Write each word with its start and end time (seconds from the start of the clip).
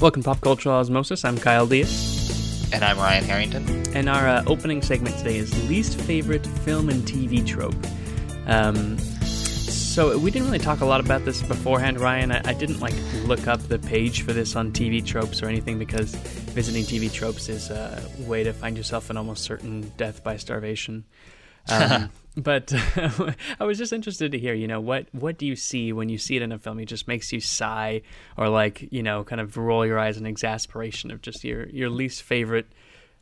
Welcome 0.00 0.22
to 0.22 0.30
Pop 0.30 0.40
Cultural 0.40 0.76
Osmosis. 0.76 1.26
I'm 1.26 1.36
Kyle 1.36 1.66
Diaz. 1.66 2.70
And 2.72 2.82
I'm 2.82 2.96
Ryan 2.96 3.22
Harrington. 3.22 3.94
And 3.94 4.08
our 4.08 4.28
uh, 4.28 4.44
opening 4.46 4.80
segment 4.80 5.18
today 5.18 5.36
is 5.36 5.68
least 5.68 6.00
favorite 6.00 6.46
film 6.46 6.88
and 6.88 7.02
TV 7.02 7.46
trope. 7.46 7.74
Um, 8.46 8.96
so 8.96 10.16
we 10.16 10.30
didn't 10.30 10.46
really 10.46 10.58
talk 10.58 10.80
a 10.80 10.86
lot 10.86 11.00
about 11.00 11.26
this 11.26 11.42
beforehand, 11.42 12.00
Ryan. 12.00 12.32
I, 12.32 12.40
I, 12.46 12.54
didn't 12.54 12.80
like 12.80 12.94
look 13.26 13.46
up 13.46 13.60
the 13.68 13.78
page 13.78 14.22
for 14.22 14.32
this 14.32 14.56
on 14.56 14.72
TV 14.72 15.04
tropes 15.04 15.42
or 15.42 15.48
anything 15.48 15.78
because 15.78 16.14
visiting 16.14 16.84
TV 16.84 17.12
tropes 17.12 17.50
is 17.50 17.68
a 17.68 18.02
way 18.20 18.42
to 18.42 18.54
find 18.54 18.78
yourself 18.78 19.10
an 19.10 19.18
almost 19.18 19.44
certain 19.44 19.92
death 19.98 20.24
by 20.24 20.38
starvation. 20.38 21.04
Um, 21.68 22.10
but 22.36 22.72
I 23.60 23.64
was 23.64 23.78
just 23.78 23.92
interested 23.92 24.32
to 24.32 24.38
hear, 24.38 24.54
you 24.54 24.68
know, 24.68 24.80
what 24.80 25.06
what 25.12 25.38
do 25.38 25.46
you 25.46 25.56
see 25.56 25.92
when 25.92 26.08
you 26.08 26.18
see 26.18 26.36
it 26.36 26.42
in 26.42 26.52
a 26.52 26.58
film? 26.58 26.78
It 26.78 26.86
just 26.86 27.08
makes 27.08 27.32
you 27.32 27.40
sigh 27.40 28.02
or 28.36 28.48
like, 28.48 28.88
you 28.92 29.02
know, 29.02 29.24
kind 29.24 29.40
of 29.40 29.56
roll 29.56 29.84
your 29.84 29.98
eyes 29.98 30.16
in 30.16 30.26
exasperation 30.26 31.10
of 31.10 31.22
just 31.22 31.44
your 31.44 31.66
your 31.66 31.90
least 31.90 32.22
favorite 32.22 32.66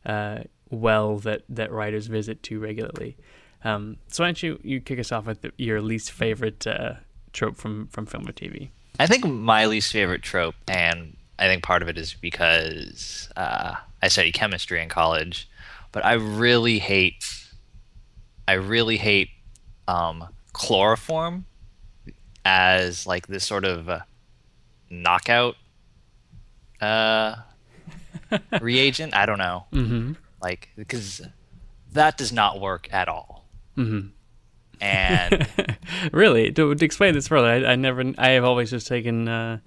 uh, 0.05 0.39
well 0.69 1.17
that 1.17 1.43
that 1.49 1.71
writers 1.71 2.07
visit 2.07 2.43
too 2.43 2.59
regularly. 2.59 3.17
Um, 3.63 3.97
so 4.07 4.23
why 4.23 4.27
don't 4.27 4.43
you 4.43 4.59
you 4.63 4.79
kick 4.79 4.99
us 4.99 5.11
off 5.11 5.25
with 5.25 5.41
the, 5.41 5.51
your 5.57 5.81
least 5.81 6.11
favorite 6.11 6.65
uh, 6.65 6.93
trope 7.33 7.57
from 7.57 7.87
from 7.87 8.05
film 8.05 8.27
or 8.27 8.31
TV? 8.31 8.69
I 8.99 9.07
think 9.07 9.25
my 9.25 9.65
least 9.65 9.91
favorite 9.91 10.21
trope, 10.21 10.55
and 10.67 11.15
I 11.37 11.47
think 11.47 11.63
part 11.63 11.81
of 11.81 11.87
it 11.87 11.97
is 11.97 12.13
because 12.13 13.29
uh, 13.35 13.75
I 14.01 14.07
studied 14.07 14.33
chemistry 14.33 14.81
in 14.81 14.89
college, 14.89 15.49
but 15.91 16.05
I 16.05 16.13
really 16.13 16.79
hate 16.79 17.48
I 18.49 18.53
really 18.53 18.97
hate 18.97 19.29
um, 19.87 20.27
chloroform 20.53 21.45
as 22.43 23.05
like 23.05 23.27
this 23.27 23.45
sort 23.45 23.63
of 23.63 23.87
uh, 23.87 23.99
knockout 24.89 25.55
uh, 26.81 27.35
reagent. 28.59 29.13
I 29.13 29.27
don't 29.27 29.37
know, 29.37 29.65
mm-hmm. 29.71 30.13
like 30.41 30.69
because 30.75 31.21
that 31.91 32.17
does 32.17 32.33
not 32.33 32.59
work 32.59 32.91
at 32.91 33.07
all. 33.07 33.45
Mm-hmm. 33.77 34.07
And 34.81 35.77
really, 36.11 36.51
to, 36.51 36.73
to, 36.73 36.85
explain 36.85 37.13
this 37.13 37.27
further, 37.27 37.49
I, 37.49 37.73
I, 37.73 37.75
never, 37.75 38.03
I 38.17 38.29
have 38.29 38.45
always 38.45 38.71
just 38.71 38.87
taken 38.87 39.27
uh, 39.27 39.59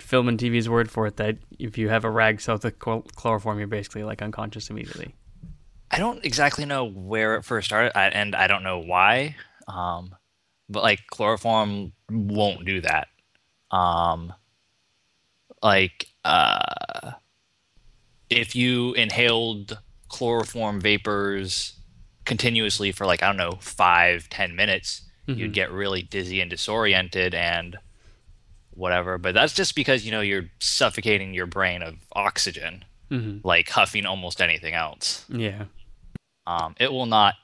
film 0.00 0.26
and 0.26 0.36
TV's 0.36 0.68
word 0.68 0.90
for 0.90 1.06
it 1.06 1.16
that 1.18 1.36
if 1.60 1.78
you 1.78 1.90
have 1.90 2.04
a 2.04 2.10
rag 2.10 2.40
soaked 2.40 2.64
with 2.64 2.76
chloroform, 2.80 3.58
you're 3.58 3.68
basically 3.68 4.02
like 4.02 4.20
unconscious 4.20 4.68
immediately. 4.68 5.14
I 5.90 5.98
don't 5.98 6.24
exactly 6.24 6.64
know 6.64 6.84
where 6.84 7.36
it 7.36 7.44
first 7.44 7.66
started, 7.66 7.96
and 7.96 8.34
I 8.34 8.46
don't 8.46 8.62
know 8.62 8.78
why. 8.78 9.36
Um, 9.66 10.14
but 10.68 10.82
like 10.82 11.06
chloroform 11.08 11.92
won't 12.10 12.64
do 12.64 12.80
that. 12.82 13.08
Um, 13.70 14.32
like 15.62 16.08
uh, 16.24 17.12
if 18.30 18.54
you 18.54 18.92
inhaled 18.94 19.78
chloroform 20.08 20.80
vapors 20.80 21.74
continuously 22.24 22.92
for 22.92 23.06
like 23.06 23.22
I 23.22 23.26
don't 23.26 23.36
know 23.36 23.58
five 23.60 24.28
ten 24.28 24.54
minutes, 24.56 25.02
mm-hmm. 25.26 25.40
you'd 25.40 25.54
get 25.54 25.72
really 25.72 26.02
dizzy 26.02 26.40
and 26.40 26.50
disoriented 26.50 27.34
and 27.34 27.78
whatever. 28.70 29.18
But 29.18 29.34
that's 29.34 29.54
just 29.54 29.74
because 29.74 30.04
you 30.04 30.10
know 30.10 30.20
you're 30.20 30.50
suffocating 30.60 31.34
your 31.34 31.46
brain 31.46 31.82
of 31.82 31.96
oxygen, 32.12 32.84
mm-hmm. 33.10 33.46
like 33.46 33.70
huffing 33.70 34.06
almost 34.06 34.40
anything 34.40 34.74
else. 34.74 35.24
Yeah. 35.28 35.64
Um, 36.48 36.74
it 36.80 36.90
will 36.90 37.06
not, 37.06 37.34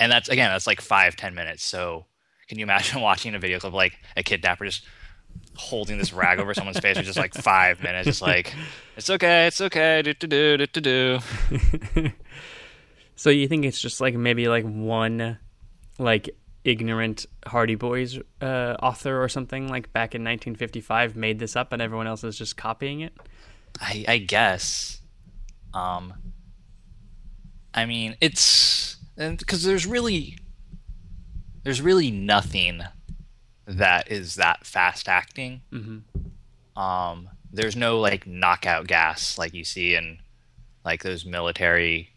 and 0.00 0.10
that's 0.10 0.28
again 0.28 0.50
that's 0.50 0.66
like 0.66 0.80
five 0.80 1.16
ten 1.16 1.34
minutes. 1.34 1.64
So 1.64 2.06
can 2.48 2.58
you 2.58 2.64
imagine 2.64 3.00
watching 3.02 3.34
a 3.34 3.38
video 3.38 3.58
clip 3.60 3.70
of 3.70 3.74
like 3.74 3.98
a 4.16 4.22
kidnapper 4.22 4.64
just 4.64 4.84
holding 5.54 5.98
this 5.98 6.12
rag 6.12 6.40
over 6.40 6.52
someone's 6.54 6.80
face 6.80 6.96
for 6.96 7.04
just 7.04 7.18
like 7.18 7.34
five 7.34 7.82
minutes, 7.82 8.06
just 8.06 8.22
like 8.22 8.52
it's 8.96 9.08
okay, 9.08 9.46
it's 9.46 9.60
okay, 9.60 10.02
do 10.02 10.12
do 10.12 10.26
do 10.56 10.66
do 10.66 10.80
do. 11.94 12.10
So 13.20 13.28
you 13.28 13.48
think 13.48 13.66
it's 13.66 13.78
just 13.78 14.00
like 14.00 14.14
maybe 14.14 14.48
like 14.48 14.64
one 14.64 15.36
like 15.98 16.30
ignorant 16.64 17.26
Hardy 17.46 17.74
Boys 17.74 18.18
uh, 18.40 18.76
author 18.82 19.22
or 19.22 19.28
something 19.28 19.68
like 19.68 19.92
back 19.92 20.14
in 20.14 20.22
1955 20.22 21.16
made 21.16 21.38
this 21.38 21.54
up 21.54 21.74
and 21.74 21.82
everyone 21.82 22.06
else 22.06 22.24
is 22.24 22.38
just 22.38 22.56
copying 22.56 23.00
it? 23.00 23.12
I, 23.78 24.06
I 24.08 24.16
guess. 24.16 25.02
Um, 25.74 26.14
I 27.74 27.86
mean, 27.86 28.16
it's 28.20 28.96
because 29.16 29.62
there's 29.62 29.86
really 29.86 30.38
there's 31.62 31.80
really 31.80 32.10
nothing 32.10 32.82
that 33.66 34.10
is 34.10 34.36
that 34.36 34.66
fast 34.66 35.08
acting. 35.08 35.60
Mm-hmm. 35.72 36.80
Um, 36.80 37.28
there's 37.52 37.76
no 37.76 38.00
like 38.00 38.26
knockout 38.26 38.86
gas 38.86 39.38
like 39.38 39.54
you 39.54 39.64
see 39.64 39.94
in 39.94 40.18
like 40.84 41.02
those 41.02 41.24
military 41.24 42.10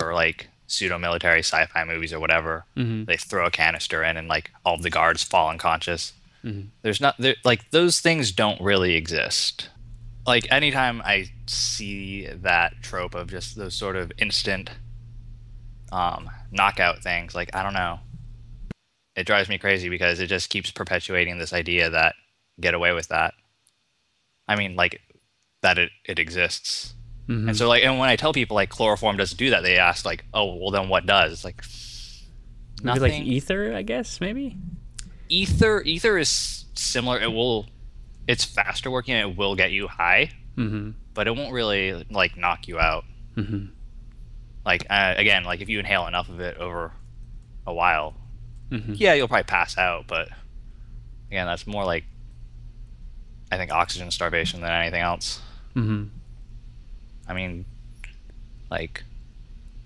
or 0.00 0.14
like 0.14 0.48
pseudo 0.66 0.98
military 0.98 1.40
sci-fi 1.40 1.84
movies 1.84 2.12
or 2.12 2.20
whatever. 2.20 2.64
Mm-hmm. 2.76 3.04
They 3.04 3.16
throw 3.16 3.46
a 3.46 3.50
canister 3.50 4.04
in 4.04 4.16
and 4.16 4.28
like 4.28 4.50
all 4.64 4.78
the 4.78 4.90
guards 4.90 5.22
fall 5.22 5.50
unconscious. 5.50 6.12
Mm-hmm. 6.44 6.68
There's 6.82 7.00
not 7.00 7.16
there, 7.18 7.36
like 7.44 7.70
those 7.70 8.00
things 8.00 8.32
don't 8.32 8.60
really 8.60 8.94
exist. 8.94 9.68
Like 10.26 10.50
anytime 10.52 11.02
I 11.04 11.30
see 11.46 12.26
that 12.26 12.74
trope 12.82 13.14
of 13.14 13.30
just 13.30 13.56
those 13.56 13.74
sort 13.74 13.96
of 13.96 14.12
instant 14.18 14.70
um, 15.92 16.30
knockout 16.50 17.02
things. 17.02 17.34
Like 17.34 17.54
I 17.54 17.62
don't 17.62 17.74
know, 17.74 18.00
it 19.16 19.26
drives 19.26 19.48
me 19.48 19.58
crazy 19.58 19.88
because 19.88 20.20
it 20.20 20.26
just 20.26 20.50
keeps 20.50 20.70
perpetuating 20.70 21.38
this 21.38 21.52
idea 21.52 21.90
that 21.90 22.14
get 22.60 22.74
away 22.74 22.92
with 22.92 23.08
that. 23.08 23.34
I 24.48 24.56
mean, 24.56 24.76
like 24.76 25.00
that 25.62 25.78
it 25.78 25.90
it 26.04 26.18
exists. 26.18 26.94
Mm-hmm. 27.28 27.48
And 27.48 27.56
so 27.56 27.68
like 27.68 27.84
and 27.84 27.98
when 27.98 28.08
I 28.08 28.16
tell 28.16 28.32
people 28.32 28.54
like 28.54 28.70
chloroform 28.70 29.16
doesn't 29.16 29.38
do 29.38 29.50
that, 29.50 29.62
they 29.62 29.78
ask 29.78 30.04
like, 30.04 30.24
"Oh, 30.34 30.56
well 30.56 30.70
then 30.70 30.88
what 30.88 31.06
does?" 31.06 31.32
It's 31.32 31.44
like 31.44 31.64
maybe 32.82 33.00
like 33.00 33.22
ether, 33.22 33.74
I 33.74 33.82
guess, 33.82 34.20
maybe. 34.20 34.56
Ether 35.28 35.82
ether 35.82 36.18
is 36.18 36.64
similar. 36.74 37.20
It 37.20 37.32
will 37.32 37.66
it's 38.26 38.44
faster 38.44 38.90
working 38.90 39.16
it 39.16 39.36
will 39.36 39.54
get 39.54 39.70
you 39.70 39.86
high. 39.88 40.30
Mm-hmm. 40.56 40.90
But 41.14 41.26
it 41.26 41.36
won't 41.36 41.52
really 41.52 42.06
like 42.10 42.36
knock 42.36 42.68
you 42.68 42.78
out. 42.78 43.04
Mm-hmm. 43.36 43.66
Like 44.64 44.86
uh, 44.90 45.14
again, 45.16 45.44
like 45.44 45.60
if 45.60 45.68
you 45.68 45.78
inhale 45.78 46.06
enough 46.06 46.28
of 46.28 46.40
it 46.40 46.56
over 46.58 46.92
a 47.66 47.72
while, 47.72 48.14
mm-hmm. 48.70 48.94
yeah, 48.96 49.14
you'll 49.14 49.28
probably 49.28 49.44
pass 49.44 49.78
out. 49.78 50.06
But 50.06 50.28
again, 51.28 51.46
that's 51.46 51.66
more 51.66 51.84
like 51.84 52.04
I 53.50 53.56
think 53.56 53.72
oxygen 53.72 54.10
starvation 54.10 54.60
than 54.60 54.70
anything 54.70 55.00
else. 55.00 55.40
Mm-hmm. 55.74 56.04
I 57.28 57.34
mean, 57.34 57.64
like 58.70 59.04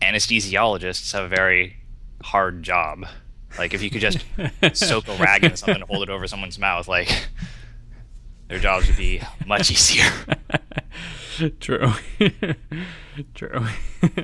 anesthesiologists 0.02 1.12
have 1.12 1.24
a 1.24 1.28
very 1.28 1.76
hard 2.22 2.62
job. 2.62 3.06
Like 3.58 3.74
if 3.74 3.82
you 3.82 3.90
could 3.90 4.00
just 4.00 4.18
soak 4.72 5.08
a 5.08 5.14
rag 5.16 5.44
in 5.44 5.56
something 5.56 5.76
and 5.76 5.84
hold 5.84 6.02
it 6.02 6.10
over 6.10 6.26
someone's 6.26 6.58
mouth, 6.58 6.88
like 6.88 7.28
their 8.48 8.58
jobs 8.58 8.88
would 8.88 8.96
be 8.96 9.20
much 9.46 9.70
easier. 9.70 10.10
True. 11.60 11.92
True. 13.34 13.66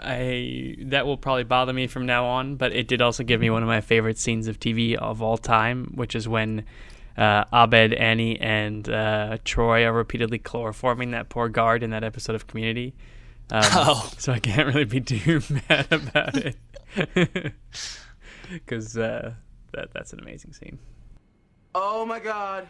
I 0.00 0.76
that 0.82 1.06
will 1.06 1.16
probably 1.16 1.44
bother 1.44 1.72
me 1.72 1.86
from 1.88 2.06
now 2.06 2.24
on, 2.24 2.56
but 2.56 2.72
it 2.72 2.86
did 2.86 3.02
also 3.02 3.24
give 3.24 3.40
me 3.40 3.50
one 3.50 3.62
of 3.62 3.68
my 3.68 3.80
favorite 3.80 4.18
scenes 4.18 4.46
of 4.46 4.60
TV 4.60 4.94
of 4.94 5.22
all 5.22 5.36
time, 5.36 5.92
which 5.94 6.14
is 6.14 6.28
when 6.28 6.64
uh, 7.16 7.44
Abed, 7.52 7.94
Annie, 7.94 8.38
and 8.38 8.88
uh, 8.88 9.38
Troy 9.44 9.84
are 9.84 9.92
repeatedly 9.92 10.38
chloroforming 10.38 11.10
that 11.10 11.28
poor 11.28 11.48
guard 11.48 11.82
in 11.82 11.90
that 11.90 12.04
episode 12.04 12.36
of 12.36 12.46
Community. 12.46 12.94
Um, 13.50 13.62
oh. 13.64 14.12
So 14.18 14.32
I 14.32 14.38
can't 14.38 14.68
really 14.68 14.84
be 14.84 15.00
too 15.00 15.42
mad 15.68 15.88
about 15.90 16.36
it 16.36 16.56
because 18.52 18.96
uh, 18.96 19.34
that 19.72 19.92
that's 19.92 20.12
an 20.12 20.20
amazing 20.20 20.52
scene. 20.52 20.78
Oh 21.74 22.06
my 22.06 22.20
god. 22.20 22.68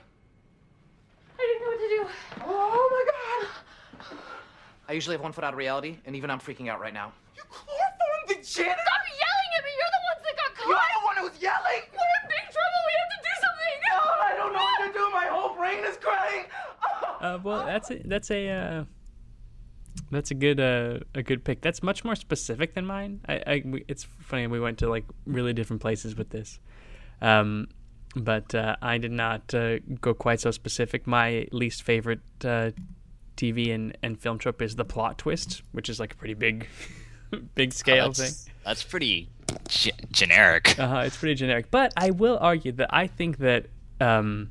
I 1.38 1.42
didn't 1.46 1.62
know 1.62 1.70
what 1.70 1.80
to 1.80 1.88
do. 1.88 2.02
Oh 2.46 2.88
my 2.90 3.04
god! 3.12 4.18
I 4.88 4.92
usually 4.92 5.14
have 5.14 5.22
one 5.22 5.32
foot 5.32 5.44
out 5.44 5.52
of 5.52 5.58
reality, 5.58 5.98
and 6.06 6.16
even 6.16 6.30
I'm 6.30 6.40
freaking 6.40 6.68
out 6.68 6.80
right 6.80 6.94
now. 6.94 7.12
You 7.36 7.42
chloroformed 7.48 8.28
the 8.28 8.34
janitor? 8.34 8.80
Stop 8.82 9.02
yelling 9.06 9.50
at 9.56 9.62
me! 9.64 9.70
You're 9.78 9.92
the 9.94 10.02
ones 10.08 10.22
that 10.24 10.36
got 10.36 10.50
caught! 10.56 10.68
You're 10.68 10.92
the 10.96 11.06
one 11.06 11.16
who's 11.22 11.42
yelling! 11.42 11.82
We're 11.92 12.14
in 12.18 12.24
big 12.28 12.44
trouble! 12.50 12.80
We 12.88 12.94
have 12.98 13.10
to 13.14 13.20
do 13.22 13.34
something! 13.44 13.74
God, 13.86 14.18
I 14.18 14.32
don't 14.36 14.52
know 14.52 14.66
what 14.66 14.80
to 14.86 14.92
do! 14.92 15.04
My 15.12 15.26
whole 15.30 15.54
brain 15.54 15.84
is 15.84 15.96
crying! 15.96 16.44
Uh, 17.20 17.36
well, 17.42 17.66
that's 17.66 17.90
a, 17.90 17.98
that's 18.04 18.30
a 18.30 18.48
uh, 18.48 18.84
that's 20.12 20.30
a 20.30 20.34
good 20.34 20.60
uh, 20.60 21.00
a 21.16 21.22
good 21.22 21.44
pick. 21.44 21.60
That's 21.60 21.82
much 21.82 22.04
more 22.04 22.14
specific 22.14 22.74
than 22.74 22.86
mine. 22.86 23.20
I, 23.28 23.34
I 23.44 23.62
we, 23.64 23.84
it's 23.88 24.04
funny 24.20 24.46
we 24.46 24.60
went 24.60 24.78
to 24.78 24.88
like 24.88 25.04
really 25.26 25.52
different 25.52 25.82
places 25.82 26.14
with 26.14 26.30
this. 26.30 26.60
Um, 27.20 27.66
but 28.16 28.54
uh, 28.54 28.76
I 28.80 28.98
did 28.98 29.12
not 29.12 29.54
uh, 29.54 29.78
go 30.00 30.14
quite 30.14 30.40
so 30.40 30.50
specific. 30.50 31.06
My 31.06 31.46
least 31.52 31.82
favorite 31.82 32.20
uh, 32.44 32.70
TV 33.36 33.74
and, 33.74 33.96
and 34.02 34.18
film 34.18 34.38
trope 34.38 34.62
is 34.62 34.76
the 34.76 34.84
plot 34.84 35.18
twist, 35.18 35.62
which 35.72 35.88
is 35.88 36.00
like 36.00 36.12
a 36.12 36.16
pretty 36.16 36.34
big, 36.34 36.66
big 37.54 37.72
scale 37.72 38.06
oh, 38.06 38.12
that's, 38.12 38.44
thing. 38.44 38.54
That's 38.64 38.82
pretty 38.82 39.28
g- 39.68 39.92
generic. 40.10 40.78
Uh, 40.78 41.04
it's 41.06 41.16
pretty 41.16 41.34
generic, 41.34 41.70
but 41.70 41.92
I 41.96 42.10
will 42.10 42.38
argue 42.40 42.72
that 42.72 42.92
I 42.92 43.06
think 43.06 43.38
that 43.38 43.66
um, 44.00 44.50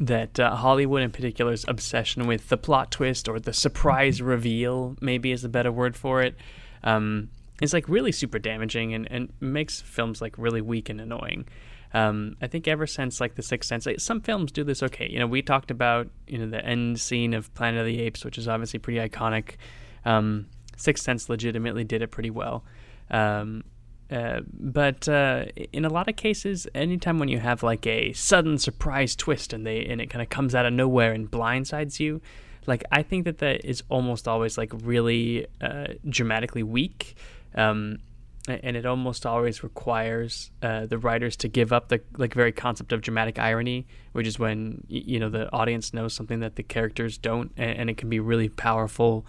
that 0.00 0.38
uh, 0.38 0.54
Hollywood 0.56 1.02
in 1.02 1.10
particular's 1.10 1.64
obsession 1.68 2.26
with 2.26 2.48
the 2.48 2.56
plot 2.56 2.90
twist 2.90 3.28
or 3.28 3.40
the 3.40 3.52
surprise 3.52 4.20
reveal, 4.20 4.96
maybe 5.00 5.32
is 5.32 5.44
a 5.44 5.48
better 5.48 5.72
word 5.72 5.96
for 5.96 6.22
it, 6.22 6.36
um, 6.84 7.30
is 7.60 7.72
like 7.72 7.88
really 7.88 8.12
super 8.12 8.38
damaging 8.38 8.94
and, 8.94 9.10
and 9.10 9.32
makes 9.40 9.80
films 9.80 10.20
like 10.20 10.36
really 10.36 10.60
weak 10.60 10.88
and 10.88 11.00
annoying. 11.00 11.46
Um, 11.94 12.36
I 12.42 12.46
think 12.46 12.68
ever 12.68 12.86
since 12.86 13.20
like 13.20 13.36
The 13.36 13.42
Sixth 13.42 13.68
Sense, 13.68 13.86
like, 13.86 14.00
some 14.00 14.20
films 14.20 14.52
do 14.52 14.64
this 14.64 14.82
okay. 14.82 15.08
You 15.08 15.18
know, 15.18 15.26
we 15.26 15.42
talked 15.42 15.70
about 15.70 16.08
you 16.26 16.38
know 16.38 16.46
the 16.46 16.64
end 16.64 17.00
scene 17.00 17.34
of 17.34 17.52
Planet 17.54 17.80
of 17.80 17.86
the 17.86 18.00
Apes, 18.00 18.24
which 18.24 18.38
is 18.38 18.48
obviously 18.48 18.78
pretty 18.78 18.98
iconic. 18.98 19.56
Um, 20.04 20.46
Sixth 20.76 21.04
Sense 21.04 21.28
legitimately 21.28 21.84
did 21.84 22.02
it 22.02 22.10
pretty 22.10 22.30
well. 22.30 22.64
Um, 23.10 23.64
uh, 24.10 24.40
but 24.52 25.08
uh, 25.08 25.46
in 25.72 25.84
a 25.84 25.88
lot 25.88 26.08
of 26.08 26.16
cases, 26.16 26.66
anytime 26.74 27.18
when 27.18 27.28
you 27.28 27.40
have 27.40 27.62
like 27.62 27.86
a 27.86 28.12
sudden 28.12 28.56
surprise 28.58 29.16
twist 29.16 29.52
and 29.52 29.66
they 29.66 29.84
and 29.84 30.00
it 30.00 30.10
kind 30.10 30.22
of 30.22 30.28
comes 30.28 30.54
out 30.54 30.66
of 30.66 30.72
nowhere 30.72 31.12
and 31.12 31.30
blindsides 31.30 31.98
you, 31.98 32.20
like 32.66 32.84
I 32.92 33.02
think 33.02 33.24
that 33.24 33.38
that 33.38 33.64
is 33.64 33.82
almost 33.88 34.28
always 34.28 34.56
like 34.56 34.72
really 34.72 35.46
uh, 35.60 35.88
dramatically 36.08 36.62
weak. 36.62 37.16
Um, 37.54 37.98
and 38.48 38.76
it 38.76 38.86
almost 38.86 39.26
always 39.26 39.62
requires 39.62 40.50
uh, 40.62 40.86
the 40.86 40.98
writers 40.98 41.36
to 41.36 41.48
give 41.48 41.72
up 41.72 41.88
the 41.88 42.00
like 42.16 42.34
very 42.34 42.52
concept 42.52 42.92
of 42.92 43.02
dramatic 43.02 43.38
irony, 43.38 43.86
which 44.12 44.26
is 44.26 44.38
when 44.38 44.84
you 44.88 45.18
know 45.18 45.28
the 45.28 45.52
audience 45.52 45.92
knows 45.92 46.14
something 46.14 46.40
that 46.40 46.56
the 46.56 46.62
characters 46.62 47.18
don't, 47.18 47.50
and, 47.56 47.78
and 47.78 47.90
it 47.90 47.96
can 47.96 48.08
be 48.08 48.20
really 48.20 48.48
powerful, 48.48 49.24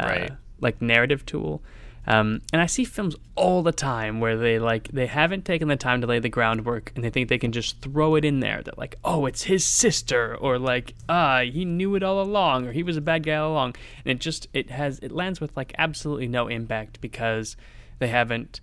uh, 0.00 0.06
Right. 0.06 0.32
like 0.60 0.80
narrative 0.80 1.24
tool. 1.26 1.62
Um, 2.06 2.42
and 2.52 2.60
I 2.60 2.66
see 2.66 2.84
films 2.84 3.16
all 3.34 3.62
the 3.62 3.72
time 3.72 4.20
where 4.20 4.36
they 4.36 4.58
like 4.58 4.88
they 4.88 5.06
haven't 5.06 5.46
taken 5.46 5.68
the 5.68 5.76
time 5.76 6.02
to 6.02 6.06
lay 6.06 6.18
the 6.18 6.28
groundwork, 6.28 6.92
and 6.94 7.02
they 7.02 7.08
think 7.08 7.30
they 7.30 7.38
can 7.38 7.50
just 7.52 7.80
throw 7.80 8.14
it 8.14 8.26
in 8.26 8.40
there. 8.40 8.60
That 8.62 8.76
like, 8.76 8.96
oh, 9.04 9.24
it's 9.24 9.44
his 9.44 9.64
sister, 9.64 10.36
or 10.36 10.58
like, 10.58 10.94
ah, 11.08 11.40
he 11.40 11.64
knew 11.64 11.94
it 11.94 12.02
all 12.02 12.20
along, 12.20 12.66
or 12.66 12.72
he 12.72 12.82
was 12.82 12.98
a 12.98 13.00
bad 13.00 13.22
guy 13.22 13.36
all 13.36 13.52
along, 13.52 13.76
and 14.04 14.12
it 14.12 14.20
just 14.20 14.48
it 14.52 14.68
has 14.70 14.98
it 14.98 15.12
lands 15.12 15.40
with 15.40 15.56
like 15.56 15.74
absolutely 15.78 16.28
no 16.28 16.46
impact 16.46 17.00
because 17.00 17.56
they 18.04 18.08
haven't 18.08 18.60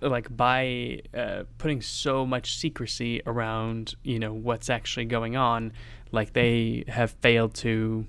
like 0.00 0.34
by 0.34 1.00
uh, 1.14 1.42
putting 1.58 1.80
so 1.82 2.26
much 2.26 2.56
secrecy 2.56 3.22
around 3.26 3.94
you 4.02 4.18
know 4.18 4.32
what's 4.32 4.68
actually 4.70 5.04
going 5.04 5.36
on 5.36 5.72
like 6.10 6.32
they 6.32 6.84
have 6.88 7.10
failed 7.20 7.54
to 7.54 8.06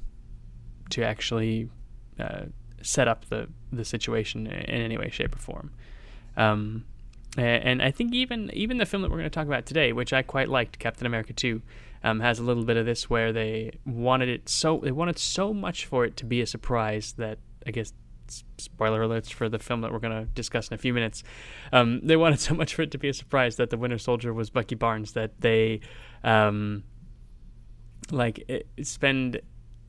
to 0.90 1.04
actually 1.04 1.70
uh, 2.18 2.46
set 2.82 3.08
up 3.08 3.26
the 3.26 3.50
the 3.72 3.84
situation 3.84 4.48
in 4.48 4.82
any 4.82 4.98
way 4.98 5.10
shape 5.10 5.36
or 5.36 5.40
form. 5.40 5.74
Um, 6.38 6.86
and 7.38 7.84
I 7.84 7.92
think 7.92 8.16
even 8.16 8.50
even 8.54 8.78
the 8.78 8.86
film 8.86 9.02
that 9.02 9.12
we're 9.12 9.18
going 9.18 9.30
to 9.30 9.36
talk 9.36 9.48
about 9.48 9.66
today, 9.66 9.92
which 9.94 10.14
I 10.14 10.22
quite 10.22 10.48
liked, 10.48 10.80
Captain 10.80 11.06
America 11.06 11.34
Two, 11.34 11.62
um, 12.04 12.22
has 12.22 12.40
a 12.40 12.44
little 12.44 12.64
bit 12.64 12.78
of 12.78 12.86
this 12.86 13.10
where 13.10 13.34
they 13.34 13.78
wanted 13.86 14.30
it 14.30 14.50
so 14.50 14.80
they 14.82 14.92
wanted 14.92 15.20
so 15.20 15.54
much 15.54 15.86
for 15.86 16.06
it 16.06 16.16
to 16.18 16.26
be 16.26 16.42
a 16.42 16.48
surprise 16.48 17.14
that 17.18 17.38
I 17.68 17.72
guess 17.72 17.94
spoiler 18.57 19.01
alerts 19.01 19.31
for 19.31 19.50
the 19.50 19.59
film 19.59 19.81
that 19.81 19.91
we're 19.91 20.00
going 20.00 20.25
to 20.25 20.25
discuss 20.31 20.69
in 20.69 20.75
a 20.75 20.77
few 20.77 20.94
minutes. 20.94 21.24
Um, 21.71 22.01
they 22.03 22.15
wanted 22.15 22.39
so 22.50 22.53
much 22.53 22.75
for 22.75 22.81
it 22.83 22.91
to 22.91 22.97
be 22.97 23.09
a 23.09 23.13
surprise 23.13 23.57
that 23.57 23.69
the 23.69 23.77
Winter 23.77 23.97
Soldier 23.97 24.33
was 24.33 24.50
Bucky 24.50 24.75
Barnes 24.75 25.13
that 25.13 25.39
they 25.41 25.81
um, 26.24 26.83
like 28.12 28.44
it, 28.47 28.68
spend 28.83 29.41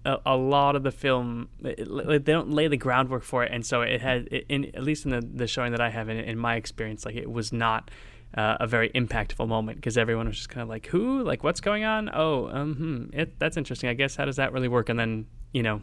a, 0.04 0.18
a 0.26 0.36
lot 0.36 0.76
of 0.76 0.82
the 0.82 0.90
film 0.90 1.48
it, 1.64 1.88
like, 1.88 2.24
they 2.24 2.32
don't 2.32 2.50
lay 2.50 2.68
the 2.68 2.76
groundwork 2.76 3.22
for 3.22 3.44
it 3.44 3.52
and 3.52 3.64
so 3.64 3.82
it 3.82 4.00
has 4.00 4.24
it, 4.30 4.46
in 4.48 4.66
at 4.74 4.82
least 4.82 5.04
in 5.04 5.10
the, 5.10 5.20
the 5.20 5.46
showing 5.46 5.72
that 5.72 5.80
i 5.80 5.90
have 5.90 6.08
in, 6.08 6.18
in 6.18 6.38
my 6.38 6.56
experience 6.56 7.04
like 7.04 7.16
it 7.16 7.30
was 7.30 7.52
not 7.52 7.90
uh, 8.36 8.56
a 8.60 8.66
very 8.66 8.90
impactful 8.90 9.46
moment 9.48 9.78
because 9.78 9.96
everyone 9.96 10.26
was 10.26 10.36
just 10.36 10.48
kind 10.48 10.62
of 10.62 10.68
like 10.68 10.86
who 10.86 11.22
like 11.22 11.42
what's 11.42 11.60
going 11.60 11.84
on 11.84 12.10
oh 12.12 12.48
um 12.48 12.74
hmm, 12.74 13.18
it, 13.18 13.38
that's 13.38 13.56
interesting 13.56 13.88
i 13.88 13.94
guess 13.94 14.16
how 14.16 14.24
does 14.24 14.36
that 14.36 14.52
really 14.52 14.68
work 14.68 14.88
and 14.88 14.98
then 14.98 15.26
you 15.52 15.62
know 15.62 15.80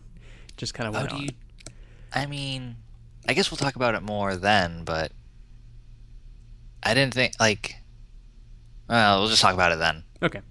just 0.58 0.74
kind 0.74 0.88
of 0.88 0.94
How 0.94 1.02
went 1.02 1.10
do 1.10 1.16
on 1.18 1.22
you? 1.24 1.30
I 2.16 2.26
mean, 2.26 2.78
I 3.28 3.34
guess 3.34 3.52
we'll 3.52 3.58
talk 3.58 3.76
about 3.76 3.94
it 3.94 4.02
more 4.02 4.36
then, 4.38 4.84
but 4.86 5.12
I 6.82 6.94
didn't 6.94 7.14
think 7.14 7.34
like. 7.40 7.76
Well, 8.88 9.20
we'll 9.20 9.30
just 9.30 9.42
talk 9.42 9.54
about 9.54 9.72
it 9.74 9.80
then. 9.80 10.04
Okay. 10.22 10.42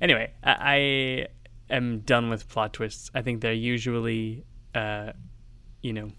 Anyway, 0.00 0.32
I, 0.42 0.56
I 1.70 1.74
am 1.74 2.00
done 2.00 2.28
with 2.28 2.48
plot 2.48 2.72
twists. 2.72 3.10
I 3.14 3.22
think 3.22 3.42
they're 3.42 3.52
usually, 3.52 4.44
uh, 4.74 5.12
you 5.82 5.92
know, 5.92 6.10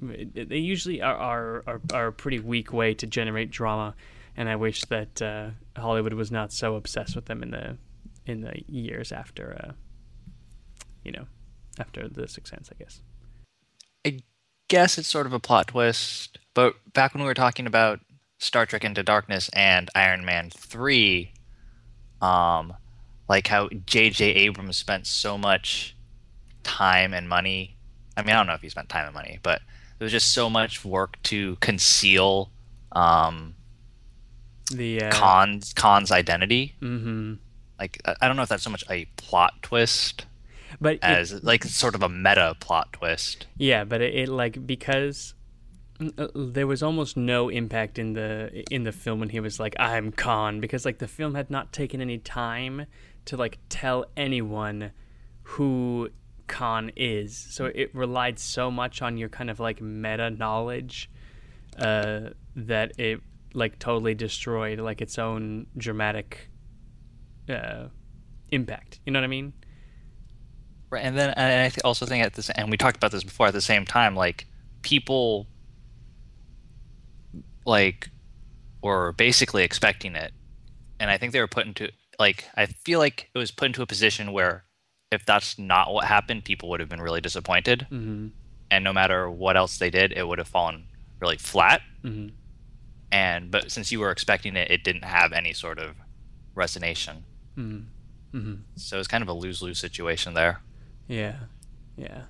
they 0.00 0.58
usually 0.58 1.00
are, 1.00 1.16
are 1.16 1.64
are 1.66 1.80
are 1.92 2.06
a 2.08 2.12
pretty 2.12 2.38
weak 2.38 2.72
way 2.72 2.94
to 2.94 3.06
generate 3.06 3.50
drama, 3.50 3.94
and 4.36 4.48
I 4.48 4.56
wish 4.56 4.82
that 4.86 5.22
uh, 5.22 5.50
Hollywood 5.76 6.12
was 6.12 6.30
not 6.30 6.52
so 6.52 6.76
obsessed 6.76 7.16
with 7.16 7.26
them 7.26 7.42
in 7.42 7.50
the 7.50 7.78
in 8.26 8.42
the 8.42 8.62
years 8.68 9.10
after, 9.10 9.58
uh, 9.64 9.72
you 11.04 11.12
know, 11.12 11.26
after 11.78 12.08
the 12.08 12.28
Sixth 12.28 12.52
Sense, 12.52 12.70
I 12.70 12.82
guess. 12.82 13.00
I 14.06 14.18
guess 14.72 14.96
it's 14.96 15.06
sort 15.06 15.26
of 15.26 15.34
a 15.34 15.38
plot 15.38 15.66
twist, 15.66 16.38
but 16.54 16.74
back 16.94 17.12
when 17.12 17.22
we 17.22 17.26
were 17.26 17.34
talking 17.34 17.66
about 17.66 18.00
Star 18.38 18.64
Trek 18.64 18.84
Into 18.84 19.02
Darkness 19.02 19.50
and 19.52 19.90
Iron 19.94 20.24
Man 20.24 20.48
3, 20.48 21.30
um, 22.22 22.72
like 23.28 23.48
how 23.48 23.68
J.J. 23.84 24.24
Abrams 24.24 24.78
spent 24.78 25.06
so 25.06 25.36
much 25.36 25.94
time 26.62 27.12
and 27.12 27.28
money. 27.28 27.76
I 28.16 28.22
mean, 28.22 28.30
I 28.30 28.38
don't 28.38 28.46
know 28.46 28.54
if 28.54 28.62
he 28.62 28.70
spent 28.70 28.88
time 28.88 29.04
and 29.04 29.14
money, 29.14 29.38
but 29.42 29.60
there 29.98 30.06
was 30.06 30.12
just 30.12 30.32
so 30.32 30.48
much 30.48 30.82
work 30.86 31.20
to 31.24 31.56
conceal 31.56 32.50
um, 32.92 33.54
The 34.70 35.02
uh, 35.02 35.10
Khan's 35.10 35.74
Khan's 35.74 36.10
identity. 36.10 36.76
hmm 36.80 37.34
Like, 37.78 38.00
I 38.06 38.26
don't 38.26 38.36
know 38.36 38.42
if 38.42 38.48
that's 38.48 38.62
so 38.62 38.70
much 38.70 38.84
a 38.88 39.04
plot 39.18 39.52
twist 39.60 40.24
but 40.80 40.94
it- 40.94 41.02
as 41.04 41.42
like 41.42 41.64
sort 41.64 41.94
of 41.94 42.02
a 42.02 42.08
meta 42.08 42.56
plot 42.60 42.92
twist. 42.94 43.46
Yeah, 43.56 43.84
but 43.84 44.00
it, 44.00 44.14
it 44.14 44.28
like 44.28 44.66
because 44.66 45.34
uh, 46.18 46.28
there 46.34 46.66
was 46.66 46.82
almost 46.82 47.16
no 47.16 47.48
impact 47.48 47.98
in 47.98 48.14
the 48.14 48.64
in 48.70 48.84
the 48.84 48.92
film 48.92 49.20
when 49.20 49.28
he 49.28 49.40
was 49.40 49.60
like 49.60 49.74
I'm 49.78 50.12
Khan 50.12 50.60
because 50.60 50.84
like 50.84 50.98
the 50.98 51.08
film 51.08 51.34
had 51.34 51.50
not 51.50 51.72
taken 51.72 52.00
any 52.00 52.18
time 52.18 52.86
to 53.26 53.36
like 53.36 53.58
tell 53.68 54.06
anyone 54.16 54.92
who 55.42 56.08
Khan 56.48 56.90
is. 56.96 57.36
So 57.36 57.66
it 57.66 57.94
relied 57.94 58.38
so 58.38 58.70
much 58.70 59.00
on 59.02 59.16
your 59.16 59.28
kind 59.28 59.48
of 59.50 59.60
like 59.60 59.80
meta 59.80 60.30
knowledge 60.30 61.10
uh, 61.78 62.30
that 62.56 62.98
it 62.98 63.20
like 63.54 63.78
totally 63.78 64.14
destroyed 64.14 64.80
like 64.80 65.00
its 65.00 65.18
own 65.18 65.66
dramatic 65.76 66.48
uh, 67.48 67.86
impact. 68.50 69.00
You 69.06 69.12
know 69.12 69.20
what 69.20 69.24
I 69.24 69.28
mean? 69.28 69.52
Right, 70.92 71.02
and 71.04 71.16
then 71.16 71.30
and 71.30 71.62
I 71.64 71.68
th- 71.70 71.80
also 71.84 72.04
think 72.04 72.22
at 72.22 72.34
this, 72.34 72.50
and 72.50 72.70
we 72.70 72.76
talked 72.76 72.98
about 72.98 73.12
this 73.12 73.24
before. 73.24 73.46
At 73.46 73.54
the 73.54 73.62
same 73.62 73.86
time, 73.86 74.14
like 74.14 74.46
people, 74.82 75.46
like, 77.64 78.10
were 78.82 79.12
basically 79.12 79.64
expecting 79.64 80.14
it, 80.16 80.32
and 81.00 81.10
I 81.10 81.16
think 81.16 81.32
they 81.32 81.40
were 81.40 81.46
put 81.48 81.66
into 81.66 81.90
like 82.18 82.44
I 82.56 82.66
feel 82.66 82.98
like 82.98 83.30
it 83.34 83.38
was 83.38 83.50
put 83.50 83.66
into 83.66 83.80
a 83.80 83.86
position 83.86 84.32
where 84.32 84.64
if 85.10 85.24
that's 85.24 85.58
not 85.58 85.92
what 85.94 86.04
happened, 86.04 86.44
people 86.44 86.68
would 86.68 86.80
have 86.80 86.90
been 86.90 87.00
really 87.00 87.22
disappointed, 87.22 87.86
Mm-hmm. 87.90 88.28
and 88.70 88.84
no 88.84 88.92
matter 88.92 89.30
what 89.30 89.56
else 89.56 89.78
they 89.78 89.88
did, 89.90 90.12
it 90.12 90.28
would 90.28 90.38
have 90.38 90.48
fallen 90.48 90.84
really 91.20 91.38
flat. 91.38 91.80
Mm-hmm. 92.04 92.34
And 93.10 93.50
but 93.50 93.70
since 93.70 93.90
you 93.90 94.00
were 94.00 94.10
expecting 94.10 94.56
it, 94.56 94.70
it 94.70 94.84
didn't 94.84 95.04
have 95.04 95.32
any 95.32 95.54
sort 95.54 95.78
of 95.78 95.96
resonation. 96.54 97.22
Mm-hmm. 97.56 98.36
Mm-hmm. 98.38 98.54
So 98.76 98.98
it's 98.98 99.08
kind 99.08 99.22
of 99.22 99.28
a 99.28 99.32
lose 99.32 99.62
lose 99.62 99.78
situation 99.78 100.34
there. 100.34 100.60
Yeah, 101.08 101.36
yeah, 101.96 102.22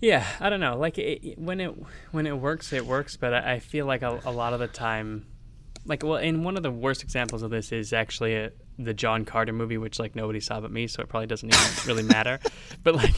yeah. 0.00 0.26
I 0.40 0.48
don't 0.48 0.60
know. 0.60 0.76
Like 0.78 0.98
it, 0.98 1.38
when 1.38 1.60
it 1.60 1.74
when 2.12 2.26
it 2.26 2.38
works, 2.38 2.72
it 2.72 2.86
works. 2.86 3.16
But 3.16 3.34
I, 3.34 3.54
I 3.54 3.58
feel 3.58 3.86
like 3.86 4.02
a, 4.02 4.20
a 4.24 4.30
lot 4.32 4.52
of 4.52 4.60
the 4.60 4.68
time, 4.68 5.26
like 5.84 6.02
well, 6.02 6.16
and 6.16 6.44
one 6.44 6.56
of 6.56 6.62
the 6.62 6.70
worst 6.70 7.02
examples 7.02 7.42
of 7.42 7.50
this 7.50 7.72
is 7.72 7.92
actually 7.92 8.34
a, 8.36 8.52
the 8.78 8.94
John 8.94 9.24
Carter 9.24 9.52
movie, 9.52 9.78
which 9.78 9.98
like 9.98 10.14
nobody 10.14 10.40
saw 10.40 10.60
but 10.60 10.70
me, 10.70 10.86
so 10.86 11.02
it 11.02 11.08
probably 11.08 11.26
doesn't 11.26 11.52
even 11.52 11.86
really 11.86 12.02
matter. 12.02 12.38
But 12.82 12.96
like. 12.96 13.14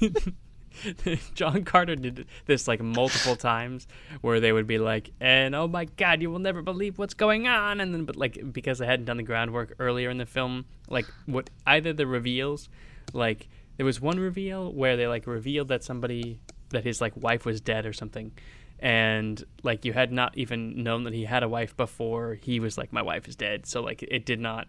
John 1.34 1.64
Carter 1.64 1.96
did 1.96 2.26
this 2.46 2.68
like 2.68 2.80
multiple 2.80 3.36
times 3.36 3.86
where 4.20 4.40
they 4.40 4.52
would 4.52 4.66
be 4.66 4.78
like, 4.78 5.10
and 5.20 5.54
oh 5.54 5.66
my 5.66 5.86
god, 5.86 6.22
you 6.22 6.30
will 6.30 6.38
never 6.38 6.62
believe 6.62 6.98
what's 6.98 7.14
going 7.14 7.48
on. 7.48 7.80
And 7.80 7.92
then, 7.92 8.04
but 8.04 8.16
like, 8.16 8.52
because 8.52 8.78
they 8.78 8.86
hadn't 8.86 9.06
done 9.06 9.16
the 9.16 9.22
groundwork 9.22 9.74
earlier 9.78 10.10
in 10.10 10.18
the 10.18 10.26
film, 10.26 10.66
like, 10.88 11.06
what 11.26 11.50
either 11.66 11.92
the 11.92 12.06
reveals, 12.06 12.68
like, 13.12 13.48
there 13.76 13.86
was 13.86 14.00
one 14.00 14.18
reveal 14.18 14.72
where 14.72 14.96
they 14.96 15.06
like 15.06 15.26
revealed 15.26 15.68
that 15.68 15.84
somebody, 15.84 16.40
that 16.70 16.84
his 16.84 17.00
like 17.00 17.16
wife 17.16 17.44
was 17.44 17.60
dead 17.60 17.86
or 17.86 17.92
something. 17.92 18.32
And 18.80 19.42
like, 19.62 19.84
you 19.84 19.92
had 19.92 20.12
not 20.12 20.36
even 20.36 20.82
known 20.82 21.04
that 21.04 21.12
he 21.12 21.24
had 21.24 21.42
a 21.42 21.48
wife 21.48 21.76
before 21.76 22.34
he 22.34 22.60
was 22.60 22.78
like, 22.78 22.92
my 22.92 23.02
wife 23.02 23.28
is 23.28 23.36
dead. 23.36 23.66
So 23.66 23.80
like, 23.80 24.02
it 24.02 24.26
did 24.26 24.40
not 24.40 24.68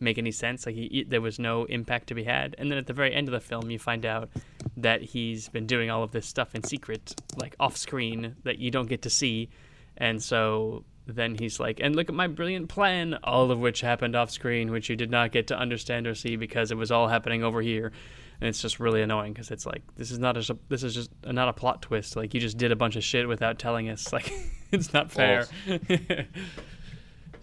make 0.00 0.18
any 0.18 0.32
sense. 0.32 0.66
Like 0.66 0.74
he, 0.74 1.04
there 1.08 1.20
was 1.20 1.38
no 1.38 1.64
impact 1.64 2.08
to 2.08 2.14
be 2.14 2.24
had. 2.24 2.54
And 2.58 2.70
then 2.70 2.78
at 2.78 2.86
the 2.86 2.92
very 2.92 3.14
end 3.14 3.28
of 3.28 3.32
the 3.32 3.40
film, 3.40 3.70
you 3.70 3.78
find 3.78 4.04
out 4.04 4.30
that 4.76 5.02
he's 5.02 5.48
been 5.48 5.66
doing 5.66 5.90
all 5.90 6.02
of 6.02 6.12
this 6.12 6.26
stuff 6.26 6.54
in 6.54 6.62
secret, 6.62 7.20
like 7.36 7.54
off 7.60 7.76
screen, 7.76 8.36
that 8.44 8.58
you 8.58 8.70
don't 8.70 8.88
get 8.88 9.02
to 9.02 9.10
see. 9.10 9.50
And 9.96 10.22
so 10.22 10.84
then 11.06 11.36
he's 11.38 11.60
like, 11.60 11.80
and 11.80 11.94
look 11.94 12.08
at 12.08 12.14
my 12.14 12.26
brilliant 12.26 12.68
plan, 12.68 13.18
all 13.22 13.50
of 13.50 13.58
which 13.58 13.80
happened 13.82 14.16
off 14.16 14.30
screen, 14.30 14.70
which 14.70 14.88
you 14.88 14.96
did 14.96 15.10
not 15.10 15.32
get 15.32 15.48
to 15.48 15.58
understand 15.58 16.06
or 16.06 16.14
see 16.14 16.36
because 16.36 16.70
it 16.70 16.76
was 16.76 16.90
all 16.90 17.08
happening 17.08 17.44
over 17.44 17.60
here. 17.60 17.92
And 18.40 18.48
it's 18.48 18.60
just 18.60 18.80
really 18.80 19.02
annoying 19.02 19.32
because 19.32 19.50
it's 19.50 19.64
like 19.66 19.82
this 19.96 20.10
is 20.10 20.18
not 20.18 20.36
a 20.36 20.58
this 20.68 20.82
is 20.82 20.94
just 20.94 21.10
not 21.24 21.48
a 21.48 21.52
plot 21.52 21.82
twist. 21.82 22.16
Like 22.16 22.34
you 22.34 22.40
just 22.40 22.56
did 22.58 22.72
a 22.72 22.76
bunch 22.76 22.96
of 22.96 23.04
shit 23.04 23.28
without 23.28 23.58
telling 23.58 23.88
us. 23.88 24.08
Like 24.12 24.32
it's 24.72 24.92
not 24.92 25.12
fair. 25.12 25.46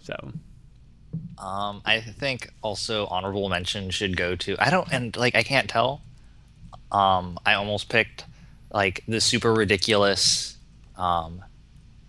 so 0.00 0.32
Um, 1.38 1.82
I 1.84 2.00
think 2.00 2.50
also 2.62 3.06
honorable 3.06 3.48
mention 3.48 3.90
should 3.90 4.16
go 4.16 4.36
to 4.36 4.56
I 4.58 4.70
don't 4.70 4.92
and 4.92 5.16
like 5.16 5.34
I 5.34 5.42
can't 5.42 5.68
tell. 5.68 6.02
Um, 6.90 7.38
I 7.46 7.54
almost 7.54 7.88
picked 7.88 8.26
like 8.72 9.02
the 9.08 9.20
super 9.20 9.52
ridiculous 9.54 10.56
um, 10.96 11.42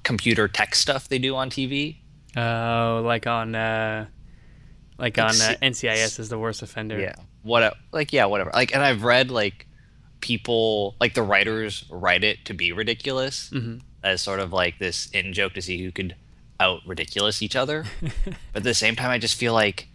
computer 0.03 0.47
tech 0.47 0.75
stuff 0.75 1.07
they 1.09 1.19
do 1.19 1.35
on 1.35 1.49
TV. 1.49 1.97
Oh, 2.35 3.01
like 3.05 3.27
on 3.27 3.55
uh 3.55 4.05
like 4.97 5.17
on 5.17 5.29
uh, 5.29 5.55
NCIS 5.61 6.19
is 6.19 6.29
the 6.29 6.37
worst 6.37 6.61
offender. 6.61 6.99
Yeah. 6.99 7.15
What 7.41 7.75
like 7.91 8.13
yeah, 8.13 8.25
whatever. 8.25 8.51
Like 8.53 8.73
and 8.73 8.83
I've 8.83 9.03
read 9.03 9.31
like 9.31 9.67
people 10.21 10.95
like 10.99 11.13
the 11.13 11.23
writers 11.23 11.85
write 11.89 12.23
it 12.23 12.45
to 12.45 12.53
be 12.53 12.71
ridiculous 12.71 13.51
as 14.03 14.21
sort 14.21 14.39
of 14.39 14.53
like 14.53 14.79
this 14.79 15.09
in 15.11 15.33
joke 15.33 15.53
to 15.53 15.61
see 15.61 15.83
who 15.83 15.91
could 15.91 16.15
out 16.59 16.81
ridiculous 16.85 17.41
each 17.41 17.55
other. 17.55 17.85
but 18.01 18.33
at 18.55 18.63
the 18.63 18.73
same 18.73 18.95
time 18.95 19.09
I 19.09 19.17
just 19.17 19.35
feel 19.35 19.53
like 19.53 19.87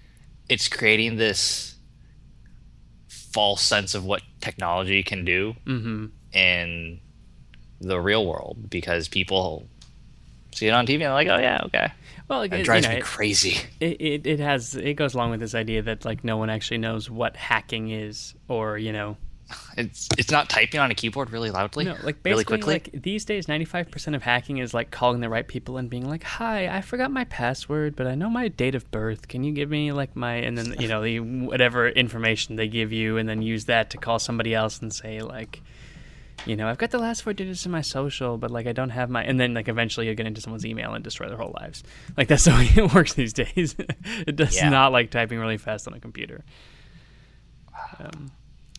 it's 0.48 0.68
creating 0.68 1.16
this 1.16 1.74
false 3.08 3.62
sense 3.62 3.94
of 3.94 4.04
what 4.04 4.22
technology 4.40 5.02
can 5.02 5.24
do 5.24 5.54
in 6.32 7.00
the 7.80 8.00
real 8.00 8.26
world 8.26 8.68
because 8.68 9.08
people 9.08 9.66
see 10.54 10.66
it 10.68 10.70
on 10.72 10.86
TV 10.86 10.94
and 10.94 11.02
they're 11.02 11.12
like, 11.12 11.28
oh 11.28 11.38
yeah, 11.38 11.60
okay. 11.64 11.92
Well, 12.28 12.42
It 12.42 12.52
it, 12.52 12.64
drives 12.64 12.84
you 12.86 12.90
know, 12.92 12.96
me 12.96 13.02
crazy. 13.02 13.56
it, 13.80 14.00
it 14.00 14.26
it 14.26 14.40
has 14.40 14.74
it 14.74 14.94
goes 14.94 15.14
along 15.14 15.30
with 15.30 15.40
this 15.40 15.54
idea 15.54 15.82
that 15.82 16.04
like 16.04 16.24
no 16.24 16.36
one 16.36 16.50
actually 16.50 16.78
knows 16.78 17.08
what 17.10 17.36
hacking 17.36 17.90
is 17.90 18.34
or 18.48 18.76
you 18.76 18.92
know 18.92 19.16
It's 19.78 20.08
it's 20.18 20.30
not 20.30 20.50
typing 20.50 20.78
on 20.78 20.90
a 20.90 20.94
keyboard 20.94 21.30
really 21.30 21.50
loudly, 21.50 21.86
no 21.86 21.96
like 22.02 22.16
really 22.22 22.44
quickly. 22.44 22.74
like 22.74 22.90
these 22.92 23.24
days 23.24 23.46
95% 23.46 24.14
of 24.14 24.22
hacking 24.22 24.58
is 24.58 24.74
like 24.74 24.90
calling 24.90 25.20
the 25.20 25.30
right 25.30 25.48
people 25.48 25.78
and 25.78 25.88
being 25.88 26.06
like 26.06 26.22
hi 26.22 26.68
i 26.68 26.82
forgot 26.82 27.10
my 27.10 27.24
password 27.24 27.96
but 27.96 28.06
i 28.06 28.14
know 28.14 28.28
my 28.28 28.48
date 28.48 28.74
of 28.74 28.90
birth 28.90 29.26
can 29.28 29.42
you 29.44 29.52
give 29.52 29.70
me 29.70 29.90
like 29.92 30.14
my 30.14 30.34
and 30.34 30.58
then 30.58 30.74
you 30.78 30.86
know 30.86 31.02
the 31.02 31.20
whatever 31.20 31.88
information 31.88 32.56
they 32.56 32.68
give 32.68 32.92
you 32.92 33.16
and 33.16 33.26
then 33.26 33.40
use 33.40 33.64
that 33.64 33.88
to 33.88 33.96
call 33.96 34.18
somebody 34.18 34.54
else 34.54 34.82
and 34.82 34.92
say 34.92 35.20
like 35.22 35.62
you 36.48 36.56
know 36.56 36.66
i've 36.68 36.78
got 36.78 36.90
the 36.90 36.98
last 36.98 37.22
four 37.22 37.32
digits 37.32 37.64
in 37.66 37.70
my 37.70 37.80
social 37.82 38.36
but 38.38 38.50
like 38.50 38.66
i 38.66 38.72
don't 38.72 38.90
have 38.90 39.08
my 39.10 39.22
and 39.22 39.38
then 39.38 39.54
like 39.54 39.68
eventually 39.68 40.06
you'll 40.06 40.14
get 40.16 40.26
into 40.26 40.40
someone's 40.40 40.64
email 40.66 40.94
and 40.94 41.04
destroy 41.04 41.28
their 41.28 41.36
whole 41.36 41.54
lives 41.60 41.84
like 42.16 42.26
that's 42.26 42.44
the 42.44 42.50
way 42.58 42.68
it 42.74 42.92
works 42.94 43.12
these 43.14 43.32
days 43.32 43.76
it 44.26 44.34
does 44.34 44.56
Yeah. 44.56 44.68
not 44.70 44.90
like 44.90 45.10
typing 45.10 45.38
really 45.38 45.58
fast 45.58 45.86
on 45.86 45.94
a 45.94 46.00
computer 46.00 46.44
um, 48.00 48.32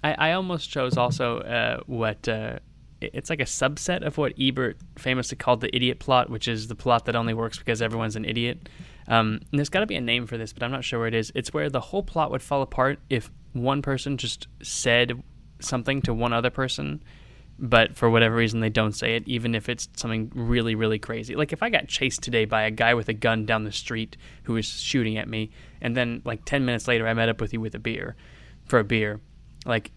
I, 0.04 0.14
I 0.14 0.32
almost 0.34 0.70
chose 0.70 0.98
also 0.98 1.40
uh, 1.40 1.80
what 1.86 2.28
uh, 2.28 2.60
it's 3.02 3.30
like 3.30 3.40
a 3.40 3.46
subset 3.46 4.06
of 4.06 4.18
what 4.18 4.34
Ebert 4.40 4.78
famously 4.98 5.38
called 5.38 5.62
the 5.62 5.74
idiot 5.76 6.00
plot, 6.00 6.30
which 6.30 6.48
is 6.48 6.68
the 6.68 6.76
plot 6.76 7.06
that 7.06 7.16
only 7.16 7.34
works 7.34 7.58
because 7.58 7.82
everyone's 7.82 8.16
an 8.16 8.26
idiot. 8.26 8.68
Um, 9.08 9.40
and 9.52 9.60
there's 9.60 9.70
got 9.70 9.80
to 9.80 9.86
be 9.86 9.96
a 9.96 10.02
name 10.02 10.28
for 10.28 10.38
this, 10.38 10.54
but 10.54 10.64
I'm 10.64 10.72
not 10.72 10.84
sure 10.84 11.00
where 11.00 11.08
it 11.08 11.14
is. 11.14 11.32
It's 11.34 11.54
where 11.54 11.70
the 11.70 11.80
whole 11.80 12.04
plot 12.04 12.30
would 12.32 12.42
fall 12.42 12.62
apart 12.62 13.00
if 13.10 13.32
one 13.54 13.82
person 13.82 14.18
just 14.18 14.48
said 14.62 15.22
something 15.60 16.02
to 16.04 16.14
one 16.14 16.34
other 16.34 16.50
person, 16.50 17.02
but 17.60 17.98
for 17.98 18.10
whatever 18.10 18.36
reason 18.36 18.62
they 18.62 18.70
don't 18.70 18.94
say 18.94 19.16
it, 19.16 19.28
even 19.28 19.54
if 19.54 19.68
it's 19.68 19.90
something 19.96 20.32
really, 20.34 20.76
really 20.76 20.98
crazy. 20.98 21.36
Like 21.36 21.52
if 21.52 21.62
I 21.62 21.70
got 21.70 21.88
chased 21.88 22.24
today 22.24 22.46
by 22.46 22.64
a 22.64 22.72
guy 22.72 22.94
with 22.94 23.10
a 23.10 23.14
gun 23.14 23.46
down 23.46 23.66
the 23.66 23.72
street 23.72 24.16
who 24.44 24.54
was 24.54 24.66
shooting 24.66 25.18
at 25.18 25.28
me, 25.28 25.52
and 25.82 25.96
then 25.96 26.22
like 26.24 26.46
10 26.46 26.66
minutes 26.66 26.88
later 26.88 27.08
I 27.08 27.14
met 27.14 27.28
up 27.30 27.42
with 27.42 27.52
you 27.52 27.60
with 27.60 27.76
a 27.76 27.80
beer, 27.80 28.16
for 28.66 28.80
a 28.80 28.84
beer, 28.84 29.20
like 29.66 29.92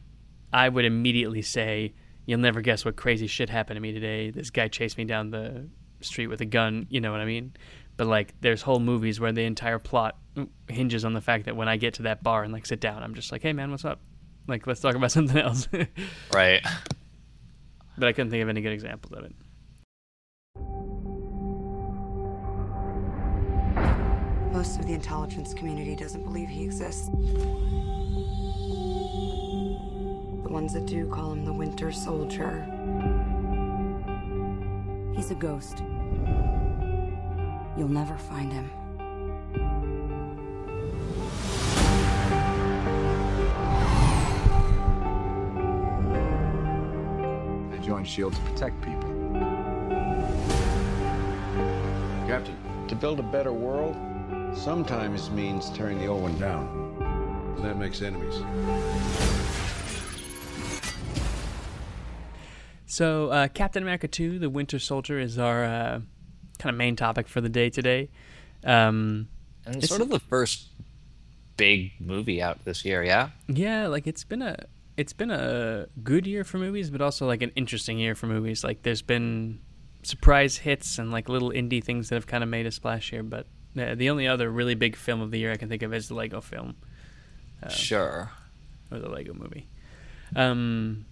I 0.53 0.69
would 0.69 0.85
immediately 0.85 1.43
say, 1.43 1.95
"You'll 2.27 2.41
never 2.41 2.61
guess 2.61 2.85
what 2.85 2.97
crazy 2.97 3.27
shit 3.27 3.49
happened 3.49 3.77
to 3.77 3.81
me 3.81 3.93
today. 3.93 4.31
This 4.31 4.51
guy 4.51 4.69
chased 4.69 4.99
me 4.99 5.05
down 5.05 5.31
the 5.31 5.69
street 6.01 6.27
with 6.27 6.41
a 6.41 6.47
gun." 6.47 6.87
You 6.91 7.01
know 7.01 7.13
what 7.13 7.21
I 7.21 7.25
mean? 7.25 7.55
But 7.97 8.07
like, 8.07 8.35
there's 8.41 8.63
whole 8.63 8.81
movies 8.81 9.21
where 9.21 9.33
the 9.33 9.45
entire 9.45 9.79
plot 9.79 10.17
hinges 10.69 11.05
on 11.05 11.13
the 11.13 11.21
fact 11.21 11.45
that 11.45 11.57
when 11.57 11.69
I 11.69 11.77
get 11.77 11.95
to 11.95 12.03
that 12.03 12.23
bar 12.23 12.43
and 12.43 12.53
like 12.53 12.67
sit 12.67 12.81
down, 12.81 13.03
I'm 13.03 13.15
just 13.15 13.31
like, 13.31 13.43
"Hey 13.43 13.53
man, 13.53 13.71
what's 13.71 13.85
up? 13.85 14.01
Like, 14.49 14.67
let's 14.67 14.81
talk 14.81 14.95
about 14.95 15.13
something 15.13 15.39
else." 15.39 15.69
right. 16.35 16.61
But 17.99 18.09
I 18.09 18.13
couldn't 18.13 18.31
think 18.31 18.43
of 18.43 18.49
any 18.49 18.61
good 18.61 18.73
examples 18.73 19.13
of 19.13 19.25
it. 19.25 19.35
Most 24.53 24.79
of 24.79 24.87
the 24.87 24.93
intelligence 24.93 25.55
community 25.55 25.97
doesn't 25.97 26.25
believe 26.25 26.49
he 26.49 26.65
exists. 26.65 27.07
The 30.43 30.49
ones 30.49 30.73
that 30.75 30.87
do 30.87 31.09
call 31.09 31.33
him 31.33 31.45
the 31.45 31.53
Winter 31.53 31.91
Soldier. 31.91 32.65
He's 35.15 35.31
a 35.31 35.35
ghost. 35.35 35.83
You'll 37.77 37.89
never 37.89 38.17
find 38.17 38.53
him. 38.53 38.71
I 47.95 48.01
S.H.I.E.L.D. 48.03 48.37
to 48.37 48.43
protect 48.43 48.81
people. 48.83 49.09
Captain, 52.27 52.57
to 52.89 52.95
build 52.95 53.21
a 53.21 53.23
better 53.23 53.53
world 53.53 53.97
sometimes 54.57 55.31
means 55.31 55.71
tearing 55.71 55.99
the 55.99 56.07
old 56.07 56.23
one 56.23 56.39
down. 56.39 56.67
And 57.57 57.65
that 57.65 57.77
makes 57.79 58.03
enemies. 58.03 58.35
So, 62.87 63.29
uh, 63.31 63.49
Captain 63.49 63.83
America 63.83 64.07
2, 64.09 64.39
The 64.39 64.51
Winter 64.51 64.79
Soldier, 64.79 65.19
is 65.19 65.39
our 65.39 65.65
uh, 65.65 66.01
kind 66.59 66.75
of 66.75 66.77
main 66.77 66.95
topic 66.97 67.27
for 67.27 67.41
the 67.41 67.49
day 67.49 67.71
today. 67.71 68.11
Um, 68.65 69.29
And 69.65 69.77
it's 69.77 69.85
It's- 69.85 69.89
sort 69.91 70.01
of 70.03 70.09
the 70.09 70.19
first 70.21 70.67
big 71.57 71.93
movie 72.01 72.43
out 72.43 72.65
this 72.65 72.85
year, 72.85 73.03
yeah? 73.05 73.31
Yeah, 73.49 73.87
like 73.87 74.07
it's 74.09 74.25
been 74.25 74.43
a 74.43 74.57
it's 74.97 75.13
been 75.13 75.31
a 75.31 75.87
good 76.03 76.27
year 76.27 76.45
for 76.45 76.59
movies, 76.59 76.91
but 76.91 77.01
also 77.01 77.27
like 77.27 77.43
an 77.43 77.51
interesting 77.57 77.99
year 77.99 78.15
for 78.15 78.27
movies. 78.27 78.63
Like 78.65 78.83
there's 78.83 79.03
been 79.03 79.61
surprise 80.03 80.59
hits 80.59 80.99
and 80.99 81.11
like 81.11 81.29
little 81.29 81.51
indie 81.51 81.83
things 81.83 82.09
that 82.09 82.17
have 82.17 82.27
kind 82.27 82.43
of 82.43 82.51
made 82.51 82.67
a 82.67 82.71
splash 82.71 83.11
here. 83.11 83.23
But 83.23 83.47
uh, 83.79 83.95
the 83.95 84.11
only 84.11 84.27
other 84.29 84.51
really 84.51 84.75
big 84.75 84.97
film 84.97 85.21
of 85.21 85.31
the 85.31 85.39
year 85.39 85.53
I 85.53 85.57
can 85.57 85.69
think 85.69 85.83
of 85.83 85.95
is 85.95 86.09
the 86.09 86.15
Lego 86.15 86.41
film 86.41 86.77
Sure. 87.71 88.31
or 88.91 88.99
the 88.99 89.09
Lego 89.09 89.33
movie. 89.35 89.69
Um, 90.35 91.05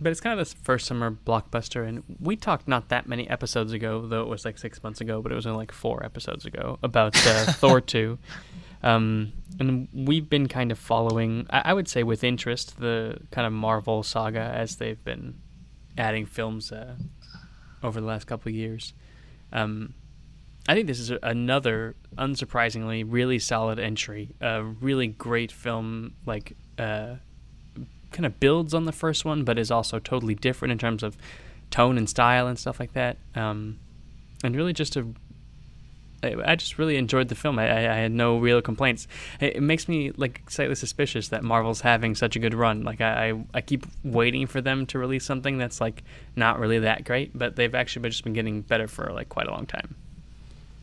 but 0.00 0.10
it's 0.10 0.20
kind 0.20 0.38
of 0.38 0.48
the 0.48 0.54
first 0.62 0.86
summer 0.86 1.10
blockbuster, 1.10 1.86
and 1.86 2.02
we 2.20 2.36
talked 2.36 2.66
not 2.66 2.88
that 2.88 3.06
many 3.06 3.28
episodes 3.28 3.72
ago, 3.72 4.06
though 4.06 4.22
it 4.22 4.28
was 4.28 4.44
like 4.44 4.58
six 4.58 4.82
months 4.82 5.00
ago, 5.00 5.20
but 5.20 5.30
it 5.30 5.34
was 5.34 5.46
only 5.46 5.58
like 5.58 5.72
four 5.72 6.04
episodes 6.04 6.46
ago 6.46 6.78
about 6.82 7.14
uh, 7.26 7.44
Thor 7.52 7.80
two. 7.80 8.18
Um, 8.82 9.32
and 9.58 9.88
we've 9.92 10.28
been 10.30 10.48
kind 10.48 10.72
of 10.72 10.78
following, 10.78 11.46
I, 11.50 11.62
I 11.66 11.72
would 11.74 11.86
say, 11.88 12.02
with 12.02 12.24
interest, 12.24 12.80
the 12.80 13.18
kind 13.30 13.46
of 13.46 13.52
Marvel 13.52 14.02
saga 14.02 14.40
as 14.40 14.76
they've 14.76 15.02
been 15.04 15.34
adding 15.98 16.24
films 16.24 16.72
uh, 16.72 16.94
over 17.82 18.00
the 18.00 18.06
last 18.06 18.26
couple 18.26 18.48
of 18.48 18.54
years. 18.54 18.94
Um, 19.52 19.92
I 20.68 20.74
think 20.74 20.86
this 20.86 20.98
is 20.98 21.10
a- 21.10 21.18
another, 21.22 21.94
unsurprisingly, 22.16 23.04
really 23.06 23.38
solid 23.38 23.78
entry. 23.78 24.30
A 24.40 24.62
really 24.62 25.08
great 25.08 25.52
film, 25.52 26.14
like 26.24 26.56
uh, 26.78 27.16
kind 28.10 28.26
of 28.26 28.40
builds 28.40 28.74
on 28.74 28.84
the 28.84 28.92
first 28.92 29.24
one, 29.24 29.44
but 29.44 29.58
is 29.58 29.70
also 29.70 29.98
totally 29.98 30.34
different 30.34 30.72
in 30.72 30.78
terms 30.78 31.02
of 31.02 31.16
tone 31.70 31.96
and 31.96 32.08
style 32.08 32.46
and 32.46 32.58
stuff 32.58 32.80
like 32.80 32.92
that. 32.92 33.16
Um, 33.34 33.78
and 34.42 34.56
really, 34.56 34.72
just 34.72 34.96
a, 34.96 35.06
I, 36.22 36.34
I 36.44 36.56
just 36.56 36.78
really 36.78 36.96
enjoyed 36.96 37.28
the 37.28 37.34
film. 37.34 37.58
I, 37.58 37.70
I, 37.70 37.96
had 37.96 38.12
no 38.12 38.38
real 38.38 38.60
complaints. 38.62 39.06
It, 39.40 39.56
it 39.56 39.62
makes 39.62 39.88
me 39.88 40.12
like 40.12 40.42
slightly 40.48 40.74
suspicious 40.74 41.28
that 41.28 41.44
Marvel's 41.44 41.82
having 41.82 42.14
such 42.14 42.36
a 42.36 42.38
good 42.38 42.54
run. 42.54 42.82
Like 42.82 43.00
I, 43.00 43.30
I, 43.30 43.44
I 43.54 43.60
keep 43.60 43.86
waiting 44.02 44.46
for 44.46 44.60
them 44.60 44.86
to 44.86 44.98
release 44.98 45.24
something 45.24 45.58
that's 45.58 45.80
like 45.80 46.02
not 46.36 46.58
really 46.58 46.80
that 46.80 47.04
great, 47.04 47.36
but 47.36 47.56
they've 47.56 47.74
actually 47.74 48.08
just 48.08 48.24
been 48.24 48.32
getting 48.32 48.62
better 48.62 48.88
for 48.88 49.12
like 49.12 49.28
quite 49.28 49.46
a 49.46 49.50
long 49.50 49.66
time. 49.66 49.94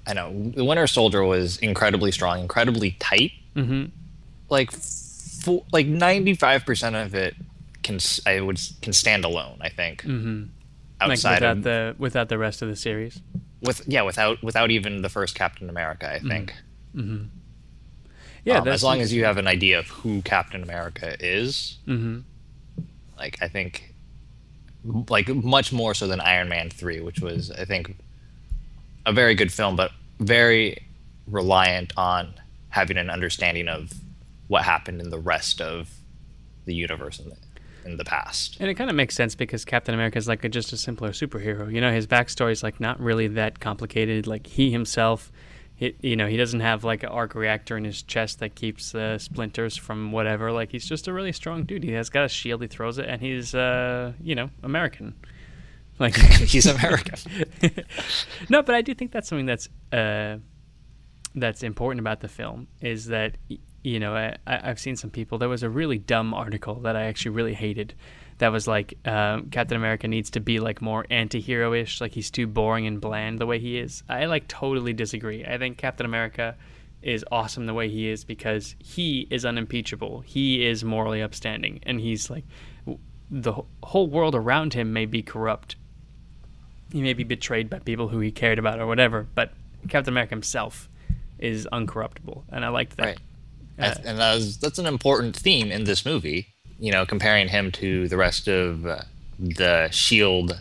I 0.07 0.13
know. 0.13 0.51
The 0.55 0.63
Winter 0.63 0.87
Soldier 0.87 1.23
was 1.23 1.57
incredibly 1.57 2.11
strong, 2.11 2.39
incredibly 2.39 2.91
tight. 2.91 3.33
Mm-hmm. 3.55 3.85
Like, 4.49 4.71
fo- 5.47 5.65
like 5.71 5.87
ninety 5.87 6.33
five 6.35 6.65
percent 6.65 6.95
of 6.95 7.15
it 7.15 7.33
can 7.83 7.99
I 8.25 8.41
would 8.41 8.59
can 8.81 8.93
stand 8.93 9.23
alone. 9.25 9.57
I 9.61 9.69
think. 9.69 10.03
Mm-hmm. 10.03 10.43
Like 10.99 11.09
without 11.11 11.43
of 11.43 11.63
the 11.63 11.95
without 11.97 12.27
the 12.29 12.37
rest 12.37 12.61
of 12.61 12.67
the 12.69 12.75
series. 12.75 13.21
with 13.61 13.81
yeah 13.87 14.01
without 14.03 14.41
without 14.43 14.69
even 14.71 15.01
the 15.01 15.09
first 15.09 15.35
Captain 15.35 15.69
America. 15.69 16.11
I 16.11 16.19
think. 16.19 16.53
Yeah, 18.43 18.59
Um, 18.59 18.67
as 18.69 18.83
long 18.83 19.01
as 19.01 19.11
you 19.13 19.25
have 19.25 19.37
an 19.37 19.47
idea 19.47 19.77
of 19.79 19.87
who 19.87 20.21
Captain 20.21 20.63
America 20.63 21.15
is, 21.19 21.77
hmm 21.85 22.19
like 23.19 23.37
I 23.41 23.47
think, 23.47 23.93
like 25.09 25.27
much 25.27 25.73
more 25.73 25.93
so 25.93 26.07
than 26.07 26.19
Iron 26.21 26.49
Man 26.49 26.69
three, 26.69 26.99
which 27.01 27.19
was 27.19 27.51
I 27.51 27.65
think 27.65 27.95
a 29.05 29.11
very 29.11 29.35
good 29.35 29.51
film, 29.51 29.75
but 29.75 29.91
very 30.19 30.77
reliant 31.27 31.93
on 31.97 32.33
having 32.69 32.97
an 32.97 33.09
understanding 33.09 33.67
of 33.67 33.91
what 34.47 34.63
happened 34.63 35.01
in 35.01 35.09
the 35.09 35.19
rest 35.19 35.61
of 35.61 35.89
the 36.65 36.73
universe 36.73 37.19
in 37.19 37.29
the, 37.29 37.37
in 37.85 37.97
the 37.97 38.05
past. 38.05 38.57
And 38.59 38.69
it 38.69 38.75
kind 38.75 38.89
of 38.89 38.95
makes 38.95 39.15
sense 39.15 39.35
because 39.35 39.65
Captain 39.65 39.93
America 39.93 40.17
is 40.17 40.27
like 40.27 40.43
a, 40.43 40.49
just 40.49 40.73
a 40.73 40.77
simpler 40.77 41.11
superhero. 41.11 41.71
You 41.73 41.81
know, 41.81 41.91
his 41.91 42.07
backstory 42.07 42.51
is 42.51 42.63
like 42.63 42.79
not 42.79 42.99
really 42.99 43.27
that 43.29 43.59
complicated. 43.59 44.27
Like 44.27 44.47
he 44.47 44.71
himself, 44.71 45.31
he, 45.75 45.95
you 46.01 46.15
know, 46.15 46.27
he 46.27 46.37
doesn't 46.37 46.59
have 46.59 46.83
like 46.83 47.03
an 47.03 47.09
arc 47.09 47.35
reactor 47.35 47.77
in 47.77 47.83
his 47.83 48.01
chest 48.03 48.39
that 48.39 48.55
keeps 48.55 48.93
uh, 48.95 49.17
splinters 49.17 49.77
from 49.77 50.11
whatever. 50.11 50.51
Like 50.51 50.71
he's 50.71 50.85
just 50.85 51.07
a 51.07 51.13
really 51.13 51.31
strong 51.31 51.63
dude. 51.63 51.83
He 51.83 51.91
has 51.91 52.09
got 52.09 52.25
a 52.25 52.29
shield. 52.29 52.61
He 52.61 52.67
throws 52.67 52.97
it, 52.97 53.07
and 53.07 53.21
he's, 53.21 53.55
uh, 53.55 54.13
you 54.21 54.35
know, 54.35 54.49
American. 54.63 55.15
Like 55.99 56.15
He's 56.15 56.67
American. 56.67 57.15
no, 58.49 58.61
but 58.61 58.75
I 58.75 58.81
do 58.81 58.93
think 58.93 59.11
that's 59.11 59.27
something 59.27 59.47
that's 59.47 59.67
uh, 59.91 60.37
that's 61.33 61.63
important 61.63 61.99
about 61.99 62.19
the 62.19 62.27
film 62.27 62.67
is 62.81 63.07
that 63.07 63.37
you 63.87 63.99
know 63.99 64.15
I, 64.15 64.37
I've 64.45 64.79
seen 64.79 64.95
some 64.95 65.09
people. 65.09 65.37
There 65.37 65.49
was 65.49 65.63
a 65.63 65.69
really 65.69 65.97
dumb 65.97 66.33
article 66.33 66.75
that 66.81 66.95
I 66.95 67.03
actually 67.05 67.31
really 67.31 67.53
hated. 67.53 67.93
That 68.39 68.51
was 68.51 68.67
like 68.67 68.97
um, 69.05 69.49
Captain 69.49 69.77
America 69.77 70.07
needs 70.07 70.29
to 70.31 70.39
be 70.39 70.59
like 70.59 70.81
more 70.81 71.05
anti-hero-ish. 71.09 72.01
Like 72.01 72.11
he's 72.11 72.29
too 72.29 72.45
boring 72.45 72.85
and 72.85 73.01
bland 73.01 73.39
the 73.39 73.45
way 73.45 73.59
he 73.59 73.79
is. 73.79 74.03
I 74.07 74.25
like 74.25 74.47
totally 74.47 74.93
disagree. 74.93 75.43
I 75.43 75.57
think 75.57 75.77
Captain 75.77 76.05
America 76.05 76.55
is 77.01 77.25
awesome 77.31 77.65
the 77.65 77.73
way 77.73 77.89
he 77.89 78.09
is 78.09 78.23
because 78.23 78.75
he 78.79 79.27
is 79.29 79.45
unimpeachable. 79.45 80.21
He 80.21 80.65
is 80.65 80.83
morally 80.83 81.21
upstanding, 81.21 81.79
and 81.83 81.99
he's 81.99 82.29
like 82.29 82.43
the 83.29 83.53
whole 83.83 84.07
world 84.07 84.35
around 84.35 84.73
him 84.73 84.93
may 84.93 85.05
be 85.05 85.21
corrupt, 85.21 85.75
he 86.91 87.01
may 87.01 87.13
be 87.13 87.23
betrayed 87.23 87.69
by 87.69 87.79
people 87.79 88.07
who 88.07 88.19
he 88.19 88.31
cared 88.31 88.59
about 88.59 88.79
or 88.79 88.87
whatever, 88.87 89.27
but 89.35 89.51
Captain 89.89 90.13
America 90.13 90.31
himself 90.31 90.89
is 91.39 91.67
uncorruptible, 91.71 92.43
and 92.49 92.63
I 92.63 92.69
liked 92.69 92.97
that. 92.97 93.05
Right. 93.05 93.19
And 93.77 94.05
and 94.05 94.19
that 94.19 94.35
was, 94.35 94.57
that's 94.57 94.79
an 94.79 94.85
important 94.85 95.35
theme 95.35 95.71
in 95.71 95.83
this 95.83 96.05
movie. 96.05 96.47
You 96.79 96.91
know, 96.91 97.05
comparing 97.05 97.47
him 97.47 97.71
to 97.73 98.07
the 98.07 98.17
rest 98.17 98.47
of 98.47 98.85
uh, 98.85 99.01
the 99.39 99.89
Shield 99.89 100.59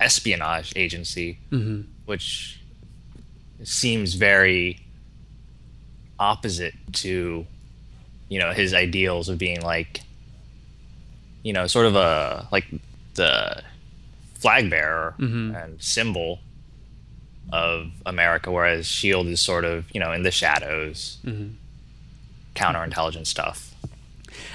espionage 0.00 0.72
agency, 0.76 1.38
mm-hmm. 1.50 1.82
which 2.06 2.60
seems 3.62 4.14
very 4.14 4.80
opposite 6.18 6.74
to, 6.92 7.46
you 8.28 8.38
know, 8.38 8.52
his 8.52 8.74
ideals 8.74 9.28
of 9.28 9.38
being 9.38 9.60
like, 9.60 10.00
you 11.42 11.52
know, 11.52 11.66
sort 11.66 11.86
of 11.86 11.94
a 11.96 12.48
like 12.50 12.66
the 13.14 13.62
flag 14.34 14.68
bearer 14.68 15.14
mm-hmm. 15.18 15.54
and 15.54 15.82
symbol 15.82 16.40
of 17.52 17.90
America, 18.06 18.50
whereas 18.50 18.86
Shield 18.86 19.26
is 19.28 19.40
sort 19.40 19.64
of 19.64 19.84
you 19.92 20.00
know 20.00 20.12
in 20.12 20.22
the 20.22 20.30
shadows, 20.30 21.18
mm-hmm. 21.24 21.54
Counterintelligence 22.54 23.26
stuff. 23.26 23.74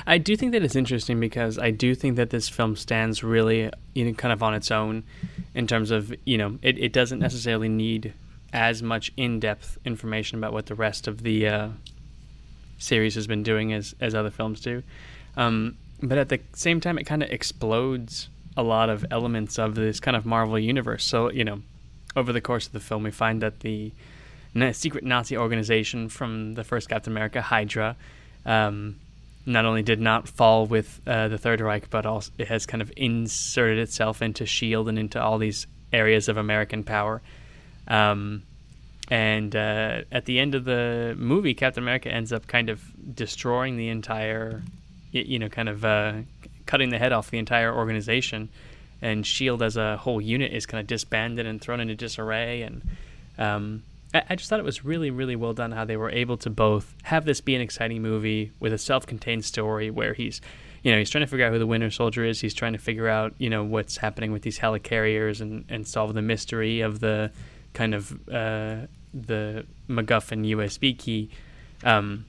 I 0.05 0.17
do 0.17 0.35
think 0.35 0.51
that 0.51 0.63
it's 0.63 0.75
interesting 0.75 1.19
because 1.19 1.57
I 1.57 1.71
do 1.71 1.95
think 1.95 2.15
that 2.17 2.31
this 2.31 2.49
film 2.49 2.75
stands 2.75 3.23
really, 3.23 3.69
you 3.93 4.05
know, 4.05 4.13
kind 4.13 4.33
of 4.33 4.43
on 4.43 4.53
its 4.53 4.71
own 4.71 5.03
in 5.55 5.67
terms 5.67 5.91
of, 5.91 6.13
you 6.25 6.37
know, 6.37 6.59
it, 6.61 6.77
it 6.77 6.93
doesn't 6.93 7.19
necessarily 7.19 7.69
need 7.69 8.13
as 8.51 8.81
much 8.81 9.11
in-depth 9.15 9.77
information 9.85 10.37
about 10.37 10.51
what 10.53 10.65
the 10.65 10.75
rest 10.75 11.07
of 11.07 11.23
the 11.23 11.47
uh, 11.47 11.69
series 12.77 13.15
has 13.15 13.27
been 13.27 13.43
doing 13.43 13.73
as 13.73 13.95
as 13.99 14.15
other 14.15 14.31
films 14.31 14.59
do. 14.61 14.83
Um, 15.37 15.77
but 16.01 16.17
at 16.17 16.29
the 16.29 16.39
same 16.53 16.79
time, 16.79 16.97
it 16.97 17.03
kind 17.03 17.23
of 17.23 17.29
explodes 17.29 18.29
a 18.57 18.63
lot 18.63 18.89
of 18.89 19.05
elements 19.11 19.59
of 19.59 19.75
this 19.75 19.99
kind 19.99 20.17
of 20.17 20.25
Marvel 20.25 20.57
universe. 20.57 21.03
So, 21.05 21.29
you 21.31 21.43
know, 21.43 21.61
over 22.15 22.33
the 22.33 22.41
course 22.41 22.65
of 22.67 22.73
the 22.73 22.79
film, 22.79 23.03
we 23.03 23.11
find 23.11 23.41
that 23.41 23.59
the 23.61 23.91
na- 24.53 24.71
secret 24.71 25.03
Nazi 25.03 25.37
organization 25.37 26.09
from 26.09 26.55
the 26.55 26.63
first 26.63 26.89
Captain 26.89 27.13
America, 27.13 27.41
Hydra, 27.41 27.95
um, 28.45 28.99
not 29.45 29.65
only 29.65 29.83
did 29.83 29.99
not 29.99 30.27
fall 30.27 30.65
with 30.65 31.01
uh, 31.07 31.27
the 31.27 31.37
Third 31.37 31.61
Reich, 31.61 31.89
but 31.89 32.05
also 32.05 32.31
it 32.37 32.47
has 32.47 32.65
kind 32.65 32.81
of 32.81 32.91
inserted 32.95 33.79
itself 33.79 34.21
into 34.21 34.45
Shield 34.45 34.89
and 34.89 34.99
into 34.99 35.21
all 35.21 35.37
these 35.37 35.65
areas 35.91 36.29
of 36.29 36.37
American 36.37 36.83
power. 36.83 37.21
Um, 37.87 38.43
and 39.09 39.55
uh, 39.55 40.01
at 40.11 40.25
the 40.25 40.39
end 40.39 40.53
of 40.53 40.65
the 40.65 41.15
movie, 41.17 41.55
Captain 41.55 41.83
America 41.83 42.13
ends 42.13 42.31
up 42.31 42.45
kind 42.45 42.69
of 42.69 42.81
destroying 43.15 43.75
the 43.75 43.89
entire, 43.89 44.61
you 45.11 45.39
know, 45.39 45.49
kind 45.49 45.67
of 45.67 45.83
uh, 45.83 46.13
cutting 46.67 46.89
the 46.89 46.99
head 46.99 47.11
off 47.11 47.31
the 47.31 47.39
entire 47.39 47.75
organization. 47.75 48.49
And 49.01 49.25
Shield 49.25 49.63
as 49.63 49.77
a 49.77 49.97
whole 49.97 50.21
unit 50.21 50.53
is 50.53 50.65
kind 50.67 50.79
of 50.79 50.85
disbanded 50.85 51.47
and 51.47 51.59
thrown 51.59 51.79
into 51.79 51.95
disarray. 51.95 52.61
And 52.61 52.81
um, 53.39 53.83
I, 54.13 54.35
just 54.35 54.49
thought 54.49 54.59
it 54.59 54.65
was 54.65 54.83
really, 54.83 55.11
really 55.11 55.35
well 55.35 55.53
done 55.53 55.71
how 55.71 55.85
they 55.85 55.95
were 55.95 56.09
able 56.09 56.37
to 56.37 56.49
both 56.49 56.95
have 57.03 57.25
this 57.25 57.41
be 57.41 57.53
an 57.53 57.61
exciting 57.61 58.01
movie 58.01 58.51
with 58.59 58.73
a 58.73 58.77
self-contained 58.77 59.45
story 59.45 59.91
where 59.91 60.15
he's, 60.15 60.41
you 60.81 60.91
know, 60.91 60.97
he's 60.97 61.11
trying 61.11 61.23
to 61.23 61.27
figure 61.27 61.45
out 61.45 61.53
who 61.53 61.59
the 61.59 61.67
Winter 61.67 61.91
Soldier 61.91 62.25
is. 62.25 62.41
He's 62.41 62.55
trying 62.55 62.73
to 62.73 62.79
figure 62.79 63.07
out, 63.07 63.35
you 63.37 63.51
know, 63.51 63.63
what's 63.63 63.97
happening 63.97 64.31
with 64.31 64.41
these 64.41 64.57
helicarriers 64.57 65.41
and 65.41 65.65
and 65.69 65.87
solve 65.87 66.15
the 66.15 66.23
mystery 66.23 66.81
of 66.81 67.01
the 67.01 67.31
kind 67.73 67.93
of 67.93 68.11
uh, 68.29 68.87
the 69.13 69.65
MacGuffin 69.87 70.55
USB 70.55 70.97
key. 70.97 71.29
Um, 71.83 72.25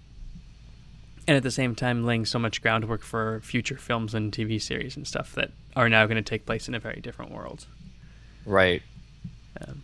and 1.26 1.36
at 1.36 1.42
the 1.42 1.50
same 1.50 1.74
time, 1.74 2.04
laying 2.04 2.26
so 2.26 2.38
much 2.38 2.60
groundwork 2.60 3.02
for 3.02 3.40
future 3.40 3.76
films 3.76 4.14
and 4.14 4.32
TV 4.32 4.60
series 4.60 4.96
and 4.96 5.06
stuff 5.06 5.34
that 5.34 5.52
are 5.76 5.88
now 5.88 6.04
going 6.06 6.16
to 6.16 6.28
take 6.28 6.44
place 6.44 6.68
in 6.68 6.74
a 6.74 6.78
very 6.78 7.00
different 7.00 7.30
world. 7.30 7.66
Right. 8.44 8.82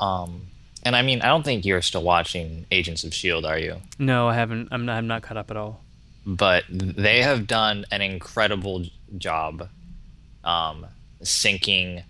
Um, 0.01 0.47
and 0.87 0.95
I 0.95 1.03
mean, 1.03 1.21
I 1.21 1.27
don't 1.27 1.45
think 1.45 1.65
you're 1.65 1.83
still 1.83 2.05
watching 2.05 2.65
Agents 2.71 3.03
of 3.03 3.13
Shield, 3.13 3.45
are 3.45 3.59
you? 3.59 3.79
No, 3.99 4.29
I 4.29 4.35
haven't. 4.35 4.69
I'm 4.71 4.87
not. 4.87 4.97
I'm 4.99 5.09
not 5.09 5.23
caught 5.23 5.37
up 5.37 5.51
at 5.51 5.57
all. 5.57 5.81
But 6.25 6.63
they 6.71 7.23
have 7.23 7.49
done 7.49 7.85
an 7.91 8.03
incredible 8.03 8.85
job 9.19 9.69
um, 10.45 10.87
syncing 11.23 12.05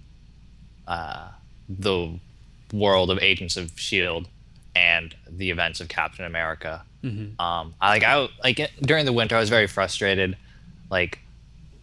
uh, 0.86 1.28
the 1.70 2.18
world 2.70 3.10
of 3.10 3.18
Agents 3.18 3.56
of 3.56 3.72
Shield 3.80 4.28
and 4.74 5.14
the 5.26 5.50
events 5.50 5.80
of 5.80 5.88
Captain 5.88 6.26
America. 6.26 6.84
Um, 7.38 7.74
I 7.80 7.88
like 7.88 8.02
I 8.04 8.28
like 8.44 8.70
during 8.82 9.06
the 9.06 9.12
winter, 9.12 9.36
I 9.36 9.40
was 9.40 9.48
very 9.48 9.68
frustrated. 9.68 10.36
Like 10.90 11.20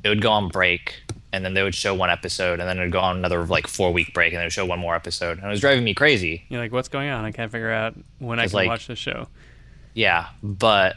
it 0.04 0.10
would 0.10 0.22
go 0.22 0.32
on 0.32 0.50
break, 0.50 1.02
and 1.34 1.44
then 1.44 1.56
they 1.56 1.64
would 1.64 1.74
show 1.76 1.96
one 1.96 2.12
episode, 2.12 2.60
and 2.60 2.70
then 2.70 2.78
it 2.78 2.84
would 2.84 2.92
go 2.92 3.00
on 3.00 3.18
another 3.18 3.44
like 3.44 3.68
four 3.68 3.92
week 3.92 4.14
break, 4.14 4.32
and 4.32 4.40
they 4.40 4.46
would 4.46 4.54
show 4.54 4.66
one 4.66 4.80
more 4.80 4.96
episode, 4.96 5.40
and 5.40 5.48
it 5.48 5.50
was 5.50 5.60
driving 5.60 5.84
me 5.84 5.96
crazy. 5.96 6.46
You're 6.48 6.62
like, 6.62 6.72
what's 6.72 6.88
going 6.88 7.10
on? 7.10 7.26
I 7.26 7.32
can't 7.32 7.52
figure 7.52 7.72
out 7.72 7.96
when 8.20 8.40
I 8.40 8.46
can 8.46 8.54
like- 8.54 8.68
watch 8.70 8.88
the 8.88 8.96
show. 8.96 9.28
Yeah, 9.96 10.30
but 10.42 10.96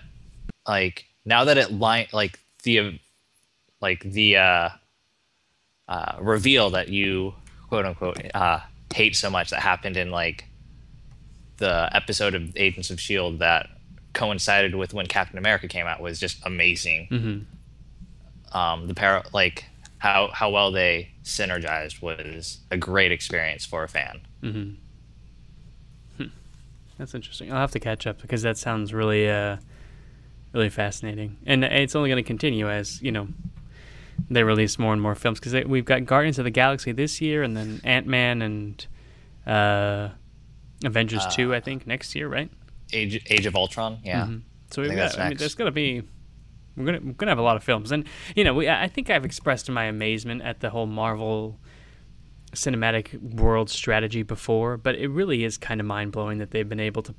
like 0.68 1.06
now 1.24 1.44
that 1.44 1.58
it 1.58 1.72
line 1.72 2.06
like 2.12 2.38
the 2.62 3.00
like 3.80 4.00
the 4.00 4.36
uh, 4.36 4.68
uh, 5.88 6.16
reveal 6.20 6.70
that 6.70 6.88
you 6.88 7.34
quote 7.68 7.86
unquote 7.86 8.20
uh, 8.34 8.60
hate 8.94 9.16
so 9.16 9.30
much 9.30 9.50
that 9.50 9.60
happened 9.60 9.96
in 9.96 10.10
like 10.10 10.44
the 11.56 11.88
episode 11.92 12.34
of 12.34 12.56
Agents 12.56 12.90
of 12.90 13.00
Shield 13.00 13.38
that 13.38 13.68
coincided 14.12 14.74
with 14.74 14.92
when 14.94 15.06
Captain 15.06 15.38
America 15.38 15.68
came 15.68 15.86
out 15.86 16.00
was 16.00 16.20
just 16.20 16.44
amazing. 16.44 17.08
Mm-hmm. 17.10 18.56
Um, 18.56 18.86
the 18.86 18.94
para 18.94 19.24
like 19.32 19.64
how 19.98 20.30
how 20.32 20.50
well 20.50 20.70
they 20.70 21.10
synergized 21.24 22.02
was 22.02 22.58
a 22.70 22.76
great 22.76 23.12
experience 23.12 23.64
for 23.64 23.82
a 23.82 23.88
fan. 23.88 24.20
That's 26.98 27.14
interesting. 27.14 27.52
I'll 27.52 27.60
have 27.60 27.72
to 27.72 27.80
catch 27.80 28.06
up 28.06 28.22
because 28.22 28.40
that 28.40 28.56
sounds 28.56 28.94
really, 28.94 29.28
uh, 29.28 29.58
really 30.54 30.70
fascinating. 30.70 31.36
And 31.44 31.62
it's 31.62 31.94
only 31.94 32.08
going 32.08 32.22
to 32.22 32.26
continue 32.26 32.70
as 32.70 33.02
you 33.02 33.12
know 33.12 33.28
they 34.30 34.42
release 34.42 34.78
more 34.78 34.94
and 34.94 35.02
more 35.02 35.14
films 35.14 35.38
because 35.38 35.52
we've 35.66 35.84
got 35.84 36.06
Guardians 36.06 36.38
of 36.38 36.44
the 36.46 36.50
Galaxy 36.50 36.92
this 36.92 37.20
year, 37.20 37.42
and 37.42 37.54
then 37.54 37.82
Ant 37.84 38.06
Man 38.06 38.40
and 38.40 38.86
uh, 39.46 40.08
Avengers 40.84 41.26
two, 41.34 41.54
I 41.54 41.60
think, 41.60 41.86
next 41.86 42.14
year, 42.14 42.28
right? 42.28 42.50
Age 42.92 43.22
Age 43.28 43.44
of 43.46 43.54
Ultron, 43.56 43.98
yeah. 44.02 44.24
So 44.70 44.80
we've 44.82 44.90
got. 44.96 45.18
I 45.18 45.28
mean, 45.28 45.36
there's 45.38 45.54
going 45.54 45.66
to 45.66 45.72
be. 45.72 46.02
We're 46.76 46.84
gonna 46.84 47.00
we're 47.02 47.12
gonna 47.12 47.30
have 47.30 47.38
a 47.38 47.42
lot 47.42 47.56
of 47.56 47.64
films, 47.64 47.92
and 47.92 48.06
you 48.34 48.44
know, 48.44 48.54
we, 48.54 48.68
I 48.68 48.88
think 48.88 49.10
I've 49.10 49.24
expressed 49.24 49.70
my 49.70 49.84
amazement 49.84 50.42
at 50.42 50.60
the 50.60 50.70
whole 50.70 50.86
Marvel 50.86 51.58
cinematic 52.52 53.34
world 53.34 53.70
strategy 53.70 54.22
before, 54.22 54.76
but 54.76 54.94
it 54.94 55.08
really 55.08 55.44
is 55.44 55.56
kind 55.58 55.80
of 55.80 55.86
mind 55.86 56.12
blowing 56.12 56.38
that 56.38 56.50
they've 56.50 56.68
been 56.68 56.80
able 56.80 57.02
to 57.02 57.14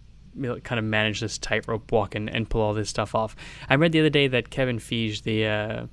kind 0.63 0.78
of 0.78 0.86
manage 0.86 1.20
this 1.20 1.38
tightrope 1.38 1.91
walk 1.91 2.15
and, 2.15 2.30
and 2.30 2.50
pull 2.50 2.62
all 2.62 2.74
this 2.74 2.89
stuff 2.89 3.15
off. 3.15 3.36
I 3.70 3.76
read 3.76 3.91
the 3.91 4.00
other 4.00 4.10
day 4.10 4.28
that 4.28 4.50
Kevin 4.50 4.80
Feige, 4.80 5.24
the 5.24 5.46
uh, 5.46 5.88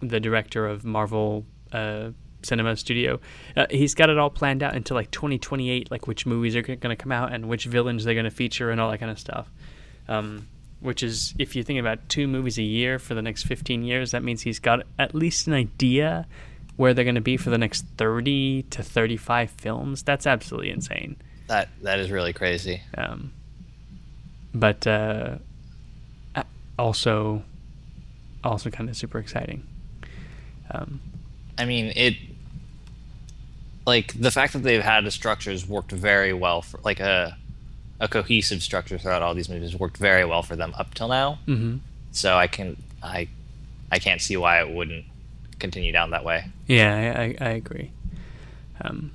the 0.00 0.20
director 0.20 0.66
of 0.66 0.84
Marvel 0.84 1.44
uh, 1.72 2.10
Cinema 2.42 2.76
Studio, 2.76 3.20
uh, 3.56 3.66
he's 3.70 3.94
got 3.94 4.08
it 4.08 4.18
all 4.18 4.30
planned 4.30 4.62
out 4.62 4.74
until 4.74 4.94
like 4.94 5.10
2028, 5.10 5.90
like 5.90 6.06
which 6.06 6.24
movies 6.24 6.56
are 6.56 6.62
going 6.62 6.78
to 6.78 6.96
come 6.96 7.12
out 7.12 7.32
and 7.32 7.48
which 7.48 7.66
villains 7.66 8.04
they're 8.04 8.14
going 8.14 8.24
to 8.24 8.30
feature 8.30 8.70
and 8.70 8.80
all 8.80 8.90
that 8.90 8.98
kind 8.98 9.10
of 9.10 9.18
stuff. 9.18 9.52
Um, 10.08 10.48
which 10.80 11.02
is, 11.02 11.34
if 11.38 11.54
you 11.54 11.62
think 11.62 11.78
about 11.78 12.08
two 12.08 12.26
movies 12.26 12.58
a 12.58 12.62
year 12.62 12.98
for 12.98 13.14
the 13.14 13.22
next 13.22 13.44
15 13.44 13.82
years, 13.82 14.10
that 14.12 14.22
means 14.22 14.42
he's 14.42 14.58
got 14.58 14.86
at 14.98 15.14
least 15.14 15.46
an 15.46 15.52
idea 15.52 16.26
where 16.76 16.94
they're 16.94 17.04
going 17.04 17.14
to 17.14 17.20
be 17.20 17.36
for 17.36 17.50
the 17.50 17.58
next 17.58 17.84
30 17.98 18.62
to 18.70 18.82
35 18.82 19.50
films. 19.50 20.02
That's 20.02 20.26
absolutely 20.26 20.70
insane. 20.70 21.16
That 21.46 21.68
that 21.82 21.98
is 21.98 22.10
really 22.10 22.32
crazy. 22.32 22.82
Um, 22.96 23.32
but 24.54 24.86
uh, 24.86 25.38
also, 26.78 27.42
also 28.42 28.70
kind 28.70 28.88
of 28.88 28.96
super 28.96 29.18
exciting. 29.18 29.66
Um, 30.70 31.00
I 31.58 31.66
mean, 31.66 31.92
it 31.96 32.16
like 33.86 34.18
the 34.18 34.30
fact 34.30 34.52
that 34.54 34.60
they've 34.60 34.82
had 34.82 35.04
the 35.04 35.10
structures 35.10 35.68
worked 35.68 35.92
very 35.92 36.32
well 36.32 36.62
for 36.62 36.80
like 36.84 37.00
a 37.00 37.36
a 38.00 38.08
cohesive 38.08 38.62
structure 38.62 38.98
throughout 38.98 39.22
all 39.22 39.34
these 39.34 39.48
movies 39.48 39.76
worked 39.76 39.98
very 39.98 40.24
well 40.24 40.42
for 40.42 40.56
them 40.56 40.74
up 40.78 40.94
till 40.94 41.08
now. 41.08 41.38
hmm 41.46 41.76
So 42.12 42.36
I 42.36 42.46
can 42.46 42.76
I 43.02 43.28
I 43.92 43.98
can't 43.98 44.20
see 44.20 44.36
why 44.36 44.60
it 44.60 44.70
wouldn't 44.70 45.04
continue 45.58 45.92
down 45.92 46.10
that 46.10 46.24
way. 46.24 46.46
Yeah, 46.66 47.14
I, 47.16 47.22
I, 47.22 47.48
I 47.48 47.50
agree. 47.52 47.90
Um, 48.82 49.12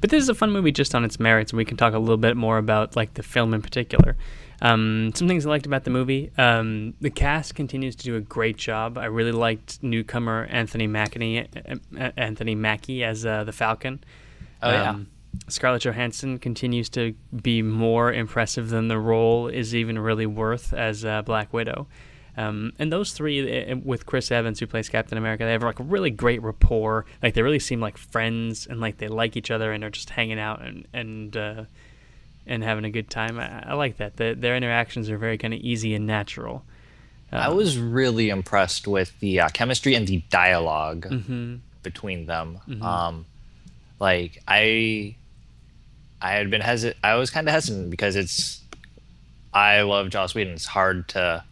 but 0.00 0.10
this 0.10 0.22
is 0.22 0.28
a 0.28 0.34
fun 0.34 0.50
movie 0.50 0.72
just 0.72 0.94
on 0.94 1.04
its 1.04 1.20
merits, 1.20 1.52
and 1.52 1.58
we 1.58 1.64
can 1.64 1.76
talk 1.76 1.92
a 1.92 1.98
little 1.98 2.16
bit 2.16 2.36
more 2.36 2.58
about 2.58 2.96
like 2.96 3.14
the 3.14 3.22
film 3.22 3.52
in 3.54 3.62
particular. 3.62 4.16
Um, 4.62 5.12
some 5.14 5.28
things 5.28 5.44
I 5.44 5.50
liked 5.50 5.66
about 5.66 5.84
the 5.84 5.90
movie: 5.90 6.30
um, 6.38 6.94
the 7.00 7.10
cast 7.10 7.54
continues 7.54 7.94
to 7.96 8.04
do 8.04 8.16
a 8.16 8.20
great 8.20 8.56
job. 8.56 8.96
I 8.96 9.04
really 9.06 9.32
liked 9.32 9.82
newcomer 9.82 10.46
Anthony 10.50 10.86
Mackie, 10.86 11.40
uh, 11.40 12.10
Anthony 12.16 12.54
Mackie 12.54 13.04
as 13.04 13.26
uh, 13.26 13.44
the 13.44 13.52
Falcon. 13.52 14.02
Oh, 14.62 14.70
yeah. 14.72 14.96
Scarlett 15.48 15.82
Johansson 15.84 16.38
continues 16.38 16.88
to 16.90 17.14
be 17.42 17.62
more 17.62 18.12
impressive 18.12 18.68
than 18.70 18.88
the 18.88 18.98
role 18.98 19.48
is 19.48 19.74
even 19.74 19.98
really 19.98 20.26
worth 20.26 20.72
as 20.72 21.04
uh, 21.04 21.22
Black 21.22 21.52
Widow. 21.52 21.86
Um, 22.36 22.72
and 22.78 22.92
those 22.92 23.12
three, 23.12 23.70
uh, 23.70 23.76
with 23.76 24.04
Chris 24.04 24.30
Evans, 24.30 24.60
who 24.60 24.66
plays 24.66 24.88
Captain 24.90 25.16
America, 25.16 25.44
they 25.44 25.52
have 25.52 25.62
like 25.62 25.80
a 25.80 25.84
really 25.84 26.10
great 26.10 26.42
rapport. 26.42 27.06
Like 27.22 27.32
they 27.34 27.42
really 27.42 27.58
seem 27.58 27.80
like 27.80 27.96
friends, 27.96 28.66
and 28.66 28.78
like 28.80 28.98
they 28.98 29.08
like 29.08 29.36
each 29.38 29.50
other, 29.50 29.72
and 29.72 29.82
are 29.82 29.88
just 29.90 30.10
hanging 30.10 30.38
out 30.38 30.60
and 30.60 30.86
and 30.92 31.34
uh, 31.36 31.64
and 32.46 32.62
having 32.62 32.84
a 32.84 32.90
good 32.90 33.08
time. 33.08 33.38
I, 33.40 33.70
I 33.70 33.72
like 33.74 33.96
that. 33.96 34.16
The, 34.18 34.34
their 34.38 34.54
interactions 34.54 35.08
are 35.08 35.16
very 35.16 35.38
kind 35.38 35.54
of 35.54 35.60
easy 35.60 35.94
and 35.94 36.06
natural. 36.06 36.62
I 37.32 37.48
was 37.48 37.76
really 37.78 38.28
impressed 38.28 38.86
with 38.86 39.18
the 39.20 39.40
uh, 39.40 39.48
chemistry 39.48 39.94
and 39.94 40.06
the 40.06 40.22
dialog 40.30 41.06
Mm-hmm. 41.06 41.56
between 41.82 42.26
them. 42.26 42.60
Um, 42.82 43.26
like 43.98 44.42
I, 44.46 45.16
I 46.20 46.32
had 46.32 46.50
been 46.50 46.60
hesitant. 46.60 46.96
I 47.04 47.14
was 47.16 47.30
kind 47.30 47.46
of 47.48 47.52
hesitant 47.52 47.90
because 47.90 48.16
it's. 48.16 48.62
I 49.52 49.82
love 49.82 50.10
Joss 50.10 50.34
Whedon. 50.34 50.54
It's 50.54 50.66
hard 50.66 51.08
to 51.10 51.44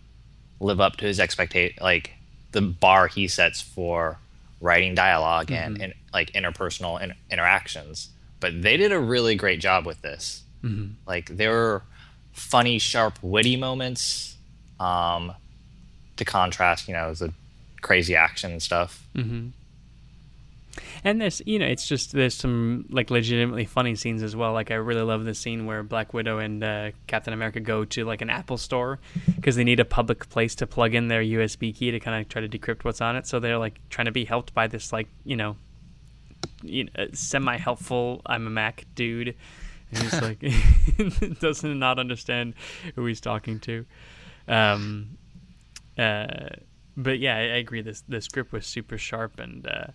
live 0.61 0.81
up 0.81 0.97
to 0.97 1.07
his 1.07 1.19
expectation, 1.21 1.83
like 1.83 2.13
the 2.53 2.61
bar 2.61 3.07
he 3.07 3.29
sets 3.29 3.61
for 3.61 4.19
writing 4.61 4.95
dialog 4.95 5.51
and, 5.51 5.75
mm-hmm. 5.75 5.85
and 5.85 5.95
like 6.13 6.33
interpersonal 6.33 7.01
in- 7.03 7.15
interactions. 7.31 8.11
But 8.41 8.63
they 8.63 8.77
did 8.77 8.93
a 8.93 8.99
really 8.99 9.37
great 9.37 9.61
job 9.61 9.87
with 9.87 10.03
this. 10.03 10.43
Mm-hmm. 10.63 10.93
Like 11.07 11.37
there 11.37 11.51
were 11.51 11.83
funny, 12.33 12.79
sharp, 12.79 13.19
witty 13.23 13.57
moments. 13.57 14.37
Um, 14.81 15.33
to 16.17 16.25
contrast, 16.25 16.89
you 16.89 16.95
know, 16.95 17.13
the 17.15 17.33
crazy 17.81 18.17
action 18.17 18.53
and 18.53 18.63
stuff. 18.63 19.07
Mm-hmm. 19.15 19.49
And 21.07 21.21
there's, 21.21 21.43
you 21.45 21.59
know, 21.59 21.67
it's 21.67 21.87
just 21.87 22.13
there's 22.13 22.35
some 22.35 22.87
like 22.89 23.11
legitimately 23.11 23.67
funny 23.67 23.95
scenes 23.95 24.23
as 24.23 24.35
well. 24.35 24.55
Like 24.55 24.71
I 24.71 24.77
really 24.77 25.03
love 25.03 25.25
the 25.25 25.35
scene 25.35 25.67
where 25.67 25.83
Black 25.83 26.15
Widow 26.15 26.39
and 26.39 26.65
uh, 26.65 26.91
Captain 27.07 27.35
America 27.35 27.61
go 27.61 27.85
to 27.85 28.05
like 28.07 28.23
an 28.23 28.31
Apple 28.31 28.57
store 28.57 29.01
because 29.37 29.55
they 29.55 29.65
need 29.65 29.81
a 29.81 29.85
public 29.85 30.31
place 30.31 30.55
to 30.57 30.67
plug 30.67 30.95
in 30.95 31.09
their 31.09 31.23
USB 31.23 31.77
key 31.77 31.91
to 31.91 32.01
kind 32.01 32.23
of 32.23 32.29
try 32.31 32.41
to 32.41 32.49
decrypt 32.49 32.85
what's 32.85 33.03
on 33.03 33.17
it. 33.17 33.27
So 33.27 33.39
they're 33.39 33.59
like 33.59 33.79
trying 33.91 34.07
to 34.07 34.13
be 34.13 34.25
helped 34.25 34.55
by 34.55 34.67
this 34.67 34.95
like 34.95 35.09
you 35.25 35.37
know, 35.37 35.57
you 36.63 36.85
know 36.85 37.09
semi 37.13 37.59
helpful 37.59 38.23
I'm 38.25 38.47
a 38.47 38.51
Mac 38.51 38.87
dude. 38.95 39.35
And 39.91 40.03
he's 40.03 40.23
like 40.23 41.39
doesn't 41.41 41.79
not 41.79 41.99
understand 41.99 42.55
who 42.95 43.05
he's 43.05 43.21
talking 43.21 43.61
to. 43.61 43.85
Um, 44.49 45.19
uh, 45.99 46.49
but 46.97 47.19
yeah, 47.19 47.37
I, 47.37 47.57
agree. 47.59 47.83
This 47.83 48.03
the 48.09 48.21
script 48.21 48.53
was 48.53 48.67
super 48.67 48.99
sharp, 48.99 49.39
and 49.39 49.67
uh, 49.67 49.87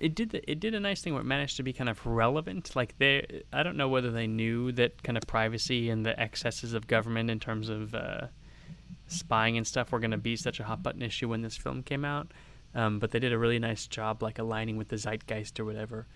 it 0.00 0.14
did 0.14 0.30
the, 0.30 0.50
it 0.50 0.60
did 0.60 0.74
a 0.74 0.80
nice 0.80 1.00
thing 1.02 1.12
where 1.12 1.22
it 1.22 1.26
managed 1.26 1.56
to 1.58 1.62
be 1.62 1.72
kind 1.72 1.88
of 1.88 2.04
relevant. 2.04 2.74
Like 2.74 2.98
they, 2.98 3.42
I 3.52 3.62
don't 3.62 3.76
know 3.76 3.88
whether 3.88 4.10
they 4.10 4.26
knew 4.26 4.72
that 4.72 5.02
kind 5.02 5.16
of 5.16 5.24
privacy 5.26 5.90
and 5.90 6.04
the 6.04 6.18
excesses 6.18 6.74
of 6.74 6.86
government 6.86 7.30
in 7.30 7.38
terms 7.38 7.68
of 7.68 7.94
uh, 7.94 8.26
spying 9.06 9.56
and 9.56 9.66
stuff 9.66 9.92
were 9.92 10.00
going 10.00 10.10
to 10.10 10.18
be 10.18 10.36
such 10.36 10.58
a 10.58 10.64
hot 10.64 10.82
button 10.82 11.02
issue 11.02 11.28
when 11.28 11.42
this 11.42 11.56
film 11.56 11.82
came 11.82 12.04
out. 12.04 12.32
Um, 12.74 12.98
but 12.98 13.10
they 13.10 13.18
did 13.18 13.32
a 13.32 13.38
really 13.38 13.58
nice 13.58 13.86
job, 13.86 14.22
like 14.22 14.38
aligning 14.38 14.76
with 14.76 14.88
the 14.88 14.96
zeitgeist 14.96 15.60
or 15.60 15.64
whatever, 15.64 16.06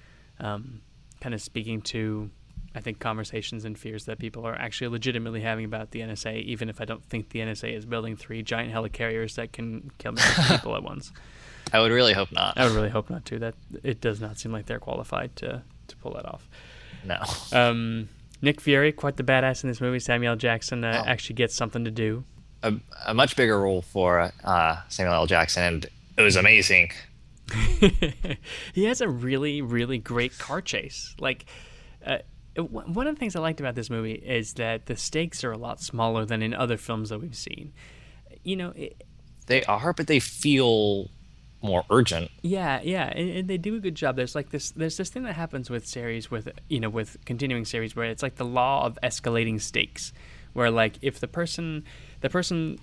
um, 0.41 0.81
kind 1.21 1.35
of 1.35 1.43
speaking 1.43 1.83
to, 1.83 2.31
I 2.77 2.81
think, 2.81 3.01
conversations 3.01 3.65
and 3.65 3.77
fears 3.79 4.05
that 4.05 4.19
people 4.19 4.47
are 4.47 4.55
actually 4.55 4.89
legitimately 4.89 5.41
having 5.41 5.65
about 5.65 5.91
the 5.93 6.01
NSA, 6.01 6.43
even 6.45 6.69
if 6.69 6.81
I 6.81 6.85
don't 6.85 7.03
think 7.05 7.31
the 7.31 7.39
NSA 7.41 7.73
is 7.75 7.87
building 7.87 8.17
three 8.17 8.43
giant 8.43 8.73
helicarriers 8.73 9.35
that 9.37 9.53
can 9.53 9.91
kill 9.99 10.13
millions 10.13 10.49
people 10.51 10.77
at 10.77 10.83
once. 10.83 11.11
I 11.73 11.81
would 11.81 11.91
really 11.91 12.13
hope 12.13 12.31
not. 12.31 12.59
I 12.59 12.65
would 12.65 12.75
really 12.75 12.91
hope 12.91 13.09
not 13.11 13.25
too. 13.25 13.39
That 13.41 13.55
it 13.83 14.01
does 14.01 14.21
not 14.21 14.39
seem 14.39 14.53
like 14.53 14.67
they're 14.67 14.79
qualified 14.79 15.35
to 15.37 15.63
to 15.89 15.97
pull 15.97 16.13
that 16.13 16.27
off. 16.27 16.49
No. 17.05 17.17
Um, 17.59 18.09
Nick 18.43 18.61
Fury, 18.61 18.93
quite 18.93 19.17
the 19.17 19.23
badass 19.25 19.65
in 19.65 19.69
this 19.71 19.81
movie. 19.81 19.99
Samuel 19.99 20.37
Jackson 20.37 20.85
uh, 20.85 21.03
Oh. 21.05 21.09
actually 21.09 21.35
gets 21.37 21.55
something 21.55 21.85
to 21.85 21.91
do. 21.91 22.25
a, 22.63 22.75
a 23.07 23.15
much 23.15 23.35
bigger 23.37 23.59
role 23.61 23.81
for 23.83 24.31
uh, 24.45 24.77
Samuel 24.89 25.15
L. 25.15 25.27
Jackson, 25.27 25.63
and 25.63 25.87
it 26.19 26.23
was 26.23 26.37
amazing. 26.37 26.91
he 28.73 28.85
has 28.85 29.01
a 29.01 29.09
really, 29.09 29.63
really 29.63 29.99
great 29.99 30.37
car 30.39 30.61
chase. 30.61 31.15
Like, 31.19 31.47
uh, 32.05 32.19
w- 32.19 32.23
one 32.63 33.07
of 33.07 33.15
the 33.15 33.19
things 33.19 33.37
I 33.37 33.41
liked 33.41 33.61
about 33.61 33.75
this 33.75 33.91
movie 33.91 34.15
is 34.15 34.55
that 34.55 34.87
the 34.87 34.97
stakes 34.97 35.45
are 35.45 35.53
a 35.53 35.59
lot 35.59 35.81
smaller 35.81 36.25
than 36.25 36.43
in 36.43 36.55
other 36.55 36.77
films 36.77 37.11
that 37.11 37.21
we've 37.21 37.37
seen. 37.37 37.73
You 38.43 38.57
know, 38.57 38.71
it, 38.71 39.05
They 39.47 39.65
are, 39.65 39.93
but 39.93 40.07
they 40.07 40.21
feel 40.21 41.11
more 41.63 41.85
urgent. 41.91 42.31
Yeah, 42.43 42.81
yeah, 42.83 43.07
and, 43.07 43.31
and 43.31 43.49
they 43.49 43.59
do 43.59 43.77
a 43.77 43.81
good 43.81 43.95
job. 43.95 44.17
There's 44.17 44.35
like 44.35 44.51
this. 44.51 44.71
There's 44.71 44.97
this 44.97 45.11
thing 45.11 45.25
that 45.25 45.35
happens 45.35 45.69
with 45.71 45.87
series, 45.87 46.31
with 46.31 46.49
you 46.69 46.81
know, 46.81 46.89
with 46.89 47.17
continuing 47.25 47.65
series, 47.65 47.97
where 47.97 48.07
it's 48.07 48.23
like 48.23 48.37
the 48.37 48.45
law 48.45 48.85
of 48.85 48.99
escalating 49.03 49.61
stakes, 49.61 50.13
where 50.53 50.71
like 50.71 50.99
if 51.03 51.21
the 51.21 51.29
person, 51.29 51.85
the 52.21 52.31
person, 52.31 52.79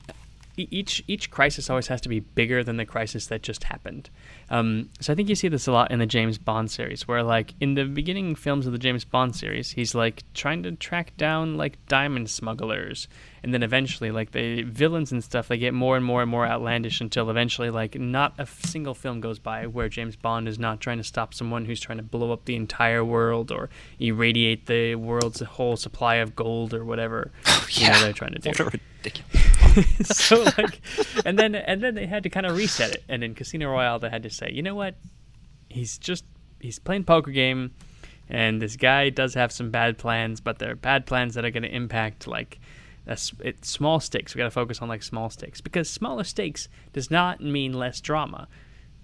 each 0.56 1.04
each 1.08 1.32
crisis 1.32 1.70
always 1.70 1.88
has 1.88 2.02
to 2.02 2.10
be 2.10 2.20
bigger 2.20 2.64
than 2.64 2.78
the 2.78 2.86
crisis 2.86 3.28
that 3.28 3.42
just 3.42 3.64
happened. 3.66 4.10
Um, 4.50 4.90
so 5.00 5.12
I 5.12 5.16
think 5.16 5.30
you 5.30 5.36
see 5.36 5.48
this 5.48 5.68
a 5.68 5.72
lot 5.72 5.92
in 5.92 6.00
the 6.00 6.06
James 6.06 6.38
Bond 6.38 6.70
series, 6.70 7.08
where 7.08 7.24
like 7.24 7.54
in 7.60 7.74
the 7.74 7.86
beginning 7.86 8.36
films 8.36 8.66
of 8.66 8.72
the 8.72 8.80
James 8.80 9.04
Bond 9.04 9.36
series, 9.36 9.72
he's 9.72 9.96
like 9.96 10.24
trying 10.34 10.64
to 10.64 10.74
track 10.74 11.16
down 11.18 11.58
like 11.58 11.84
diamond 11.88 12.30
smugglers, 12.30 13.08
and 13.44 13.54
then 13.54 13.62
eventually 13.62 14.10
like 14.10 14.32
the 14.32 14.64
villains 14.64 15.12
and 15.12 15.22
stuff, 15.24 15.50
they 15.50 15.58
get 15.58 15.74
more 15.74 15.98
and 15.98 16.06
more 16.06 16.22
and 16.22 16.32
more 16.32 16.48
outlandish 16.48 17.02
until 17.02 17.30
eventually 17.30 17.70
like 17.70 18.00
not 18.00 18.34
a 18.38 18.46
single 18.46 18.94
film 18.94 19.20
goes 19.20 19.38
by 19.38 19.68
where 19.68 19.90
James 19.90 20.16
Bond 20.16 20.48
is 20.48 20.58
not 20.58 20.80
trying 20.80 20.98
to 20.98 21.04
stop 21.04 21.34
someone 21.34 21.66
who's 21.66 21.82
trying 21.82 21.98
to 21.98 22.04
blow 22.04 22.32
up 22.32 22.46
the 22.46 22.56
entire 22.56 23.04
world 23.04 23.52
or 23.52 23.70
irradiate 24.00 24.68
the 24.68 24.96
world's 24.96 25.42
whole 25.42 25.76
supply 25.76 26.16
of 26.16 26.36
gold 26.36 26.74
or 26.74 26.86
whatever. 26.86 27.32
Oh, 27.56 27.68
you 27.70 27.88
know, 27.88 28.00
they're 28.02 28.14
trying 28.14 28.34
to 28.34 28.40
do 28.40 28.50
What 28.50 28.60
a 28.60 28.64
ridiculous. 28.66 30.08
so 30.18 30.44
like 30.58 30.82
and 31.26 31.38
then 31.38 31.56
and 31.56 31.82
then 31.82 31.96
they 31.96 32.06
had 32.06 32.24
to 32.24 32.30
kind 32.30 32.46
of 32.46 32.56
reset 32.56 32.92
it 32.92 33.04
and 33.08 33.24
in 33.24 33.36
casino 33.36 33.70
royale 33.70 34.00
they 34.00 34.10
had 34.10 34.24
to 34.24 34.30
say 34.30 34.50
you 34.52 34.62
know 34.62 34.76
what 34.76 34.96
he's 35.70 35.98
just 35.98 36.26
he's 36.60 36.80
playing 36.80 37.04
poker 37.04 37.32
game 37.32 37.72
and 38.30 38.62
this 38.62 38.76
guy 38.76 39.10
does 39.10 39.34
have 39.34 39.52
some 39.52 39.72
bad 39.72 39.98
plans 39.98 40.42
but 40.42 40.60
they're 40.60 40.76
bad 40.76 41.06
plans 41.06 41.36
that 41.36 41.44
are 41.46 41.52
going 41.52 41.64
to 41.64 41.74
impact 41.74 42.28
like 42.28 42.60
it's 43.06 43.70
small 43.70 44.00
stakes 44.00 44.34
we 44.34 44.40
got 44.40 44.46
to 44.46 44.52
focus 44.52 44.82
on 44.82 44.88
like 44.88 45.04
small 45.04 45.30
stakes 45.30 45.60
because 45.62 45.90
smaller 45.90 46.24
stakes 46.24 46.70
does 46.94 47.12
not 47.12 47.42
mean 47.42 47.74
less 47.74 48.00
drama 48.00 48.48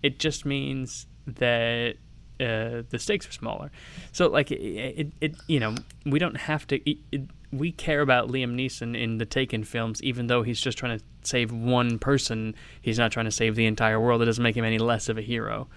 it 0.01 0.19
just 0.19 0.45
means 0.45 1.07
that 1.27 1.95
uh, 2.39 2.83
the 2.89 2.97
stakes 2.97 3.27
are 3.27 3.31
smaller. 3.31 3.71
So 4.12 4.27
like 4.27 4.51
it, 4.51 4.55
it, 4.62 5.12
it 5.19 5.35
you 5.47 5.59
know, 5.59 5.75
we 6.05 6.19
don't 6.19 6.38
have 6.38 6.65
to. 6.67 6.89
It, 6.89 6.97
it, 7.12 7.21
we 7.51 7.71
care 7.71 8.01
about 8.01 8.29
Liam 8.29 8.55
Neeson 8.55 8.95
in 8.97 9.17
the 9.17 9.25
Taken 9.25 9.63
films, 9.63 10.01
even 10.03 10.27
though 10.27 10.43
he's 10.43 10.62
just 10.62 10.77
trying 10.77 10.97
to 10.97 11.03
save 11.23 11.51
one 11.51 11.99
person. 11.99 12.55
He's 12.81 12.99
not 12.99 13.12
trying 13.12 13.25
to 13.25 13.31
save 13.31 13.55
the 13.55 13.65
entire 13.65 13.99
world. 13.99 14.21
It 14.21 14.25
doesn't 14.25 14.43
make 14.43 14.55
him 14.55 14.65
any 14.65 14.77
less 14.77 15.09
of 15.09 15.17
a 15.17 15.21
hero. 15.21 15.67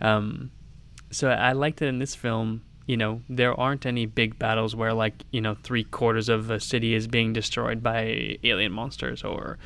Um, 0.00 0.50
so 1.10 1.30
I 1.30 1.52
like 1.52 1.76
that 1.76 1.86
in 1.86 1.98
this 1.98 2.14
film. 2.14 2.62
You 2.86 2.96
know, 2.96 3.20
there 3.28 3.58
aren't 3.58 3.86
any 3.86 4.06
big 4.06 4.38
battles 4.38 4.74
where 4.74 4.92
like 4.92 5.24
you 5.30 5.40
know 5.40 5.54
three 5.62 5.84
quarters 5.84 6.28
of 6.28 6.50
a 6.50 6.58
city 6.60 6.94
is 6.94 7.06
being 7.06 7.32
destroyed 7.32 7.82
by 7.82 8.38
alien 8.44 8.72
monsters 8.72 9.22
or. 9.24 9.58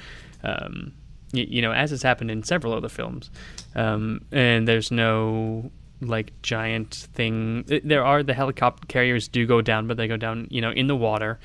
Um, 0.45 0.93
y- 1.33 1.47
you 1.49 1.61
know, 1.63 1.73
as 1.73 1.91
has 1.91 2.03
happened 2.03 2.31
in 2.31 2.43
several 2.45 2.73
other 2.75 2.89
films, 2.91 3.31
um, 3.75 4.21
and 4.31 4.69
there's 4.69 4.91
no 4.91 5.71
like 6.01 6.31
giant 6.43 6.95
thing. 7.15 7.65
There 7.83 8.05
are 8.05 8.23
the 8.23 8.35
helicopter 8.35 8.87
carriers 8.87 9.29
do 9.29 9.47
go 9.47 9.63
down, 9.63 9.87
but 9.87 9.97
they 9.97 10.07
go 10.09 10.17
down, 10.19 10.47
you 10.51 10.61
know, 10.61 10.71
in 10.71 10.87
the 10.87 10.95
water. 10.97 11.39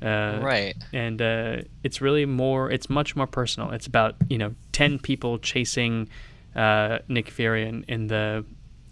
Uh, 0.00 0.38
Right. 0.42 0.74
And 0.92 1.20
uh, 1.20 1.56
it's 1.82 2.00
really 2.00 2.24
more. 2.24 2.70
It's 2.70 2.88
much 2.88 3.16
more 3.16 3.26
personal. 3.26 3.72
It's 3.72 3.86
about 3.88 4.14
you 4.30 4.38
know 4.38 4.54
ten 4.72 4.98
people 4.98 5.38
chasing 5.38 6.08
uh, 6.54 7.00
Nick 7.08 7.30
Fury 7.30 7.66
in, 7.68 7.84
in 7.88 8.06
the 8.06 8.44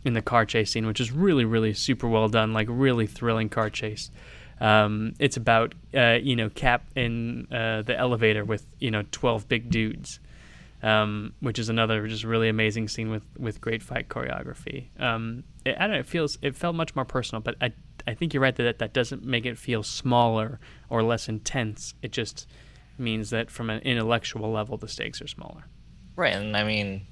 in 0.05 0.13
the 0.13 0.23
car 0.23 0.45
chase 0.45 0.71
scene, 0.73 0.87
which 0.87 1.01
is 1.01 1.11
really 1.11 1.45
really 1.45 1.75
super 1.75 2.09
well 2.09 2.29
done. 2.29 2.53
Like 2.53 2.69
really 2.71 3.07
thrilling 3.07 3.49
car 3.49 3.71
chase. 3.71 4.11
Um, 4.61 5.15
it's 5.19 5.37
about 5.37 5.75
uh, 5.95 6.19
you 6.23 6.37
know 6.37 6.51
Cap 6.51 6.85
in 6.95 7.49
uh, 7.53 7.83
the 7.83 7.99
elevator 7.99 8.45
with 8.45 8.67
you 8.79 8.91
know 8.91 9.03
twelve 9.11 9.49
big 9.49 9.71
dudes, 9.71 10.21
um, 10.83 11.33
which 11.41 11.59
is 11.59 11.69
another 11.69 12.07
just 12.07 12.25
really 12.25 12.49
amazing 12.49 12.89
scene 12.89 13.11
with 13.11 13.25
with 13.39 13.61
great 13.61 13.83
fight 13.83 14.09
choreography. 14.09 14.87
Um, 15.01 15.45
it, 15.65 15.77
I 15.79 15.83
don't 15.83 15.93
know. 15.93 15.99
It 15.99 16.07
feels 16.07 16.39
it 16.43 16.55
felt 16.57 16.77
much 16.77 16.95
more 16.95 17.05
personal, 17.05 17.41
but 17.41 17.57
I 17.61 17.73
I 18.07 18.15
think 18.15 18.35
you're 18.35 18.43
right 18.43 18.55
that 18.57 18.79
that 18.79 18.93
doesn't 18.93 19.25
make 19.25 19.47
it 19.47 19.59
feel 19.59 19.83
smaller 19.83 20.61
or 20.89 21.03
less 21.03 21.29
intense. 21.29 21.95
It 22.03 22.13
just 22.13 22.47
means 22.99 23.31
that 23.31 23.51
from 23.51 23.71
an 23.71 23.81
intellectual 23.81 24.53
level, 24.53 24.77
the 24.77 24.89
stakes 24.89 25.21
are 25.21 25.27
smaller. 25.27 25.65
Right, 26.17 26.35
and 26.35 26.57
I 26.57 26.63
mean, 26.63 27.07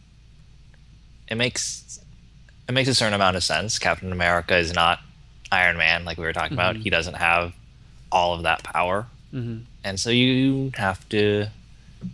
it 1.29 1.35
makes 1.35 2.01
it 2.69 2.73
makes 2.73 2.89
a 2.89 2.95
certain 2.95 3.15
amount 3.15 3.37
of 3.37 3.45
sense. 3.45 3.79
Captain 3.79 4.13
America 4.13 4.57
is 4.57 4.73
not 4.73 5.01
Iron 5.51 5.77
Man, 5.77 6.05
like 6.05 6.17
we 6.19 6.25
were 6.25 6.33
talking 6.33 6.55
about. 6.55 6.77
He 6.77 6.91
doesn't 6.91 7.15
have 7.15 7.53
all 8.11 8.35
of 8.35 8.43
that 8.45 8.63
power, 8.63 9.07
Mhm. 9.35 9.63
and 9.85 9.99
so 10.01 10.11
you 10.11 10.73
have 10.77 11.07
to 11.11 11.49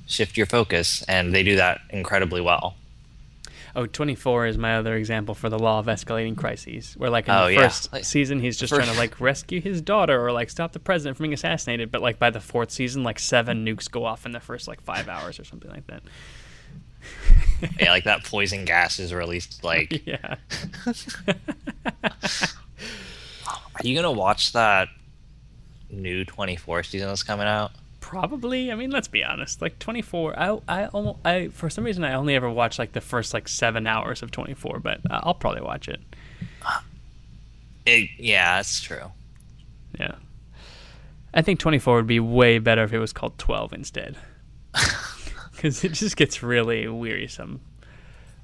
shift 0.06 0.36
your 0.36 0.46
focus, 0.46 1.02
and 1.08 1.34
they 1.34 1.42
do 1.42 1.56
that 1.56 1.80
incredibly 1.90 2.40
well. 2.40 2.76
Oh, 3.76 3.86
24 3.86 4.46
is 4.46 4.58
my 4.58 4.76
other 4.76 4.96
example 4.96 5.34
for 5.34 5.48
the 5.48 5.58
law 5.58 5.78
of 5.78 5.86
escalating 5.86 6.36
crises. 6.36 6.94
Where, 6.96 7.10
like, 7.10 7.28
in 7.28 7.34
Oh, 7.34 7.48
the 7.48 7.54
first 7.56 7.90
season, 8.04 8.40
he's 8.40 8.56
just 8.58 8.70
first- 8.70 8.82
trying 8.84 8.92
to, 8.92 8.98
like, 8.98 9.20
rescue 9.20 9.60
his 9.60 9.80
daughter 9.80 10.20
or, 10.24 10.32
like, 10.32 10.50
stop 10.50 10.72
the 10.72 10.80
president 10.80 11.16
from 11.16 11.24
being 11.24 11.34
assassinated. 11.34 11.92
But, 11.92 12.02
like, 12.02 12.18
by 12.18 12.30
the 12.30 12.40
fourth 12.40 12.70
season, 12.72 13.04
like, 13.04 13.18
seven 13.20 13.64
nukes 13.64 13.88
go 13.88 14.04
off 14.04 14.26
in 14.26 14.32
the 14.32 14.40
first, 14.40 14.66
like, 14.66 14.80
five 14.82 15.08
hours 15.08 15.38
or 15.38 15.44
something 15.44 15.70
like 15.70 15.86
that. 15.86 16.02
yeah, 17.80 17.90
like 17.90 18.04
that 18.04 18.24
poison 18.24 18.64
gas 18.64 18.98
is 18.98 19.12
released. 19.12 19.62
Like, 19.64 20.02
Yeah. 20.06 20.36
are 20.86 20.92
you 23.82 23.94
gonna 23.94 24.12
watch 24.12 24.52
that 24.52 24.88
new 25.90 26.24
Twenty 26.24 26.56
Four 26.56 26.82
season 26.82 27.08
that's 27.08 27.22
coming 27.22 27.46
out? 27.46 27.72
Probably. 28.00 28.72
I 28.72 28.74
mean, 28.74 28.90
let's 28.90 29.08
be 29.08 29.22
honest. 29.22 29.60
Like, 29.60 29.78
24, 29.80 30.38
I, 30.38 30.58
I, 30.66 30.86
almost, 30.86 31.18
I, 31.26 31.48
for 31.48 31.68
some 31.68 31.84
reason, 31.84 32.04
I 32.04 32.14
only 32.14 32.34
ever 32.36 32.48
watched 32.48 32.78
like, 32.78 32.92
the 32.92 33.02
first, 33.02 33.34
like, 33.34 33.48
seven 33.48 33.86
hours 33.86 34.22
of 34.22 34.30
24, 34.30 34.78
but 34.78 35.00
uh, 35.10 35.20
I'll 35.24 35.34
probably 35.34 35.60
watch 35.60 35.88
it. 35.88 36.00
It, 37.84 38.08
yeah, 38.16 38.56
that's 38.56 38.80
true. 38.80 39.12
Yeah. 40.00 40.14
I 41.34 41.42
think 41.42 41.60
24 41.60 41.96
would 41.96 42.06
be 42.06 42.18
way 42.18 42.58
better 42.58 42.82
if 42.82 42.94
it 42.94 42.98
was 42.98 43.12
called 43.12 43.36
12 43.36 43.74
instead. 43.74 44.16
Because 45.58 45.82
it 45.82 45.92
just 45.92 46.16
gets 46.16 46.40
really 46.40 46.86
wearisome 46.86 47.60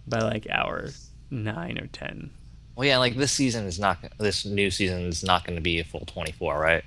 by 0.06 0.18
like 0.18 0.48
hour 0.50 0.88
9 1.30 1.78
or 1.78 1.86
10. 1.86 2.30
Well, 2.74 2.88
yeah, 2.88 2.98
like 2.98 3.14
this 3.16 3.30
season 3.30 3.66
is 3.66 3.78
not. 3.78 3.98
This 4.18 4.44
new 4.44 4.68
season 4.68 5.02
is 5.02 5.22
not 5.22 5.44
going 5.44 5.54
to 5.54 5.62
be 5.62 5.78
a 5.78 5.84
full 5.84 6.04
twenty 6.06 6.32
four, 6.32 6.58
right? 6.58 6.82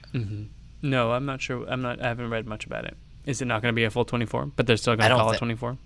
No, 0.81 1.11
I'm 1.13 1.25
not 1.25 1.39
sure. 1.41 1.65
I'm 1.69 1.81
not. 1.81 2.01
I 2.01 2.09
haven't 2.09 2.29
read 2.29 2.45
much 2.45 2.65
about 2.65 2.83
it. 2.83 2.97
Is 3.25 3.41
it 3.41 3.45
not 3.45 3.61
going 3.61 3.73
to 3.73 3.75
be 3.75 3.85
a 3.85 3.89
full 3.89 4.03
24? 4.03 4.47
But 4.57 4.67
they're 4.67 4.75
still 4.75 4.97
going 4.97 5.09
to 5.09 5.15
call 5.15 5.31
it 5.31 5.37
24? 5.37 5.77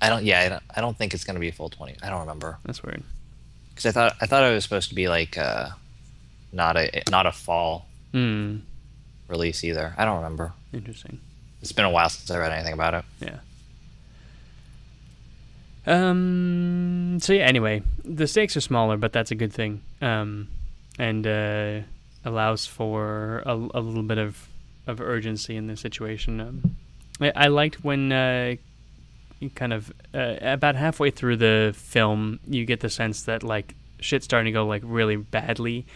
I 0.00 0.08
don't. 0.08 0.24
Yeah, 0.24 0.40
I 0.42 0.48
don't, 0.48 0.62
I 0.76 0.80
don't 0.80 0.96
think 0.96 1.12
it's 1.12 1.24
going 1.24 1.34
to 1.34 1.40
be 1.40 1.48
a 1.48 1.52
full 1.52 1.70
twenty. 1.70 1.96
I 2.04 2.08
don't 2.08 2.20
remember 2.20 2.58
That's 2.64 2.84
weird. 2.84 3.02
because 3.70 3.86
I 3.86 3.90
thought 3.90 4.16
I 4.20 4.26
thought 4.26 4.44
it 4.48 4.54
was 4.54 4.62
supposed 4.62 4.90
to 4.90 4.94
be 4.94 5.08
like 5.08 5.36
uh, 5.36 5.70
not 6.52 6.76
a 6.76 7.02
not 7.10 7.26
a 7.26 7.32
fall 7.32 7.86
Hmm. 8.12 8.58
release 9.26 9.64
either. 9.64 9.92
I 9.98 10.04
don't 10.04 10.18
remember. 10.18 10.52
Interesting. 10.72 11.18
It's 11.62 11.72
been 11.72 11.84
a 11.84 11.90
while 11.90 12.08
since 12.10 12.30
I 12.30 12.38
read 12.38 12.52
anything 12.52 12.74
about 12.74 12.94
it. 12.94 13.04
Yeah. 13.20 13.38
Um. 15.86 17.18
So 17.20 17.32
yeah. 17.32 17.44
Anyway, 17.44 17.82
the 18.04 18.26
stakes 18.26 18.56
are 18.56 18.60
smaller, 18.60 18.96
but 18.96 19.12
that's 19.12 19.30
a 19.30 19.34
good 19.34 19.52
thing. 19.52 19.82
Um, 20.00 20.48
and 20.98 21.26
uh, 21.26 21.80
allows 22.24 22.66
for 22.66 23.42
a, 23.46 23.54
a 23.54 23.80
little 23.80 24.02
bit 24.02 24.18
of 24.18 24.48
of 24.86 25.00
urgency 25.00 25.56
in 25.56 25.66
the 25.66 25.76
situation. 25.76 26.40
Um, 26.40 26.76
I, 27.20 27.32
I 27.34 27.46
liked 27.48 27.84
when 27.84 28.12
uh, 28.12 28.56
kind 29.54 29.72
of 29.72 29.92
uh, 30.14 30.36
about 30.40 30.76
halfway 30.76 31.10
through 31.10 31.36
the 31.36 31.72
film, 31.76 32.40
you 32.46 32.64
get 32.64 32.80
the 32.80 32.90
sense 32.90 33.24
that 33.24 33.42
like 33.42 33.74
shit's 34.00 34.24
starting 34.24 34.52
to 34.52 34.52
go 34.52 34.66
like 34.66 34.82
really 34.84 35.16
badly. 35.16 35.86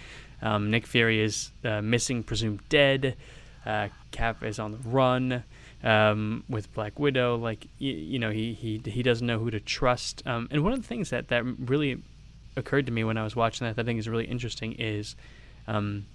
Um, 0.42 0.70
Nick 0.70 0.86
Fury 0.86 1.20
is 1.20 1.50
uh, 1.64 1.80
missing, 1.80 2.22
presumed 2.22 2.60
dead. 2.68 3.16
Uh, 3.64 3.88
Cap 4.10 4.44
is 4.44 4.58
on 4.58 4.72
the 4.72 4.78
run 4.78 5.42
um, 5.82 6.44
with 6.48 6.72
Black 6.74 6.98
Widow. 6.98 7.36
Like 7.36 7.66
you, 7.78 7.92
you 7.92 8.18
know, 8.18 8.30
he, 8.30 8.52
he 8.52 8.80
he 8.84 9.02
doesn't 9.02 9.26
know 9.26 9.38
who 9.38 9.50
to 9.50 9.60
trust. 9.60 10.22
Um, 10.26 10.48
and 10.50 10.62
one 10.64 10.72
of 10.72 10.80
the 10.80 10.88
things 10.88 11.10
that 11.10 11.28
that 11.28 11.44
really 11.44 12.02
occurred 12.56 12.86
to 12.86 12.92
me 12.92 13.04
when 13.04 13.18
I 13.18 13.24
was 13.24 13.36
watching 13.36 13.66
that, 13.66 13.76
that 13.76 13.82
I 13.82 13.84
think 13.84 13.98
is 13.98 14.08
really 14.08 14.26
interesting 14.26 14.72
is. 14.72 15.16
Um, 15.68 16.06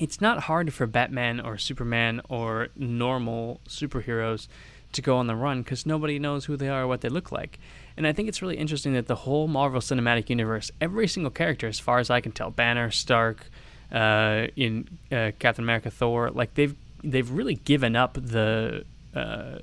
it's 0.00 0.20
not 0.20 0.42
hard 0.42 0.72
for 0.72 0.86
Batman 0.86 1.40
or 1.40 1.58
Superman 1.58 2.20
or 2.28 2.68
normal 2.76 3.60
superheroes 3.66 4.46
to 4.92 5.02
go 5.02 5.16
on 5.16 5.26
the 5.26 5.36
run 5.36 5.62
because 5.62 5.86
nobody 5.86 6.18
knows 6.18 6.44
who 6.44 6.56
they 6.56 6.68
are 6.68 6.82
or 6.82 6.86
what 6.86 7.00
they 7.00 7.08
look 7.08 7.32
like. 7.32 7.58
And 7.96 8.06
I 8.06 8.12
think 8.12 8.28
it's 8.28 8.40
really 8.40 8.56
interesting 8.56 8.94
that 8.94 9.06
the 9.06 9.16
whole 9.16 9.48
Marvel 9.48 9.80
Cinematic 9.80 10.30
Universe, 10.30 10.70
every 10.80 11.08
single 11.08 11.30
character, 11.30 11.66
as 11.66 11.78
far 11.78 11.98
as 11.98 12.10
I 12.10 12.20
can 12.20 12.32
tell, 12.32 12.50
Banner, 12.50 12.90
Stark, 12.90 13.50
uh, 13.92 14.46
in 14.54 14.88
uh, 15.10 15.32
Captain 15.38 15.64
America, 15.64 15.90
Thor, 15.90 16.30
like 16.30 16.54
they've 16.54 16.76
they've 17.04 17.30
really 17.30 17.54
given 17.54 17.96
up 17.96 18.14
the 18.14 18.84
uh, 19.14 19.58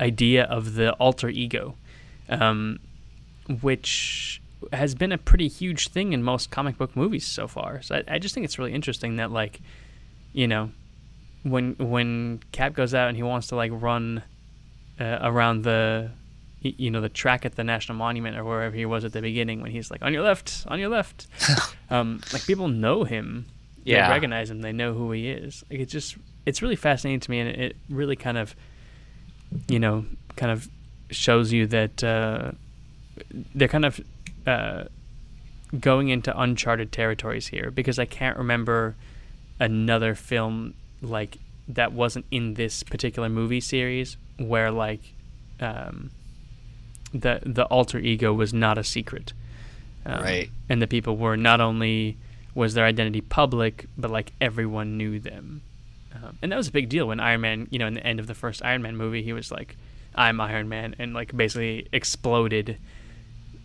idea 0.00 0.44
of 0.44 0.74
the 0.74 0.92
alter 0.94 1.28
ego, 1.28 1.74
um, 2.28 2.78
which 3.60 4.40
has 4.72 4.94
been 4.94 5.12
a 5.12 5.18
pretty 5.18 5.48
huge 5.48 5.88
thing 5.88 6.12
in 6.12 6.22
most 6.22 6.50
comic 6.50 6.76
book 6.76 6.96
movies 6.96 7.26
so 7.26 7.46
far. 7.46 7.80
So 7.82 7.96
I, 7.96 8.14
I 8.14 8.18
just 8.18 8.34
think 8.34 8.44
it's 8.44 8.58
really 8.58 8.72
interesting 8.74 9.16
that 9.16 9.30
like, 9.30 9.60
you 10.32 10.46
know, 10.48 10.70
when 11.44 11.74
when 11.78 12.40
Cap 12.52 12.74
goes 12.74 12.94
out 12.94 13.08
and 13.08 13.16
he 13.16 13.22
wants 13.22 13.46
to 13.48 13.56
like 13.56 13.70
run 13.74 14.22
uh, 15.00 15.18
around 15.22 15.62
the 15.62 16.10
you 16.60 16.90
know 16.90 17.00
the 17.00 17.08
track 17.08 17.46
at 17.46 17.54
the 17.54 17.62
national 17.62 17.96
monument 17.96 18.36
or 18.36 18.42
wherever 18.42 18.74
he 18.74 18.84
was 18.84 19.04
at 19.04 19.12
the 19.12 19.22
beginning 19.22 19.62
when 19.62 19.70
he's 19.70 19.92
like 19.92 20.02
on 20.02 20.12
your 20.12 20.24
left 20.24 20.64
on 20.66 20.80
your 20.80 20.88
left 20.88 21.28
um 21.90 22.20
like 22.32 22.44
people 22.44 22.66
know 22.66 23.04
him 23.04 23.46
Yeah. 23.84 24.08
they 24.08 24.14
recognize 24.14 24.50
him 24.50 24.60
they 24.60 24.72
know 24.72 24.92
who 24.92 25.12
he 25.12 25.30
is 25.30 25.62
like 25.70 25.78
it's 25.78 25.92
just 25.92 26.16
it's 26.48 26.62
really 26.62 26.76
fascinating 26.76 27.20
to 27.20 27.30
me 27.30 27.40
and 27.40 27.48
it 27.50 27.76
really 27.88 28.16
kind 28.16 28.38
of 28.38 28.54
you 29.68 29.78
know 29.78 30.04
kind 30.36 30.52
of 30.52 30.68
shows 31.10 31.52
you 31.52 31.66
that 31.66 32.02
uh 32.04 32.52
they're 33.54 33.68
kind 33.68 33.84
of 33.84 34.00
uh 34.46 34.84
going 35.78 36.08
into 36.08 36.30
uncharted 36.40 36.90
territories 36.92 37.48
here 37.48 37.70
because 37.70 37.98
i 37.98 38.04
can't 38.04 38.36
remember 38.36 38.96
another 39.60 40.14
film 40.14 40.74
like 41.02 41.38
that 41.68 41.92
wasn't 41.92 42.24
in 42.30 42.54
this 42.54 42.82
particular 42.82 43.28
movie 43.28 43.60
series 43.60 44.16
where 44.38 44.70
like 44.70 45.00
um, 45.60 46.10
the 47.12 47.40
the 47.44 47.64
alter 47.64 47.98
ego 47.98 48.32
was 48.32 48.54
not 48.54 48.78
a 48.78 48.84
secret, 48.84 49.32
um, 50.06 50.22
Right. 50.22 50.50
And 50.68 50.80
the 50.80 50.86
people 50.86 51.16
were 51.16 51.36
not 51.36 51.60
only 51.60 52.16
was 52.54 52.74
their 52.74 52.86
identity 52.86 53.20
public, 53.20 53.86
but 53.96 54.10
like 54.10 54.32
everyone 54.40 54.96
knew 54.96 55.18
them, 55.18 55.62
um, 56.14 56.38
and 56.42 56.52
that 56.52 56.56
was 56.56 56.68
a 56.68 56.72
big 56.72 56.88
deal 56.88 57.08
when 57.08 57.20
Iron 57.20 57.40
Man, 57.40 57.68
you 57.70 57.78
know, 57.78 57.86
in 57.86 57.94
the 57.94 58.06
end 58.06 58.20
of 58.20 58.26
the 58.26 58.34
first 58.34 58.64
Iron 58.64 58.82
Man 58.82 58.96
movie, 58.96 59.22
he 59.22 59.32
was 59.32 59.50
like, 59.50 59.76
"I'm 60.14 60.40
Iron 60.40 60.68
Man," 60.68 60.94
and 60.98 61.14
like 61.14 61.36
basically 61.36 61.88
exploded 61.92 62.78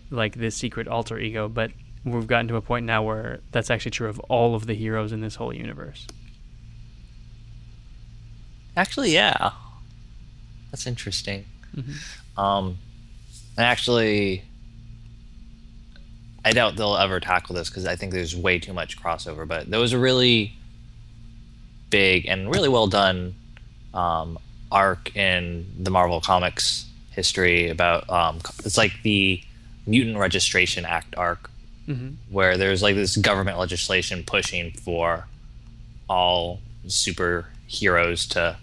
like 0.10 0.36
this 0.36 0.56
secret 0.56 0.88
alter 0.88 1.18
ego. 1.18 1.48
But 1.48 1.72
we've 2.04 2.28
gotten 2.28 2.48
to 2.50 2.56
a 2.56 2.62
point 2.62 2.86
now 2.86 3.04
where 3.04 3.40
that's 3.52 3.70
actually 3.72 3.92
true 3.92 4.10
of 4.10 4.20
all 4.22 4.56
of 4.56 4.66
the 4.66 4.74
heroes 4.74 5.12
in 5.12 5.22
this 5.22 5.36
whole 5.36 5.54
universe. 5.54 6.06
Actually, 8.76 9.12
yeah, 9.14 9.52
that's 10.72 10.88
interesting. 10.88 11.46
Um, 12.38 12.78
and 13.58 13.66
actually, 13.66 14.44
I 16.44 16.52
doubt 16.52 16.76
they'll 16.76 16.98
ever 16.98 17.20
tackle 17.20 17.56
this 17.56 17.70
because 17.70 17.86
I 17.86 17.96
think 17.96 18.12
there's 18.14 18.36
way 18.36 18.60
too 18.60 18.74
much 18.74 19.02
crossover. 19.02 19.48
But 19.48 19.70
there 19.70 19.80
was 19.80 19.94
a 19.94 20.00
really 20.00 20.56
big 21.94 22.26
and 22.28 22.50
really 22.50 22.70
well 22.70 22.88
done 22.88 23.36
um, 23.94 24.40
arc 24.72 25.16
in 25.16 25.66
the 25.80 25.92
Marvel 25.92 26.20
Comics 26.20 26.88
history 27.12 27.70
about 27.70 28.10
um, 28.10 28.40
it's 28.66 28.78
like 28.78 28.94
the 29.04 29.40
Mutant 29.86 30.18
Registration 30.18 30.86
Act 30.86 31.14
arc, 31.16 31.52
where 32.32 32.58
there's 32.58 32.82
like 32.82 32.96
this 32.96 33.16
government 33.16 33.60
legislation 33.60 34.24
pushing 34.26 34.72
for 34.72 35.28
all 36.10 36.60
superheroes 36.88 38.28
to, 38.32 38.58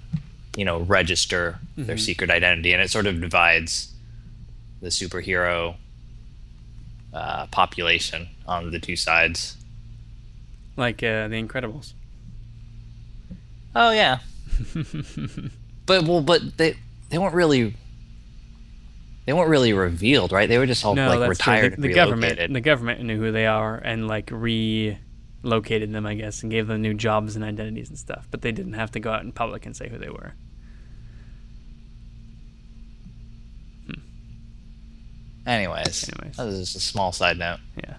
you 0.56 0.64
know, 0.64 0.80
register 0.80 1.58
their 1.86 1.96
secret 1.98 2.30
identity, 2.30 2.72
and 2.72 2.82
it 2.82 2.90
sort 2.90 3.06
of 3.06 3.20
divides 3.20 3.92
the 4.80 4.88
superhero 4.88 5.76
uh, 7.14 7.46
population 7.46 8.26
on 8.46 8.72
the 8.72 8.80
two 8.80 8.96
sides. 8.96 9.56
Like 10.76 11.02
uh, 11.02 11.28
the 11.28 11.40
Incredibles. 11.40 11.92
Oh 13.74 13.90
yeah, 13.92 14.18
but 15.86 16.04
well, 16.04 16.20
but 16.22 16.56
they 16.56 16.76
they 17.08 17.18
weren't 17.18 17.34
really 17.34 17.74
they 19.26 19.32
weren't 19.32 19.48
really 19.48 19.72
revealed, 19.72 20.32
right? 20.32 20.48
They 20.48 20.58
were 20.58 20.66
just 20.66 20.84
all 20.84 20.94
No, 20.94 21.16
like 21.18 21.28
retired. 21.28 21.76
The, 21.76 21.82
the 21.82 21.86
and 21.88 21.94
government, 21.94 22.52
the 22.52 22.60
government 22.60 23.02
knew 23.02 23.16
who 23.18 23.30
they 23.30 23.46
are 23.46 23.76
and 23.76 24.08
like 24.08 24.28
relocated 24.32 25.92
them, 25.92 26.04
I 26.06 26.14
guess, 26.14 26.42
and 26.42 26.50
gave 26.50 26.66
them 26.66 26.82
new 26.82 26.94
jobs 26.94 27.36
and 27.36 27.44
identities 27.44 27.88
and 27.90 27.98
stuff. 27.98 28.26
But 28.30 28.42
they 28.42 28.50
didn't 28.50 28.72
have 28.72 28.90
to 28.92 29.00
go 29.00 29.12
out 29.12 29.22
in 29.22 29.30
public 29.32 29.66
and 29.66 29.76
say 29.76 29.88
who 29.88 29.98
they 29.98 30.10
were. 30.10 30.34
Anyways, 35.46 36.08
Anyways. 36.08 36.36
that 36.36 36.44
was 36.44 36.58
just 36.58 36.76
a 36.76 36.80
small 36.80 37.12
side 37.12 37.38
note. 37.38 37.58
Yeah. 37.76 37.94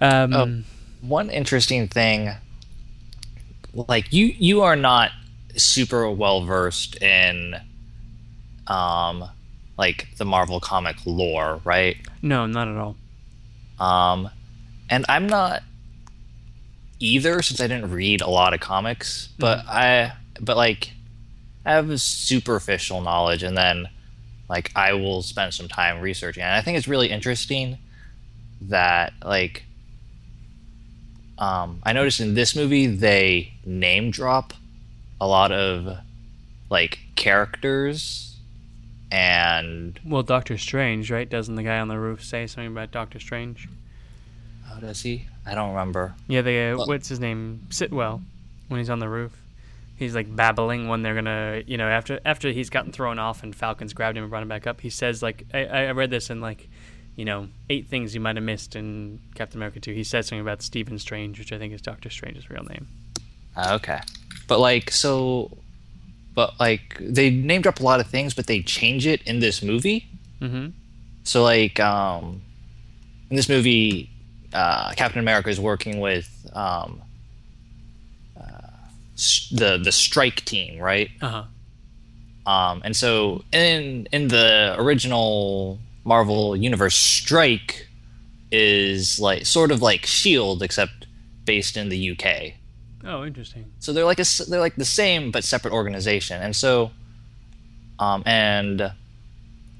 Um, 0.00 0.32
Oh. 0.34 0.62
One 1.06 1.30
interesting 1.30 1.88
thing, 1.88 2.30
like 3.88 4.12
you, 4.12 4.26
you 4.26 4.62
are 4.62 4.76
not 4.76 5.10
super 5.56 6.10
well 6.10 6.44
versed 6.44 7.00
in, 7.02 7.56
um, 8.66 9.24
like 9.78 10.08
the 10.16 10.24
Marvel 10.24 10.60
comic 10.60 10.96
lore, 11.04 11.60
right? 11.64 11.96
No, 12.22 12.46
not 12.46 12.68
at 12.68 12.76
all. 12.76 12.96
Um, 13.78 14.30
and 14.88 15.04
I'm 15.08 15.26
not 15.26 15.62
either 16.98 17.42
since 17.42 17.60
I 17.60 17.66
didn't 17.66 17.90
read 17.90 18.22
a 18.22 18.30
lot 18.30 18.54
of 18.54 18.60
comics, 18.60 19.28
but 19.38 19.58
I, 19.66 20.12
but 20.40 20.56
like, 20.56 20.92
I 21.64 21.72
have 21.72 21.90
a 21.90 21.98
superficial 21.98 23.00
knowledge, 23.00 23.42
and 23.42 23.56
then 23.56 23.88
like 24.48 24.70
I 24.76 24.92
will 24.94 25.22
spend 25.22 25.52
some 25.52 25.68
time 25.68 26.00
researching. 26.00 26.42
And 26.42 26.54
I 26.54 26.60
think 26.62 26.78
it's 26.78 26.88
really 26.88 27.10
interesting 27.10 27.78
that 28.62 29.12
like, 29.24 29.64
um, 31.38 31.80
I 31.82 31.92
noticed 31.92 32.20
in 32.20 32.34
this 32.34 32.54
movie 32.56 32.86
they 32.86 33.52
name 33.64 34.10
drop 34.10 34.52
a 35.20 35.26
lot 35.26 35.52
of 35.52 35.98
like 36.70 36.98
characters 37.14 38.36
and 39.10 39.98
Well, 40.04 40.22
Doctor 40.22 40.58
Strange, 40.58 41.10
right? 41.10 41.28
Doesn't 41.28 41.54
the 41.54 41.62
guy 41.62 41.78
on 41.78 41.88
the 41.88 41.98
roof 41.98 42.24
say 42.24 42.46
something 42.46 42.72
about 42.72 42.90
Doctor 42.90 43.18
Strange? 43.20 43.68
how 44.68 44.80
does 44.80 45.00
he? 45.00 45.24
I 45.46 45.54
don't 45.54 45.70
remember. 45.70 46.14
Yeah, 46.28 46.42
the 46.42 46.58
uh, 46.72 46.76
Well- 46.76 46.86
what's 46.88 47.08
his 47.08 47.20
name? 47.20 47.66
Sitwell, 47.70 48.20
when 48.68 48.78
he's 48.78 48.90
on 48.90 48.98
the 48.98 49.08
roof, 49.08 49.32
he's 49.96 50.14
like 50.14 50.34
babbling 50.34 50.88
when 50.88 51.02
they're 51.02 51.14
gonna, 51.14 51.62
you 51.66 51.78
know, 51.78 51.88
after 51.88 52.20
after 52.26 52.50
he's 52.50 52.68
gotten 52.68 52.92
thrown 52.92 53.18
off 53.18 53.42
and 53.42 53.54
Falcons 53.54 53.94
grabbed 53.94 54.18
him 54.18 54.24
and 54.24 54.30
brought 54.30 54.42
him 54.42 54.48
back 54.48 54.66
up. 54.66 54.80
He 54.80 54.90
says 54.90 55.22
like, 55.22 55.44
I, 55.54 55.66
I 55.66 55.90
read 55.92 56.10
this 56.10 56.28
and 56.30 56.40
like, 56.42 56.68
you 57.16 57.24
know, 57.24 57.48
eight 57.70 57.88
things 57.88 58.14
you 58.14 58.20
might 58.20 58.36
have 58.36 58.44
missed 58.44 58.76
in 58.76 59.18
Captain 59.34 59.58
America 59.58 59.80
2. 59.80 59.92
He 59.92 60.04
said 60.04 60.24
something 60.24 60.40
about 60.40 60.62
Stephen 60.62 60.98
Strange, 60.98 61.38
which 61.38 61.52
I 61.52 61.58
think 61.58 61.72
is 61.72 61.80
Doctor 61.80 62.10
Strange's 62.10 62.48
real 62.50 62.64
name. 62.64 62.86
Ah, 63.56 63.74
Okay. 63.74 63.98
But 64.48 64.60
like 64.60 64.92
so 64.92 65.50
but 66.34 66.52
like 66.60 66.98
they 67.00 67.30
name 67.30 67.62
drop 67.62 67.80
a 67.80 67.82
lot 67.82 67.98
of 67.98 68.06
things 68.06 68.32
but 68.32 68.46
they 68.46 68.62
change 68.62 69.06
it 69.06 69.22
in 69.22 69.40
this 69.40 69.60
movie. 69.62 70.06
Mm-hmm. 70.40 70.68
So 71.24 71.42
like 71.42 71.80
um 71.80 72.42
in 73.30 73.34
this 73.34 73.48
movie 73.48 74.08
uh 74.52 74.92
Captain 74.92 75.18
America 75.18 75.48
is 75.48 75.58
working 75.58 75.98
with 75.98 76.28
um 76.52 77.02
uh, 78.40 78.68
the 79.50 79.80
the 79.82 79.90
strike 79.90 80.44
team, 80.44 80.78
right? 80.78 81.10
Uh 81.20 81.28
huh. 81.28 81.44
Um, 82.52 82.82
and 82.84 82.94
so 82.94 83.42
in 83.52 84.06
in 84.12 84.28
the 84.28 84.76
original 84.78 85.80
Marvel 86.06 86.56
universe, 86.56 86.94
Strike 86.94 87.88
is 88.52 89.18
like 89.18 89.44
sort 89.44 89.72
of 89.72 89.82
like 89.82 90.06
Shield, 90.06 90.62
except 90.62 91.06
based 91.44 91.76
in 91.76 91.88
the 91.88 92.12
UK. 92.12 92.54
Oh, 93.04 93.24
interesting. 93.24 93.72
So 93.80 93.92
they're 93.92 94.04
like 94.04 94.20
a 94.20 94.24
they're 94.48 94.60
like 94.60 94.76
the 94.76 94.84
same 94.84 95.32
but 95.32 95.42
separate 95.42 95.74
organization. 95.74 96.40
And 96.40 96.54
so, 96.54 96.92
um, 97.98 98.22
and 98.24 98.92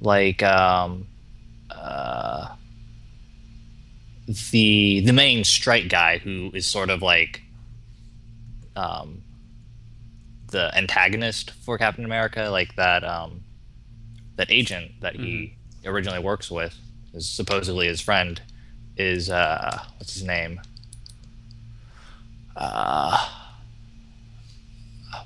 like 0.00 0.42
um, 0.42 1.06
uh, 1.70 2.48
the 4.26 5.00
the 5.00 5.12
main 5.12 5.44
Strike 5.44 5.88
guy 5.88 6.18
who 6.18 6.50
is 6.52 6.66
sort 6.66 6.90
of 6.90 7.02
like 7.02 7.42
um 8.74 9.22
the 10.48 10.76
antagonist 10.76 11.52
for 11.52 11.78
Captain 11.78 12.04
America, 12.04 12.48
like 12.50 12.74
that 12.74 13.04
um, 13.04 13.44
that 14.36 14.50
agent 14.50 14.90
that 15.00 15.14
he 15.14 15.55
originally 15.86 16.18
works 16.18 16.50
with, 16.50 16.76
is 17.14 17.28
supposedly 17.28 17.86
his 17.86 18.00
friend, 18.00 18.40
is 18.96 19.30
uh, 19.30 19.78
what's 19.98 20.14
his 20.14 20.22
name? 20.24 20.60
Uh, 22.56 23.28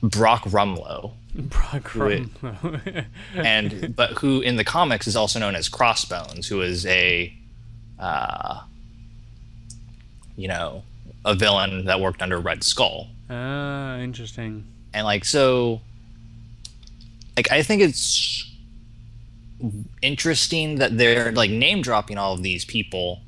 Brock 0.02 0.44
Rumlow, 0.44 1.12
Brock. 1.34 1.82
Rumlow. 1.92 3.04
and 3.36 3.94
but 3.96 4.10
who 4.18 4.40
in 4.40 4.56
the 4.56 4.64
comics 4.64 5.06
is 5.06 5.16
also 5.16 5.38
known 5.38 5.54
as 5.54 5.68
Crossbones, 5.68 6.48
who 6.48 6.60
is 6.60 6.86
a, 6.86 7.32
uh, 7.98 8.60
you 10.36 10.48
know, 10.48 10.82
a 11.24 11.34
villain 11.34 11.84
that 11.84 12.00
worked 12.00 12.22
under 12.22 12.38
Red 12.38 12.64
Skull. 12.64 13.08
ah, 13.28 13.98
interesting. 13.98 14.64
and 14.92 15.04
like 15.04 15.24
so 15.24 15.80
like 17.36 17.52
i 17.52 17.62
think 17.62 17.80
it's 17.80 18.49
interesting 20.02 20.76
that 20.76 20.96
they're 20.96 21.32
like 21.32 21.50
name 21.50 21.82
dropping 21.82 22.16
all 22.18 22.32
of 22.34 22.42
these 22.42 22.64
people 22.64 23.20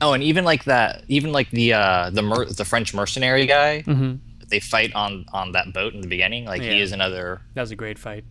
oh 0.00 0.12
and 0.12 0.22
even 0.22 0.44
like 0.44 0.64
that 0.64 1.02
even 1.08 1.32
like 1.32 1.50
the 1.50 1.72
uh 1.72 2.10
the 2.10 2.22
mer- 2.22 2.44
the 2.46 2.64
french 2.64 2.94
mercenary 2.94 3.46
guy 3.46 3.82
Mm-hmm. 3.86 4.16
they 4.48 4.60
fight 4.60 4.94
on 4.94 5.24
on 5.32 5.52
that 5.52 5.72
boat 5.72 5.92
in 5.94 6.00
the 6.00 6.06
beginning 6.08 6.44
like 6.44 6.62
he 6.62 6.80
is 6.80 6.92
another 6.92 7.40
That 7.54 7.62
was 7.62 7.70
a 7.72 7.76
great 7.76 7.98
fight. 7.98 8.24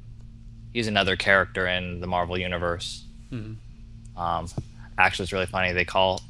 he's 0.74 0.88
another 0.88 1.16
character 1.18 1.68
in 1.68 2.00
the 2.00 2.08
marvel 2.08 2.38
universe 2.38 3.04
Mhm. 3.34 3.58
um 4.16 4.48
actually 4.98 5.24
it's 5.24 5.34
really 5.34 5.46
funny 5.46 5.74
they 5.74 5.86
call 5.86 6.22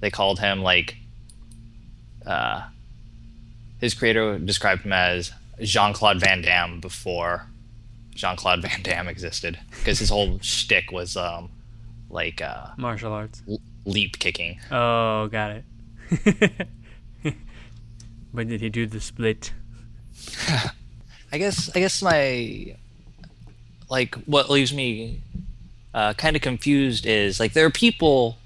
they 0.00 0.10
called 0.10 0.40
him 0.40 0.60
like 0.62 0.96
uh 2.26 2.62
his 3.80 3.94
creator 3.94 4.38
described 4.38 4.82
him 4.82 4.92
as 4.92 5.32
Jean-Claude 5.62 6.20
Van 6.20 6.42
Damme 6.42 6.80
before 6.80 7.46
Jean-Claude 8.20 8.60
Van 8.62 8.82
Damme 8.82 9.08
existed 9.08 9.58
because 9.70 9.98
his 9.98 10.10
whole 10.10 10.38
shtick 10.40 10.92
was 10.92 11.16
um 11.16 11.50
like 12.10 12.42
uh 12.42 12.66
Martial 12.76 13.12
arts. 13.12 13.42
l- 13.48 13.60
leap 13.86 14.18
kicking 14.18 14.60
Oh, 14.70 15.28
got 15.28 15.52
it. 15.56 15.64
when 18.32 18.48
did 18.48 18.60
he 18.60 18.68
do 18.68 18.86
the 18.86 19.00
split? 19.00 19.52
I 21.32 21.38
guess 21.38 21.70
I 21.74 21.80
guess 21.80 22.02
my 22.02 22.76
like 23.88 24.14
what 24.26 24.50
leaves 24.50 24.72
me 24.74 25.20
uh, 25.94 26.12
kind 26.14 26.36
of 26.36 26.42
confused 26.42 27.06
is 27.06 27.40
like 27.40 27.52
there 27.54 27.64
are 27.66 27.70
people 27.70 28.36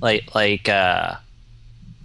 like 0.00 0.34
like 0.34 0.68
uh, 0.68 1.16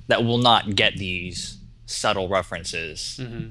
that 0.08 0.24
will 0.26 0.38
not 0.40 0.76
get 0.76 0.98
these 0.98 1.58
subtle 1.86 2.28
references 2.30 3.20
Mm-hmm. 3.22 3.50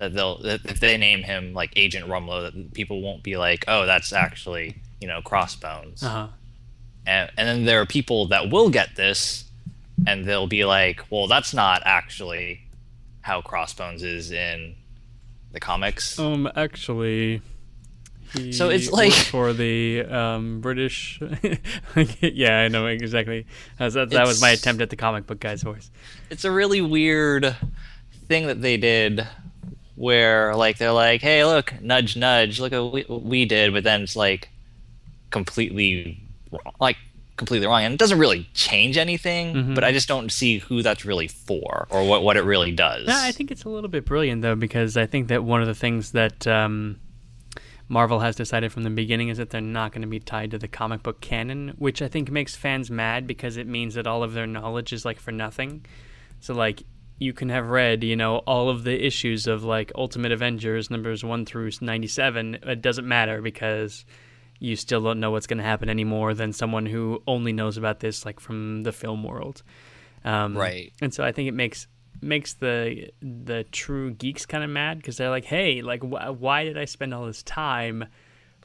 That 0.00 0.12
they'll 0.14 0.38
that 0.42 0.60
if 0.64 0.80
they 0.80 0.96
name 0.96 1.22
him 1.22 1.54
like 1.54 1.72
Agent 1.76 2.06
Rumlow 2.08 2.42
that 2.52 2.74
people 2.74 3.00
won't 3.02 3.22
be 3.22 3.36
like 3.36 3.64
oh 3.68 3.86
that's 3.86 4.12
actually 4.12 4.76
you 5.00 5.06
know 5.06 5.20
Crossbones 5.22 6.02
Uh 6.02 6.08
huh. 6.08 6.28
and 7.06 7.30
and 7.38 7.48
then 7.48 7.64
there 7.66 7.80
are 7.80 7.86
people 7.86 8.26
that 8.28 8.50
will 8.50 8.70
get 8.70 8.96
this 8.96 9.44
and 10.06 10.24
they'll 10.24 10.46
be 10.48 10.64
like 10.64 11.02
well 11.10 11.26
that's 11.28 11.54
not 11.54 11.82
actually 11.84 12.62
how 13.20 13.40
Crossbones 13.42 14.02
is 14.02 14.32
in 14.32 14.74
the 15.52 15.60
comics 15.60 16.18
Um, 16.18 16.50
actually, 16.56 17.42
he 18.32 18.52
So 18.52 18.70
it's 18.70 18.90
like- 18.90 19.12
for 19.12 19.52
the 19.52 20.02
um 20.04 20.60
British. 20.60 21.20
yeah, 22.20 22.60
I 22.60 22.68
know 22.68 22.86
exactly. 22.86 23.46
That, 23.78 23.92
that 24.10 24.26
was 24.26 24.40
my 24.40 24.50
attempt 24.50 24.80
at 24.80 24.88
the 24.90 24.96
comic 24.96 25.26
book 25.26 25.40
guy's 25.40 25.62
voice. 25.62 25.90
it's 26.30 26.44
a 26.44 26.50
really 26.50 26.80
weird 26.80 27.56
thing 28.28 28.46
that 28.46 28.62
they 28.62 28.76
did 28.76 29.26
where 30.00 30.54
like 30.56 30.78
they're 30.78 30.92
like 30.92 31.20
hey 31.20 31.44
look 31.44 31.74
nudge 31.82 32.16
nudge 32.16 32.58
look 32.58 32.72
at 32.72 32.80
we, 32.92 33.02
what 33.02 33.22
we 33.22 33.44
did 33.44 33.72
but 33.74 33.84
then 33.84 34.00
it's 34.02 34.16
like 34.16 34.48
completely 35.30 36.20
wrong, 36.50 36.74
like 36.80 36.96
completely 37.36 37.66
wrong 37.66 37.82
and 37.82 37.94
it 37.94 37.98
doesn't 37.98 38.18
really 38.18 38.48
change 38.54 38.96
anything 38.98 39.54
Mhm. 39.54 39.74
but 39.74 39.84
i 39.84 39.92
just 39.92 40.08
don't 40.08 40.30
see 40.30 40.58
who 40.58 40.82
that's 40.82 41.04
really 41.04 41.28
for 41.28 41.86
or 41.90 42.06
what, 42.06 42.22
what 42.22 42.36
it 42.36 42.42
really 42.44 42.72
does 42.72 43.06
Yeah, 43.06 43.20
I 43.22 43.32
think 43.32 43.50
it's 43.50 43.64
a 43.64 43.68
little 43.68 43.88
bit 43.88 44.04
brilliant 44.04 44.42
though 44.42 44.56
because 44.56 44.96
I 44.96 45.06
think 45.06 45.28
that 45.28 45.44
one 45.44 45.60
of 45.62 45.66
the 45.66 45.74
things 45.74 46.12
that 46.12 46.46
um, 46.46 46.98
Marvel 47.88 48.20
has 48.20 48.36
decided 48.36 48.72
from 48.72 48.82
the 48.84 48.90
beginning 48.90 49.28
is 49.30 49.38
that 49.38 49.50
they're 49.50 49.60
not 49.60 49.92
going 49.92 50.02
to 50.02 50.08
be 50.08 50.20
tied 50.20 50.50
to 50.52 50.58
the 50.58 50.68
comic 50.68 51.02
book 51.02 51.20
canon, 51.20 51.74
which 51.78 52.00
I 52.02 52.08
think 52.08 52.30
makes 52.30 52.54
fans 52.54 52.90
mad 52.90 53.26
because 53.26 53.56
it 53.56 53.66
means 53.66 53.94
that 53.94 54.06
all 54.06 54.22
of 54.22 54.32
their 54.32 54.46
knowledge 54.46 54.92
is 54.92 55.04
like 55.04 55.18
for 55.18 55.32
nothing. 55.32 55.84
So 56.40 56.54
like 56.54 56.84
you 57.20 57.34
can 57.34 57.50
have 57.50 57.68
read, 57.68 58.02
you 58.02 58.16
know, 58.16 58.38
all 58.38 58.70
of 58.70 58.82
the 58.82 59.06
issues 59.06 59.46
of 59.46 59.62
like 59.62 59.92
Ultimate 59.94 60.32
Avengers 60.32 60.90
numbers 60.90 61.22
1 61.22 61.44
through 61.44 61.70
97, 61.80 62.54
it 62.62 62.80
doesn't 62.82 63.06
matter 63.06 63.42
because 63.42 64.06
you 64.58 64.74
still 64.74 65.02
don't 65.02 65.20
know 65.20 65.30
what's 65.30 65.46
going 65.46 65.58
to 65.58 65.64
happen 65.64 65.88
any 65.90 66.02
more 66.02 66.32
than 66.34 66.52
someone 66.52 66.86
who 66.86 67.22
only 67.26 67.52
knows 67.52 67.76
about 67.76 68.00
this 68.00 68.24
like 68.24 68.40
from 68.40 68.82
the 68.84 68.92
film 68.92 69.22
world. 69.22 69.62
Um, 70.24 70.56
Right. 70.56 70.92
And 71.02 71.12
so 71.12 71.22
I 71.22 71.30
think 71.30 71.48
it 71.48 71.54
makes 71.54 71.86
makes 72.22 72.54
the 72.54 73.10
the 73.22 73.64
true 73.70 74.10
geeks 74.12 74.44
kind 74.44 74.64
of 74.64 74.70
mad 74.70 74.98
because 74.98 75.16
they're 75.18 75.30
like, 75.30 75.44
hey, 75.44 75.82
like 75.82 76.02
wh- 76.02 76.40
why 76.40 76.64
did 76.64 76.76
I 76.78 76.86
spend 76.86 77.12
all 77.14 77.26
this 77.26 77.42
time 77.42 78.06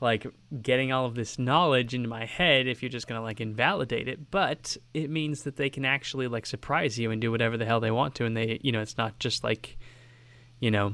like 0.02 0.26
getting 0.62 0.92
all 0.92 1.06
of 1.06 1.16
this 1.16 1.40
knowledge 1.40 1.94
into 1.94 2.10
my 2.10 2.26
head 2.26 2.68
if 2.68 2.82
you're 2.84 2.90
just 2.90 3.08
going 3.08 3.20
to 3.20 3.24
like 3.24 3.40
invalidate 3.40 4.08
it 4.08 4.30
but 4.32 4.76
it 4.94 5.10
means 5.10 5.44
that 5.44 5.56
they 5.56 5.70
can 5.70 5.86
actually 5.86 6.28
like 6.28 6.46
surprise 6.46 7.00
you 7.00 7.12
and 7.12 7.22
do 7.22 7.32
whatever 7.32 7.56
the 7.58 7.66
hell 7.66 7.80
they 7.80 7.92
want 7.92 8.14
to 8.16 8.26
and 8.26 8.36
they 8.36 8.60
you 8.62 8.72
know 8.72 8.82
it's 8.82 8.98
not 8.98 9.18
just 9.20 9.44
like 9.44 9.78
you 10.60 10.70
know 10.70 10.94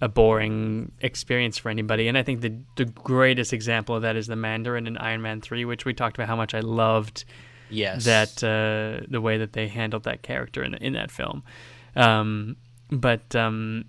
a 0.00 0.08
boring 0.08 0.90
experience 1.00 1.58
for 1.58 1.68
anybody 1.68 2.08
and 2.08 2.16
i 2.16 2.22
think 2.22 2.40
the 2.40 2.52
the 2.76 2.84
greatest 2.86 3.52
example 3.52 3.94
of 3.94 4.02
that 4.02 4.16
is 4.16 4.26
the 4.26 4.36
mandarin 4.36 4.86
in 4.86 4.96
iron 4.96 5.20
man 5.22 5.40
3 5.40 5.64
which 5.64 5.84
we 5.84 5.92
talked 5.94 6.16
about 6.16 6.26
how 6.28 6.36
much 6.36 6.54
i 6.54 6.60
loved 6.60 7.24
Yes. 7.70 8.04
that 8.04 8.44
uh, 8.44 9.06
the 9.08 9.20
way 9.22 9.38
that 9.38 9.54
they 9.54 9.66
handled 9.66 10.04
that 10.04 10.20
character 10.22 10.62
in 10.62 10.74
in 10.74 10.92
that 10.92 11.10
film. 11.10 11.42
Um, 11.96 12.56
but 12.90 13.34
um, 13.34 13.86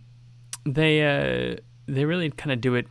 they 0.66 1.02
uh, 1.04 1.58
they 1.88 2.06
really 2.06 2.30
kind 2.30 2.54
of 2.54 2.62
do 2.62 2.76
it 2.76 2.88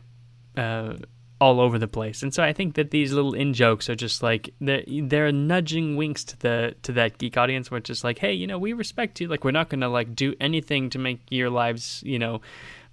uh, 0.55 0.93
all 1.41 1.59
over 1.59 1.77
the 1.77 1.87
place, 1.87 2.23
and 2.23 2.33
so 2.33 2.43
I 2.43 2.53
think 2.53 2.75
that 2.75 2.91
these 2.91 3.11
little 3.11 3.33
in 3.33 3.53
jokes 3.53 3.89
are 3.89 3.95
just 3.95 4.23
like 4.23 4.53
they're, 4.61 4.83
they're 4.87 5.31
nudging 5.31 5.95
winks 5.95 6.23
to 6.25 6.39
the 6.39 6.75
to 6.83 6.91
that 6.93 7.17
geek 7.17 7.37
audience, 7.37 7.69
where 7.69 7.79
it's 7.79 7.87
just 7.87 8.03
like, 8.03 8.19
hey, 8.19 8.33
you 8.33 8.47
know, 8.47 8.57
we 8.57 8.73
respect 8.73 9.19
you. 9.19 9.27
Like 9.27 9.43
we're 9.43 9.51
not 9.51 9.69
gonna 9.69 9.89
like 9.89 10.15
do 10.15 10.35
anything 10.39 10.89
to 10.91 10.99
make 10.99 11.21
your 11.29 11.49
lives, 11.49 12.01
you 12.05 12.19
know. 12.19 12.41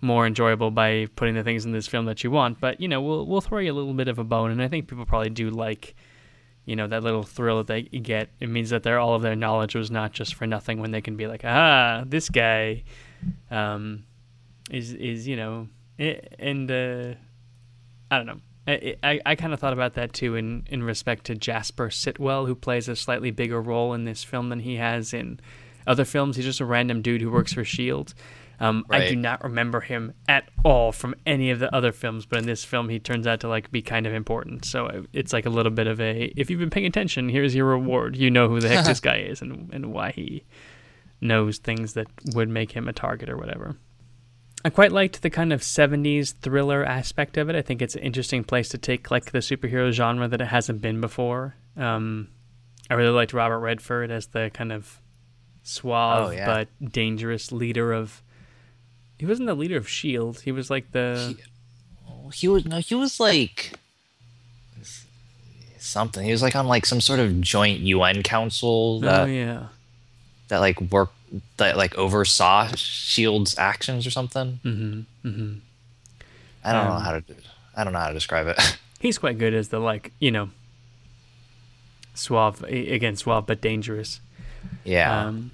More 0.03 0.27
enjoyable 0.27 0.71
by 0.71 1.09
putting 1.15 1.35
the 1.35 1.45
things 1.45 1.67
in 1.67 1.73
this 1.73 1.87
film 1.87 2.07
that 2.07 2.25
you 2.25 2.31
want, 2.31 2.59
but 2.59 2.81
you 2.81 2.89
know 2.89 3.03
we'll 3.03 3.27
we'll 3.27 3.43
throw 3.43 3.59
you 3.59 3.71
a 3.71 3.75
little 3.75 3.93
bit 3.93 4.09
of 4.09 4.19
a 4.19 4.25
bone, 4.25 4.51
and 4.51 4.63
I 4.63 4.67
think 4.67 4.89
people 4.89 5.05
probably 5.05 5.29
do 5.29 5.51
like 5.51 5.95
you 6.65 6.77
know 6.77 6.87
that 6.87 7.03
little 7.03 7.23
thrill 7.23 7.59
that 7.59 7.67
they 7.67 7.83
get 7.83 8.29
it 8.39 8.49
means 8.49 8.71
that 8.71 8.83
their 8.83 8.99
all 8.99 9.15
of 9.15 9.23
their 9.23 9.37
knowledge 9.37 9.75
was 9.75 9.91
not 9.91 10.13
just 10.13 10.35
for 10.35 10.47
nothing 10.47 10.81
when 10.81 10.91
they 10.91 11.01
can 11.01 11.17
be 11.17 11.27
like 11.27 11.43
ah 11.45 12.05
this 12.07 12.29
guy 12.29 12.83
um 13.51 14.05
is 14.71 14.93
is 14.93 15.27
you 15.27 15.37
know 15.37 15.69
eh, 15.99 16.21
and 16.39 16.71
uh 16.71 17.15
i 18.11 18.17
don't 18.17 18.27
know 18.27 18.41
i 18.67 18.97
i, 19.03 19.21
I 19.27 19.35
kind 19.35 19.53
of 19.53 19.61
thought 19.61 19.73
about 19.73 19.95
that 19.95 20.13
too 20.13 20.37
in 20.37 20.67
in 20.71 20.83
respect 20.83 21.27
to 21.27 21.35
jasper 21.35 21.91
sitwell 21.91 22.47
who 22.47 22.55
plays 22.55 22.89
a 22.89 22.97
slightly 22.97 23.31
bigger 23.31 23.61
role 23.61 23.95
in 23.95 24.05
this 24.05 24.25
film 24.25 24.49
than 24.49 24.61
he 24.61 24.77
has 24.77 25.13
in 25.13 25.41
other 25.87 26.05
films 26.05 26.37
he's 26.37 26.45
just 26.45 26.61
a 26.61 26.65
random 26.65 27.03
dude 27.03 27.21
who 27.21 27.31
works 27.31 27.53
for 27.53 27.65
shield 27.65 28.15
um, 28.61 28.85
I 28.91 29.09
do 29.09 29.17
not 29.17 29.43
remember 29.43 29.81
him 29.81 30.13
at 30.29 30.51
all 30.65 30.93
from 30.93 31.15
any 31.25 31.51
of 31.51 31.61
the 31.61 31.75
other 31.75 31.93
films, 31.93 32.27
but 32.27 32.41
in 32.41 32.47
this 32.47 32.63
film, 32.63 32.91
he 32.91 32.99
turns 32.99 33.27
out 33.27 33.41
to 33.41 33.49
like 33.49 33.71
be 33.71 33.81
kind 33.81 34.07
of 34.07 34.13
important. 34.13 34.67
So 34.67 34.87
uh, 34.87 35.03
it's 35.15 35.33
like 35.33 35.47
a 35.47 35.51
little 35.51 35.73
bit 35.73 35.87
of 35.87 35.99
a 35.99 36.31
if 36.37 36.51
you've 36.51 36.61
been 36.61 36.69
paying 36.69 36.85
attention, 36.85 37.31
here's 37.31 37.55
your 37.55 37.65
reward. 37.65 38.17
You 38.17 38.31
know 38.31 38.49
who 38.49 38.61
the 38.61 38.69
heck 38.69 38.85
this 38.87 39.01
guy 39.01 39.17
is 39.17 39.41
and 39.41 39.73
and 39.73 39.95
why 39.95 40.13
he 40.13 40.45
knows 41.23 41.57
things 41.57 41.95
that 41.95 42.07
would 42.35 42.51
make 42.51 42.73
him 42.73 42.87
a 42.87 42.93
target 42.93 43.31
or 43.31 43.39
whatever. 43.39 43.77
I 44.65 44.71
quite 44.71 44.93
liked 44.93 45.23
the 45.23 45.31
kind 45.31 45.53
of 45.53 45.63
70s 45.63 46.35
thriller 46.43 46.85
aspect 46.85 47.37
of 47.39 47.49
it. 47.49 47.57
I 47.57 47.63
think 47.63 47.81
it's 47.81 47.95
an 47.95 48.03
interesting 48.03 48.45
place 48.45 48.69
to 48.71 48.79
take 48.79 49.11
like 49.11 49.33
the 49.33 49.39
superhero 49.39 49.91
genre 49.91 50.29
that 50.29 50.41
it 50.41 50.49
hasn't 50.49 50.83
been 50.83 51.01
before. 51.01 51.55
Um, 51.77 52.29
I 52.91 52.95
really 52.95 53.11
liked 53.13 53.33
Robert 53.33 53.61
Redford 53.61 54.11
as 54.11 54.27
the 54.27 54.51
kind 54.53 54.73
of 54.73 55.01
suave 55.63 56.29
Oh, 56.29 56.31
yeah. 56.31 56.47
but 56.47 56.93
dangerous 56.93 57.53
leader 57.53 57.93
of. 57.93 58.23
He 59.19 59.27
wasn't 59.27 59.47
the 59.49 59.55
leader 59.55 59.77
of 59.77 59.89
Shield. 59.89 60.41
He 60.41 60.53
was 60.53 60.71
like 60.71 60.93
the. 60.93 61.37
he 62.35 62.49
was 62.49 62.65
no, 62.65 62.79
he 62.79 62.95
was 62.95 63.21
like 63.21 63.73
something. 65.79 66.25
He 66.25 66.33
was 66.33 66.43
like 66.43 66.57
on 66.57 66.67
like 66.67 66.87
some 66.87 67.01
sort 67.01 67.21
of 67.21 67.41
joint 67.41 67.81
UN 67.81 68.23
council 68.23 69.01
that 69.01 69.23
oh 69.23 69.25
yeah. 69.27 69.67
that 70.49 70.59
like 70.59 70.81
work 70.81 71.11
that 71.59 71.77
like 71.77 71.97
oversaw 71.97 72.69
Shield's 72.75 73.57
actions 73.59 74.07
or 74.07 74.11
something. 74.11 74.61
Mm-hmm. 74.65 75.29
Mm-hmm. 75.29 75.55
I 76.65 76.73
don't 76.73 76.85
know 76.87 76.93
Um, 76.93 77.03
how 77.03 77.13
to 77.13 77.25
I 77.77 77.85
don't 77.85 77.93
know 77.93 77.99
how 78.01 78.09
to 78.09 78.15
describe 78.15 78.47
it. 78.49 78.79
He's 79.01 79.17
quite 79.19 79.39
good 79.39 79.55
as 79.55 79.69
the 79.69 79.79
like 79.79 80.13
you 80.21 80.31
know. 80.31 80.51
Suave 82.15 82.63
again, 82.65 83.17
suave 83.17 83.47
but 83.47 83.61
dangerous. 83.61 84.21
yeah. 84.85 85.27
Um, 85.27 85.53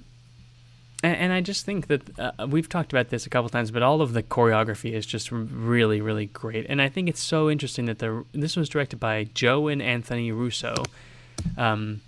and, 1.03 1.15
and 1.15 1.31
I 1.33 1.39
just 1.41 1.63
think 1.65 1.87
that 1.87 2.01
uh, 2.19 2.47
we've 2.47 2.67
talked 2.67 2.91
about 2.91 3.09
this 3.09 3.25
a 3.25 3.29
couple 3.29 3.47
times, 3.49 3.69
but 3.71 3.83
all 3.83 4.01
of 4.01 4.13
the 4.13 4.23
choreography 4.23 4.91
is 4.91 5.05
just 5.05 5.31
really, 5.31 6.01
really 6.01 6.25
great. 6.25 6.65
And 6.67 6.81
I 6.81 6.89
think 6.89 7.07
it's 7.07 7.21
so 7.21 7.49
interesting 7.49 7.85
that 7.85 7.99
the 7.99 8.25
this 8.33 8.55
was 8.57 8.67
directed 8.67 8.99
by 8.99 9.25
Joe 9.35 9.67
and 9.67 9.81
Anthony 9.81 10.31
Russo, 10.31 10.83
um, 11.57 12.01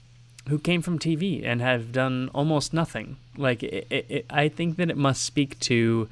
who 0.49 0.57
came 0.59 0.81
from 0.81 0.97
TV 0.99 1.45
and 1.45 1.61
have 1.61 1.91
done 1.91 2.29
almost 2.33 2.73
nothing. 2.73 3.17
Like 3.39 3.63
it, 3.63 3.87
it, 3.89 4.25
I 4.29 4.49
think 4.49 4.77
that 4.77 4.89
it 4.89 4.97
must 4.97 5.23
speak 5.23 5.59
to 5.61 6.09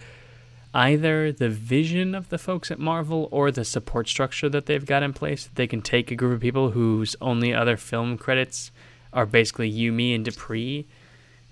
either 0.74 1.32
the 1.32 1.50
vision 1.50 2.16
of 2.16 2.30
the 2.30 2.38
folks 2.38 2.72
at 2.72 2.80
Marvel 2.80 3.28
or 3.32 3.52
the 3.52 3.66
support 3.66 4.08
structure 4.08 4.50
that 4.50 4.66
they've 4.66 4.86
got 4.86 5.04
in 5.04 5.14
place. 5.14 5.46
That 5.46 5.56
They 5.56 5.68
can 5.68 5.82
take 5.82 6.12
a 6.12 6.16
group 6.16 6.34
of 6.34 6.42
people 6.42 6.72
whose 6.72 7.16
only 7.22 7.54
other 7.54 7.78
film 7.78 8.18
credits 8.18 8.72
are 9.14 9.26
basically 9.26 9.70
You, 9.70 9.92
Me 9.92 10.14
and 10.14 10.24
Dupree 10.26 10.86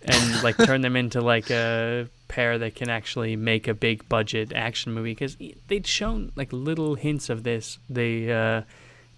and 0.05 0.43
like 0.43 0.57
turn 0.57 0.81
them 0.81 0.95
into 0.95 1.21
like 1.21 1.49
a 1.49 2.07
pair 2.27 2.57
that 2.57 2.75
can 2.75 2.89
actually 2.89 3.35
make 3.35 3.67
a 3.67 3.73
big 3.73 4.07
budget 4.09 4.53
action 4.53 4.93
movie 4.93 5.11
because 5.11 5.37
they'd 5.67 5.87
shown 5.87 6.31
like 6.35 6.51
little 6.51 6.95
hints 6.95 7.29
of 7.29 7.43
this. 7.43 7.79
They 7.89 8.31
uh, 8.31 8.61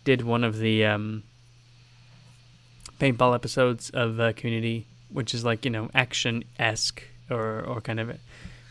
did 0.03 0.21
one 0.21 0.43
of 0.43 0.57
the 0.57 0.85
um, 0.85 1.23
paintball 2.99 3.35
episodes 3.35 3.89
of 3.91 4.19
uh, 4.19 4.33
Community, 4.33 4.87
which 5.09 5.33
is 5.33 5.43
like 5.45 5.65
you 5.65 5.71
know 5.71 5.89
action 5.93 6.43
esque 6.59 7.03
or 7.29 7.61
or 7.61 7.81
kind 7.81 7.99
of 7.99 8.17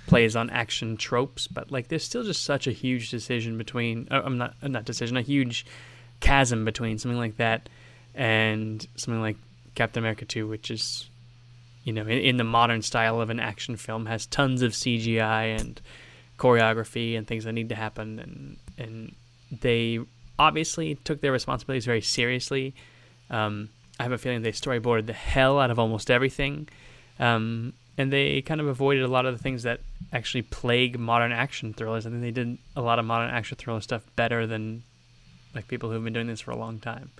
plays 0.06 0.36
on 0.36 0.50
action 0.50 0.96
tropes, 0.96 1.46
but 1.46 1.70
like 1.70 1.88
there's 1.88 2.04
still 2.04 2.22
just 2.22 2.44
such 2.44 2.66
a 2.66 2.72
huge 2.72 3.10
decision 3.10 3.58
between. 3.58 4.08
Uh, 4.10 4.22
I'm 4.24 4.38
not 4.38 4.54
uh, 4.62 4.68
not 4.68 4.84
decision, 4.84 5.16
a 5.16 5.22
huge 5.22 5.66
chasm 6.20 6.64
between 6.64 6.98
something 6.98 7.18
like 7.18 7.36
that 7.36 7.68
and 8.14 8.86
something 8.96 9.20
like 9.20 9.36
Captain 9.74 10.02
America 10.02 10.24
2, 10.24 10.48
which 10.48 10.70
is 10.70 11.10
you 11.86 11.92
know, 11.92 12.02
in, 12.02 12.18
in 12.18 12.36
the 12.36 12.44
modern 12.44 12.82
style 12.82 13.20
of 13.20 13.30
an 13.30 13.38
action 13.38 13.76
film, 13.76 14.06
has 14.06 14.26
tons 14.26 14.60
of 14.62 14.72
CGI 14.72 15.58
and 15.58 15.80
choreography 16.36 17.16
and 17.16 17.26
things 17.26 17.44
that 17.44 17.52
need 17.52 17.68
to 17.68 17.76
happen, 17.76 18.18
and 18.18 18.56
and 18.76 19.14
they 19.62 20.00
obviously 20.38 20.96
took 21.04 21.20
their 21.20 21.32
responsibilities 21.32 21.86
very 21.86 22.02
seriously. 22.02 22.74
Um, 23.30 23.70
I 23.98 24.02
have 24.02 24.12
a 24.12 24.18
feeling 24.18 24.42
they 24.42 24.52
storyboarded 24.52 25.06
the 25.06 25.12
hell 25.12 25.58
out 25.58 25.70
of 25.70 25.78
almost 25.78 26.10
everything, 26.10 26.68
um, 27.18 27.72
and 27.96 28.12
they 28.12 28.42
kind 28.42 28.60
of 28.60 28.66
avoided 28.66 29.02
a 29.02 29.08
lot 29.08 29.26
of 29.26 29.36
the 29.36 29.42
things 29.42 29.62
that 29.62 29.80
actually 30.12 30.42
plague 30.42 30.98
modern 30.98 31.32
action 31.32 31.72
thrillers. 31.72 32.06
I 32.06 32.10
think 32.10 32.20
they 32.20 32.30
did 32.30 32.58
a 32.74 32.82
lot 32.82 32.98
of 32.98 33.04
modern 33.04 33.30
action 33.30 33.56
thriller 33.56 33.80
stuff 33.80 34.02
better 34.16 34.46
than 34.46 34.82
like 35.54 35.68
people 35.68 35.90
who've 35.90 36.04
been 36.04 36.12
doing 36.12 36.26
this 36.26 36.40
for 36.40 36.50
a 36.50 36.56
long 36.56 36.78
time. 36.78 37.10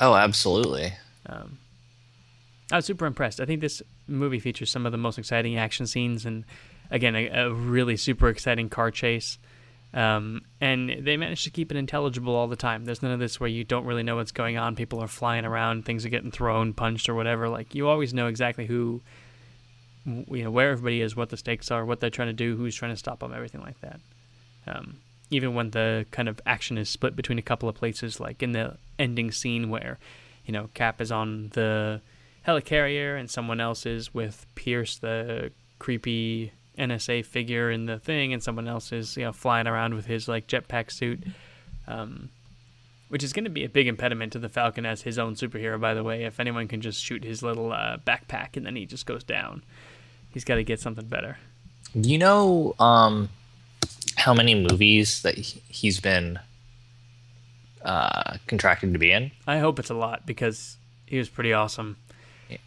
oh, 0.00 0.14
absolutely. 0.14 0.92
Um, 1.26 1.58
I 2.72 2.76
was 2.76 2.84
super 2.84 3.06
impressed. 3.06 3.40
I 3.40 3.44
think 3.44 3.60
this 3.60 3.80
movie 4.08 4.40
features 4.40 4.70
some 4.70 4.86
of 4.86 4.92
the 4.92 4.98
most 4.98 5.18
exciting 5.18 5.56
action 5.56 5.86
scenes, 5.86 6.26
and 6.26 6.44
again, 6.90 7.14
a, 7.14 7.28
a 7.28 7.52
really 7.52 7.96
super 7.96 8.28
exciting 8.28 8.68
car 8.68 8.90
chase. 8.90 9.38
Um, 9.96 10.42
and 10.60 10.94
they 11.00 11.16
manage 11.16 11.44
to 11.44 11.50
keep 11.50 11.70
it 11.72 11.78
intelligible 11.78 12.34
all 12.34 12.48
the 12.48 12.54
time. 12.54 12.84
There's 12.84 13.02
none 13.02 13.12
of 13.12 13.18
this 13.18 13.40
where 13.40 13.48
you 13.48 13.64
don't 13.64 13.86
really 13.86 14.02
know 14.02 14.16
what's 14.16 14.30
going 14.30 14.58
on. 14.58 14.76
People 14.76 15.00
are 15.00 15.08
flying 15.08 15.46
around, 15.46 15.86
things 15.86 16.04
are 16.04 16.10
getting 16.10 16.30
thrown, 16.30 16.74
punched, 16.74 17.08
or 17.08 17.14
whatever. 17.14 17.48
Like 17.48 17.74
you 17.74 17.88
always 17.88 18.12
know 18.12 18.26
exactly 18.26 18.66
who, 18.66 19.00
you 20.04 20.44
know, 20.44 20.50
where 20.50 20.70
everybody 20.70 21.00
is, 21.00 21.16
what 21.16 21.30
the 21.30 21.38
stakes 21.38 21.70
are, 21.70 21.82
what 21.86 22.00
they're 22.00 22.10
trying 22.10 22.28
to 22.28 22.34
do, 22.34 22.56
who's 22.56 22.76
trying 22.76 22.92
to 22.92 22.96
stop 22.96 23.20
them, 23.20 23.32
everything 23.32 23.62
like 23.62 23.80
that. 23.80 24.00
Um, 24.66 24.98
even 25.30 25.54
when 25.54 25.70
the 25.70 26.04
kind 26.10 26.28
of 26.28 26.42
action 26.44 26.76
is 26.76 26.90
split 26.90 27.16
between 27.16 27.38
a 27.38 27.42
couple 27.42 27.66
of 27.66 27.74
places, 27.74 28.20
like 28.20 28.42
in 28.42 28.52
the 28.52 28.76
ending 28.98 29.32
scene 29.32 29.70
where, 29.70 29.98
you 30.44 30.52
know, 30.52 30.68
Cap 30.74 31.00
is 31.00 31.10
on 31.10 31.48
the 31.54 32.02
helicarrier 32.46 33.18
and 33.18 33.30
someone 33.30 33.60
else 33.60 33.86
is 33.86 34.12
with 34.12 34.44
Pierce, 34.56 34.98
the 34.98 35.52
creepy 35.78 36.52
NSA 36.78 37.24
figure 37.24 37.70
in 37.70 37.86
the 37.86 37.98
thing, 37.98 38.32
and 38.32 38.42
someone 38.42 38.68
else 38.68 38.92
is, 38.92 39.16
you 39.16 39.24
know, 39.24 39.32
flying 39.32 39.66
around 39.66 39.94
with 39.94 40.06
his 40.06 40.28
like 40.28 40.46
jetpack 40.46 40.90
suit. 40.90 41.22
Um, 41.88 42.30
which 43.08 43.22
is 43.22 43.32
going 43.32 43.44
to 43.44 43.50
be 43.50 43.62
a 43.62 43.68
big 43.68 43.86
impediment 43.86 44.32
to 44.32 44.38
the 44.40 44.48
Falcon 44.48 44.84
as 44.84 45.02
his 45.02 45.16
own 45.16 45.36
superhero, 45.36 45.80
by 45.80 45.94
the 45.94 46.02
way. 46.02 46.24
If 46.24 46.40
anyone 46.40 46.66
can 46.66 46.80
just 46.80 47.00
shoot 47.00 47.22
his 47.22 47.40
little 47.40 47.72
uh, 47.72 47.98
backpack 48.04 48.56
and 48.56 48.66
then 48.66 48.74
he 48.74 48.84
just 48.84 49.06
goes 49.06 49.22
down, 49.22 49.62
he's 50.32 50.42
got 50.42 50.56
to 50.56 50.64
get 50.64 50.80
something 50.80 51.06
better. 51.06 51.38
Do 52.00 52.10
you 52.10 52.18
know 52.18 52.74
um, 52.80 53.28
how 54.16 54.34
many 54.34 54.56
movies 54.56 55.22
that 55.22 55.36
he- 55.36 55.62
he's 55.68 56.00
been 56.00 56.40
uh, 57.84 58.38
contracted 58.48 58.92
to 58.92 58.98
be 58.98 59.12
in? 59.12 59.30
I 59.46 59.58
hope 59.58 59.78
it's 59.78 59.90
a 59.90 59.94
lot 59.94 60.26
because 60.26 60.76
he 61.06 61.18
was 61.18 61.28
pretty 61.28 61.52
awesome. 61.52 61.96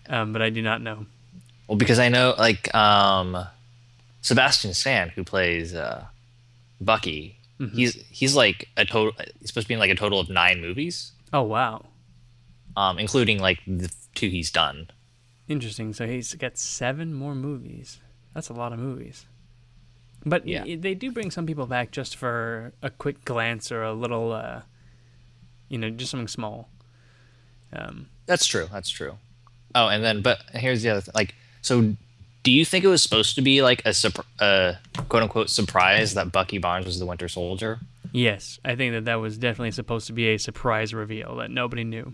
Um, 0.07 0.33
but 0.33 0.41
I 0.41 0.49
do 0.49 0.61
not 0.61 0.81
know. 0.81 1.05
Well, 1.67 1.77
because 1.77 1.99
I 1.99 2.09
know 2.09 2.33
like 2.37 2.73
um, 2.73 3.37
Sebastian 4.21 4.73
Stan, 4.73 5.09
who 5.09 5.23
plays 5.23 5.73
uh, 5.73 6.05
Bucky, 6.81 7.37
he's 7.73 7.93
he's 8.09 8.35
like 8.35 8.67
a 8.77 8.85
total. 8.85 9.13
He's 9.39 9.49
supposed 9.49 9.65
to 9.65 9.67
be 9.69 9.73
in 9.73 9.79
like 9.79 9.91
a 9.91 9.95
total 9.95 10.19
of 10.19 10.29
nine 10.29 10.61
movies, 10.61 11.11
Oh 11.33 11.43
wow, 11.43 11.85
um, 12.77 12.99
including 12.99 13.39
like 13.39 13.59
the 13.67 13.91
two 14.15 14.29
he's 14.29 14.51
done. 14.51 14.89
interesting. 15.47 15.93
So 15.93 16.05
he's 16.07 16.33
got 16.35 16.57
seven 16.57 17.13
more 17.13 17.35
movies. 17.35 17.99
That's 18.33 18.49
a 18.49 18.53
lot 18.53 18.71
of 18.73 18.79
movies. 18.79 19.25
But 20.25 20.45
Yeah. 20.47 20.63
they 20.77 20.93
do 20.95 21.11
bring 21.11 21.31
some 21.31 21.45
people 21.47 21.65
back 21.65 21.91
just 21.91 22.15
for 22.15 22.73
a 22.83 22.89
quick 22.89 23.23
glance 23.25 23.71
or 23.71 23.83
a 23.83 23.93
little, 23.93 24.31
uh, 24.33 24.61
You 25.69 25.77
know, 25.77 25.89
just 25.89 26.11
something 26.11 26.27
small. 26.27 26.69
That's 28.25 28.45
true. 28.45 28.67
That's 28.71 28.89
true. 28.89 29.17
Oh, 29.75 29.87
and 29.87 30.03
then, 30.03 30.21
but 30.21 30.39
here's 30.53 30.81
the 30.83 30.89
other 30.89 31.01
thing. 31.01 31.13
Like, 31.15 31.35
so 31.61 31.95
do 32.43 32.51
you 32.51 32.63
think 32.65 32.83
it 32.85 32.87
was 32.87 33.03
supposed 33.03 33.35
to 33.35 33.41
be 33.41 33.61
like 33.61 33.81
a, 33.85 34.77
quote 35.09 35.23
unquote 35.23 35.49
surprise 35.49 36.13
that 36.13 36.31
Bucky 36.31 36.57
Barnes 36.57 36.85
was 36.85 36.99
the 36.99 37.05
Winter 37.05 37.27
Soldier? 37.27 37.79
Yes, 38.11 38.59
I 38.65 38.75
think 38.75 38.93
that 38.93 39.05
that 39.05 39.15
was 39.15 39.37
definitely 39.37 39.71
supposed 39.71 40.07
to 40.07 40.13
be 40.13 40.29
a 40.29 40.37
surprise 40.39 40.93
reveal 40.93 41.35
that 41.37 41.51
nobody 41.51 41.83
knew. 41.83 42.13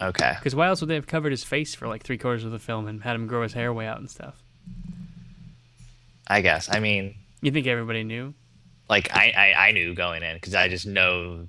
Okay. 0.00 0.34
Because 0.38 0.54
why 0.54 0.68
else 0.68 0.80
would 0.80 0.88
they 0.88 0.94
have 0.94 1.06
covered 1.06 1.32
his 1.32 1.42
face 1.42 1.74
for 1.74 1.88
like 1.88 2.02
three 2.02 2.18
quarters 2.18 2.44
of 2.44 2.52
the 2.52 2.58
film 2.58 2.86
and 2.86 3.02
had 3.02 3.16
him 3.16 3.26
grow 3.26 3.42
his 3.42 3.54
hair 3.54 3.72
way 3.72 3.86
out 3.86 3.98
and 3.98 4.10
stuff? 4.10 4.42
I 6.28 6.40
guess. 6.42 6.68
I 6.70 6.80
mean, 6.80 7.14
You 7.40 7.50
think 7.50 7.66
everybody 7.66 8.04
knew? 8.04 8.34
like 8.88 9.10
I, 9.12 9.32
I, 9.56 9.68
I 9.68 9.72
knew 9.72 9.94
going 9.94 10.22
in 10.22 10.36
because 10.36 10.54
I 10.54 10.68
just 10.68 10.86
know 10.86 11.48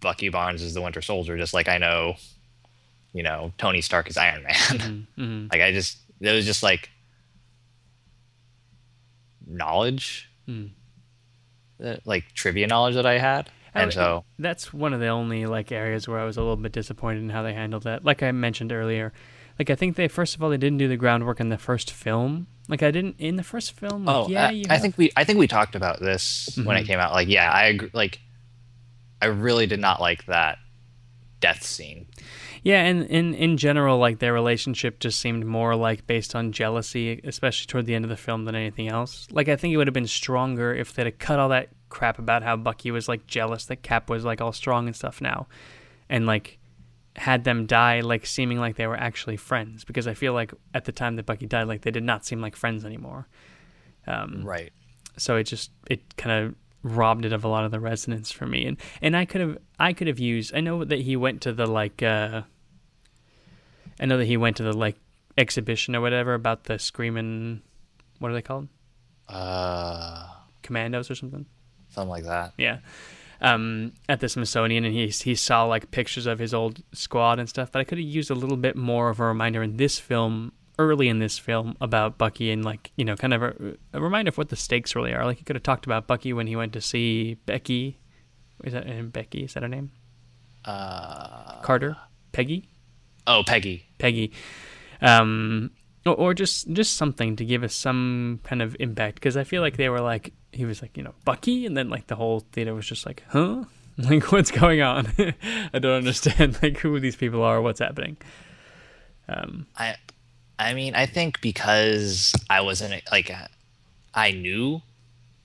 Bucky 0.00 0.28
Barnes 0.28 0.60
is 0.62 0.74
the 0.74 0.82
Winter 0.82 1.00
Soldier, 1.00 1.38
just 1.38 1.54
like 1.54 1.68
I 1.68 1.78
know, 1.78 2.16
you 3.12 3.22
know, 3.22 3.52
Tony 3.58 3.80
Stark 3.80 4.08
is 4.10 4.16
Iron 4.16 4.42
Man. 4.44 5.06
Mm-hmm. 5.18 5.46
like 5.52 5.60
I 5.60 5.72
just 5.72 5.98
it 6.20 6.30
was 6.32 6.44
just 6.46 6.62
like 6.62 6.90
knowledge, 9.46 10.30
Hmm. 10.46 10.66
that- 11.78 12.06
like 12.06 12.32
trivia 12.34 12.66
knowledge 12.66 12.94
that 12.94 13.06
I 13.06 13.18
had, 13.18 13.50
I- 13.74 13.82
and 13.82 13.92
so 13.92 14.24
that's 14.38 14.72
one 14.72 14.92
of 14.92 15.00
the 15.00 15.08
only 15.08 15.46
like 15.46 15.72
areas 15.72 16.06
where 16.08 16.18
I 16.18 16.24
was 16.24 16.36
a 16.36 16.40
little 16.40 16.56
bit 16.56 16.72
disappointed 16.72 17.22
in 17.22 17.30
how 17.30 17.42
they 17.42 17.54
handled 17.54 17.84
that. 17.84 18.04
Like 18.04 18.22
I 18.22 18.32
mentioned 18.32 18.72
earlier, 18.72 19.12
like 19.58 19.70
I 19.70 19.74
think 19.74 19.96
they 19.96 20.08
first 20.08 20.34
of 20.34 20.42
all 20.42 20.50
they 20.50 20.56
didn't 20.56 20.78
do 20.78 20.88
the 20.88 20.96
groundwork 20.96 21.40
in 21.40 21.48
the 21.48 21.58
first 21.58 21.90
film. 21.90 22.46
Like 22.68 22.82
I 22.82 22.90
didn't 22.90 23.16
in 23.18 23.36
the 23.36 23.42
first 23.42 23.72
film. 23.72 24.04
Like, 24.04 24.16
oh 24.16 24.28
yeah, 24.28 24.48
I, 24.48 24.50
you 24.52 24.64
I 24.70 24.78
think 24.78 24.96
we 24.96 25.10
I 25.16 25.24
think 25.24 25.38
we 25.38 25.48
talked 25.48 25.74
about 25.74 26.00
this 26.00 26.56
when 26.64 26.76
it 26.76 26.84
came 26.84 26.98
out. 26.98 27.12
Like 27.12 27.28
yeah, 27.28 27.50
I 27.50 27.64
agree. 27.66 27.90
Like 27.92 28.20
I 29.20 29.26
really 29.26 29.66
did 29.66 29.80
not 29.80 30.00
like 30.00 30.26
that 30.26 30.58
death 31.40 31.62
scene. 31.64 32.06
Yeah, 32.64 32.82
and 32.84 33.04
in 33.06 33.34
in 33.34 33.56
general, 33.56 33.98
like 33.98 34.18
their 34.20 34.32
relationship 34.32 35.00
just 35.00 35.20
seemed 35.20 35.44
more 35.44 35.74
like 35.74 36.06
based 36.06 36.34
on 36.36 36.52
jealousy, 36.52 37.20
especially 37.24 37.66
toward 37.66 37.86
the 37.86 37.94
end 37.94 38.04
of 38.04 38.08
the 38.08 38.16
film, 38.16 38.44
than 38.44 38.54
anything 38.54 38.88
else. 38.88 39.26
Like 39.32 39.48
I 39.48 39.56
think 39.56 39.74
it 39.74 39.76
would 39.78 39.88
have 39.88 39.94
been 39.94 40.06
stronger 40.06 40.72
if 40.74 40.92
they'd 40.94 41.06
have 41.06 41.18
cut 41.18 41.38
all 41.40 41.48
that 41.48 41.70
crap 41.88 42.18
about 42.18 42.42
how 42.42 42.56
Bucky 42.56 42.90
was 42.90 43.08
like 43.08 43.26
jealous 43.26 43.64
that 43.66 43.82
Cap 43.82 44.08
was 44.08 44.24
like 44.24 44.40
all 44.40 44.52
strong 44.52 44.86
and 44.86 44.94
stuff 44.94 45.20
now, 45.20 45.48
and 46.08 46.24
like 46.26 46.58
had 47.16 47.44
them 47.44 47.66
die 47.66 48.00
like 48.00 48.24
seeming 48.24 48.58
like 48.58 48.76
they 48.76 48.86
were 48.86 48.96
actually 48.96 49.36
friends. 49.36 49.84
Because 49.84 50.06
I 50.06 50.14
feel 50.14 50.32
like 50.32 50.54
at 50.72 50.84
the 50.84 50.92
time 50.92 51.16
that 51.16 51.26
Bucky 51.26 51.46
died, 51.46 51.64
like 51.66 51.82
they 51.82 51.90
did 51.90 52.04
not 52.04 52.24
seem 52.24 52.40
like 52.40 52.54
friends 52.54 52.84
anymore. 52.84 53.26
Um, 54.06 54.42
Right. 54.44 54.72
so 55.16 55.36
it 55.36 55.44
just 55.44 55.72
it 55.90 56.16
kind 56.16 56.46
of 56.46 56.54
robbed 56.84 57.24
it 57.24 57.32
of 57.32 57.44
a 57.44 57.48
lot 57.48 57.64
of 57.64 57.70
the 57.70 57.78
resonance 57.78 58.32
for 58.32 58.44
me 58.44 58.66
and 58.66 58.76
and 59.00 59.16
I 59.16 59.24
could 59.24 59.40
have 59.40 59.58
I 59.78 59.92
could 59.92 60.08
have 60.08 60.18
used 60.18 60.52
I 60.52 60.60
know 60.60 60.84
that 60.84 60.98
he 61.02 61.14
went 61.14 61.40
to 61.42 61.52
the 61.52 61.64
like 61.66 62.02
uh 62.02 62.42
I 64.02 64.06
know 64.06 64.18
that 64.18 64.26
he 64.26 64.36
went 64.36 64.56
to 64.56 64.64
the 64.64 64.72
like 64.72 64.96
exhibition 65.38 65.94
or 65.94 66.00
whatever 66.00 66.34
about 66.34 66.64
the 66.64 66.78
screaming 66.78 67.62
what 68.18 68.30
are 68.30 68.34
they 68.34 68.42
called? 68.42 68.68
Uh, 69.28 70.28
commandos 70.62 71.10
or 71.10 71.14
something? 71.14 71.46
something 71.88 72.10
like 72.10 72.24
that. 72.24 72.52
yeah. 72.58 72.78
Um 73.40 73.92
at 74.08 74.20
the 74.20 74.28
Smithsonian 74.28 74.84
and 74.84 74.94
he 74.94 75.08
he 75.08 75.34
saw 75.34 75.64
like 75.64 75.90
pictures 75.90 76.26
of 76.26 76.38
his 76.38 76.52
old 76.54 76.82
squad 76.92 77.38
and 77.38 77.48
stuff 77.48 77.70
but 77.72 77.80
I 77.80 77.84
could 77.84 77.98
have 77.98 78.06
used 78.06 78.30
a 78.30 78.34
little 78.34 78.56
bit 78.56 78.76
more 78.76 79.08
of 79.08 79.20
a 79.20 79.24
reminder 79.24 79.62
in 79.62 79.76
this 79.76 79.98
film 79.98 80.52
early 80.78 81.08
in 81.08 81.18
this 81.18 81.38
film 81.38 81.76
about 81.80 82.18
Bucky 82.18 82.50
and 82.50 82.64
like 82.64 82.92
you 82.96 83.04
know 83.04 83.16
kind 83.16 83.34
of 83.34 83.42
a, 83.42 83.76
a 83.92 84.00
reminder 84.00 84.30
of 84.30 84.38
what 84.38 84.48
the 84.48 84.56
stakes 84.56 84.96
really 84.96 85.12
are. 85.12 85.24
Like 85.24 85.38
he 85.38 85.44
could 85.44 85.56
have 85.56 85.62
talked 85.62 85.86
about 85.86 86.06
Bucky 86.06 86.32
when 86.32 86.46
he 86.46 86.56
went 86.56 86.72
to 86.72 86.80
see 86.80 87.34
Becky. 87.46 87.98
Is 88.64 88.72
that 88.72 88.86
and 88.86 89.12
Becky? 89.12 89.44
Is 89.44 89.54
that 89.54 89.62
her 89.62 89.68
name? 89.68 89.90
Uh 90.64 91.60
Carter? 91.62 91.96
Peggy 92.32 92.68
Oh, 93.26 93.42
Peggy. 93.46 93.86
Peggy, 93.98 94.32
um, 95.00 95.70
or, 96.04 96.14
or 96.14 96.34
just 96.34 96.72
just 96.72 96.96
something 96.96 97.36
to 97.36 97.44
give 97.44 97.62
us 97.62 97.74
some 97.74 98.40
kind 98.42 98.62
of 98.62 98.76
impact. 98.80 99.16
Because 99.16 99.36
I 99.36 99.44
feel 99.44 99.62
like 99.62 99.76
they 99.76 99.88
were 99.88 100.00
like 100.00 100.32
he 100.52 100.64
was 100.64 100.82
like 100.82 100.96
you 100.96 101.02
know 101.02 101.14
Bucky, 101.24 101.66
and 101.66 101.76
then 101.76 101.88
like 101.88 102.08
the 102.08 102.16
whole 102.16 102.40
theater 102.52 102.74
was 102.74 102.86
just 102.86 103.06
like, 103.06 103.22
huh, 103.28 103.64
like 103.98 104.32
what's 104.32 104.50
going 104.50 104.82
on? 104.82 105.12
I 105.72 105.78
don't 105.78 105.98
understand 105.98 106.58
like 106.62 106.78
who 106.78 106.98
these 107.00 107.16
people 107.16 107.42
are, 107.42 107.60
what's 107.60 107.80
happening. 107.80 108.16
I, 109.76 109.96
I 110.58 110.74
mean, 110.74 110.94
I 110.94 111.06
think 111.06 111.40
because 111.40 112.34
I 112.50 112.60
wasn't 112.60 113.02
like, 113.10 113.32
I 114.14 114.32
knew 114.32 114.82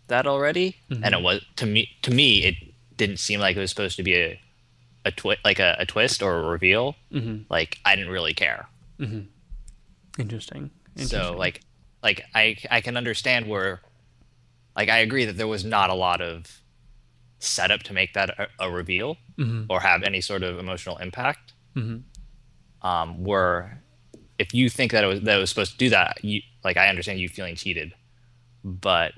that 0.07 0.27
already, 0.27 0.75
and 0.89 1.13
it 1.13 1.21
was 1.21 1.45
to 1.57 1.65
me. 1.65 1.89
To 2.01 2.11
me, 2.11 2.43
it 2.43 2.55
didn't 2.97 3.17
seem 3.17 3.39
like 3.39 3.55
it 3.55 3.59
was 3.59 3.69
supposed 3.69 3.95
to 3.97 4.03
be 4.03 4.15
a, 4.15 4.41
a 5.07 5.11
twi- 5.11 5.37
like 5.43 5.59
a, 5.59 5.75
a 5.79 5.85
twist 5.85 6.21
or 6.21 6.39
a 6.39 6.47
reveal. 6.47 6.95
Mm-hmm. 7.11 7.43
Like 7.49 7.79
I 7.85 7.95
didn't 7.95 8.11
really 8.11 8.33
care. 8.33 8.67
Interesting. 10.17 10.71
So 11.09 11.35
like, 11.37 11.61
like 12.03 12.23
I 12.33 12.57
I 12.71 12.81
can 12.81 12.97
understand 12.97 13.47
where, 13.47 13.81
like 14.75 14.89
I 14.89 14.99
agree 14.99 15.25
that 15.25 15.37
there 15.37 15.47
was 15.47 15.63
not 15.65 15.89
a 15.89 15.93
lot 15.93 16.21
of 16.21 16.61
setup 17.39 17.83
to 17.83 17.93
make 17.93 18.13
that 18.13 18.29
a, 18.31 18.47
a 18.59 18.71
reveal 18.71 19.17
or 19.69 19.79
have 19.79 20.01
any 20.03 20.21
sort 20.21 20.43
of 20.43 20.57
emotional 20.59 20.97
impact. 20.97 21.53
Um, 22.81 23.23
where 23.23 23.83
if 24.39 24.53
you 24.53 24.69
think 24.69 24.91
that 24.91 25.03
it 25.03 25.07
was 25.07 25.21
that 25.21 25.37
it 25.37 25.39
was 25.39 25.49
supposed 25.49 25.73
to 25.73 25.77
do 25.77 25.89
that, 25.89 26.23
you 26.23 26.41
like 26.63 26.77
I 26.77 26.89
understand 26.89 27.19
you 27.19 27.29
feeling 27.29 27.55
cheated, 27.55 27.93
but 28.63 29.13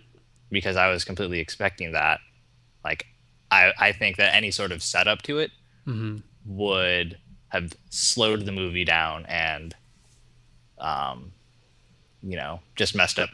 because 0.49 0.75
I 0.75 0.89
was 0.89 1.03
completely 1.05 1.39
expecting 1.39 1.93
that, 1.93 2.19
like 2.83 3.05
I 3.51 3.71
I 3.77 3.91
think 3.93 4.17
that 4.17 4.35
any 4.35 4.51
sort 4.51 4.71
of 4.71 4.83
setup 4.83 5.21
to 5.23 5.39
it 5.39 5.51
Mm-hmm. 5.89 6.17
would 6.45 7.17
have 7.49 7.73
slowed 7.89 8.45
the 8.45 8.51
movie 8.51 8.85
down 8.85 9.25
and 9.25 9.75
um 10.77 11.31
you 12.21 12.35
know 12.35 12.59
just 12.75 12.95
messed 12.95 13.17
up 13.17 13.29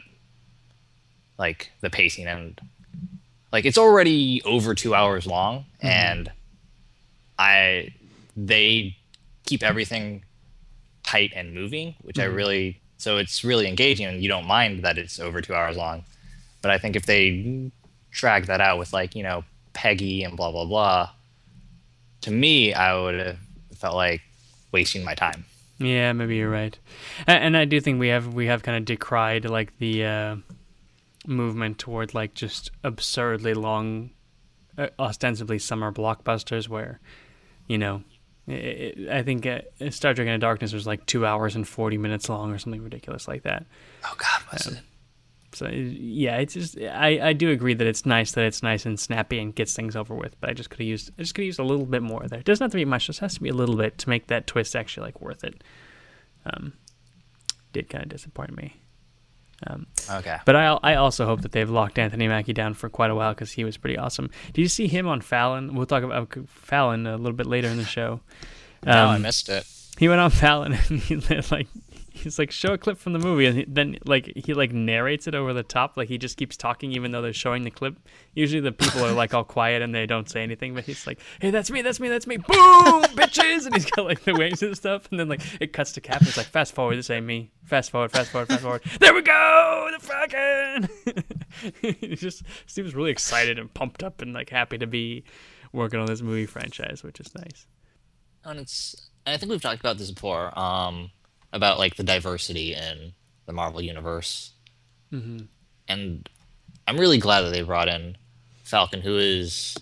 like 1.38 1.70
the 1.82 1.90
pacing 1.90 2.26
and 2.26 2.58
like 3.52 3.64
it's 3.66 3.76
already 3.76 4.40
over 4.44 4.74
two 4.74 4.94
hours 4.94 5.26
long 5.26 5.66
mm-hmm. 5.78 5.86
and 5.86 6.32
i 7.38 7.92
they 8.36 8.96
keep 9.44 9.62
everything 9.62 10.22
tight 11.02 11.32
and 11.36 11.52
moving 11.52 11.94
which 12.02 12.18
i 12.18 12.22
mm-hmm. 12.22 12.36
really 12.36 12.80
so 12.96 13.18
it's 13.18 13.44
really 13.44 13.68
engaging 13.68 14.06
and 14.06 14.22
you 14.22 14.28
don't 14.28 14.46
mind 14.46 14.82
that 14.82 14.98
it's 14.98 15.20
over 15.20 15.40
two 15.40 15.54
hours 15.54 15.76
long. 15.76 16.04
But 16.62 16.70
i 16.70 16.78
think 16.78 16.96
if 16.96 17.06
they 17.06 17.70
drag 18.10 18.46
that 18.46 18.60
out 18.60 18.78
with 18.78 18.92
like 18.92 19.14
you 19.14 19.22
know 19.22 19.44
peggy 19.74 20.24
and 20.24 20.36
blah 20.36 20.50
blah 20.50 20.64
blah 20.64 21.10
to 22.20 22.30
me 22.30 22.72
i 22.74 22.98
would 22.98 23.18
have 23.18 23.38
felt 23.76 23.94
like 23.94 24.22
wasting 24.72 25.04
my 25.04 25.14
time. 25.14 25.44
Yeah, 25.78 26.12
maybe 26.12 26.36
you're 26.36 26.50
right, 26.50 26.78
and, 27.26 27.44
and 27.44 27.56
I 27.56 27.66
do 27.66 27.80
think 27.80 28.00
we 28.00 28.08
have 28.08 28.32
we 28.32 28.46
have 28.46 28.62
kind 28.62 28.78
of 28.78 28.84
decried 28.84 29.44
like 29.44 29.76
the 29.78 30.04
uh, 30.04 30.36
movement 31.26 31.78
toward 31.78 32.14
like 32.14 32.32
just 32.32 32.70
absurdly 32.82 33.52
long, 33.52 34.10
uh, 34.78 34.88
ostensibly 34.98 35.58
summer 35.58 35.92
blockbusters 35.92 36.66
where, 36.66 36.98
you 37.66 37.76
know, 37.76 38.02
it, 38.46 38.54
it, 38.54 39.10
I 39.10 39.22
think 39.22 39.44
uh, 39.44 39.60
Star 39.90 40.14
Trek 40.14 40.26
Into 40.26 40.38
Darkness 40.38 40.72
was 40.72 40.86
like 40.86 41.04
two 41.04 41.26
hours 41.26 41.54
and 41.54 41.68
forty 41.68 41.98
minutes 41.98 42.28
long 42.30 42.52
or 42.52 42.58
something 42.58 42.82
ridiculous 42.82 43.28
like 43.28 43.42
that. 43.42 43.66
oh 44.04 44.14
god 44.16 44.42
was 44.52 44.66
it 44.66 44.80
So 45.56 45.68
yeah, 45.68 46.36
it's 46.36 46.54
just 46.54 46.78
I, 46.78 47.28
I 47.28 47.32
do 47.32 47.50
agree 47.50 47.74
that 47.74 47.86
it's 47.86 48.04
nice 48.04 48.32
that 48.32 48.44
it's 48.44 48.62
nice 48.62 48.84
and 48.86 48.98
snappy 49.00 49.38
and 49.38 49.54
gets 49.54 49.74
things 49.74 49.96
over 49.96 50.14
with. 50.14 50.38
But 50.40 50.50
I 50.50 50.52
just 50.52 50.70
could 50.70 50.80
have 50.80 50.86
used 50.88 51.10
I 51.18 51.22
just 51.22 51.34
could 51.34 51.42
have 51.42 51.46
used 51.46 51.58
a 51.58 51.64
little 51.64 51.86
bit 51.86 52.02
more 52.02 52.26
there. 52.28 52.38
It 52.40 52.44
doesn't 52.44 52.64
have 52.64 52.70
to 52.72 52.76
be 52.76 52.84
much. 52.84 53.06
Just 53.06 53.20
has 53.20 53.34
to 53.34 53.40
be 53.42 53.48
a 53.48 53.54
little 53.54 53.76
bit 53.76 53.98
to 53.98 54.08
make 54.08 54.26
that 54.28 54.46
twist 54.46 54.76
actually 54.76 55.06
like 55.06 55.20
worth 55.20 55.44
it. 55.44 55.64
Um, 56.44 56.74
did 57.72 57.88
kind 57.90 58.02
of 58.04 58.10
disappoint 58.10 58.56
me. 58.56 58.76
okay 60.10 60.38
But 60.44 60.56
I 60.56 60.78
I 60.82 60.94
also 60.96 61.24
hope 61.24 61.40
that 61.40 61.52
they've 61.52 61.70
locked 61.70 61.98
Anthony 61.98 62.28
Mackie 62.28 62.52
down 62.52 62.74
for 62.74 62.88
quite 62.88 63.10
a 63.10 63.14
while 63.14 63.32
because 63.32 63.52
he 63.52 63.64
was 63.64 63.76
pretty 63.76 63.96
awesome. 63.96 64.30
Did 64.52 64.60
you 64.60 64.68
see 64.68 64.86
him 64.86 65.08
on 65.08 65.20
Fallon? 65.22 65.74
We'll 65.74 65.86
talk 65.86 66.02
about 66.02 66.36
Fallon 66.48 67.06
a 67.06 67.16
little 67.16 67.32
bit 67.36 67.46
later 67.46 67.68
in 67.68 67.78
the 67.78 67.84
show. 67.84 68.20
no 68.84 68.92
i 68.92 69.16
Um, 69.16 69.22
missed 69.22 69.48
it 69.48 69.66
he 69.98 70.08
went 70.08 70.20
on 70.20 70.30
Fallon 70.30 70.72
and 70.88 71.00
he 71.00 71.16
like 71.50 71.68
he's 72.16 72.38
like 72.38 72.50
show 72.50 72.72
a 72.72 72.78
clip 72.78 72.98
from 72.98 73.12
the 73.12 73.18
movie 73.18 73.46
and 73.46 73.64
then 73.68 73.98
like 74.04 74.32
he 74.36 74.54
like 74.54 74.72
narrates 74.72 75.26
it 75.26 75.34
over 75.34 75.52
the 75.52 75.62
top 75.62 75.96
like 75.96 76.08
he 76.08 76.18
just 76.18 76.36
keeps 76.36 76.56
talking 76.56 76.92
even 76.92 77.12
though 77.12 77.22
they're 77.22 77.32
showing 77.32 77.62
the 77.62 77.70
clip. 77.70 77.96
Usually 78.34 78.60
the 78.60 78.72
people 78.72 79.04
are 79.04 79.12
like 79.12 79.34
all 79.34 79.44
quiet 79.44 79.82
and 79.82 79.94
they 79.94 80.06
don't 80.06 80.28
say 80.28 80.42
anything 80.42 80.74
but 80.74 80.84
he's 80.84 81.06
like 81.06 81.20
hey 81.40 81.50
that's 81.50 81.70
me 81.70 81.82
that's 81.82 82.00
me 82.00 82.08
that's 82.08 82.26
me 82.26 82.36
boom 82.36 82.46
bitches! 83.16 83.66
And 83.66 83.74
he's 83.74 83.90
got 83.90 84.06
like 84.06 84.22
the 84.24 84.34
waves 84.34 84.62
and 84.62 84.76
stuff 84.76 85.08
and 85.10 85.20
then 85.20 85.28
like 85.28 85.42
it 85.60 85.72
cuts 85.72 85.92
to 85.92 86.00
cap 86.00 86.20
and 86.20 86.28
it's 86.28 86.36
like 86.36 86.46
fast 86.46 86.74
forward 86.74 86.96
this 86.96 87.10
ain't 87.10 87.26
me. 87.26 87.50
Fast 87.64 87.90
forward 87.90 88.12
fast 88.12 88.30
forward 88.30 88.48
fast 88.48 88.62
forward. 88.62 88.82
There 89.00 89.14
we 89.14 89.22
go 89.22 89.90
the 89.92 90.06
fucking 90.06 91.94
he 92.00 92.16
just 92.16 92.42
seems 92.66 92.94
really 92.94 93.10
excited 93.10 93.58
and 93.58 93.72
pumped 93.72 94.02
up 94.02 94.22
and 94.22 94.32
like 94.32 94.50
happy 94.50 94.78
to 94.78 94.86
be 94.86 95.24
working 95.72 96.00
on 96.00 96.06
this 96.06 96.22
movie 96.22 96.46
franchise 96.46 97.02
which 97.02 97.20
is 97.20 97.34
nice. 97.34 97.66
And 98.44 98.60
it's 98.60 99.10
I 99.26 99.36
think 99.36 99.50
we've 99.50 99.60
talked 99.60 99.80
about 99.80 99.98
this 99.98 100.10
before 100.10 100.56
um, 100.58 101.10
about 101.52 101.78
like 101.78 101.96
the 101.96 102.02
diversity 102.02 102.74
in 102.74 103.12
the 103.46 103.52
Marvel 103.52 103.80
universe, 103.80 104.52
mm-hmm. 105.12 105.44
and 105.88 106.28
I'm 106.86 106.98
really 106.98 107.18
glad 107.18 107.42
that 107.42 107.50
they 107.50 107.62
brought 107.62 107.88
in 107.88 108.16
Falcon, 108.62 109.00
who 109.00 109.16
is 109.16 109.76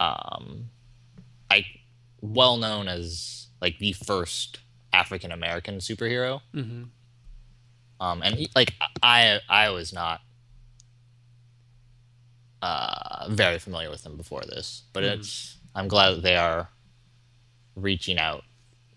um, 0.00 0.70
I 1.50 1.64
well 2.20 2.56
known 2.56 2.88
as 2.88 3.46
like 3.60 3.78
the 3.78 3.92
first 3.92 4.60
African 4.92 5.32
American 5.32 5.78
superhero. 5.78 6.40
Mm-hmm. 6.54 6.84
Um, 7.98 8.22
and 8.22 8.34
he, 8.34 8.50
like 8.54 8.74
I 9.02 9.40
I 9.48 9.70
was 9.70 9.92
not 9.92 10.20
uh, 12.62 13.26
very 13.30 13.58
familiar 13.58 13.90
with 13.90 14.04
him 14.04 14.16
before 14.16 14.42
this, 14.42 14.82
but 14.92 15.02
Mm-hmm. 15.02 15.20
it's 15.20 15.56
I'm 15.74 15.88
glad 15.88 16.10
that 16.12 16.22
they 16.22 16.36
are 16.36 16.68
reaching 17.74 18.18
out 18.18 18.44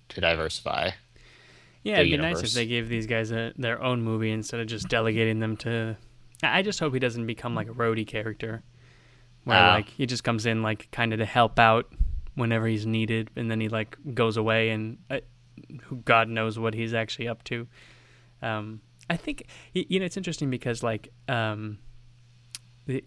to 0.10 0.22
diversify. 0.22 0.92
Yeah, 1.84 2.00
it'd 2.00 2.12
be 2.12 2.18
nice 2.18 2.42
if 2.42 2.54
they 2.54 2.66
gave 2.66 2.90
these 2.90 3.08
guys 3.08 3.32
a, 3.32 3.54
their 3.58 3.82
own 3.82 4.02
movie 4.02 4.32
instead 4.32 4.60
of 4.60 4.68
just 4.68 4.88
delegating 4.90 5.40
them 5.40 5.56
to. 5.58 5.96
I 6.44 6.62
just 6.62 6.80
hope 6.80 6.94
he 6.94 7.00
doesn't 7.00 7.26
become 7.26 7.56
like 7.56 7.68
a 7.70 7.74
roadie 7.74 8.06
character, 8.08 8.64
where 9.46 9.58
Ah. 9.58 9.74
like 9.76 9.90
he 9.90 10.06
just 10.06 10.24
comes 10.24 10.46
in 10.46 10.62
like 10.62 10.90
kind 10.92 11.14
of 11.14 11.20
to 11.20 11.26
help 11.26 11.58
out 11.60 11.92
whenever 12.36 12.68
he's 12.68 12.86
needed, 12.86 13.30
and 13.36 13.50
then 13.50 13.60
he 13.62 13.70
like 13.70 13.98
goes 14.14 14.38
away, 14.38 14.70
and 14.70 14.98
uh, 15.10 15.20
who 15.84 15.98
God 15.98 16.30
knows 16.30 16.58
what 16.60 16.74
he's 16.74 16.94
actually 16.94 17.28
up 17.28 17.44
to. 17.46 17.68
Um, 18.42 18.82
I 19.10 19.18
think 19.18 19.48
you 19.74 20.00
know 20.00 20.06
it's 20.06 20.18
interesting 20.18 20.50
because 20.50 20.84
like 20.84 21.12
um, 21.28 21.80
the 22.86 23.04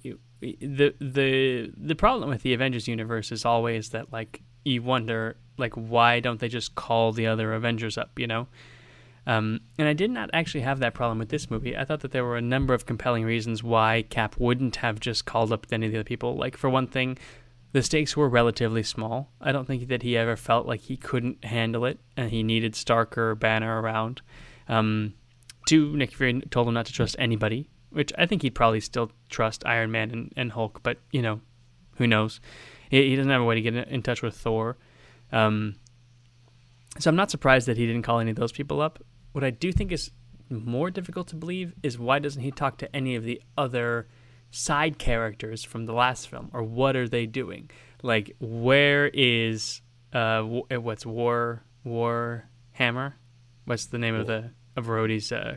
the 0.51 0.95
the 1.01 1.73
the 1.77 1.95
problem 1.95 2.29
with 2.31 2.43
the 2.43 2.53
Avengers 2.55 2.89
universe 2.89 3.33
is 3.33 3.45
always 3.45 3.91
that 3.91 4.13
like 4.13 4.43
you 4.65 4.83
wonder 4.83 5.37
like 5.59 5.75
why 5.75 6.21
don't 6.21 6.41
they 6.41 6.49
just 6.49 6.75
call 6.75 7.13
the 7.13 7.27
other 7.27 7.53
Avengers 7.55 7.99
up, 7.99 8.19
you 8.19 8.27
know? 8.27 8.49
Um, 9.27 9.61
and 9.79 9.87
I 9.87 9.93
did 9.93 10.11
not 10.11 10.31
actually 10.33 10.63
have 10.63 10.81
that 10.81 10.95
problem 10.95 11.19
with 11.19 11.29
this 11.29 11.51
movie. 11.51 11.77
I 11.77 11.85
thought 11.85 12.01
that 12.01 12.11
there 12.11 12.25
were 12.25 12.37
a 12.37 12.43
number 12.43 12.75
of 12.75 12.87
compelling 12.87 13.25
reasons 13.25 13.63
why 13.63 14.03
Cap 14.11 14.35
wouldn't 14.39 14.77
have 14.77 14.99
just 14.99 15.27
called 15.27 15.53
up 15.53 15.67
any 15.71 15.87
of 15.87 15.93
the 15.93 15.99
other 15.99 16.05
people. 16.05 16.37
Like 16.37 16.57
for 16.57 16.69
one 16.69 16.89
thing, 16.89 17.19
the 17.73 17.83
stakes 17.83 18.17
were 18.17 18.29
relatively 18.29 18.83
small. 18.83 19.31
I 19.41 19.53
don't 19.53 19.67
think 19.67 19.87
that 19.89 20.03
he 20.03 20.17
ever 20.17 20.37
felt 20.37 20.67
like 20.67 20.81
he 20.81 20.97
couldn't 20.97 21.45
handle 21.45 21.85
it 21.85 22.01
and 22.17 22.31
he 22.31 22.43
needed 22.43 22.75
Stark 22.75 23.17
or 23.17 23.35
Banner 23.35 23.81
around. 23.81 24.23
Um, 24.69 25.15
two, 25.67 25.97
Nick 25.97 26.13
Fury 26.13 26.41
told 26.51 26.67
him 26.67 26.75
not 26.75 26.87
to 26.87 26.93
trust 26.93 27.15
anybody, 27.19 27.71
which 27.91 28.13
I 28.19 28.27
think 28.27 28.43
he'd 28.43 28.57
probably 28.57 28.81
still 28.81 29.13
trust 29.29 29.65
Iron 29.65 29.93
Man 29.93 30.11
and, 30.11 30.33
and 30.37 30.53
Hulk, 30.53 30.81
but 30.83 30.99
you 31.13 31.23
know, 31.23 31.41
who 31.97 32.07
knows? 32.07 32.41
He, 32.93 33.09
he 33.09 33.17
doesn't 33.17 33.31
have 33.31 33.41
a 33.41 33.45
way 33.45 33.57
to 33.57 33.61
get 33.63 33.75
in, 33.75 33.85
in 33.85 34.03
touch 34.03 34.23
with 34.23 34.37
Thor. 34.37 34.77
Um, 35.33 35.77
so 36.99 37.09
I'm 37.09 37.17
not 37.17 37.31
surprised 37.31 37.67
that 37.67 37.79
he 37.79 37.87
didn't 37.87 38.03
call 38.03 38.21
any 38.21 38.31
of 38.31 38.37
those 38.37 38.53
people 38.53 38.81
up. 38.81 39.03
What 39.33 39.43
I 39.43 39.51
do 39.51 39.73
think 39.73 39.91
is 39.91 40.13
more 40.51 40.91
difficult 40.91 41.29
to 41.29 41.37
believe 41.37 41.73
is 41.83 41.99
why 41.99 42.19
doesn't 42.19 42.43
he 42.43 42.51
talk 42.51 42.77
to 42.79 42.95
any 42.95 43.17
of 43.17 43.25
the 43.25 43.41
other 43.57 44.07
side 44.51 44.99
characters 44.99 45.65
from 45.65 45.87
the 45.87 45.95
last 45.95 46.29
film, 46.29 46.51
or 46.53 46.63
what 46.63 46.95
are 46.95 47.09
they 47.09 47.25
doing? 47.25 47.71
Like, 48.03 48.37
where 48.39 49.09
is 49.09 49.81
uh, 50.15 50.45
uh, 50.71 50.81
what's 50.81 51.07
War 51.07 51.65
War 51.83 52.45
Hammer? 52.73 53.17
What's 53.65 53.87
the 53.87 53.99
name 53.99 54.15
of 54.15 54.27
the 54.27 54.51
of 54.77 54.87
Rhodey's 54.87 55.33
uh, 55.33 55.57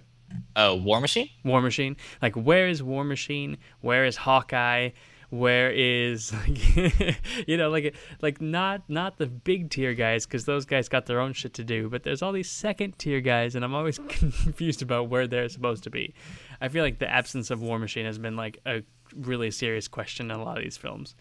Oh, 0.56 0.76
War 0.76 1.02
Machine. 1.02 1.30
War 1.44 1.62
Machine. 1.62 1.98
Like, 2.22 2.36
where 2.36 2.68
is 2.68 2.82
War 2.82 3.04
Machine? 3.04 3.58
Where 3.82 4.06
is 4.06 4.16
Hawkeye? 4.16 4.92
Where 5.38 5.72
is 5.72 6.34
like, 6.48 7.48
you 7.48 7.58
know 7.58 7.70
like 7.70 7.96
like 8.22 8.42
not 8.42 8.84
not 8.88 9.18
the 9.18 9.28
big 9.28 9.70
tier 9.70 9.94
guys 9.94 10.26
because 10.26 10.46
those 10.46 10.66
guys 10.66 10.90
got 10.90 11.06
their 11.06 11.20
own 11.20 11.34
shit 11.34 11.54
to 11.56 11.64
do, 11.64 11.90
but 11.90 12.04
there's 12.04 12.22
all 12.22 12.32
these 12.32 12.50
second 12.50 12.98
tier 12.98 13.22
guys, 13.22 13.56
and 13.56 13.66
I'm 13.66 13.76
always 13.76 13.98
confused 14.10 14.82
about 14.82 15.10
where 15.10 15.28
they're 15.28 15.50
supposed 15.50 15.84
to 15.84 15.90
be. 15.90 16.14
I 16.62 16.70
feel 16.70 16.84
like 16.84 17.00
the 17.00 17.10
absence 17.10 17.52
of 17.52 17.62
War 17.62 17.80
Machine 17.80 18.06
has 18.06 18.18
been 18.18 18.36
like 18.36 18.60
a 18.66 18.84
really 19.16 19.52
serious 19.52 19.88
question 19.88 20.32
in 20.32 20.38
a 20.38 20.44
lot 20.44 20.58
of 20.58 20.64
these 20.64 20.78
films. 20.78 21.16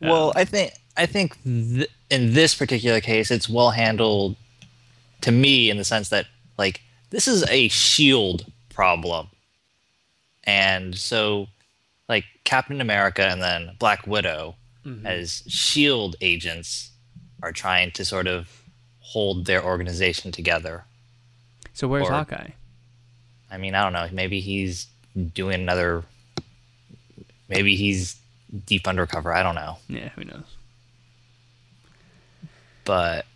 Well, 0.00 0.28
um, 0.28 0.32
I 0.36 0.44
think 0.44 0.72
I 0.96 1.06
think 1.06 1.42
th- 1.42 1.90
in 2.10 2.34
this 2.34 2.54
particular 2.54 3.00
case, 3.00 3.30
it's 3.30 3.48
well 3.48 3.70
handled 3.70 4.36
to 5.22 5.32
me 5.32 5.70
in 5.70 5.76
the 5.76 5.84
sense 5.84 6.08
that 6.10 6.26
like 6.58 6.82
this 7.10 7.26
is 7.28 7.48
a 7.48 7.68
shield 7.68 8.46
problem, 8.68 9.28
and 10.44 10.94
so 10.96 11.48
like 12.08 12.24
Captain 12.44 12.80
America 12.80 13.22
and 13.26 13.42
then 13.42 13.72
Black 13.78 14.06
Widow 14.06 14.56
as 15.04 15.42
shield 15.48 16.14
agents 16.20 16.90
are 17.42 17.50
trying 17.50 17.90
to 17.90 18.04
sort 18.04 18.28
of 18.28 18.62
hold 19.00 19.44
their 19.46 19.64
organization 19.64 20.30
together. 20.30 20.84
So 21.74 21.88
where's 21.88 22.06
Or- 22.06 22.12
Hawkeye? 22.12 22.50
I 23.50 23.56
mean, 23.58 23.74
I 23.74 23.82
don't 23.82 23.92
know. 23.92 24.08
Maybe 24.12 24.38
he's 24.40 24.86
doing 25.34 25.60
another. 25.60 26.04
Maybe 27.48 27.74
he's 27.74 28.16
deep 28.66 28.86
undercover. 28.86 29.32
I 29.34 29.42
don't 29.42 29.54
know. 29.56 29.78
Yeah, 29.88 30.08
who 30.10 30.24
knows? 30.24 30.44
but 32.84 33.26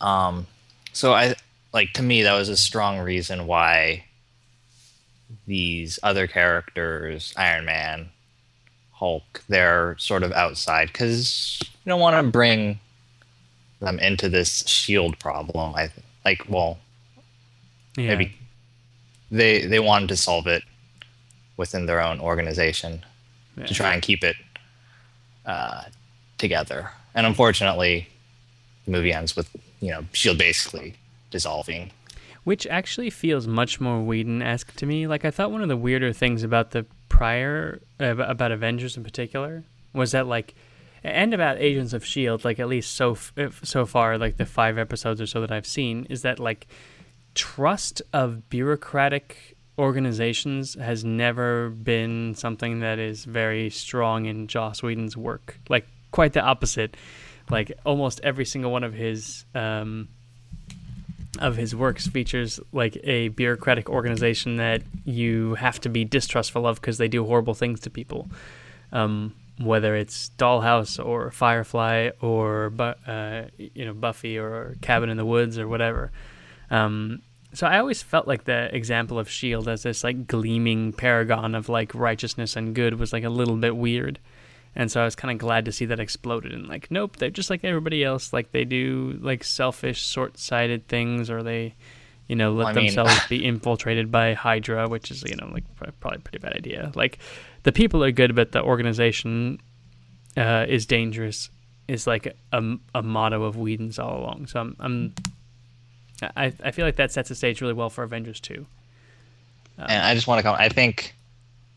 um 0.00 0.44
so 0.92 1.12
i 1.12 1.36
like 1.72 1.92
to 1.92 2.02
me 2.02 2.22
that 2.24 2.34
was 2.34 2.48
a 2.48 2.56
strong 2.56 2.98
reason 2.98 3.46
why 3.46 4.04
these 5.46 5.98
other 6.02 6.26
characters 6.26 7.32
iron 7.36 7.64
man 7.64 8.08
hulk 8.92 9.42
they're 9.48 9.96
sort 9.98 10.22
of 10.22 10.32
outside 10.32 10.88
because 10.88 11.58
you 11.62 11.90
don't 11.90 12.00
want 12.00 12.16
to 12.16 12.30
bring 12.30 12.78
them 13.80 13.98
into 13.98 14.28
this 14.28 14.66
shield 14.66 15.18
problem 15.18 15.74
i 15.74 15.86
th- 15.88 16.06
like 16.24 16.42
well 16.48 16.78
Yeah. 17.96 18.08
maybe 18.08 18.34
they 19.30 19.66
they 19.66 19.80
wanted 19.80 20.08
to 20.10 20.16
solve 20.16 20.46
it 20.46 20.62
within 21.56 21.86
their 21.86 22.00
own 22.00 22.20
organization 22.20 23.04
Yeah. 23.56 23.66
to 23.66 23.74
try 23.74 23.92
and 23.94 24.02
keep 24.02 24.22
it 24.22 24.36
uh, 25.46 25.84
together. 26.38 26.90
And 27.14 27.26
unfortunately, 27.26 28.08
the 28.84 28.90
movie 28.90 29.12
ends 29.12 29.34
with 29.36 29.48
you 29.80 29.90
know 29.90 30.04
Shield 30.12 30.38
basically 30.38 30.94
dissolving. 31.30 31.90
Which 32.46 32.64
actually 32.68 33.10
feels 33.10 33.48
much 33.48 33.80
more 33.80 34.00
Whedon-esque 34.00 34.76
to 34.76 34.86
me. 34.86 35.08
Like 35.08 35.24
I 35.24 35.32
thought 35.32 35.50
one 35.50 35.62
of 35.62 35.68
the 35.68 35.76
weirder 35.76 36.12
things 36.12 36.44
about 36.44 36.70
the 36.70 36.86
prior 37.08 37.82
about 37.98 38.52
Avengers 38.52 38.96
in 38.96 39.02
particular 39.02 39.64
was 39.92 40.12
that 40.12 40.28
like 40.28 40.54
and 41.02 41.34
about 41.34 41.58
Agents 41.58 41.92
of 41.92 42.04
Shield, 42.04 42.44
like 42.44 42.60
at 42.60 42.68
least 42.68 42.94
so 42.94 43.14
f- 43.36 43.64
so 43.64 43.84
far, 43.84 44.16
like 44.16 44.36
the 44.36 44.46
five 44.46 44.78
episodes 44.78 45.20
or 45.20 45.26
so 45.26 45.40
that 45.40 45.50
I've 45.50 45.66
seen, 45.66 46.06
is 46.08 46.22
that 46.22 46.38
like 46.38 46.68
trust 47.34 48.00
of 48.12 48.48
bureaucratic 48.48 49.56
organizations 49.76 50.74
has 50.74 51.04
never 51.04 51.70
been 51.70 52.36
something 52.36 52.78
that 52.78 53.00
is 53.00 53.24
very 53.24 53.70
strong 53.70 54.26
in 54.26 54.46
Joss 54.46 54.84
Whedon's 54.84 55.16
work. 55.16 55.58
Like 55.68 55.88
quite 56.12 56.32
the 56.32 56.42
opposite. 56.42 56.96
Like 57.50 57.72
almost 57.84 58.20
every 58.22 58.44
single 58.44 58.70
one 58.70 58.84
of 58.84 58.92
his 58.92 59.46
um, 59.52 60.10
of 61.38 61.56
his 61.56 61.74
works 61.74 62.06
features 62.06 62.60
like 62.72 62.98
a 63.04 63.28
bureaucratic 63.28 63.88
organization 63.88 64.56
that 64.56 64.82
you 65.04 65.54
have 65.54 65.80
to 65.80 65.88
be 65.88 66.04
distrustful 66.04 66.66
of 66.66 66.80
because 66.80 66.98
they 66.98 67.08
do 67.08 67.24
horrible 67.24 67.54
things 67.54 67.80
to 67.80 67.90
people. 67.90 68.28
Um, 68.92 69.34
whether 69.58 69.96
it's 69.96 70.30
Dollhouse 70.38 71.02
or 71.04 71.30
Firefly 71.30 72.10
or 72.20 72.72
uh, 72.78 73.44
you 73.56 73.84
know 73.84 73.94
Buffy 73.94 74.38
or 74.38 74.76
Cabin 74.82 75.08
in 75.08 75.16
the 75.16 75.24
Woods 75.24 75.58
or 75.58 75.66
whatever. 75.66 76.12
Um, 76.70 77.22
so 77.52 77.66
I 77.66 77.78
always 77.78 78.02
felt 78.02 78.26
like 78.26 78.44
the 78.44 78.74
example 78.74 79.18
of 79.18 79.30
Shield 79.30 79.66
as 79.66 79.82
this 79.84 80.04
like 80.04 80.26
gleaming 80.26 80.92
paragon 80.92 81.54
of 81.54 81.68
like 81.68 81.94
righteousness 81.94 82.54
and 82.54 82.74
good 82.74 82.98
was 82.98 83.12
like 83.12 83.24
a 83.24 83.30
little 83.30 83.56
bit 83.56 83.76
weird. 83.76 84.18
And 84.78 84.92
so 84.92 85.00
I 85.00 85.04
was 85.06 85.16
kind 85.16 85.32
of 85.32 85.38
glad 85.38 85.64
to 85.64 85.72
see 85.72 85.86
that 85.86 85.98
exploded 85.98 86.52
and 86.52 86.68
like, 86.68 86.90
nope, 86.90 87.16
they're 87.16 87.30
just 87.30 87.48
like 87.48 87.64
everybody 87.64 88.04
else. 88.04 88.34
Like 88.34 88.52
they 88.52 88.64
do 88.66 89.18
like 89.22 89.42
selfish, 89.42 90.06
short-sighted 90.06 90.86
things, 90.86 91.30
or 91.30 91.42
they, 91.42 91.74
you 92.28 92.36
know, 92.36 92.52
let 92.52 92.66
I 92.68 92.72
mean- 92.74 92.86
themselves 92.86 93.18
be 93.28 93.42
infiltrated 93.42 94.12
by 94.12 94.34
Hydra, 94.34 94.86
which 94.88 95.10
is 95.10 95.22
you 95.24 95.34
know 95.36 95.48
like 95.50 95.64
probably 95.98 96.18
a 96.18 96.20
pretty 96.20 96.38
bad 96.38 96.52
idea. 96.52 96.92
Like 96.94 97.18
the 97.62 97.72
people 97.72 98.04
are 98.04 98.10
good, 98.12 98.34
but 98.34 98.52
the 98.52 98.62
organization 98.62 99.60
uh, 100.36 100.66
is 100.68 100.84
dangerous. 100.84 101.48
Is 101.88 102.06
like 102.06 102.36
a, 102.52 102.62
a 102.94 103.02
motto 103.02 103.44
of 103.44 103.56
Whedon's 103.56 103.98
all 103.98 104.18
along. 104.18 104.48
So 104.48 104.60
I'm, 104.60 104.76
I'm 104.80 105.14
I 106.36 106.52
I 106.62 106.70
feel 106.72 106.84
like 106.84 106.96
that 106.96 107.12
sets 107.12 107.28
the 107.30 107.34
stage 107.34 107.60
really 107.62 107.72
well 107.74 107.88
for 107.90 108.02
Avengers 108.04 108.40
two. 108.40 108.66
and 109.78 110.02
I 110.04 110.14
just 110.14 110.26
want 110.26 110.38
to 110.40 110.42
come. 110.42 110.56
I 110.58 110.68
think 110.68 111.14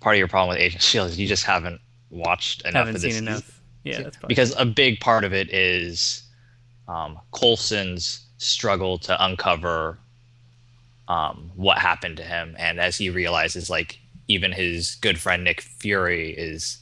part 0.01 0.15
of 0.15 0.17
your 0.19 0.27
problem 0.27 0.49
with 0.49 0.57
Agent 0.57 0.81
Shield 0.81 1.09
is 1.09 1.19
you 1.19 1.27
just 1.27 1.45
haven't 1.45 1.79
watched 2.09 2.61
enough 2.61 2.87
Haven't 2.87 2.95
of 2.95 3.01
seen 3.01 3.11
this 3.11 3.19
enough. 3.19 3.61
Yeah, 3.83 4.03
that's 4.03 4.17
probably 4.17 4.35
because 4.35 4.55
a 4.57 4.65
big 4.65 4.99
part 4.99 5.23
of 5.23 5.33
it 5.33 5.53
is 5.53 6.23
um, 6.87 7.19
Coulson's 7.31 8.25
struggle 8.37 8.97
to 8.99 9.23
uncover 9.25 9.97
um, 11.07 11.51
what 11.55 11.77
happened 11.77 12.17
to 12.17 12.23
him, 12.23 12.55
and 12.59 12.79
as 12.79 12.97
he 12.97 13.09
realizes, 13.09 13.69
like 13.69 13.99
even 14.27 14.51
his 14.51 14.95
good 14.95 15.19
friend 15.19 15.43
Nick 15.43 15.61
Fury 15.61 16.31
is 16.31 16.77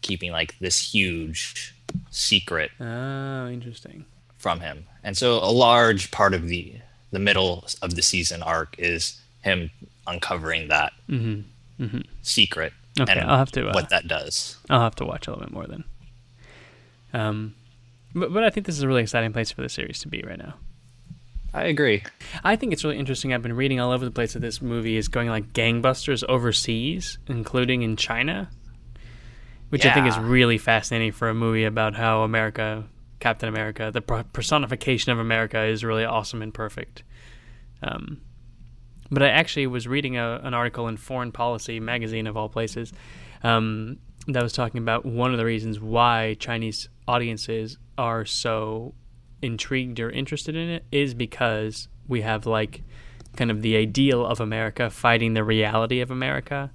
keeping 0.00 0.32
like 0.32 0.58
this 0.58 0.92
huge 0.92 1.74
secret 2.10 2.70
oh 2.80 3.48
interesting. 3.48 4.04
from 4.36 4.60
him, 4.60 4.86
and 5.04 5.16
so 5.16 5.36
a 5.38 5.52
large 5.52 6.10
part 6.10 6.34
of 6.34 6.48
the 6.48 6.74
the 7.10 7.18
middle 7.18 7.66
of 7.82 7.94
the 7.94 8.02
season 8.02 8.42
arc 8.42 8.74
is 8.78 9.20
him 9.42 9.70
uncovering 10.06 10.68
that 10.68 10.92
secret 12.22 12.72
Okay, 13.00 13.20
I'll 13.20 13.38
have 13.38 13.52
to, 13.52 13.68
uh, 13.68 13.72
what 13.72 13.90
that 13.90 14.08
does. 14.08 14.58
I'll 14.68 14.80
have 14.80 14.96
to 14.96 15.04
watch 15.04 15.26
a 15.26 15.30
little 15.30 15.44
bit 15.44 15.52
more 15.52 15.66
then. 15.66 15.84
Um, 17.12 17.54
but, 18.14 18.32
but 18.32 18.44
I 18.44 18.50
think 18.50 18.66
this 18.66 18.76
is 18.76 18.82
a 18.82 18.88
really 18.88 19.02
exciting 19.02 19.32
place 19.32 19.50
for 19.50 19.62
the 19.62 19.68
series 19.68 20.00
to 20.00 20.08
be 20.08 20.22
right 20.26 20.38
now. 20.38 20.54
I 21.54 21.64
agree. 21.64 22.02
I 22.44 22.56
think 22.56 22.72
it's 22.72 22.84
really 22.84 22.98
interesting. 22.98 23.32
I've 23.32 23.42
been 23.42 23.56
reading 23.56 23.80
all 23.80 23.90
over 23.90 24.04
the 24.04 24.10
place 24.10 24.34
that 24.34 24.40
this 24.40 24.60
movie 24.60 24.96
is 24.96 25.08
going 25.08 25.28
like 25.28 25.52
gangbusters 25.52 26.22
overseas, 26.28 27.18
including 27.26 27.82
in 27.82 27.96
China, 27.96 28.50
which 29.70 29.86
I 29.86 29.94
think 29.94 30.06
is 30.06 30.18
really 30.18 30.58
fascinating 30.58 31.12
for 31.12 31.28
a 31.28 31.34
movie 31.34 31.64
about 31.64 31.94
how 31.94 32.22
America, 32.22 32.84
Captain 33.20 33.48
America, 33.48 33.90
the 33.92 34.02
personification 34.02 35.10
of 35.10 35.18
America 35.18 35.64
is 35.64 35.84
really 35.84 36.04
awesome 36.04 36.42
and 36.42 36.52
perfect. 36.52 37.02
Um, 37.82 38.20
but 39.10 39.22
I 39.22 39.28
actually 39.28 39.66
was 39.66 39.86
reading 39.88 40.16
a, 40.16 40.40
an 40.42 40.54
article 40.54 40.88
in 40.88 40.96
Foreign 40.96 41.32
Policy 41.32 41.80
magazine 41.80 42.26
of 42.26 42.36
all 42.36 42.48
places 42.48 42.92
um, 43.42 43.98
that 44.26 44.42
was 44.42 44.52
talking 44.52 44.78
about 44.78 45.06
one 45.06 45.32
of 45.32 45.38
the 45.38 45.44
reasons 45.44 45.80
why 45.80 46.36
Chinese 46.38 46.88
audiences 47.06 47.78
are 47.96 48.24
so 48.24 48.94
intrigued 49.42 50.00
or 50.00 50.10
interested 50.10 50.56
in 50.56 50.68
it 50.68 50.84
is 50.92 51.14
because 51.14 51.88
we 52.08 52.20
have 52.22 52.46
like 52.46 52.82
kind 53.36 53.50
of 53.50 53.62
the 53.62 53.76
ideal 53.76 54.26
of 54.26 54.40
America 54.40 54.90
fighting 54.90 55.34
the 55.34 55.44
reality 55.44 56.00
of 56.00 56.10
America. 56.10 56.70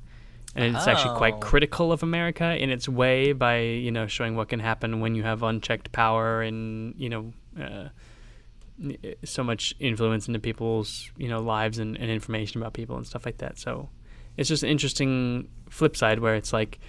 And 0.55 0.75
it's 0.75 0.87
actually 0.87 1.17
quite 1.17 1.33
Oh. 1.35 1.39
critical 1.39 1.91
of 1.91 2.03
America 2.03 2.55
in 2.55 2.69
its 2.69 2.87
way 2.87 3.33
by, 3.33 3.59
you 3.59 3.91
know, 3.91 4.05
showing 4.05 4.35
what 4.35 4.49
can 4.49 4.59
happen 4.59 4.99
when 4.99 5.15
you 5.15 5.23
have 5.23 5.41
unchecked 5.41 5.91
power 5.91 6.43
and, 6.43 6.93
you 6.95 7.09
know, 7.09 7.33
uh, 7.59 7.89
so 9.23 9.43
much 9.43 9.73
influence 9.79 10.27
into 10.27 10.39
people's 10.39 11.11
you 11.17 11.27
know 11.27 11.39
lives 11.39 11.79
and, 11.79 11.95
and 11.97 12.09
information 12.09 12.61
about 12.61 12.73
people 12.73 12.97
and 12.97 13.05
stuff 13.05 13.25
like 13.25 13.37
that. 13.37 13.57
So 13.59 13.89
it's 14.37 14.49
just 14.49 14.63
an 14.63 14.69
interesting 14.69 15.49
flip 15.69 15.95
side 15.95 16.19
where 16.19 16.35
it's 16.35 16.51
like, 16.53 16.79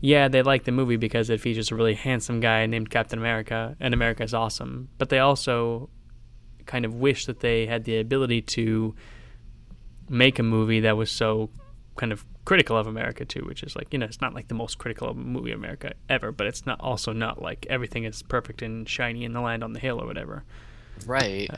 yeah, 0.00 0.28
they 0.28 0.42
like 0.42 0.64
the 0.64 0.72
movie 0.72 0.96
because 0.96 1.30
it 1.30 1.40
features 1.40 1.70
a 1.70 1.74
really 1.74 1.94
handsome 1.94 2.40
guy 2.40 2.66
named 2.66 2.90
Captain 2.90 3.18
America, 3.18 3.76
and 3.80 3.92
America 3.92 4.22
is 4.22 4.34
awesome. 4.34 4.88
But 4.98 5.08
they 5.08 5.18
also 5.18 5.88
kind 6.66 6.84
of 6.84 6.94
wish 6.94 7.26
that 7.26 7.40
they 7.40 7.66
had 7.66 7.84
the 7.84 7.98
ability 7.98 8.42
to 8.42 8.94
make 10.08 10.38
a 10.38 10.42
movie 10.42 10.80
that 10.80 10.96
was 10.96 11.10
so 11.10 11.50
kind 11.96 12.12
of 12.12 12.24
critical 12.44 12.76
of 12.76 12.86
America 12.86 13.24
too, 13.24 13.44
which 13.46 13.62
is 13.62 13.74
like 13.74 13.92
you 13.92 13.98
know 13.98 14.06
it's 14.06 14.20
not 14.20 14.34
like 14.34 14.48
the 14.48 14.54
most 14.54 14.78
critical 14.78 15.12
movie 15.14 15.50
of 15.50 15.58
America 15.58 15.92
ever, 16.08 16.30
but 16.30 16.46
it's 16.46 16.66
not 16.66 16.80
also 16.80 17.12
not 17.12 17.42
like 17.42 17.66
everything 17.68 18.04
is 18.04 18.22
perfect 18.22 18.62
and 18.62 18.88
shiny 18.88 19.24
in 19.24 19.32
the 19.32 19.40
land 19.40 19.64
on 19.64 19.72
the 19.72 19.80
hill 19.80 20.00
or 20.00 20.06
whatever 20.06 20.44
Right. 21.06 21.50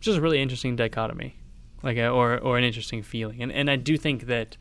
just 0.00 0.18
a 0.18 0.20
really 0.20 0.42
interesting 0.42 0.76
dichotomy, 0.76 1.36
like 1.82 1.96
a, 1.96 2.08
or 2.08 2.38
or 2.38 2.58
an 2.58 2.64
interesting 2.64 3.02
feeling. 3.02 3.42
And 3.42 3.52
and 3.52 3.70
I 3.70 3.76
do 3.76 3.96
think 3.96 4.26
that 4.26 4.56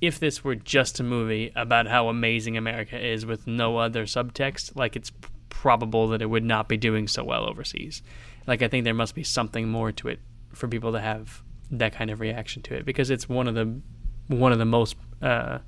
if 0.00 0.18
this 0.20 0.44
were 0.44 0.54
just 0.54 1.00
a 1.00 1.02
movie 1.02 1.52
about 1.56 1.86
how 1.86 2.08
amazing 2.08 2.56
America 2.56 2.98
is 2.98 3.24
with 3.24 3.46
no 3.46 3.78
other 3.78 4.04
subtext, 4.04 4.76
like 4.76 4.96
it's 4.96 5.10
probable 5.48 6.08
that 6.08 6.20
it 6.20 6.26
would 6.26 6.44
not 6.44 6.68
be 6.68 6.76
doing 6.76 7.08
so 7.08 7.24
well 7.24 7.48
overseas. 7.48 8.02
Like 8.46 8.62
I 8.62 8.68
think 8.68 8.84
there 8.84 8.94
must 8.94 9.14
be 9.14 9.24
something 9.24 9.68
more 9.68 9.92
to 9.92 10.08
it 10.08 10.20
for 10.52 10.68
people 10.68 10.92
to 10.92 11.00
have 11.00 11.42
that 11.70 11.92
kind 11.92 12.10
of 12.10 12.20
reaction 12.20 12.62
to 12.62 12.74
it 12.74 12.84
because 12.84 13.10
it's 13.10 13.28
one 13.28 13.48
of 13.48 13.54
the 13.54 13.80
one 14.28 14.52
of 14.52 14.58
the 14.58 14.64
most 14.64 14.96
uh, 15.22 15.58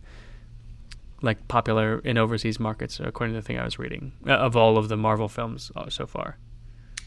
like 1.23 1.49
popular 1.49 1.99
in 2.01 2.19
overseas 2.19 2.61
markets 2.61 3.01
according 3.01 3.35
to 3.35 3.41
the 3.41 3.45
thing 3.45 3.59
I 3.59 3.65
was 3.65 3.79
reading 3.79 4.13
uh, 4.27 4.33
of 4.33 4.57
all 4.57 4.79
of 4.79 4.89
the 4.89 4.97
Marvel 4.97 5.29
films 5.29 5.73
uh, 5.75 5.89
so 5.89 6.07
far. 6.07 6.39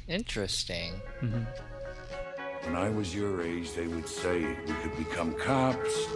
Interesting. 0.07 0.93
Mm-hmm. 1.21 1.43
When 2.65 2.75
I 2.75 2.89
was 2.89 3.15
your 3.15 3.41
age, 3.41 3.73
they 3.73 3.87
would 3.87 4.07
say 4.07 4.39
we 4.39 4.73
could 4.73 4.97
become 4.97 5.33
cops 5.33 6.07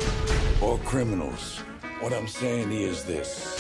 or 0.62 0.78
criminals. 0.80 1.60
What 2.02 2.14
I'm 2.14 2.28
saying 2.28 2.72
is 2.72 3.04
this. 3.04 3.60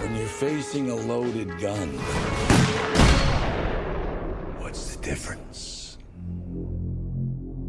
When 0.00 0.16
you're 0.16 0.26
facing 0.26 0.90
a 0.90 0.94
loaded 0.94 1.58
gun, 1.60 1.88
what's 4.60 4.94
the 4.94 5.02
difference? 5.02 5.98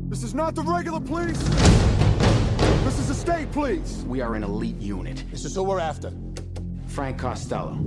This 0.09 0.23
is 0.23 0.33
not 0.33 0.55
the 0.55 0.61
regular 0.61 0.99
police. 0.99 1.41
This 2.83 2.99
is 2.99 3.07
the 3.07 3.15
state 3.15 3.51
police. 3.51 4.03
We 4.07 4.21
are 4.21 4.35
an 4.35 4.43
elite 4.43 4.79
unit. 4.79 5.23
This 5.31 5.45
is 5.45 5.55
who 5.55 5.63
we're 5.63 5.79
after. 5.79 6.11
Frank 6.87 7.17
Costello. 7.17 7.77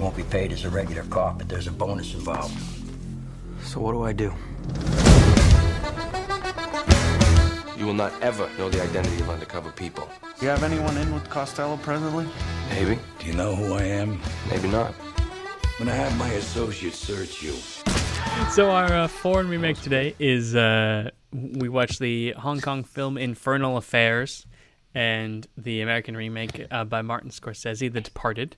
You 0.00 0.04
won't 0.04 0.16
be 0.16 0.22
paid 0.22 0.50
as 0.50 0.64
a 0.64 0.70
regular 0.70 1.02
cop, 1.10 1.36
but 1.36 1.46
there's 1.50 1.66
a 1.66 1.70
bonus 1.70 2.14
involved. 2.14 2.58
So 3.62 3.80
what 3.80 3.92
do 3.92 4.02
I 4.02 4.14
do? 4.14 4.32
You 7.78 7.84
will 7.84 7.92
not 7.92 8.10
ever 8.22 8.48
know 8.56 8.70
the 8.70 8.82
identity 8.82 9.20
of 9.20 9.28
undercover 9.28 9.70
people. 9.72 10.08
Do 10.38 10.46
you 10.46 10.48
have 10.48 10.62
anyone 10.62 10.96
in 10.96 11.12
with 11.12 11.28
Costello 11.28 11.76
presently? 11.76 12.26
Maybe, 12.70 12.98
Do 13.18 13.26
you 13.26 13.34
know 13.34 13.54
who 13.54 13.74
I 13.74 13.82
am? 13.82 14.18
maybe 14.48 14.68
not. 14.68 14.94
When 15.76 15.86
I'm 15.90 15.94
gonna 15.94 16.08
have 16.08 16.18
my 16.18 16.30
associates 16.30 16.98
search 16.98 17.42
you. 17.42 17.52
So 18.52 18.70
our 18.70 18.90
uh, 18.90 19.06
foreign 19.06 19.50
remake 19.50 19.82
today 19.82 20.14
is 20.18 20.56
uh, 20.56 21.10
we 21.30 21.68
watched 21.68 21.98
the 21.98 22.32
Hong 22.38 22.62
Kong 22.62 22.84
film 22.84 23.18
Infernal 23.18 23.76
Affairs 23.76 24.46
and 24.94 25.46
the 25.58 25.82
American 25.82 26.16
remake 26.16 26.66
uh, 26.70 26.84
by 26.84 27.02
Martin 27.02 27.28
Scorsese, 27.28 27.92
The 27.92 28.00
Departed. 28.00 28.56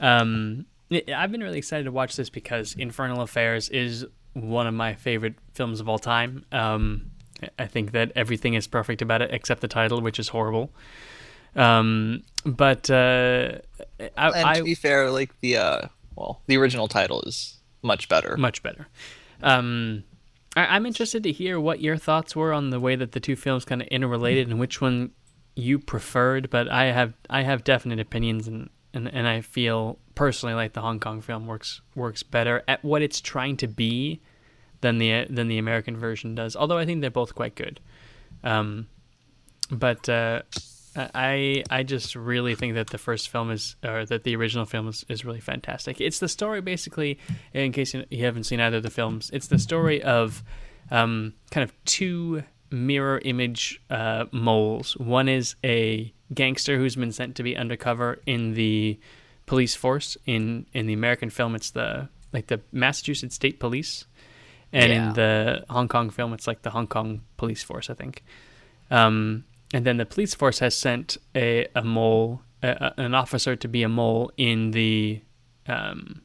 Um, 0.00 0.66
I- 0.90 1.04
I've 1.14 1.30
been 1.32 1.42
really 1.42 1.58
excited 1.58 1.84
to 1.84 1.92
watch 1.92 2.16
this 2.16 2.30
because 2.30 2.74
Infernal 2.74 3.20
Affairs 3.20 3.68
is 3.68 4.06
one 4.34 4.66
of 4.66 4.74
my 4.74 4.94
favorite 4.94 5.34
films 5.54 5.80
of 5.80 5.88
all 5.88 5.98
time. 5.98 6.44
Um, 6.52 7.10
I 7.58 7.66
think 7.66 7.92
that 7.92 8.12
everything 8.16 8.54
is 8.54 8.66
perfect 8.66 9.02
about 9.02 9.22
it 9.22 9.30
except 9.32 9.60
the 9.60 9.68
title, 9.68 10.00
which 10.00 10.18
is 10.18 10.28
horrible. 10.28 10.70
Um, 11.56 12.22
but 12.44 12.90
uh, 12.90 13.58
I, 14.16 14.28
And 14.30 14.48
I 14.48 14.54
to 14.58 14.64
be 14.64 14.74
fair, 14.74 15.10
like 15.10 15.38
the 15.40 15.56
uh, 15.56 15.80
well, 16.16 16.42
the 16.46 16.56
original 16.56 16.88
title 16.88 17.22
is 17.22 17.58
much 17.82 18.08
better. 18.08 18.36
much 18.36 18.62
better. 18.62 18.86
Um, 19.42 20.04
I, 20.56 20.76
I'm 20.76 20.86
interested 20.86 21.22
to 21.24 21.32
hear 21.32 21.58
what 21.60 21.80
your 21.80 21.96
thoughts 21.96 22.34
were 22.36 22.52
on 22.52 22.70
the 22.70 22.80
way 22.80 22.96
that 22.96 23.12
the 23.12 23.20
two 23.20 23.36
films 23.36 23.64
kind 23.64 23.80
of 23.82 23.88
interrelated 23.88 24.48
and 24.48 24.58
which 24.60 24.80
one 24.80 25.10
you 25.56 25.78
preferred. 25.78 26.50
But 26.50 26.68
I 26.68 26.86
have 26.92 27.14
I 27.30 27.42
have 27.42 27.64
definite 27.64 27.98
opinions, 28.00 28.46
and, 28.48 28.68
and, 28.94 29.08
and 29.12 29.26
I 29.26 29.40
feel 29.40 29.98
personally 30.14 30.54
like 30.54 30.72
the 30.72 30.80
Hong 30.80 31.00
Kong 31.00 31.20
film 31.20 31.46
works 31.46 31.80
works 31.94 32.22
better 32.22 32.62
at 32.66 32.84
what 32.84 33.02
it's 33.02 33.20
trying 33.20 33.56
to 33.58 33.66
be 33.68 34.20
than 34.80 34.98
the 34.98 35.26
than 35.28 35.48
the 35.48 35.58
American 35.58 35.96
version 35.96 36.34
does. 36.34 36.56
Although 36.56 36.78
I 36.78 36.86
think 36.86 37.00
they're 37.00 37.10
both 37.10 37.34
quite 37.34 37.54
good. 37.54 37.80
Um, 38.42 38.86
but 39.70 40.08
uh, 40.08 40.42
I 40.96 41.64
I 41.70 41.82
just 41.82 42.16
really 42.16 42.54
think 42.54 42.74
that 42.74 42.88
the 42.88 42.98
first 42.98 43.28
film 43.28 43.50
is 43.50 43.76
or 43.84 44.04
that 44.06 44.24
the 44.24 44.36
original 44.36 44.64
film 44.64 44.88
is, 44.88 45.04
is 45.08 45.24
really 45.24 45.40
fantastic. 45.40 46.00
It's 46.00 46.18
the 46.18 46.28
story 46.28 46.60
basically, 46.60 47.18
in 47.52 47.72
case 47.72 47.94
you 47.94 48.24
haven't 48.24 48.44
seen 48.44 48.60
either 48.60 48.78
of 48.78 48.82
the 48.82 48.90
films, 48.90 49.30
it's 49.32 49.48
the 49.48 49.58
story 49.58 50.02
of 50.02 50.42
um, 50.90 51.34
kind 51.50 51.64
of 51.64 51.72
two 51.84 52.42
mirror 52.70 53.20
image 53.24 53.80
uh, 53.90 54.26
moles. 54.32 54.96
One 54.96 55.28
is 55.28 55.54
a 55.64 56.12
gangster 56.34 56.76
who's 56.78 56.96
been 56.96 57.12
sent 57.12 57.36
to 57.36 57.42
be 57.42 57.56
undercover 57.56 58.18
in 58.26 58.54
the 58.54 58.98
police 59.46 59.74
force. 59.74 60.16
In 60.26 60.66
in 60.74 60.86
the 60.86 60.92
American 60.94 61.30
film, 61.30 61.54
it's 61.54 61.70
the 61.70 62.08
like 62.32 62.46
the 62.48 62.60
Massachusetts 62.72 63.34
State 63.34 63.58
Police, 63.58 64.04
and 64.72 64.92
Yeah. 64.92 65.08
in 65.08 65.12
the 65.14 65.64
Hong 65.70 65.88
Kong 65.88 66.10
film, 66.10 66.32
it's 66.34 66.46
like 66.46 66.62
the 66.62 66.70
Hong 66.70 66.86
Kong 66.86 67.22
Police 67.38 67.62
Force, 67.62 67.88
I 67.88 67.94
think. 67.94 68.22
Um, 68.90 69.44
and 69.72 69.84
then 69.84 69.96
the 69.98 70.06
police 70.06 70.34
force 70.34 70.58
has 70.60 70.74
sent 70.76 71.16
a, 71.34 71.66
a 71.74 71.82
mole, 71.82 72.40
a, 72.62 72.68
a- 72.96 73.00
an 73.00 73.14
officer 73.14 73.54
to 73.56 73.68
be 73.68 73.82
a 73.82 73.88
mole 73.88 74.30
in 74.36 74.70
the 74.72 75.20
um, 75.66 76.22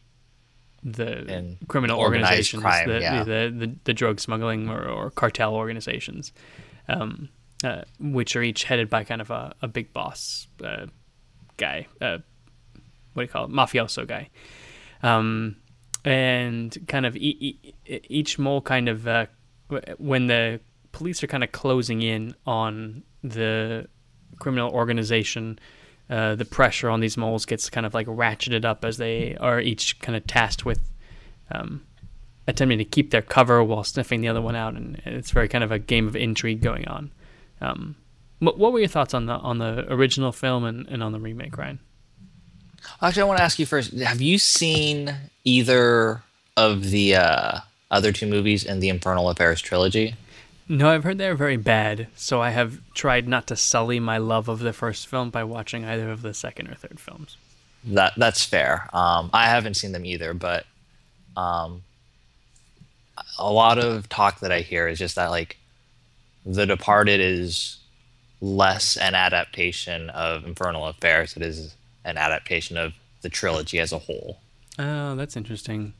the 0.83 1.25
In 1.33 1.57
criminal 1.67 1.99
organizations, 1.99 2.61
crime, 2.61 2.89
the, 2.89 2.99
yeah. 2.99 3.23
the, 3.23 3.53
the 3.55 3.75
the 3.85 3.93
drug 3.93 4.19
smuggling 4.19 4.69
or, 4.69 4.85
or 4.87 5.11
cartel 5.11 5.55
organizations, 5.55 6.33
um, 6.89 7.29
uh, 7.63 7.83
which 7.99 8.35
are 8.35 8.43
each 8.43 8.65
headed 8.65 8.89
by 8.89 9.03
kind 9.03 9.21
of 9.21 9.31
a, 9.31 9.53
a 9.61 9.67
big 9.67 9.93
boss 9.93 10.47
uh, 10.63 10.87
guy. 11.57 11.87
Uh, 12.01 12.17
what 13.13 13.23
do 13.23 13.25
you 13.25 13.27
call 13.27 13.45
it? 13.45 13.51
Mafioso 13.51 14.05
guy. 14.07 14.29
Um, 15.01 15.55
and 16.05 16.77
kind 16.87 17.05
of 17.05 17.15
e- 17.15 17.57
e- 17.87 17.99
each 18.09 18.37
mole 18.37 18.61
kind 18.61 18.89
of 18.89 19.07
uh, 19.07 19.27
when 19.97 20.27
the 20.27 20.59
police 20.91 21.23
are 21.23 21.27
kind 21.27 21.43
of 21.43 21.51
closing 21.51 22.01
in 22.01 22.35
on 22.45 23.03
the 23.23 23.87
criminal 24.39 24.71
organization 24.71 25.59
uh, 26.09 26.35
the 26.35 26.45
pressure 26.45 26.89
on 26.89 26.99
these 26.99 27.17
moles 27.17 27.45
gets 27.45 27.69
kind 27.69 27.85
of 27.85 27.93
like 27.93 28.07
ratcheted 28.07 28.65
up 28.65 28.83
as 28.83 28.97
they 28.97 29.35
are 29.37 29.59
each 29.59 29.99
kind 29.99 30.15
of 30.15 30.27
tasked 30.27 30.65
with 30.65 30.79
um, 31.51 31.81
attempting 32.47 32.77
to 32.77 32.85
keep 32.85 33.11
their 33.11 33.21
cover 33.21 33.63
while 33.63 33.83
sniffing 33.83 34.21
the 34.21 34.27
other 34.27 34.41
one 34.41 34.55
out, 34.55 34.75
and 34.75 35.01
it's 35.05 35.31
very 35.31 35.47
kind 35.47 35.63
of 35.63 35.71
a 35.71 35.79
game 35.79 36.07
of 36.07 36.15
intrigue 36.15 36.61
going 36.61 36.87
on. 36.87 37.11
Um, 37.61 37.95
what, 38.39 38.57
what 38.57 38.73
were 38.73 38.79
your 38.79 38.87
thoughts 38.87 39.13
on 39.13 39.25
the 39.25 39.33
on 39.33 39.57
the 39.59 39.85
original 39.91 40.31
film 40.31 40.65
and, 40.65 40.87
and 40.87 41.01
on 41.01 41.11
the 41.11 41.19
remake, 41.19 41.57
Ryan? 41.57 41.79
Actually, 43.01 43.21
I 43.21 43.25
want 43.25 43.37
to 43.37 43.43
ask 43.43 43.59
you 43.59 43.65
first: 43.65 43.93
Have 43.93 44.21
you 44.21 44.37
seen 44.37 45.15
either 45.45 46.21
of 46.57 46.91
the 46.91 47.15
uh, 47.15 47.59
other 47.91 48.11
two 48.11 48.27
movies 48.27 48.65
in 48.65 48.79
the 48.81 48.89
Infernal 48.89 49.29
Affairs 49.29 49.61
trilogy? 49.61 50.15
No, 50.73 50.89
I've 50.89 51.03
heard 51.03 51.19
they're 51.19 51.35
very 51.35 51.57
bad, 51.57 52.07
so 52.15 52.41
I 52.41 52.49
have 52.49 52.79
tried 52.95 53.27
not 53.27 53.45
to 53.47 53.55
sully 53.55 53.99
my 53.99 54.17
love 54.17 54.47
of 54.49 54.57
the 54.59 54.73
first 54.73 55.05
film 55.07 55.29
by 55.29 55.43
watching 55.43 55.85
either 55.85 56.09
of 56.09 56.23
the 56.23 56.33
second 56.33 56.67
or 56.67 56.73
third 56.73 56.99
films. 56.99 57.37
that 57.85 58.13
that's 58.17 58.43
fair. 58.43 58.89
Um, 58.91 59.29
I 59.33 59.45
haven't 59.47 59.75
seen 59.75 59.91
them 59.91 60.03
either, 60.05 60.33
but 60.33 60.65
um, 61.37 61.83
a 63.37 63.51
lot 63.51 63.77
of 63.77 64.09
talk 64.09 64.39
that 64.39 64.51
I 64.51 64.61
hear 64.61 64.87
is 64.87 64.97
just 64.97 65.15
that 65.15 65.29
like 65.29 65.57
The 66.43 66.65
Departed 66.65 67.19
is 67.19 67.77
less 68.41 68.97
an 68.97 69.13
adaptation 69.13 70.09
of 70.09 70.43
Infernal 70.45 70.87
Affairs. 70.87 71.37
It 71.37 71.43
is 71.43 71.75
an 72.03 72.17
adaptation 72.17 72.77
of 72.77 72.93
the 73.21 73.29
trilogy 73.29 73.79
as 73.79 73.91
a 73.91 73.99
whole. 73.99 74.39
Oh, 74.79 75.15
that's 75.15 75.37
interesting. 75.37 75.93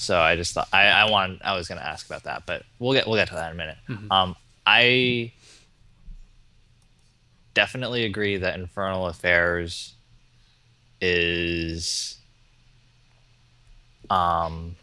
So 0.00 0.18
I 0.18 0.34
just 0.36 0.54
thought 0.54 0.68
I, 0.72 0.86
I 0.86 1.10
want 1.10 1.40
I 1.44 1.54
was 1.54 1.68
going 1.68 1.78
to 1.78 1.86
ask 1.86 2.06
about 2.06 2.24
that, 2.24 2.44
but 2.46 2.62
we'll 2.78 2.94
get 2.94 3.06
we'll 3.06 3.16
get 3.16 3.28
to 3.28 3.34
that 3.34 3.50
in 3.52 3.52
a 3.52 3.56
minute. 3.58 3.76
Mhm. 3.88 4.10
Um, 4.10 4.36
I 4.66 5.32
definitely 7.54 8.04
agree 8.04 8.36
that 8.38 8.54
Infernal 8.58 9.06
Affairs 9.08 9.94
is 11.00 12.18
um 14.08 14.76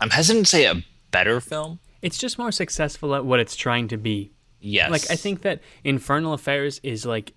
I'm 0.00 0.10
hesitant 0.10 0.46
to 0.46 0.50
say 0.50 0.64
a 0.66 0.82
better 1.10 1.40
film. 1.40 1.78
It's 2.02 2.18
just 2.18 2.38
more 2.38 2.50
successful 2.52 3.14
at 3.14 3.24
what 3.24 3.38
it's 3.40 3.54
trying 3.56 3.88
to 3.88 3.96
be. 3.96 4.32
Yes. 4.60 4.90
Like 4.90 5.10
I 5.10 5.16
think 5.16 5.42
that 5.42 5.60
Infernal 5.84 6.32
Affairs 6.32 6.80
is 6.82 7.06
like 7.06 7.32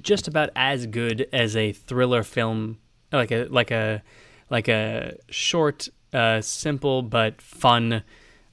just 0.00 0.26
about 0.28 0.50
as 0.56 0.86
good 0.86 1.28
as 1.32 1.56
a 1.56 1.72
thriller 1.72 2.22
film, 2.22 2.78
like 3.12 3.30
a 3.30 3.44
like 3.46 3.70
a 3.70 4.02
like 4.50 4.68
a 4.68 5.16
short, 5.30 5.88
uh, 6.12 6.40
simple 6.40 7.02
but 7.02 7.40
fun, 7.40 8.02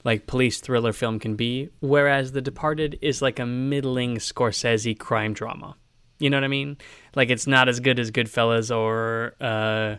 like 0.04 0.26
police 0.26 0.60
thriller 0.60 0.92
film 0.92 1.18
can 1.18 1.36
be. 1.36 1.70
Whereas 1.80 2.32
The 2.32 2.40
Departed 2.40 2.98
is 3.02 3.22
like 3.22 3.38
a 3.38 3.46
middling 3.46 4.16
Scorsese 4.16 4.98
crime 4.98 5.32
drama. 5.32 5.76
You 6.18 6.30
know 6.30 6.36
what 6.36 6.44
I 6.44 6.48
mean? 6.48 6.76
Like 7.14 7.30
it's 7.30 7.46
not 7.46 7.68
as 7.68 7.80
good 7.80 7.98
as 7.98 8.10
Goodfellas 8.10 8.74
or. 8.74 9.34
Uh, 9.40 9.96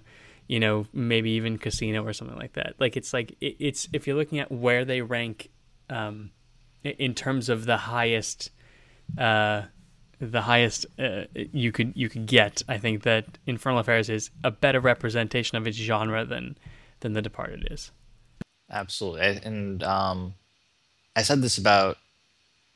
you 0.52 0.60
know, 0.60 0.86
maybe 0.92 1.32
even 1.32 1.58
Casino 1.58 2.06
or 2.06 2.12
something 2.12 2.36
like 2.36 2.54
that. 2.54 2.74
Like 2.78 2.98
it's 2.98 3.14
like 3.14 3.38
it, 3.40 3.56
it's 3.58 3.88
if 3.94 4.06
you're 4.06 4.18
looking 4.18 4.40
at 4.40 4.52
where 4.52 4.84
they 4.84 5.02
rank 5.02 5.50
um, 5.90 6.32
in 6.84 7.14
terms 7.14 7.48
of 7.48 7.66
the 7.66 7.78
highest, 7.78 8.52
uh, 9.18 9.62
the 10.20 10.42
highest 10.42 10.88
uh, 11.00 11.24
you 11.34 11.72
could 11.72 11.94
you 11.96 12.10
could 12.10 12.26
get. 12.26 12.64
I 12.68 12.80
think 12.80 13.04
that 13.04 13.38
Infernal 13.48 13.80
Affairs 13.80 14.10
is 14.10 14.30
a 14.44 14.52
better 14.52 14.82
representation 14.82 15.58
of 15.58 15.66
its 15.68 15.78
genre 15.78 16.26
than 16.26 16.58
than 17.02 17.14
The 17.14 17.22
Departed 17.22 17.68
is. 17.70 17.92
Absolutely. 18.72 19.40
And 19.44 19.84
um, 19.84 20.34
I 21.16 21.24
said 21.24 21.42
this 21.42 21.58
about 21.58 21.98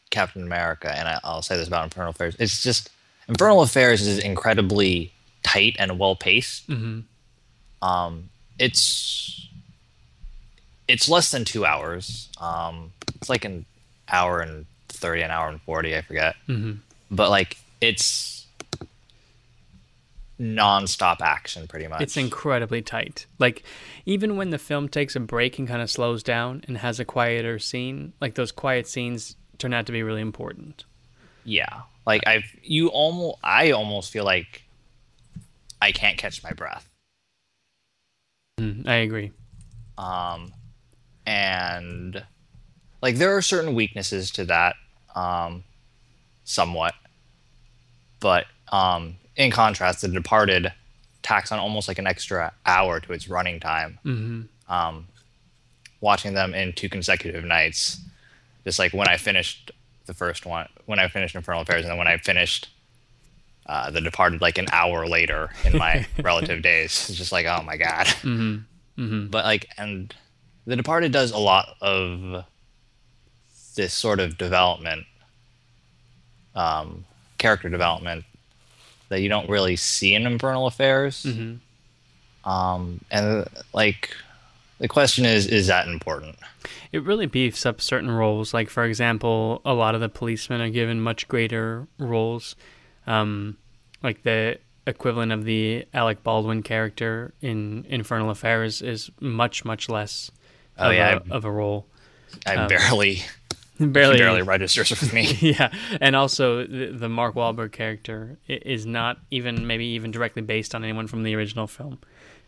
Captain 0.10 0.44
America, 0.44 0.94
and 0.96 1.08
I, 1.08 1.20
I'll 1.24 1.42
say 1.42 1.56
this 1.56 1.68
about 1.68 1.86
Infernal 1.86 2.12
Affairs. 2.12 2.36
It's 2.38 2.62
just 2.62 2.90
Infernal 3.28 3.62
Affairs 3.62 4.06
is 4.06 4.20
incredibly 4.20 5.12
tight 5.44 5.76
and 5.80 5.98
well 5.98 6.16
paced. 6.16 6.68
Mm-hmm. 6.70 7.02
Um, 7.88 8.30
it's 8.60 9.48
it's 10.88 11.10
less 11.10 11.32
than 11.32 11.46
two 11.46 11.66
hours. 11.66 12.30
Um, 12.40 12.92
it's 13.16 13.30
like 13.30 13.46
an 13.46 13.66
hour 14.10 14.42
and 14.42 14.66
thirty, 14.90 15.22
an 15.22 15.32
hour 15.32 15.48
and 15.48 15.62
forty, 15.62 15.96
I 15.96 16.02
forget. 16.02 16.36
Mhm. 16.48 16.80
But 17.10 17.30
like 17.30 17.58
it's 17.82 18.45
non-stop 20.38 21.22
action, 21.22 21.68
pretty 21.68 21.88
much. 21.88 22.02
It's 22.02 22.18
incredibly 22.18 22.82
tight. 22.82 23.26
Like 23.40 23.64
even 24.06 24.38
when 24.38 24.50
the 24.50 24.58
film 24.58 24.90
takes 24.90 25.16
a 25.16 25.20
break 25.20 25.58
and 25.58 25.68
kind 25.68 25.82
of 25.82 25.90
slows 25.90 26.24
down 26.24 26.64
and 26.68 26.78
has 26.78 27.00
a 27.00 27.06
quieter 27.06 27.60
scene, 27.60 28.14
like 28.20 28.36
those 28.36 28.52
quiet 28.52 28.88
scenes 28.88 29.36
turn 29.58 29.74
out 29.74 29.86
to 29.86 29.92
be 29.92 30.04
really 30.04 30.22
important. 30.22 30.84
Yeah. 31.44 31.82
Like 32.06 32.28
I've 32.28 32.46
you 32.62 32.90
almost 32.90 33.38
I 33.44 33.72
almost 33.72 34.12
feel 34.12 34.26
like 34.26 34.64
I 35.82 35.92
can't 35.92 36.18
catch 36.18 36.44
my 36.44 36.52
breath. 36.52 36.90
Mm, 38.60 38.88
I 38.88 38.96
agree. 38.96 39.32
Um 39.98 40.54
and 41.26 42.24
like 43.02 43.16
there 43.16 43.36
are 43.36 43.42
certain 43.42 43.74
weaknesses 43.74 44.32
to 44.32 44.46
that 44.46 44.76
um 45.16 45.64
somewhat. 46.44 46.94
But 48.20 48.46
um 48.72 49.16
in 49.36 49.52
contrast 49.52 50.02
The 50.02 50.08
Departed 50.08 50.72
tacks 51.22 51.52
on 51.52 51.60
almost 51.60 51.88
like 51.88 52.00
an 52.00 52.08
extra 52.08 52.54
hour 52.66 53.00
to 53.00 53.14
its 53.14 53.28
running 53.28 53.60
time. 53.60 54.00
Mm-hmm. 54.06 54.74
Um 54.74 55.08
watching 56.02 56.34
them 56.34 56.54
in 56.54 56.72
two 56.74 56.90
consecutive 56.90 57.44
nights 57.44 58.00
just 58.66 58.80
like 58.80 58.94
when 58.94 59.08
I 59.08 59.18
finished 59.18 59.72
the 60.08 60.14
first 60.14 60.46
one, 60.46 60.68
when 60.86 61.00
I 61.00 61.08
finished 61.08 61.36
Infernal 61.36 61.62
Affairs, 61.62 61.84
and 61.84 61.92
then 61.92 61.98
when 61.98 62.08
I 62.08 62.18
finished 62.18 62.70
uh, 63.68 63.92
The 63.92 64.02
Departed, 64.02 64.42
like 64.42 64.58
an 64.58 64.68
hour 64.72 65.08
later 65.08 65.52
in 65.64 65.78
my 65.78 66.06
relative 66.22 66.62
days, 66.62 67.10
it's 67.10 67.18
just 67.18 67.32
like, 67.32 67.46
oh 67.46 67.62
my 67.64 67.78
god. 67.78 68.08
Mm-hmm. 68.08 69.02
Mm-hmm. 69.02 69.28
But 69.28 69.46
like, 69.46 69.70
and 69.78 70.14
The 70.66 70.76
Departed 70.76 71.12
does 71.12 71.32
a 71.32 71.38
lot 71.38 71.76
of 71.80 72.46
this 73.76 73.94
sort 73.94 74.20
of 74.20 74.38
development, 74.38 75.06
um, 76.56 77.06
character 77.38 77.70
development 77.70 78.26
that 79.10 79.22
you 79.22 79.30
don't 79.30 79.50
really 79.50 79.76
see 79.76 80.14
in 80.14 80.26
Infernal 80.26 80.68
Affairs. 80.68 81.24
Mm-hmm. 81.24 82.50
Um, 82.50 83.02
and 83.12 83.48
like, 83.74 84.16
the 84.80 84.88
question 84.88 85.26
is, 85.26 85.48
is 85.48 85.68
that 85.68 85.88
important? 85.88 86.38
It 86.92 87.04
really 87.04 87.26
beefs 87.26 87.66
up 87.66 87.82
certain 87.82 88.12
roles. 88.12 88.54
Like, 88.54 88.70
for 88.70 88.84
example, 88.84 89.62
a 89.66 89.74
lot 89.74 89.96
of 89.96 90.02
the 90.02 90.10
policemen 90.10 90.62
are 90.62 90.70
given 90.70 91.02
much 91.02 91.28
greater 91.28 91.88
roles. 91.98 92.56
Um, 93.08 93.58
like 94.04 94.24
the 94.24 94.60
equivalent 94.88 95.32
of 95.32 95.46
the 95.46 95.86
Alec 95.94 96.24
Baldwin 96.24 96.62
character 96.64 97.34
in 97.42 97.86
Infernal 97.90 98.30
Affairs 98.30 98.82
is 98.82 99.10
much, 99.20 99.66
much 99.66 99.90
less 99.90 100.32
Oh, 100.78 100.90
of, 100.90 100.96
yeah, 100.96 101.20
a, 101.30 101.34
of 101.34 101.46
a 101.46 101.52
role. 101.52 101.86
I 102.46 102.56
Um, 102.56 102.68
barely, 102.68 103.24
barely, 103.80 104.18
barely 104.18 104.42
registers 104.42 104.90
with 104.90 105.14
me. 105.14 105.34
yeah, 105.42 105.72
and 106.00 106.16
also 106.16 106.66
the, 106.66 106.92
the 106.92 107.10
Mark 107.10 107.36
Wahlberg 107.36 107.72
character 107.72 108.38
is 108.48 108.86
not 108.86 109.18
even 109.32 109.68
maybe 109.68 109.86
even 109.86 110.12
directly 110.12 110.42
based 110.42 110.74
on 110.74 110.84
anyone 110.84 111.08
from 111.08 111.24
the 111.24 111.36
original 111.36 111.68
film. 111.68 112.00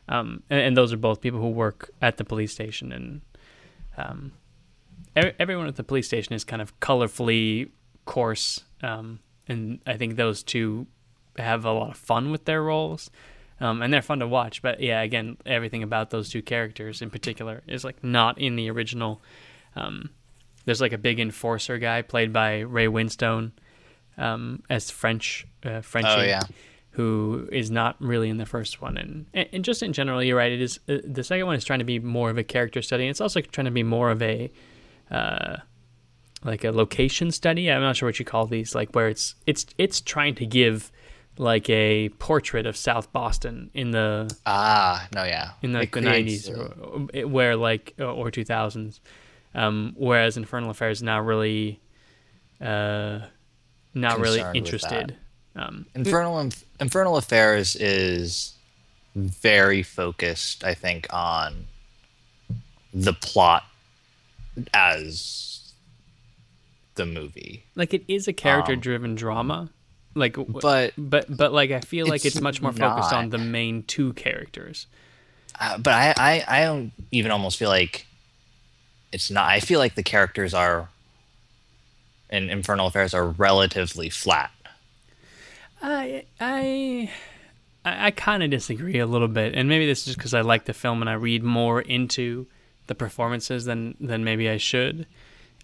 Um, 0.07 0.43
and, 0.49 0.59
and 0.61 0.77
those 0.77 0.93
are 0.93 0.97
both 0.97 1.19
people 1.19 1.41
who 1.41 1.49
work 1.49 1.89
at 2.01 2.17
the 2.17 2.23
police 2.23 2.53
station, 2.53 2.93
and 2.93 3.21
um, 3.97 4.31
every, 5.15 5.33
everyone 5.37 5.67
at 5.67 5.75
the 5.75 5.83
police 5.83 6.07
station 6.07 6.33
is 6.33 6.45
kind 6.45 6.61
of 6.61 6.79
colorfully 6.79 7.71
coarse, 8.05 8.63
um, 8.81 9.19
and 9.49 9.79
I 9.85 9.97
think 9.97 10.15
those 10.15 10.43
two 10.43 10.87
have 11.37 11.65
a 11.65 11.71
lot 11.71 11.91
of 11.91 11.97
fun 11.97 12.31
with 12.31 12.45
their 12.45 12.63
roles. 12.63 13.09
Um, 13.59 13.81
and 13.81 13.91
they're 13.91 14.03
fun 14.03 14.19
to 14.19 14.27
watch, 14.27 14.61
but 14.61 14.79
yeah, 14.81 15.01
again, 15.01 15.35
everything 15.43 15.81
about 15.81 16.11
those 16.11 16.29
two 16.29 16.43
characters 16.43 17.01
in 17.01 17.09
particular 17.09 17.63
is 17.65 17.83
like 17.83 18.03
not 18.03 18.37
in 18.37 18.55
the 18.55 18.69
original. 18.69 19.19
Um, 19.75 20.11
there's 20.67 20.81
like 20.81 20.91
a 20.93 20.97
big 20.97 21.19
enforcer 21.19 21.77
guy 21.77 22.01
played 22.01 22.33
by 22.33 22.59
Ray 22.59 22.87
Winstone 22.87 23.51
um, 24.17 24.61
as 24.69 24.91
French 24.91 25.47
uh, 25.63 25.79
Frenchie, 25.81 26.09
Oh, 26.11 26.21
yeah. 26.23 26.41
who 26.91 27.47
is 27.51 27.71
not 27.71 27.95
really 27.99 28.29
in 28.29 28.35
the 28.37 28.45
first 28.45 28.81
one. 28.81 28.97
And 28.97 29.47
and 29.53 29.63
just 29.63 29.81
in 29.81 29.93
general, 29.93 30.21
you're 30.21 30.37
right. 30.37 30.51
It 30.51 30.61
is 30.61 30.79
uh, 30.89 30.97
the 31.05 31.23
second 31.23 31.45
one 31.45 31.55
is 31.55 31.63
trying 31.63 31.79
to 31.79 31.85
be 31.85 31.99
more 31.99 32.29
of 32.29 32.37
a 32.37 32.43
character 32.43 32.81
study. 32.81 33.03
And 33.05 33.11
it's 33.11 33.21
also 33.21 33.39
trying 33.41 33.65
to 33.65 33.71
be 33.71 33.83
more 33.83 34.11
of 34.11 34.21
a 34.21 34.51
uh, 35.09 35.57
like 36.43 36.63
a 36.63 36.71
location 36.71 37.31
study. 37.31 37.71
I'm 37.71 37.81
not 37.81 37.95
sure 37.95 38.07
what 38.09 38.19
you 38.19 38.25
call 38.25 38.45
these, 38.45 38.75
like 38.75 38.91
where 38.93 39.07
it's 39.07 39.35
it's 39.45 39.65
it's 39.77 40.01
trying 40.01 40.35
to 40.35 40.45
give 40.45 40.91
like 41.39 41.69
a 41.69 42.09
portrait 42.17 42.65
of 42.65 42.75
South 42.75 43.13
Boston 43.13 43.69
in 43.73 43.91
the 43.91 44.35
Ah, 44.45 45.07
no, 45.13 45.23
yeah. 45.23 45.51
in 45.61 45.71
the, 45.71 45.81
It 45.81 45.91
the 45.91 46.01
90s 46.01 46.49
or, 46.49 46.73
or 47.23 47.27
where 47.27 47.55
like 47.55 47.93
or 47.99 48.31
2000s 48.31 48.99
um, 49.55 49.93
whereas 49.97 50.37
infernal 50.37 50.69
affairs 50.69 50.99
is 50.99 51.03
not 51.03 51.25
really 51.25 51.79
uh, 52.61 53.19
not 53.93 54.19
really 54.19 54.37
Concerned 54.39 54.57
interested 54.57 55.17
um, 55.57 55.87
Infernal 55.95 56.49
Infernal 56.79 57.17
Affairs 57.17 57.75
is 57.75 58.53
very 59.15 59.81
focused, 59.81 60.63
I 60.63 60.75
think, 60.75 61.07
on 61.09 61.65
the 62.93 63.13
plot 63.13 63.63
as 64.73 65.73
the 66.95 67.05
movie. 67.05 67.63
like 67.75 67.93
it 67.93 68.03
is 68.07 68.27
a 68.27 68.33
character 68.33 68.75
driven 68.75 69.15
drama. 69.15 69.69
Like 70.13 70.35
but 70.47 70.93
but 70.97 71.35
but 71.35 71.53
like 71.53 71.69
i 71.69 71.79
feel 71.79 72.07
like 72.07 72.25
it's 72.25 72.37
it's 72.37 72.41
much 72.41 72.59
more 72.59 72.73
focused 72.73 73.13
on 73.13 73.29
the 73.29 73.37
main 73.37 73.83
two 73.83 74.13
characters. 74.13 74.87
Uh, 75.59 75.77
but 75.77 75.93
I, 75.93 76.13
I, 76.17 76.45
I 76.47 76.63
don't 76.65 76.91
even 77.11 77.31
almost 77.31 77.57
feel 77.57 77.69
like 77.69 78.05
it's 79.11 79.31
not. 79.31 79.47
I 79.47 79.59
feel 79.59 79.79
like 79.79 79.95
the 79.95 80.03
characters 80.03 80.53
are 80.53 80.89
in 82.29 82.49
Infernal 82.49 82.87
Affairs 82.87 83.13
are 83.13 83.27
relatively 83.27 84.09
flat. 84.09 84.51
I 85.81 86.25
I 86.39 87.11
I, 87.85 88.11
kind 88.11 88.43
of 88.43 88.49
disagree 88.49 88.99
a 88.99 89.05
little 89.05 89.27
bit, 89.29 89.53
and 89.55 89.69
maybe 89.69 89.85
this 89.85 89.99
is 89.99 90.05
just 90.05 90.17
because 90.17 90.33
I 90.33 90.41
like 90.41 90.65
the 90.65 90.73
film 90.73 91.01
and 91.01 91.09
I 91.09 91.13
read 91.13 91.43
more 91.43 91.79
into 91.79 92.47
the 92.87 92.95
performances 92.95 93.65
than 93.65 93.95
than 93.99 94.23
maybe 94.23 94.49
I 94.49 94.57
should. 94.57 95.07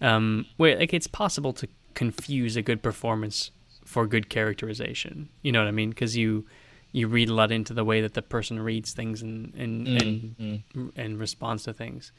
Um, 0.00 0.46
where 0.56 0.78
like 0.78 0.94
it's 0.94 1.06
possible 1.06 1.52
to 1.54 1.68
confuse 1.94 2.56
a 2.56 2.62
good 2.62 2.82
performance 2.82 3.50
for 3.84 4.06
good 4.06 4.28
characterization. 4.28 5.28
You 5.42 5.52
know 5.52 5.60
what 5.60 5.68
I 5.68 5.72
mean? 5.72 5.90
Because 5.90 6.16
you 6.16 6.46
you 6.92 7.08
read 7.08 7.28
a 7.28 7.34
lot 7.34 7.50
into 7.52 7.74
the 7.74 7.84
way 7.84 8.00
that 8.00 8.14
the 8.14 8.22
person 8.22 8.60
reads 8.60 8.92
things 8.92 9.20
and 9.20 9.52
and 9.54 9.86
Mm, 9.86 10.62
and, 10.74 10.92
and 10.96 11.18
responds 11.18 11.64
to 11.64 11.72
things. 11.72 12.12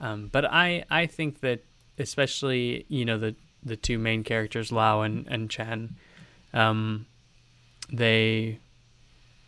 Um, 0.00 0.28
but 0.32 0.44
I 0.44 0.84
I 0.90 1.06
think 1.06 1.40
that 1.40 1.64
especially 1.98 2.84
you 2.88 3.04
know 3.04 3.18
the 3.18 3.34
the 3.64 3.76
two 3.76 3.98
main 3.98 4.22
characters 4.24 4.70
Lau 4.72 5.02
and 5.02 5.26
and 5.28 5.50
Chan, 5.50 5.96
um, 6.52 7.06
they 7.92 8.58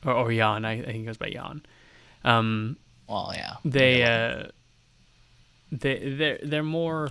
or, 0.05 0.13
or 0.13 0.33
Yan 0.33 0.65
I, 0.65 0.73
I 0.81 0.85
think 0.85 1.03
it 1.03 1.07
goes 1.07 1.17
by 1.19 1.29
Yan. 1.29 1.63
Um, 2.25 2.77
Well, 3.09 3.33
yeah. 3.35 3.57
they 3.65 4.03
uh, 4.05 4.49
they 5.71 6.15
they're 6.17 6.39
they're 6.43 6.63
more. 6.63 7.11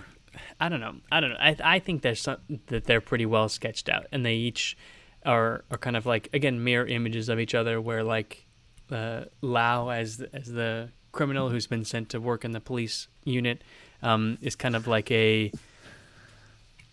I 0.60 0.68
don't 0.68 0.80
know. 0.80 0.96
I 1.10 1.20
don't 1.20 1.30
know. 1.30 1.36
I 1.40 1.56
I 1.62 1.78
think 1.78 2.02
there's 2.02 2.20
some 2.20 2.38
that 2.66 2.84
they're 2.84 3.00
pretty 3.00 3.26
well 3.26 3.48
sketched 3.48 3.88
out, 3.88 4.06
and 4.12 4.24
they 4.24 4.34
each 4.34 4.76
are 5.24 5.64
are 5.70 5.78
kind 5.78 5.96
of 5.96 6.06
like 6.06 6.28
again 6.32 6.62
mirror 6.62 6.86
images 6.86 7.28
of 7.28 7.38
each 7.40 7.54
other. 7.54 7.80
Where 7.80 8.04
like 8.04 8.46
uh, 8.90 9.24
Lau 9.40 9.88
as 9.88 10.20
as 10.32 10.46
the 10.46 10.90
criminal 11.12 11.48
who's 11.48 11.66
been 11.66 11.84
sent 11.84 12.08
to 12.10 12.20
work 12.20 12.44
in 12.44 12.52
the 12.52 12.60
police 12.60 13.08
unit 13.24 13.62
um, 14.02 14.38
is 14.40 14.54
kind 14.54 14.76
of 14.76 14.86
like 14.86 15.10
a 15.10 15.52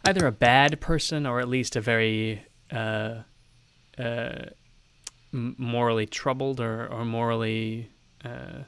either 0.05 0.27
a 0.27 0.31
bad 0.31 0.79
person 0.79 1.25
or 1.25 1.39
at 1.39 1.47
least 1.47 1.75
a 1.75 1.81
very 1.81 2.43
uh, 2.71 3.15
uh, 3.97 4.45
morally 5.31 6.05
troubled 6.05 6.59
or, 6.59 6.87
or 6.87 7.03
morally 7.03 7.89
uh, 8.23 8.63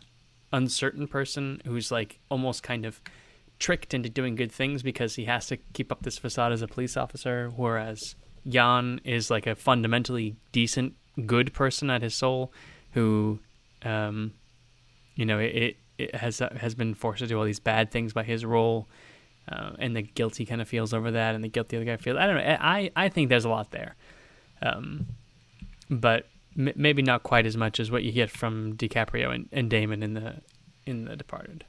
uncertain 0.52 1.08
person 1.08 1.62
who's 1.66 1.91
like 1.91 2.20
almost 2.30 2.64
kind 2.64 2.86
of 2.86 3.02
tricked 3.60 3.93
into 3.93 4.10
doing 4.10 4.36
good 4.36 4.52
things 4.52 4.84
because 4.84 5.16
he 5.16 5.26
has 5.26 5.48
to 5.48 5.58
keep 5.74 5.91
up 5.91 6.04
this 6.04 6.18
facade 6.18 6.52
as 6.52 6.62
a 6.62 6.68
police 6.68 6.95
officer, 6.95 7.52
whereas 7.56 8.16
Jan 8.48 9.02
is 9.04 9.30
like 9.30 9.48
a 9.48 9.56
fundamentally 9.56 10.36
decent, 10.52 10.93
good 11.26 11.54
person 11.54 11.89
at 11.89 12.02
his 12.02 12.14
soul 12.14 12.52
who, 12.91 13.39
um, 13.84 14.34
you 15.18 15.26
know, 15.26 15.39
it, 15.39 15.76
it 15.97 16.15
has 16.15 16.39
has 16.39 16.76
been 16.76 16.93
forced 16.93 17.20
to 17.20 17.28
do 17.28 17.38
all 17.38 17.43
these 17.43 17.59
bad 17.59 17.91
things 17.91 18.13
by 18.13 18.24
his 18.24 18.45
role. 18.45 18.88
Uh, 19.49 19.72
and 19.80 19.95
the 19.95 20.01
guilt 20.01 20.36
he 20.36 20.45
kind 20.45 20.61
of 20.61 20.68
feels 20.68 20.93
over 20.93 21.11
that, 21.11 21.34
and 21.34 21.41
the 21.41 21.47
guilt 21.47 21.70
the 21.70 21.78
other 21.78 21.86
guy 21.86 21.95
feels. 21.95 22.18
I 22.18 22.28
don't 22.28 22.36
know. 22.36 22.57
I 22.59 22.91
I 22.95 23.09
think 23.09 23.30
there's 23.30 23.45
a 23.45 23.49
lot 23.49 23.72
there, 23.72 23.95
um, 24.61 25.07
but 25.89 26.28
m- 26.57 26.74
maybe 26.76 27.01
not 27.01 27.24
quite 27.24 27.45
as 27.45 27.55
much 27.55 27.80
as 27.80 27.89
what 27.89 28.03
you 28.03 28.11
get 28.11 28.30
from 28.30 28.76
DiCaprio 28.76 29.34
and, 29.34 29.47
and 29.53 29.70
Damon 29.70 30.03
in 30.03 30.15
the 30.15 30.36
in 30.86 31.05
the 31.05 31.15
Departed. 31.15 31.63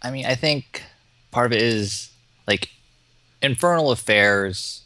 I 0.00 0.12
mean, 0.12 0.26
I 0.26 0.36
think 0.36 0.84
part 1.32 1.46
of 1.46 1.52
it 1.52 1.62
is 1.62 2.12
like 2.46 2.70
Infernal 3.42 3.90
Affairs 3.90 4.82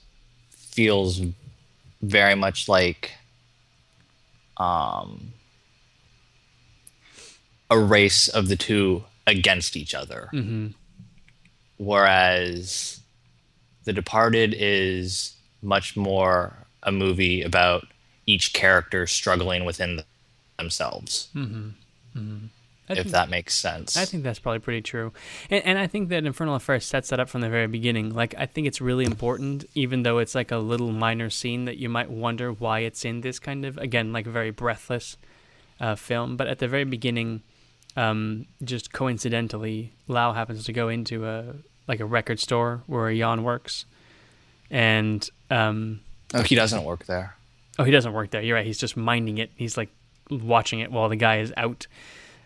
feels 0.51 1.21
very 2.01 2.35
much 2.35 2.67
like 2.67 3.13
um 4.57 5.35
a 7.71 7.79
race 7.79 8.29
of 8.29 8.49
the 8.49 8.57
two 8.57 9.05
against 9.27 9.77
each 9.77 9.95
other. 9.95 10.31
Mm-hmm. 10.33 10.69
Whereas 11.77 13.01
The 13.85 13.93
Departed 13.93 14.55
is 14.59 15.35
much 15.63 15.97
more 15.97 16.55
a 16.83 16.93
movie 16.93 17.43
about 17.43 17.87
each 18.27 18.53
character 18.53 19.07
struggling 19.07 19.65
within 19.65 20.03
themselves. 20.59 21.29
Mm-hmm. 21.35 21.69
Mm-hmm. 22.17 22.47
I 22.89 22.93
if 22.93 22.99
think- 22.99 23.13
that 23.13 23.29
makes 23.29 23.55
sense. 23.55 23.97
I 23.97 24.07
think 24.07 24.23
that's 24.23 24.39
probably 24.39 24.61
pretty 24.61 24.81
true, 24.81 25.13
and, 25.51 25.63
and 25.65 25.79
I 25.79 25.87
think 25.87 26.09
that 26.09 26.25
Infernal 26.25 26.55
Affairs 26.55 26.87
sets 26.87 27.11
that 27.11 27.21
up 27.21 27.29
from 27.29 27.43
the 27.43 27.51
very 27.51 27.67
beginning. 27.67 28.15
Like 28.15 28.35
I 28.39 28.47
think 28.47 28.67
it's 28.67 28.81
really 28.81 29.05
important, 29.05 29.67
even 29.75 30.05
though 30.05 30.19
it's 30.19 30.35
like 30.35 30.51
a 30.51 30.57
little 30.57 30.91
minor 30.91 31.29
scene 31.29 31.67
that 31.67 31.77
you 31.77 31.91
might 31.91 32.11
wonder 32.11 32.51
why 32.51 32.81
it's 32.81 33.05
in 33.05 33.21
this 33.21 33.39
kind 33.39 33.67
of 33.67 33.77
again 33.77 34.13
like 34.15 34.27
very 34.27 34.51
breathless 34.51 35.19
uh, 35.81 35.97
film. 35.97 36.39
But 36.39 36.47
at 36.47 36.61
the 36.61 36.69
very 36.69 36.85
beginning, 36.85 37.43
um, 37.97 38.47
just 38.63 38.93
coincidentally, 38.93 39.93
Lau 40.07 40.33
happens 40.33 40.65
to 40.65 40.73
go 40.73 40.89
into 40.89 41.27
a 41.27 41.55
like 41.87 42.01
a 42.01 42.05
record 42.05 42.39
store 42.39 42.83
where 42.87 43.13
Jan 43.15 43.43
works, 43.43 43.87
and 44.71 45.29
um, 45.51 46.01
Oh, 46.35 46.43
he 46.43 46.55
doesn't 46.55 46.85
work 46.85 47.07
there. 47.07 47.35
Oh, 47.79 47.85
he 47.85 47.91
doesn't 47.91 48.13
work 48.13 48.31
there. 48.31 48.43
You're 48.43 48.57
right. 48.57 48.67
He's 48.67 48.79
just 48.79 48.97
minding 48.97 49.39
it. 49.39 49.51
He's 49.57 49.77
like 49.77 49.89
watching 50.31 50.81
it 50.81 50.91
while 50.91 51.09
the 51.09 51.17
guy 51.17 51.39
is 51.39 51.53
out. 51.57 51.87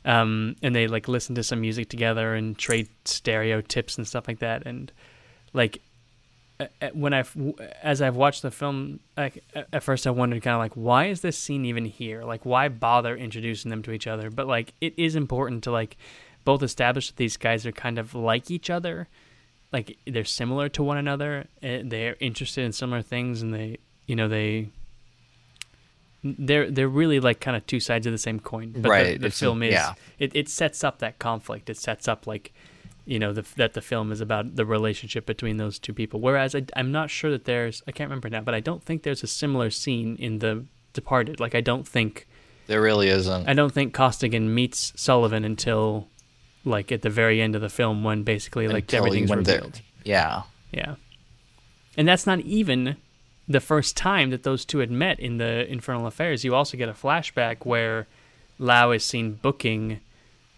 Um, 0.04 0.56
and 0.62 0.74
they 0.74 0.86
like 0.88 1.08
listen 1.08 1.34
to 1.36 1.42
some 1.42 1.60
music 1.60 1.88
together 1.88 2.34
and 2.34 2.56
trade 2.58 2.88
stereo 3.04 3.60
tips 3.60 3.96
and 3.98 4.06
stuff 4.06 4.28
like 4.28 4.40
that. 4.40 4.66
And 4.66 4.92
like 5.52 5.80
when 6.92 7.12
I've 7.14 7.36
as 7.82 8.00
I've 8.02 8.16
watched 8.16 8.42
the 8.42 8.50
film, 8.50 9.00
like 9.16 9.42
at 9.54 9.82
first 9.82 10.06
I 10.06 10.10
wondered 10.10 10.42
kind 10.42 10.54
of 10.54 10.60
like 10.60 10.72
why 10.74 11.06
is 11.06 11.20
this 11.20 11.36
scene 11.38 11.64
even 11.64 11.84
here? 11.84 12.24
Like 12.24 12.44
why 12.44 12.68
bother 12.68 13.16
introducing 13.16 13.70
them 13.70 13.82
to 13.84 13.92
each 13.92 14.06
other? 14.06 14.30
But 14.30 14.46
like 14.46 14.74
it 14.80 14.94
is 14.96 15.16
important 15.16 15.64
to 15.64 15.70
like 15.72 15.96
both 16.44 16.62
establish 16.62 17.08
that 17.08 17.16
these 17.16 17.36
guys 17.36 17.64
are 17.66 17.72
kind 17.72 17.98
of 17.98 18.14
like 18.14 18.50
each 18.50 18.68
other. 18.70 19.08
Like 19.72 19.96
they're 20.06 20.24
similar 20.24 20.68
to 20.70 20.82
one 20.82 20.98
another. 20.98 21.46
eh, 21.62 21.82
They're 21.84 22.16
interested 22.20 22.64
in 22.64 22.72
similar 22.72 23.00
things, 23.00 23.40
and 23.40 23.54
they, 23.54 23.78
you 24.06 24.14
know, 24.16 24.28
they 24.28 24.68
they're 26.24 26.70
they're 26.70 26.88
really 26.88 27.20
like 27.20 27.40
kind 27.40 27.56
of 27.56 27.66
two 27.66 27.80
sides 27.80 28.06
of 28.06 28.12
the 28.12 28.18
same 28.18 28.38
coin. 28.38 28.72
But 28.76 28.88
Right, 28.88 29.12
The, 29.14 29.18
the 29.18 29.26
a- 29.28 29.30
film 29.30 29.62
is 29.62 29.72
yeah. 29.72 29.94
it, 30.18 30.34
it 30.36 30.48
sets 30.48 30.84
up 30.84 30.98
that 31.00 31.18
conflict. 31.18 31.68
It 31.70 31.76
sets 31.78 32.06
up 32.06 32.26
like 32.26 32.52
you 33.04 33.18
know 33.18 33.32
the, 33.32 33.44
that 33.56 33.74
the 33.74 33.80
film 33.80 34.12
is 34.12 34.20
about 34.20 34.56
the 34.56 34.64
relationship 34.64 35.26
between 35.26 35.56
those 35.56 35.78
two 35.78 35.92
people. 35.92 36.20
Whereas 36.20 36.54
I, 36.54 36.64
I'm 36.76 36.92
not 36.92 37.10
sure 37.10 37.30
that 37.30 37.44
there's 37.44 37.82
I 37.86 37.92
can't 37.92 38.08
remember 38.08 38.30
now, 38.30 38.40
but 38.40 38.54
I 38.54 38.60
don't 38.60 38.82
think 38.82 39.02
there's 39.02 39.22
a 39.22 39.26
similar 39.26 39.70
scene 39.70 40.16
in 40.16 40.38
the 40.38 40.64
Departed. 40.92 41.40
Like 41.40 41.54
I 41.54 41.62
don't 41.62 41.88
think 41.88 42.26
There 42.66 42.82
really 42.82 43.08
isn't. 43.08 43.48
I 43.48 43.54
don't 43.54 43.72
think 43.72 43.94
Costigan 43.94 44.54
meets 44.54 44.92
Sullivan 44.94 45.44
until 45.44 46.08
like 46.64 46.92
at 46.92 47.02
the 47.02 47.10
very 47.10 47.40
end 47.40 47.54
of 47.54 47.62
the 47.62 47.70
film 47.70 48.04
when 48.04 48.24
basically 48.24 48.68
like 48.68 48.84
Until 48.84 48.98
everything's 48.98 49.30
revealed. 49.30 49.80
Yeah. 50.04 50.42
Yeah. 50.70 50.96
And 51.96 52.06
that's 52.06 52.26
not 52.26 52.40
even 52.40 52.96
the 53.48 53.60
first 53.60 53.96
time 53.96 54.30
that 54.30 54.42
those 54.42 54.64
two 54.64 54.78
had 54.78 54.90
met 54.90 55.18
in 55.18 55.38
the 55.38 55.70
Infernal 55.70 56.06
Affairs. 56.06 56.44
You 56.44 56.54
also 56.54 56.76
get 56.76 56.88
a 56.88 56.92
flashback 56.92 57.64
where 57.64 58.06
Lau 58.58 58.90
is 58.90 59.04
seen 59.04 59.34
booking 59.34 60.00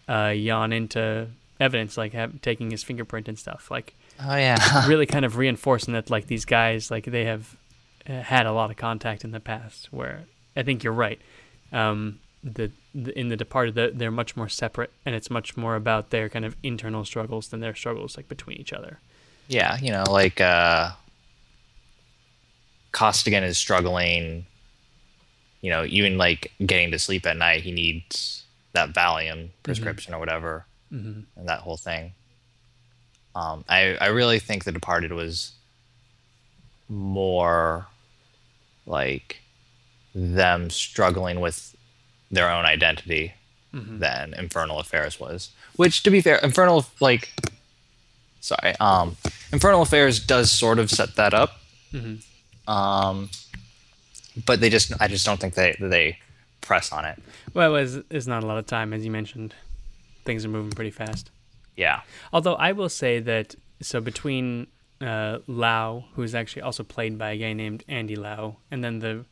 uh, 0.09 0.35
Jan 0.35 0.73
into 0.73 1.29
evidence, 1.65 1.97
like 1.97 2.13
have, 2.13 2.41
taking 2.43 2.71
his 2.71 2.83
fingerprint 2.85 3.29
and 3.29 3.39
stuff. 3.39 3.71
Like, 3.71 3.95
Oh 4.21 4.37
yeah. 4.37 4.87
really 4.89 5.07
kind 5.07 5.25
of 5.25 5.37
reinforcing 5.37 5.95
that, 5.95 6.11
like 6.11 6.27
these 6.27 6.45
guys, 6.45 6.91
like 6.91 7.07
they 7.07 7.25
have 7.25 7.57
uh, 8.09 8.21
had 8.21 8.47
a 8.47 8.53
lot 8.53 8.71
of 8.71 8.77
contact 8.77 9.25
in 9.25 9.33
the 9.33 9.41
past. 9.41 9.89
Where 9.93 10.25
I 10.57 10.63
think 10.63 10.85
you're 10.85 10.93
right. 10.93 11.21
Um, 11.73 12.21
the, 12.43 12.71
the 12.95 13.19
in 13.19 13.29
the 13.29 13.37
Departed, 13.37 13.75
the, 13.75 13.93
they're 13.95 14.11
much 14.11 14.37
more 14.37 14.49
separate, 14.49 14.93
and 15.05 15.15
it's 15.15 15.31
much 15.31 15.57
more 15.57 15.75
about 15.75 16.11
their 16.11 16.29
kind 16.29 16.45
of 16.45 16.57
internal 16.63 17.05
struggles 17.05 17.49
than 17.49 17.61
their 17.61 17.75
struggles 17.75 18.17
like 18.17 18.29
between 18.29 18.59
each 18.59 18.73
other. 18.73 19.01
Yeah, 19.49 19.77
you 19.79 19.91
know, 19.91 20.05
like 20.09 20.41
uh 20.41 20.93
Costigan 22.93 23.43
is 23.43 23.59
struggling, 23.59 24.47
you 25.61 25.71
know, 25.71 25.85
even 25.85 26.17
like 26.17 26.53
getting 26.65 26.93
to 26.93 26.99
sleep 26.99 27.27
at 27.27 27.37
night, 27.37 27.63
he 27.63 27.73
needs 27.73 28.45
that 28.73 28.93
Valium 28.93 29.49
prescription 29.65 30.15
or 30.15 30.21
whatever, 30.21 30.67
Mhm. 30.95 31.25
and 31.37 31.49
that 31.49 31.61
whole 31.61 31.77
thing. 31.77 32.13
Um, 33.35 33.65
I 33.69 33.97
I 34.01 34.07
really 34.07 34.39
think 34.39 34.63
The 34.65 34.73
Departed 34.73 35.13
was 35.13 35.53
more 36.89 37.87
like 38.87 39.41
them 40.15 40.71
struggling 40.71 41.41
with 41.41 41.75
their 42.31 42.51
own 42.51 42.65
identity 42.65 43.35
Mhm. 43.73 43.99
than 43.99 44.35
Infernal 44.35 44.79
Affairs 44.79 45.19
was. 45.19 45.51
Which, 45.77 46.03
to 46.05 46.11
be 46.11 46.21
fair, 46.21 46.37
Infernal 46.39 46.87
like 47.01 47.33
sorry, 48.41 48.77
um, 48.79 49.17
Infernal 49.53 49.83
Affairs 49.83 50.21
does 50.21 50.53
sort 50.53 50.79
of 50.79 50.91
set 50.91 51.17
that 51.17 51.33
up. 51.35 51.61
Mhm. 51.93 52.23
Um, 52.69 53.31
but 54.45 54.61
they 54.61 54.69
just 54.71 54.93
I 55.01 55.09
just 55.09 55.25
don't 55.27 55.41
think 55.41 55.55
they 55.55 55.77
they 55.81 56.19
press 56.61 56.93
on 56.93 57.05
it. 57.05 57.21
Well, 57.53 57.77
it's, 57.77 57.97
it's 58.11 58.27
not 58.27 58.43
a 58.43 58.47
lot 58.47 58.59
of 58.59 58.67
time, 58.67 58.93
as 58.93 59.05
you 59.05 59.11
mentioned. 59.11 59.55
Things 60.25 60.45
are 60.45 60.49
moving 60.49 60.73
pretty 60.73 60.91
fast. 60.91 61.31
Yeah. 61.77 62.01
Although 62.33 62.55
I 62.55 62.73
will 62.73 62.89
say 62.89 63.19
that 63.21 63.55
so 63.81 64.01
between 64.01 64.69
uh, 65.01 65.39
Lau, 65.47 66.05
who 66.15 66.23
is 66.23 66.35
actually 66.35 66.63
also 66.63 66.83
played 66.83 67.19
by 67.19 67.33
a 67.33 67.37
guy 67.37 67.53
named 67.53 67.85
Andy 67.89 68.17
Lau, 68.17 68.57
and 68.71 68.83
then 68.83 69.01
the 69.01 69.25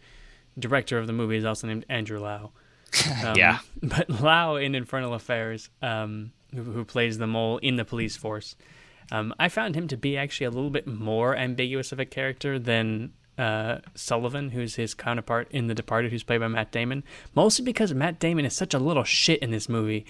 director 0.58 0.98
of 0.98 1.06
the 1.06 1.12
movie 1.12 1.36
is 1.36 1.44
also 1.44 1.66
named 1.66 1.86
Andrew 1.88 2.18
Lau. 2.20 2.50
Um, 3.24 3.36
Yeah. 3.36 3.58
But 3.82 4.10
Lau 4.10 4.56
in 4.56 4.74
Infernal 4.74 5.14
Affairs, 5.14 5.70
um, 5.80 6.32
who, 6.54 6.62
who 6.62 6.84
plays 6.84 7.18
the 7.18 7.26
mole 7.26 7.58
in 7.58 7.76
the 7.76 7.84
police 7.84 8.16
force, 8.16 8.54
um, 9.10 9.34
I 9.38 9.48
found 9.48 9.74
him 9.74 9.88
to 9.88 9.96
be 9.96 10.16
actually 10.16 10.46
a 10.46 10.50
little 10.50 10.70
bit 10.70 10.86
more 10.86 11.34
ambiguous 11.36 11.92
of 11.92 12.00
a 12.00 12.04
character 12.04 12.58
than 12.58 13.12
uh, 13.38 13.78
Sullivan, 13.94 14.50
who's 14.50 14.74
his 14.76 14.94
counterpart 14.94 15.48
in 15.50 15.66
The 15.66 15.74
Departed, 15.74 16.10
who's 16.12 16.22
played 16.22 16.40
by 16.40 16.48
Matt 16.48 16.70
Damon. 16.70 17.02
Mostly 17.34 17.64
because 17.64 17.94
Matt 17.94 18.18
Damon 18.18 18.44
is 18.44 18.54
such 18.54 18.74
a 18.74 18.78
little 18.78 19.04
shit 19.04 19.40
in 19.40 19.50
this 19.50 19.68
movie. 19.68 20.04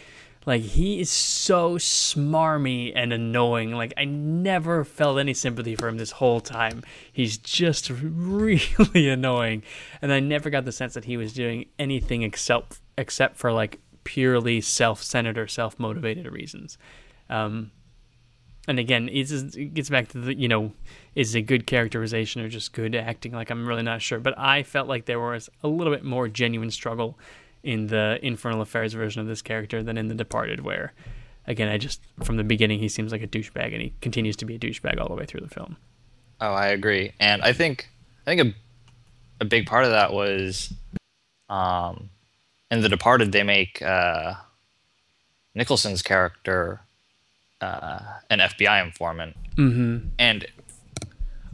Like 0.45 0.63
he 0.63 1.01
is 1.01 1.11
so 1.11 1.77
smarmy 1.77 2.93
and 2.95 3.13
annoying. 3.13 3.73
Like 3.73 3.95
I 3.97 4.05
never 4.05 4.85
felt 4.85 5.19
any 5.19 5.35
sympathy 5.35 5.77
for 5.77 5.89
him 5.89 5.99
this 5.99 6.13
whole 6.13 6.41
time. 6.41 6.83
He's 7.13 7.39
just 7.39 7.91
really 7.91 8.61
annoying, 9.09 9.63
and 10.01 10.13
I 10.13 10.21
never 10.21 10.51
got 10.51 10.65
the 10.65 10.73
sense 10.73 10.95
that 10.95 11.05
he 11.05 11.17
was 11.17 11.33
doing 11.33 11.67
anything 11.79 12.23
except 12.23 12.81
except 12.99 13.37
for 13.37 13.53
like 13.53 13.79
purely 14.05 14.61
self-centered 14.61 15.39
or 15.39 15.47
self-motivated 15.47 16.31
reasons. 16.31 16.77
Um, 17.31 17.71
and 18.67 18.79
again, 18.79 19.09
it 19.09 19.75
gets 19.75 19.91
back 19.91 20.09
to 20.09 20.19
the 20.19 20.35
you 20.35 20.49
know, 20.49 20.73
is 21.15 21.37
it 21.37 21.43
good 21.43 21.69
characterization 21.69 22.43
or 22.43 22.49
just 22.49 22.73
good 22.73 22.97
acting? 22.97 23.31
Like 23.31 23.51
I'm 23.51 23.67
really 23.67 23.83
not 23.83 24.03
sure, 24.03 24.19
but 24.19 24.37
I 24.37 24.65
felt 24.65 24.89
like 24.89 25.05
there 25.05 25.21
was 25.21 25.49
a 25.63 25.69
little 25.69 25.93
bit 25.93 26.05
more 26.05 26.27
genuine 26.27 26.73
struggle 26.73 27.17
in 27.63 27.89
the 27.89 28.19
Infernal 28.23 28.61
Affairs 28.61 28.93
version 28.93 29.21
of 29.21 29.27
this 29.27 29.43
character 29.43 29.83
than 29.83 29.97
in 29.97 30.09
The 30.09 30.15
Departed, 30.15 30.65
where 30.65 30.93
again, 31.47 31.69
I 31.69 31.79
just 31.79 32.01
from 32.23 32.37
the 32.37 32.45
beginning 32.45 32.79
he 32.79 32.89
seems 32.89 33.13
like 33.13 33.23
a 33.23 33.27
douchebag, 33.27 33.73
and 33.73 33.83
he 33.83 33.95
continues 34.01 34.37
to 34.37 34.45
be 34.45 34.57
a 34.57 34.59
douchebag 34.59 35.01
all 35.01 35.09
the 35.09 35.15
way 35.15 35.27
through 35.27 35.41
the 35.41 35.49
film. 35.49 35.77
Oh, 36.41 36.53
I 36.53 36.69
agree, 36.69 37.13
and 37.21 37.43
I 37.43 37.53
think 37.53 37.89
I 38.27 38.35
think 38.35 38.41
a 38.41 39.43
a 39.43 39.45
big 39.45 39.67
part 39.67 39.85
of 39.85 39.91
that 39.91 40.13
was, 40.13 40.73
um, 41.49 42.11
in 42.71 42.81
The 42.81 42.89
Departed 42.89 43.33
they 43.33 43.43
make 43.43 43.83
uh, 43.83 44.35
Nicholson's 45.55 46.03
character 46.03 46.81
uh, 47.61 48.01
an 48.31 48.39
FBI 48.39 48.85
informant, 48.85 49.37
mm-hmm. 49.57 50.09
and 50.19 50.47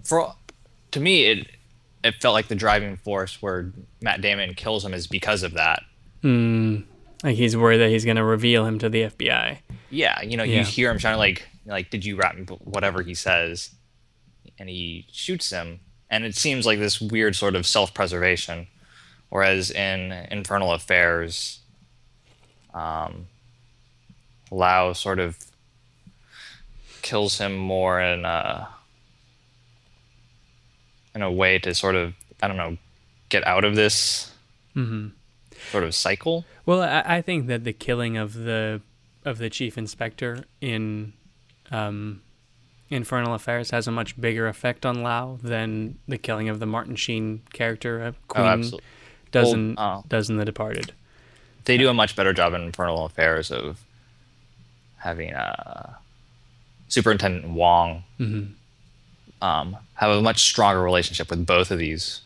for 0.04 0.34
to 0.90 1.00
me 1.00 1.24
it 1.24 1.46
it 2.04 2.14
felt 2.22 2.34
like 2.34 2.48
the 2.48 2.54
driving 2.54 2.96
force 2.96 3.42
where 3.42 3.72
Matt 4.00 4.20
Damon 4.20 4.54
kills 4.54 4.84
him 4.84 4.94
is 4.94 5.06
because 5.06 5.42
of 5.42 5.54
that. 5.54 5.82
Mm, 6.22 6.84
like 7.22 7.36
he's 7.36 7.56
worried 7.56 7.78
that 7.78 7.90
he's 7.90 8.04
going 8.04 8.16
to 8.16 8.24
reveal 8.24 8.64
him 8.66 8.78
to 8.80 8.88
the 8.88 9.02
FBI. 9.02 9.58
Yeah, 9.90 10.20
you 10.22 10.36
know, 10.36 10.42
Yeah. 10.44 10.58
you 10.60 10.64
hear 10.64 10.90
him 10.90 10.98
trying 10.98 11.14
to 11.14 11.18
like 11.18 11.46
like 11.66 11.90
did 11.90 12.04
you 12.04 12.16
rat 12.16 12.36
me 12.36 12.44
whatever 12.44 13.02
he 13.02 13.14
says, 13.14 13.70
and 14.58 14.68
he 14.68 15.06
shoots 15.12 15.50
him, 15.50 15.80
and 16.10 16.24
it 16.24 16.34
seems 16.34 16.66
like 16.66 16.78
this 16.78 17.00
weird 17.00 17.36
sort 17.36 17.54
of 17.54 17.66
self-preservation, 17.66 18.66
whereas 19.28 19.70
in 19.70 20.12
Infernal 20.30 20.72
Affairs, 20.72 21.60
um, 22.74 23.26
Lau 24.50 24.92
sort 24.94 25.18
of 25.18 25.36
kills 27.02 27.38
him 27.38 27.54
more 27.56 28.00
in 28.00 28.24
a 28.24 28.68
in 31.14 31.22
a 31.22 31.30
way 31.30 31.58
to 31.58 31.74
sort 31.74 31.94
of 31.94 32.14
I 32.42 32.48
don't 32.48 32.56
know 32.56 32.76
get 33.28 33.46
out 33.46 33.64
of 33.64 33.74
this 33.76 34.32
Mm-hmm. 34.76 35.08
Sort 35.70 35.84
of 35.84 35.94
cycle. 35.94 36.44
Well, 36.66 36.82
I, 36.82 37.16
I 37.18 37.22
think 37.22 37.46
that 37.48 37.64
the 37.64 37.72
killing 37.72 38.16
of 38.16 38.34
the 38.34 38.80
of 39.24 39.38
the 39.38 39.50
chief 39.50 39.76
inspector 39.76 40.44
in 40.61 41.12
um, 41.70 42.22
Infernal 42.90 43.34
Affairs 43.34 43.70
has 43.72 43.86
a 43.86 43.90
much 43.92 44.18
bigger 44.20 44.46
effect 44.48 44.86
on 44.86 45.02
Lau 45.02 45.38
than 45.42 45.98
the 46.09 46.16
killing 46.18 46.48
of 46.48 46.61
the 46.61 46.66
Martin 46.66 46.96
Sheen 46.96 47.42
character 47.52 48.02
uh, 48.02 48.12
Queen 48.28 48.46
absolutely. 48.46 48.84
does 49.32 49.46
Well, 49.48 49.54
in 49.54 49.78
uh, 49.78 50.02
does 50.09 50.30
in 50.30 50.36
The 50.38 50.44
Departed. 50.44 50.92
they 51.64 51.76
do 51.76 51.88
a 51.90 51.94
much 51.94 52.16
better 52.16 52.32
job 52.32 52.54
in 52.54 52.62
Infernal 52.62 53.04
Affairs 53.04 53.50
of 53.50 53.80
having 54.98 55.34
uh, 55.34 55.94
Superintendent 56.88 57.52
Wong 57.52 58.04
Mhm. 58.18 58.52
um, 59.42 59.76
have 59.94 60.11
a 60.11 60.22
much 60.22 60.42
stronger 60.42 60.82
relationship 60.82 61.28
with 61.30 61.44
both 61.44 61.70
of 61.70 61.78
these 61.78 62.20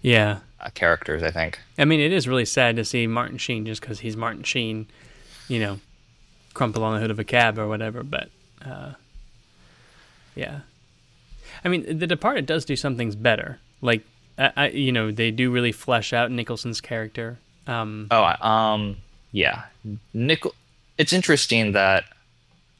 Yeah, 0.00 0.38
uh, 0.60 0.70
characters. 0.74 1.22
I 1.22 1.30
think. 1.30 1.58
I 1.78 1.84
mean, 1.84 2.00
it 2.00 2.12
is 2.12 2.28
really 2.28 2.44
sad 2.44 2.76
to 2.76 2.84
see 2.84 3.06
Martin 3.06 3.38
Sheen 3.38 3.66
just 3.66 3.80
because 3.80 4.00
he's 4.00 4.16
Martin 4.16 4.42
Sheen, 4.42 4.86
you 5.48 5.60
know, 5.60 5.80
crumple 6.54 6.84
on 6.84 6.94
the 6.94 7.00
hood 7.00 7.10
of 7.10 7.18
a 7.18 7.24
cab 7.24 7.58
or 7.58 7.68
whatever. 7.68 8.02
But 8.02 8.30
uh, 8.64 8.92
yeah, 10.34 10.60
I 11.64 11.68
mean, 11.68 11.98
The 11.98 12.06
Departed 12.06 12.46
does 12.46 12.64
do 12.64 12.76
some 12.76 12.96
things 12.96 13.16
better. 13.16 13.58
Like, 13.82 14.04
I, 14.38 14.52
I, 14.56 14.68
you 14.68 14.92
know, 14.92 15.10
they 15.10 15.30
do 15.30 15.50
really 15.50 15.72
flesh 15.72 16.12
out 16.12 16.30
Nicholson's 16.30 16.80
character. 16.80 17.38
Um, 17.66 18.08
Oh, 18.10 18.24
um, 18.46 18.96
yeah, 19.32 19.64
Nickel. 20.12 20.54
It's 20.98 21.12
interesting 21.12 21.72
that, 21.72 22.04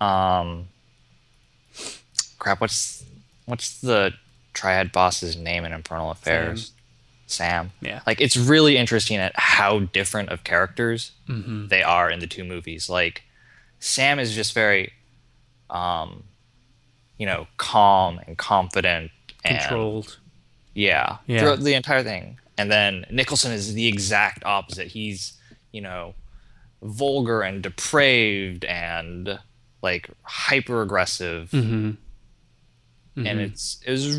um, 0.00 0.68
crap. 2.38 2.60
What's 2.60 3.04
what's 3.46 3.80
the 3.80 4.12
triad 4.52 4.92
boss's 4.92 5.36
name 5.36 5.64
in 5.64 5.72
Infernal 5.72 6.10
Affairs? 6.10 6.72
Sam. 7.30 7.72
Yeah. 7.80 8.00
Like 8.06 8.20
it's 8.20 8.36
really 8.36 8.76
interesting 8.76 9.16
at 9.18 9.32
how 9.36 9.80
different 9.80 10.28
of 10.30 10.44
characters 10.44 11.12
Mhm. 11.28 11.68
they 11.68 11.82
are 11.82 12.10
in 12.10 12.18
the 12.20 12.26
two 12.26 12.44
movies. 12.44 12.88
Like 12.88 13.22
Sam 13.78 14.18
is 14.18 14.34
just 14.34 14.52
very, 14.52 14.92
um, 15.70 16.24
you 17.18 17.26
know, 17.26 17.46
calm 17.56 18.20
and 18.26 18.36
confident 18.36 19.10
and 19.44 19.58
controlled. 19.58 20.18
yeah, 20.74 21.18
Yeah. 21.26 21.40
throughout 21.40 21.60
the 21.60 21.74
entire 21.74 22.02
thing. 22.02 22.38
And 22.58 22.70
then 22.70 23.06
Nicholson 23.10 23.52
is 23.52 23.72
the 23.74 23.86
exact 23.86 24.44
opposite. 24.44 24.88
He's, 24.88 25.34
you 25.72 25.80
know, 25.80 26.14
vulgar 26.82 27.42
and 27.42 27.62
depraved 27.62 28.64
and 28.64 29.38
like 29.82 30.10
hyper 30.22 30.82
aggressive. 30.82 31.50
Mm-hmm. 31.52 31.92
And 33.26 33.40
it's 33.40 33.80
it 33.86 33.90
was 33.90 34.16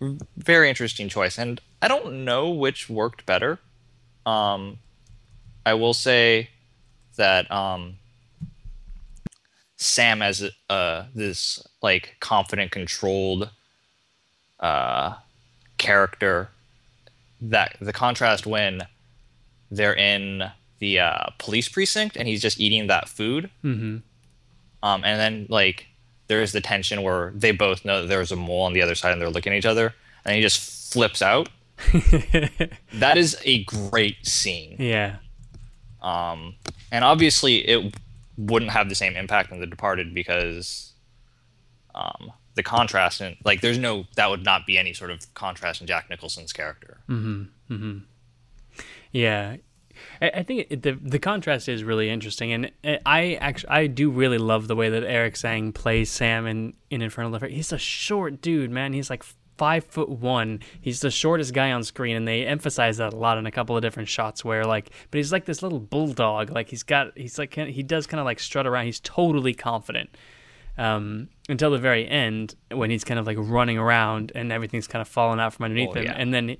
a 0.00 0.16
very 0.36 0.68
interesting 0.68 1.08
choice. 1.08 1.38
And 1.38 1.60
I 1.80 1.88
don't 1.88 2.24
know 2.24 2.50
which 2.50 2.88
worked 2.88 3.24
better. 3.26 3.58
Um, 4.26 4.78
I 5.64 5.74
will 5.74 5.94
say 5.94 6.50
that 7.16 7.50
um, 7.50 7.96
Sam 9.76 10.22
as 10.22 10.48
uh, 10.68 11.04
this 11.14 11.66
like 11.82 12.16
confident, 12.20 12.70
controlled 12.72 13.50
uh, 14.60 15.14
character. 15.78 16.48
That 17.40 17.76
the 17.80 17.92
contrast 17.92 18.46
when 18.46 18.82
they're 19.70 19.94
in 19.94 20.50
the 20.80 20.98
uh, 20.98 21.26
police 21.38 21.68
precinct 21.68 22.16
and 22.16 22.26
he's 22.26 22.42
just 22.42 22.58
eating 22.58 22.88
that 22.88 23.08
food, 23.08 23.48
Mm-hmm. 23.64 23.98
um, 24.82 25.04
and 25.04 25.20
then 25.20 25.46
like 25.48 25.86
there's 26.26 26.50
the 26.50 26.60
tension 26.60 27.02
where 27.02 27.32
they 27.36 27.52
both 27.52 27.84
know 27.84 28.00
that 28.02 28.08
there's 28.08 28.32
a 28.32 28.36
mole 28.36 28.62
on 28.62 28.72
the 28.72 28.82
other 28.82 28.96
side 28.96 29.12
and 29.12 29.20
they're 29.20 29.30
looking 29.30 29.52
at 29.52 29.56
each 29.58 29.66
other, 29.66 29.94
and 30.24 30.34
he 30.34 30.42
just 30.42 30.92
flips 30.92 31.22
out. 31.22 31.48
that 32.94 33.16
is 33.16 33.36
a 33.44 33.64
great 33.64 34.26
scene. 34.26 34.76
Yeah. 34.78 35.16
Um, 36.02 36.56
and 36.90 37.04
obviously, 37.04 37.68
it 37.68 37.94
wouldn't 38.36 38.70
have 38.70 38.88
the 38.88 38.94
same 38.94 39.16
impact 39.16 39.52
in 39.52 39.60
The 39.60 39.66
Departed 39.66 40.14
because 40.14 40.92
um, 41.94 42.32
the 42.54 42.62
contrast 42.62 43.20
and 43.20 43.36
like 43.44 43.60
there's 43.60 43.78
no 43.78 44.04
that 44.16 44.30
would 44.30 44.44
not 44.44 44.66
be 44.66 44.78
any 44.78 44.92
sort 44.92 45.10
of 45.10 45.32
contrast 45.34 45.80
in 45.80 45.86
Jack 45.86 46.10
Nicholson's 46.10 46.52
character. 46.52 46.98
Mm-hmm. 47.08 47.74
Mm-hmm. 47.74 47.98
Yeah, 49.12 49.56
I, 50.20 50.30
I 50.30 50.42
think 50.42 50.66
it, 50.70 50.82
the 50.82 50.92
the 50.92 51.18
contrast 51.18 51.68
is 51.68 51.84
really 51.84 52.10
interesting, 52.10 52.52
and 52.52 52.70
I 53.06 53.34
actually 53.40 53.70
I 53.70 53.86
do 53.86 54.10
really 54.10 54.38
love 54.38 54.68
the 54.68 54.76
way 54.76 54.88
that 54.90 55.04
Eric 55.04 55.36
Tsang 55.36 55.72
plays 55.72 56.10
Sam 56.10 56.46
in 56.46 56.74
in 56.90 57.02
Infernal 57.02 57.34
Affairs. 57.34 57.52
He's 57.52 57.72
a 57.72 57.78
short 57.78 58.40
dude, 58.40 58.70
man. 58.70 58.92
He's 58.92 59.10
like 59.10 59.24
five 59.58 59.84
foot 59.84 60.08
one. 60.08 60.60
He's 60.80 61.00
the 61.00 61.10
shortest 61.10 61.52
guy 61.52 61.72
on 61.72 61.84
screen, 61.84 62.16
and 62.16 62.26
they 62.26 62.46
emphasize 62.46 62.96
that 62.96 63.12
a 63.12 63.16
lot 63.16 63.36
in 63.36 63.44
a 63.46 63.50
couple 63.50 63.76
of 63.76 63.82
different 63.82 64.08
shots. 64.08 64.44
Where 64.44 64.64
like, 64.64 64.90
but 65.10 65.18
he's 65.18 65.32
like 65.32 65.44
this 65.44 65.62
little 65.62 65.80
bulldog. 65.80 66.50
Like 66.50 66.70
he's 66.70 66.82
got 66.84 67.16
he's 67.18 67.38
like 67.38 67.54
he 67.54 67.82
does 67.82 68.06
kind 68.06 68.18
of 68.20 68.24
like 68.24 68.40
strut 68.40 68.66
around. 68.66 68.86
He's 68.86 69.00
totally 69.00 69.52
confident. 69.52 70.10
Um, 70.78 71.28
until 71.48 71.72
the 71.72 71.78
very 71.78 72.08
end, 72.08 72.54
when 72.70 72.88
he's 72.90 73.02
kind 73.02 73.18
of 73.18 73.26
like 73.26 73.36
running 73.40 73.78
around 73.78 74.30
and 74.36 74.52
everything's 74.52 74.86
kind 74.86 75.02
of 75.02 75.08
falling 75.08 75.40
out 75.40 75.52
from 75.54 75.64
underneath 75.64 75.88
Oh, 75.90 75.94
him, 75.98 76.04
yeah. 76.04 76.14
and 76.16 76.32
then 76.32 76.56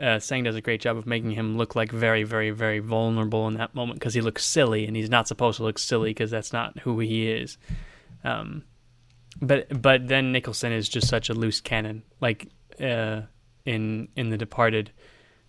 uh, 0.00 0.18
Tsang 0.18 0.44
does 0.44 0.56
a 0.56 0.62
great 0.62 0.80
job 0.80 0.96
of 0.96 1.06
making 1.06 1.32
him 1.32 1.58
look 1.58 1.76
like 1.76 1.92
very, 1.92 2.22
very, 2.22 2.52
very 2.52 2.78
vulnerable 2.78 3.46
in 3.48 3.54
that 3.54 3.74
moment 3.74 3.98
because 4.00 4.14
he 4.14 4.22
looks 4.22 4.46
silly, 4.46 4.86
and 4.86 4.96
he's 4.96 5.10
not 5.10 5.28
supposed 5.28 5.58
to 5.58 5.62
look 5.64 5.78
silly 5.78 6.08
because 6.08 6.30
that's 6.30 6.54
not 6.54 6.78
who 6.78 7.00
he 7.00 7.30
is. 7.30 7.58
Um, 8.24 8.64
but 9.40 9.80
but 9.82 10.08
then 10.08 10.32
Nicholson 10.32 10.72
is 10.72 10.88
just 10.88 11.08
such 11.08 11.28
a 11.30 11.34
loose 11.34 11.60
cannon, 11.60 12.02
like 12.20 12.48
uh, 12.80 13.22
in 13.64 14.08
in 14.16 14.30
The 14.30 14.36
Departed. 14.38 14.90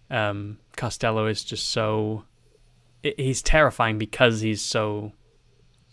Um, 0.10 0.58
Costello 0.76 1.28
is 1.28 1.44
just 1.44 1.70
so 1.70 2.26
he's 3.02 3.42
terrifying 3.42 3.98
because 3.98 4.42
he's 4.42 4.62
so 4.62 5.14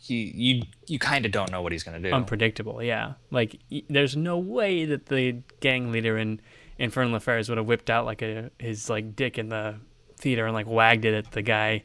You 0.07 0.17
you 0.19 0.63
you 0.89 0.99
kind 0.99 1.25
of 1.25 1.33
don't 1.33 1.51
know 1.53 1.63
what 1.63 1.71
he's 1.73 1.85
gonna 1.85 2.01
do. 2.01 2.11
unpredictable. 2.11 2.83
Yeah, 2.83 3.15
like 3.31 3.61
y- 3.71 3.85
there's 3.89 4.17
no 4.17 4.39
way 4.39 4.85
that 4.87 5.07
the 5.07 5.43
gang 5.61 5.93
leader 5.93 6.19
in 6.19 6.41
Infernal 6.79 7.15
Affairs 7.15 7.49
would 7.49 7.59
have 7.59 7.67
whipped 7.67 7.91
out 7.91 8.07
like 8.07 8.23
a 8.23 8.51
his 8.59 8.91
like 8.91 9.15
dick 9.15 9.39
in 9.39 9.49
the 9.51 9.77
theater 10.17 10.47
and 10.47 10.55
like 10.55 10.67
wagged 10.67 11.05
it 11.05 11.15
at 11.15 11.31
the 11.33 11.43
guy. 11.43 11.85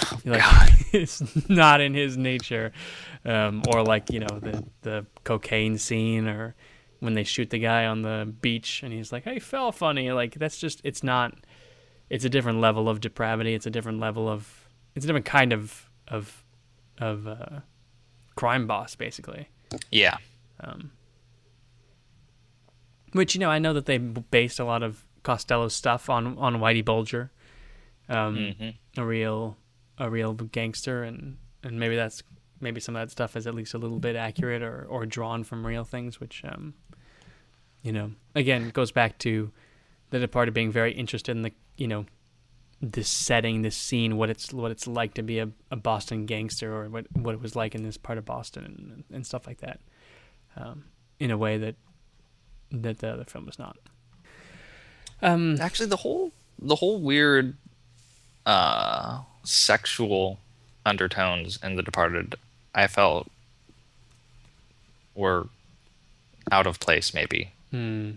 like 0.24 0.42
it's 0.92 1.48
not 1.48 1.80
in 1.80 1.94
his 1.94 2.16
nature, 2.16 2.72
um, 3.24 3.62
or 3.72 3.82
like 3.82 4.10
you 4.10 4.20
know 4.20 4.38
the 4.40 4.64
the 4.82 5.06
cocaine 5.24 5.78
scene 5.78 6.28
or 6.28 6.54
when 7.00 7.14
they 7.14 7.24
shoot 7.24 7.50
the 7.50 7.58
guy 7.58 7.86
on 7.86 8.02
the 8.02 8.32
beach 8.40 8.82
and 8.82 8.92
he's 8.92 9.10
like, 9.12 9.24
"Hey, 9.24 9.38
fell 9.38 9.72
funny." 9.72 10.10
Like 10.12 10.34
that's 10.34 10.58
just 10.58 10.80
it's 10.84 11.02
not. 11.02 11.34
It's 12.10 12.24
a 12.24 12.28
different 12.28 12.60
level 12.60 12.88
of 12.88 13.00
depravity. 13.00 13.54
It's 13.54 13.66
a 13.66 13.70
different 13.70 13.98
level 14.00 14.28
of. 14.28 14.68
It's 14.94 15.04
a 15.04 15.08
different 15.08 15.26
kind 15.26 15.52
of 15.52 15.88
of 16.08 16.44
of 16.98 17.26
uh, 17.26 17.60
crime 18.36 18.66
boss, 18.66 18.94
basically. 18.94 19.48
Yeah. 19.90 20.18
Um, 20.60 20.92
which 23.12 23.34
you 23.34 23.40
know, 23.40 23.50
I 23.50 23.58
know 23.58 23.72
that 23.72 23.86
they 23.86 23.98
based 23.98 24.58
a 24.60 24.64
lot 24.64 24.82
of 24.82 25.04
Costello's 25.22 25.74
stuff 25.74 26.08
on 26.10 26.36
on 26.38 26.56
Whitey 26.56 26.84
Bulger, 26.84 27.30
um, 28.08 28.36
Mhm. 28.36 28.74
a 28.96 29.04
real 29.04 29.56
a 29.98 30.10
real 30.10 30.34
gangster, 30.34 31.02
and 31.02 31.36
and 31.62 31.78
maybe 31.78 31.96
that's 31.96 32.22
maybe 32.60 32.80
some 32.80 32.96
of 32.96 33.02
that 33.02 33.10
stuff 33.10 33.36
is 33.36 33.46
at 33.46 33.54
least 33.54 33.74
a 33.74 33.78
little 33.78 33.98
bit 33.98 34.16
accurate 34.16 34.62
or 34.62 34.86
or 34.88 35.06
drawn 35.06 35.44
from 35.44 35.66
real 35.66 35.84
things, 35.84 36.20
which 36.20 36.42
um, 36.44 36.74
you 37.82 37.92
know, 37.92 38.12
again 38.34 38.70
goes 38.70 38.92
back 38.92 39.18
to 39.18 39.50
the 40.10 40.18
Departed 40.18 40.54
being 40.54 40.70
very 40.70 40.92
interested 40.92 41.36
in 41.36 41.42
the 41.42 41.52
you 41.76 41.88
know 41.88 42.06
this 42.80 43.08
setting, 43.08 43.62
this 43.62 43.76
scene, 43.76 44.16
what 44.16 44.28
it's 44.28 44.52
what 44.52 44.70
it's 44.70 44.86
like 44.86 45.14
to 45.14 45.22
be 45.22 45.38
a, 45.38 45.48
a 45.70 45.76
Boston 45.76 46.26
gangster, 46.26 46.74
or 46.74 46.88
what 46.88 47.06
what 47.12 47.34
it 47.34 47.40
was 47.40 47.54
like 47.54 47.74
in 47.74 47.82
this 47.82 47.96
part 47.96 48.18
of 48.18 48.24
Boston, 48.24 48.64
and, 48.64 49.04
and 49.14 49.26
stuff 49.26 49.46
like 49.46 49.60
that, 49.60 49.80
um, 50.56 50.84
in 51.20 51.30
a 51.30 51.38
way 51.38 51.58
that 51.58 51.76
that 52.70 52.98
the 52.98 53.12
other 53.12 53.24
film 53.24 53.46
was 53.46 53.58
not. 53.58 53.76
Um, 55.20 55.60
Actually, 55.60 55.86
the 55.86 55.96
whole 55.96 56.32
the 56.58 56.74
whole 56.74 57.00
weird 57.00 57.56
uh, 58.44 59.20
sexual 59.44 60.38
undertones 60.84 61.58
in 61.62 61.76
The 61.76 61.82
Departed, 61.82 62.34
I 62.74 62.86
felt 62.86 63.30
were 65.14 65.48
out 66.50 66.66
of 66.66 66.80
place. 66.80 67.12
Maybe. 67.14 67.52
Hmm. 67.70 68.12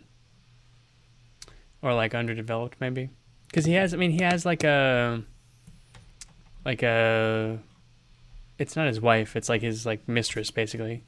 Or 1.81 1.93
like 1.93 2.15
underdeveloped, 2.15 2.77
maybe, 2.79 3.09
because 3.47 3.65
he 3.65 3.73
has. 3.73 3.93
I 3.93 3.97
mean, 3.97 4.11
he 4.11 4.23
has 4.23 4.45
like 4.45 4.63
a, 4.63 5.21
like 6.65 6.81
a. 6.81 7.59
It's 8.57 8.75
not 8.75 8.87
his 8.87 8.99
wife. 8.99 9.35
It's 9.35 9.49
like 9.49 9.61
his 9.61 9.85
like 9.85 10.07
mistress, 10.07 10.49
basically. 10.51 11.03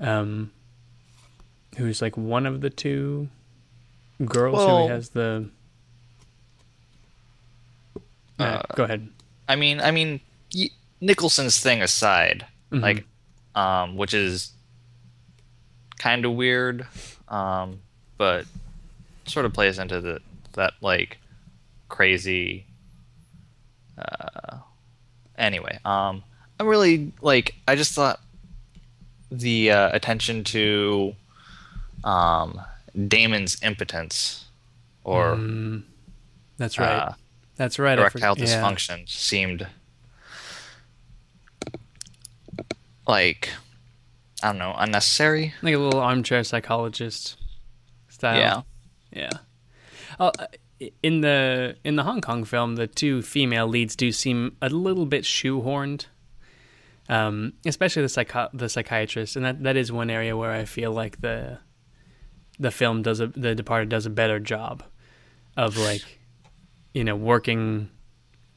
Um. 0.00 0.50
Who's 1.76 2.00
like 2.02 2.16
one 2.16 2.46
of 2.46 2.62
the 2.62 2.70
two 2.70 3.28
girls 4.24 4.58
who 4.58 4.66
Well- 4.66 4.82
he 4.84 4.88
has 4.88 5.10
the. 5.10 5.50
Uh, 8.38 8.42
Uh, 8.44 8.62
go 8.74 8.84
ahead. 8.84 9.08
I 9.48 9.56
mean, 9.56 9.80
I 9.80 9.90
mean, 9.90 10.20
Nicholson's 11.00 11.58
thing 11.60 11.82
aside, 11.82 12.46
Mhm. 12.72 12.82
like, 12.82 13.04
um, 13.54 13.96
which 13.96 14.12
is 14.14 14.52
kind 15.98 16.24
of 16.24 16.32
weird, 16.32 16.86
um, 17.28 17.80
but 18.18 18.46
sort 19.26 19.46
of 19.46 19.52
plays 19.52 19.78
into 19.78 20.00
the 20.00 20.20
that 20.52 20.74
like 20.80 21.18
crazy. 21.88 22.66
Uh, 23.98 24.58
anyway, 25.38 25.78
um, 25.84 26.22
I 26.60 26.64
really 26.64 27.12
like. 27.22 27.54
I 27.66 27.76
just 27.76 27.92
thought 27.92 28.20
the 29.30 29.70
uh, 29.70 29.90
attention 29.94 30.44
to 30.44 31.14
um, 32.04 32.60
Damon's 33.08 33.60
impotence 33.62 34.44
or 35.04 35.36
Mm, 35.36 35.82
that's 36.58 36.78
right. 36.78 36.88
uh, 36.98 37.12
that's 37.56 37.78
right. 37.78 37.98
I 37.98 38.08
for- 38.08 38.18
erectile 38.18 38.38
yeah. 38.38 38.44
dysfunction 38.44 39.08
seemed 39.08 39.66
like 43.06 43.50
I 44.42 44.48
don't 44.48 44.58
know 44.58 44.74
unnecessary. 44.76 45.54
like 45.62 45.74
a 45.74 45.78
little 45.78 46.00
armchair 46.00 46.44
psychologist 46.44 47.36
style. 48.08 48.66
Yeah. 49.10 49.20
yeah. 49.22 49.30
Uh, 50.18 50.30
in 51.02 51.22
the 51.22 51.76
in 51.84 51.96
the 51.96 52.02
Hong 52.02 52.20
Kong 52.20 52.44
film, 52.44 52.76
the 52.76 52.86
two 52.86 53.22
female 53.22 53.66
leads 53.66 53.96
do 53.96 54.12
seem 54.12 54.56
a 54.60 54.68
little 54.68 55.06
bit 55.06 55.24
shoehorned, 55.24 56.06
um, 57.08 57.54
especially 57.64 58.02
the 58.02 58.08
psycho- 58.08 58.50
the 58.52 58.68
psychiatrist, 58.68 59.36
and 59.36 59.44
that, 59.44 59.62
that 59.62 59.76
is 59.76 59.90
one 59.90 60.10
area 60.10 60.36
where 60.36 60.52
I 60.52 60.64
feel 60.64 60.92
like 60.92 61.20
the 61.20 61.58
the 62.58 62.70
film 62.70 63.02
does 63.02 63.20
a 63.20 63.28
the 63.28 63.54
Departed 63.54 63.88
does 63.88 64.06
a 64.06 64.10
better 64.10 64.38
job 64.38 64.82
of 65.56 65.78
like 65.78 66.02
you 66.96 67.04
know 67.04 67.14
working 67.14 67.90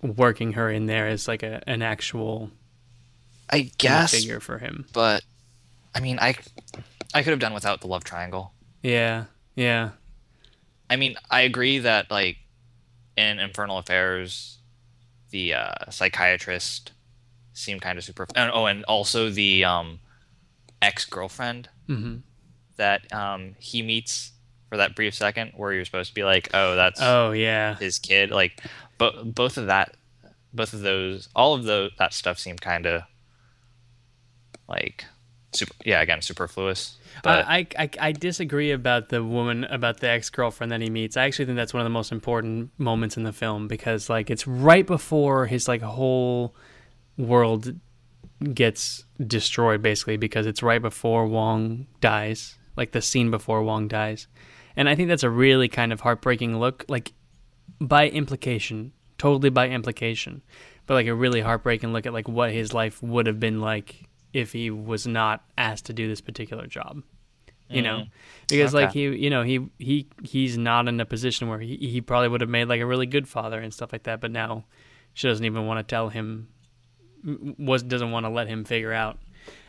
working 0.02 0.54
her 0.54 0.72
in 0.72 0.86
there 0.86 1.08
as 1.08 1.28
like 1.28 1.44
a 1.44 1.62
an 1.68 1.82
actual 1.82 2.50
I 3.50 3.70
guess, 3.78 4.12
figure 4.12 4.40
for 4.40 4.60
him. 4.60 4.86
but 4.94 5.24
I 5.94 6.00
mean, 6.00 6.20
I 6.20 6.36
I 7.14 7.22
could 7.24 7.32
have 7.32 7.40
done 7.40 7.54
without 7.54 7.82
the 7.82 7.88
love 7.88 8.04
triangle. 8.06 8.54
Yeah, 8.82 9.26
yeah. 9.56 9.90
I 10.90 10.96
mean, 10.96 11.16
I 11.30 11.42
agree 11.42 11.80
that 11.80 12.10
like 12.10 12.38
in 13.18 13.40
Infernal 13.40 13.78
Affairs, 13.78 14.60
the 15.32 15.54
uh, 15.56 15.90
psychiatrist 15.90 16.94
seemed 17.52 17.82
kind 17.82 17.98
of 17.98 18.06
super. 18.06 18.26
And, 18.36 18.52
oh, 18.54 18.68
and 18.68 18.86
also 18.86 19.30
the 19.30 19.66
um, 19.66 20.00
ex 20.82 21.04
girlfriend 21.06 21.68
Mhm. 21.90 22.22
that 22.78 23.12
um, 23.12 23.56
he 23.60 23.82
meets 23.82 24.32
for 24.70 24.78
that 24.78 24.96
brief 24.96 25.14
second, 25.16 25.54
where 25.56 25.74
you're 25.74 25.86
supposed 25.86 26.10
to 26.10 26.16
be 26.16 26.24
like, 26.24 26.50
oh, 26.54 26.76
that's 26.76 27.02
Oh 27.02 27.32
yeah. 27.32 27.76
his 27.76 28.00
kid. 28.00 28.32
Like, 28.32 28.64
but 28.98 29.34
both 29.34 29.58
of 29.58 29.68
that, 29.68 29.96
both 30.54 30.74
of 30.74 30.82
those, 30.82 31.30
all 31.36 31.54
of 31.56 31.64
those 31.64 31.92
that 31.98 32.14
stuff 32.14 32.40
seemed 32.40 32.62
kind 32.62 32.86
of 32.86 33.02
like 34.68 35.06
super. 35.54 35.74
Yeah, 35.84 36.02
again, 36.02 36.22
superfluous. 36.22 36.98
But 37.24 37.46
I, 37.48 37.68
I 37.78 37.90
I 38.00 38.12
disagree 38.12 38.72
about 38.72 39.10
the 39.10 39.24
woman 39.24 39.64
about 39.66 40.00
the 40.00 40.08
ex 40.10 40.30
girlfriend 40.30 40.72
that 40.72 40.80
he 40.82 40.90
meets. 40.90 41.18
I 41.18 41.26
actually 41.26 41.46
think 41.46 41.58
that's 41.58 41.74
one 41.74 41.82
of 41.82 41.86
the 41.86 41.90
most 41.90 42.12
important 42.12 42.70
moments 42.78 43.18
in 43.18 43.24
the 43.24 43.34
film 43.34 43.68
because 43.68 44.10
like 44.10 44.30
it's 44.30 44.48
right 44.48 44.86
before 44.86 45.48
his 45.48 45.68
like 45.68 45.82
whole 45.82 46.56
world 47.18 47.74
gets 48.54 49.04
destroyed 49.26 49.82
basically 49.82 50.16
because 50.18 50.46
it's 50.46 50.64
right 50.64 50.82
before 50.82 51.26
Wong 51.28 51.88
dies, 52.00 52.56
like 52.78 52.92
the 52.92 53.02
scene 53.02 53.30
before 53.32 53.64
Wong 53.64 53.88
dies. 53.90 54.28
And 54.76 54.88
I 54.90 54.96
think 54.96 55.10
that's 55.10 55.24
a 55.24 55.30
really 55.30 55.68
kind 55.68 55.92
of 55.92 56.02
heartbreaking 56.02 56.60
look 56.60 56.86
like 56.88 57.14
by 57.82 58.08
implication, 58.10 58.92
totally 59.18 59.50
by 59.50 59.68
implication, 59.70 60.42
but 60.86 60.94
like 60.96 61.08
a 61.08 61.14
really 61.16 61.42
heartbreaking 61.42 61.92
look 61.94 62.06
at 62.06 62.14
like 62.14 62.28
what 62.28 62.52
his 62.52 62.74
life 62.74 63.02
would 63.04 63.28
have 63.28 63.40
been 63.40 63.60
like 63.62 64.08
if 64.34 64.54
he 64.54 64.70
was 64.70 65.08
not 65.08 65.44
asked 65.58 65.86
to 65.86 65.94
do 65.94 66.08
this 66.08 66.22
particular 66.22 66.68
job. 66.68 67.02
You 67.72 67.84
know, 67.84 67.98
Mhm. 68.00 68.10
because 68.48 68.74
like 68.74 68.94
he, 68.94 69.04
you 69.16 69.30
know, 69.30 69.44
he 69.44 69.68
he 69.78 70.08
he's 70.24 70.58
not 70.58 70.88
in 70.88 71.00
a 71.00 71.06
position 71.06 71.48
where 71.50 71.60
he 71.60 71.76
he 71.78 72.02
probably 72.02 72.28
would 72.28 72.42
have 72.42 72.50
made 72.50 72.66
like 72.68 72.82
a 72.82 72.86
really 72.86 73.06
good 73.06 73.28
father 73.28 73.60
and 73.60 73.72
stuff 73.72 73.92
like 73.92 74.04
that. 74.04 74.20
But 74.22 74.32
now 74.32 74.66
she 75.14 75.28
doesn't 75.28 75.46
even 75.46 75.68
want 75.68 75.78
to 75.78 75.84
tell 75.84 76.10
him, 76.10 76.48
was 77.60 77.84
doesn't 77.84 78.10
want 78.10 78.26
to 78.26 78.30
let 78.30 78.48
him 78.48 78.64
figure 78.64 78.92
out. 78.94 79.20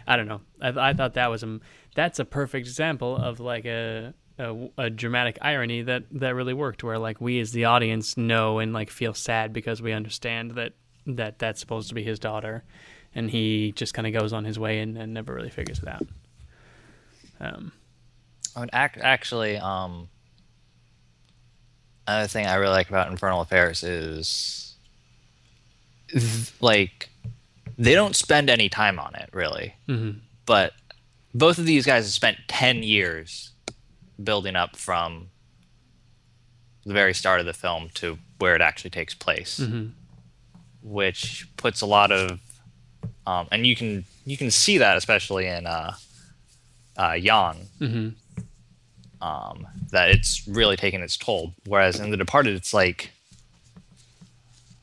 I 0.06 0.16
don't 0.16 0.28
know. 0.28 0.40
I, 0.62 0.90
I 0.90 0.94
thought 0.94 1.12
that 1.14 1.28
was 1.30 1.42
a 1.42 1.60
that's 1.94 2.18
a 2.18 2.24
perfect 2.24 2.66
example 2.66 3.16
of 3.16 3.38
like 3.38 3.66
a, 3.66 4.14
a 4.40 4.70
a 4.78 4.90
dramatic 4.90 5.38
irony 5.40 5.82
that 5.82 6.04
that 6.12 6.34
really 6.34 6.54
worked. 6.54 6.82
Where 6.82 6.98
like 6.98 7.20
we 7.20 7.38
as 7.40 7.52
the 7.52 7.66
audience 7.66 8.16
know 8.16 8.58
and 8.58 8.72
like 8.72 8.90
feel 8.90 9.14
sad 9.14 9.52
because 9.52 9.82
we 9.82 9.92
understand 9.92 10.52
that 10.52 10.72
that 11.06 11.38
that's 11.38 11.60
supposed 11.60 11.88
to 11.88 11.94
be 11.94 12.02
his 12.02 12.18
daughter, 12.18 12.64
and 13.14 13.30
he 13.30 13.72
just 13.72 13.94
kind 13.94 14.06
of 14.06 14.12
goes 14.12 14.32
on 14.32 14.44
his 14.44 14.58
way 14.58 14.80
and, 14.80 14.96
and 14.96 15.14
never 15.14 15.34
really 15.34 15.50
figures 15.50 15.80
it 15.80 15.88
out. 15.88 16.06
Um, 17.40 17.72
I 18.54 18.60
mean, 18.60 18.70
act, 18.72 18.98
actually, 19.00 19.56
um, 19.56 20.08
another 22.06 22.28
thing 22.28 22.46
I 22.46 22.56
really 22.56 22.72
like 22.72 22.88
about 22.88 23.10
Infernal 23.10 23.40
Affairs 23.40 23.82
is, 23.82 24.74
like, 26.60 27.08
they 27.78 27.94
don't 27.94 28.14
spend 28.14 28.50
any 28.50 28.68
time 28.68 28.98
on 28.98 29.14
it, 29.14 29.30
really. 29.32 29.74
Mhm. 29.88 30.20
But 30.44 30.74
both 31.32 31.58
of 31.58 31.64
these 31.64 31.86
guys 31.86 32.04
have 32.04 32.12
spent 32.12 32.38
10 32.48 32.82
years 32.82 33.49
building 34.22 34.56
up 34.56 34.76
from 34.76 35.28
the 36.84 36.92
very 36.92 37.14
start 37.14 37.40
of 37.40 37.46
the 37.46 37.52
film 37.52 37.88
to 37.94 38.18
where 38.38 38.54
it 38.54 38.60
actually 38.60 38.90
takes 38.90 39.14
place, 39.14 39.60
Mhm. 39.60 39.92
which 40.82 41.46
puts 41.56 41.80
a 41.82 41.86
lot 41.86 42.10
of, 42.10 42.40
um, 43.26 43.48
and 43.52 43.66
you 43.66 43.76
can 43.76 44.04
you 44.26 44.36
can 44.36 44.50
see 44.50 44.78
that 44.78 44.96
especially 44.96 45.46
in 45.46 45.66
uh, 45.66 45.94
uh, 46.96 47.18
Jan 47.18 47.66
mhm. 47.80 48.14
um, 49.20 49.66
that 49.90 50.10
it's 50.10 50.46
really 50.46 50.76
taken 50.76 51.02
its 51.02 51.16
toll. 51.16 51.54
Whereas 51.66 51.98
in 51.98 52.10
The 52.10 52.16
Departed, 52.16 52.54
it's 52.54 52.72
like 52.72 53.10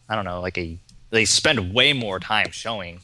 I 0.10 0.16
don't 0.16 0.26
know, 0.26 0.40
like 0.42 0.58
a 0.58 0.78
they 1.10 1.26
spend 1.26 1.74
way 1.74 1.94
more 1.94 2.20
time 2.20 2.52
showing 2.52 3.00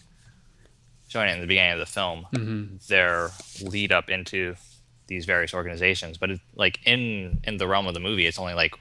showing 1.08 1.30
it 1.30 1.34
in 1.34 1.42
the 1.42 1.48
beginning 1.48 1.74
of 1.74 1.80
the 1.80 1.86
film 1.86 2.26
Mhm. 2.34 2.86
their 2.88 3.32
lead 3.62 3.92
up 3.92 4.10
into 4.10 4.56
these 5.14 5.26
various 5.26 5.54
organizations. 5.54 6.18
But 6.18 6.32
it, 6.32 6.40
like 6.56 6.80
in 6.86 7.40
in 7.44 7.58
the 7.58 7.68
realm 7.68 7.88
of 7.88 7.94
the 7.94 8.00
movie, 8.00 8.26
it's 8.26 8.40
only 8.40 8.54
like 8.54 8.74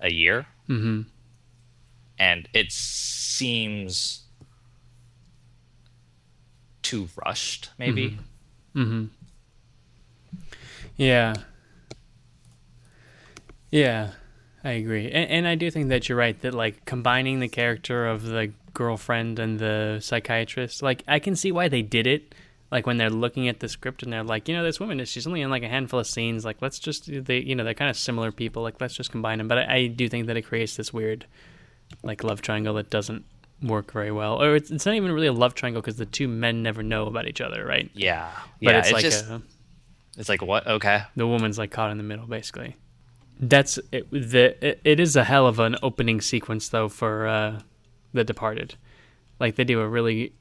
a 0.00 0.10
year, 0.12 0.46
Mm-hmm. 0.68 1.02
and 2.18 2.48
it 2.52 2.72
seems 2.72 4.22
too 6.82 7.08
rushed, 7.24 7.70
maybe. 7.78 8.18
Mm-hmm. 8.74 9.06
Yeah. 10.96 11.34
Yeah, 13.70 14.12
I 14.64 14.70
agree, 14.72 15.10
and, 15.10 15.30
and 15.30 15.48
I 15.48 15.54
do 15.56 15.70
think 15.70 15.88
that 15.88 16.08
you're 16.08 16.16
right 16.18 16.40
that 16.42 16.54
like 16.54 16.84
combining 16.84 17.40
the 17.40 17.48
character 17.48 18.06
of 18.06 18.22
the 18.22 18.52
girlfriend 18.72 19.38
and 19.38 19.58
the 19.58 19.98
psychiatrist. 20.00 20.82
Like 20.82 21.02
I 21.08 21.18
can 21.18 21.34
see 21.36 21.50
why 21.52 21.68
they 21.68 21.82
did 21.82 22.06
it. 22.06 22.34
Like 22.70 22.86
when 22.86 22.96
they're 22.96 23.10
looking 23.10 23.48
at 23.48 23.60
the 23.60 23.68
script 23.68 24.02
and 24.02 24.12
they're 24.12 24.24
like, 24.24 24.48
you 24.48 24.54
know, 24.54 24.64
this 24.64 24.80
woman 24.80 24.98
is 24.98 25.08
she's 25.08 25.26
only 25.26 25.40
in 25.40 25.50
like 25.50 25.62
a 25.62 25.68
handful 25.68 26.00
of 26.00 26.06
scenes. 26.06 26.44
Like 26.44 26.60
let's 26.60 26.78
just 26.78 27.08
they 27.24 27.38
you 27.38 27.54
know 27.54 27.64
they're 27.64 27.74
kind 27.74 27.90
of 27.90 27.96
similar 27.96 28.32
people. 28.32 28.62
Like 28.62 28.80
let's 28.80 28.94
just 28.94 29.12
combine 29.12 29.38
them. 29.38 29.48
But 29.48 29.58
I, 29.58 29.74
I 29.74 29.86
do 29.86 30.08
think 30.08 30.26
that 30.26 30.36
it 30.36 30.42
creates 30.42 30.76
this 30.76 30.92
weird 30.92 31.26
like 32.02 32.24
love 32.24 32.42
triangle 32.42 32.74
that 32.74 32.90
doesn't 32.90 33.24
work 33.62 33.92
very 33.92 34.10
well. 34.10 34.42
Or 34.42 34.56
it's, 34.56 34.70
it's 34.70 34.84
not 34.84 34.94
even 34.94 35.12
really 35.12 35.28
a 35.28 35.32
love 35.32 35.54
triangle 35.54 35.80
because 35.80 35.96
the 35.96 36.06
two 36.06 36.28
men 36.28 36.62
never 36.62 36.82
know 36.82 37.06
about 37.06 37.26
each 37.28 37.40
other, 37.40 37.64
right? 37.64 37.90
Yeah, 37.94 38.30
But 38.60 38.72
yeah. 38.72 38.78
it's 38.78 38.88
it's 38.88 38.94
like 38.94 39.02
just 39.02 39.24
a, 39.26 39.42
it's 40.18 40.28
like 40.28 40.42
what? 40.42 40.66
Okay, 40.66 41.02
the 41.14 41.26
woman's 41.26 41.58
like 41.58 41.70
caught 41.70 41.90
in 41.90 41.98
the 41.98 42.04
middle, 42.04 42.26
basically. 42.26 42.76
That's 43.38 43.78
it, 43.92 44.10
the. 44.10 44.56
It, 44.66 44.80
it 44.84 45.00
is 45.00 45.14
a 45.14 45.24
hell 45.24 45.46
of 45.46 45.58
an 45.58 45.76
opening 45.82 46.20
sequence 46.20 46.68
though 46.70 46.88
for 46.88 47.26
uh, 47.26 47.60
The 48.12 48.24
Departed. 48.24 48.74
Like 49.38 49.56
they 49.56 49.64
do 49.64 49.80
a 49.80 49.88
really, 49.88 50.32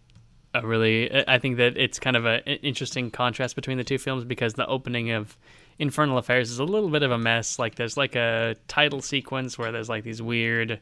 a 0.56 0.66
really. 0.66 1.12
I 1.28 1.40
think 1.40 1.58
that 1.58 1.78
it's 1.78 2.00
kind 2.00 2.16
of 2.16 2.26
an 2.26 2.42
interesting 2.42 3.12
contrast 3.12 3.56
between 3.56 3.78
the 3.78 3.84
two 3.84 3.98
films 3.98 4.24
because 4.24 4.54
the 4.54 4.66
opening 4.68 5.12
of 5.12 5.38
Infernal 5.80 6.18
Affairs 6.18 6.50
is 6.50 6.60
a 6.60 6.64
little 6.64 6.90
bit 6.90 7.04
of 7.04 7.12
a 7.12 7.18
mess. 7.18 7.60
Like 7.60 7.76
there's 7.76 7.98
like 7.98 8.16
a 8.16 8.56
title 8.68 9.02
sequence 9.02 9.58
where 9.58 9.72
there's 9.72 9.90
like 9.90 10.04
these 10.04 10.22
weird, 10.22 10.80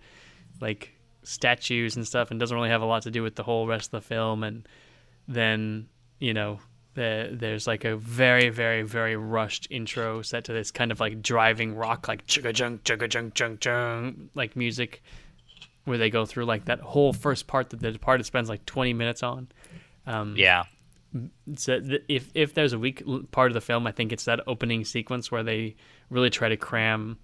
like 0.62 0.94
statues 1.24 1.96
and 1.96 2.06
stuff, 2.06 2.32
and 2.32 2.40
doesn't 2.40 2.56
really 2.56 2.70
have 2.70 2.82
a 2.82 2.86
lot 2.86 3.04
to 3.04 3.12
do 3.12 3.24
with 3.24 3.36
the 3.36 3.44
whole 3.44 3.68
rest 3.68 3.94
of 3.94 4.02
the 4.04 4.08
film. 4.08 4.44
And 4.44 4.68
then 5.28 5.88
you 6.20 6.34
know 6.34 6.60
the, 6.96 7.30
there's 7.32 7.66
like 7.68 7.86
a 7.86 7.96
very 7.96 8.50
very 8.50 8.84
very 8.84 9.16
rushed 9.16 9.68
intro 9.70 10.22
set 10.22 10.46
to 10.46 10.54
this 10.54 10.72
kind 10.72 10.92
of 10.92 11.00
like 11.00 11.22
driving 11.22 11.76
rock 11.76 12.08
like 12.08 12.26
chugga 12.28 12.54
junk 12.54 12.84
chugga 12.84 13.10
junk 13.10 13.34
junk 13.34 13.60
junk 13.60 14.30
like 14.36 14.56
music 14.56 15.02
where 15.86 15.98
they 15.98 16.10
go 16.10 16.26
through 16.26 16.46
like 16.46 16.66
that 16.66 16.80
whole 16.80 17.12
first 17.12 17.48
part 17.48 17.70
that 17.72 17.80
the 17.80 17.92
departed 17.92 18.26
spends 18.26 18.48
like 18.48 18.66
20 18.66 18.94
minutes 18.94 19.24
on 19.24 19.48
um 20.08 20.36
yeah, 20.38 20.64
so 21.56 21.80
th- 21.80 22.04
if 22.08 22.30
if 22.34 22.54
there's 22.54 22.74
a 22.74 22.80
weak 22.80 23.04
part 23.32 23.52
of 23.52 23.54
the 23.54 23.62
film 23.62 23.86
i 23.88 23.92
think 23.92 24.12
it's 24.12 24.26
that 24.26 24.40
opening 24.48 24.84
sequence 24.84 25.32
where 25.32 25.44
they 25.44 25.76
really 26.10 26.30
try 26.30 26.50
to 26.50 26.58
cram 26.58 27.18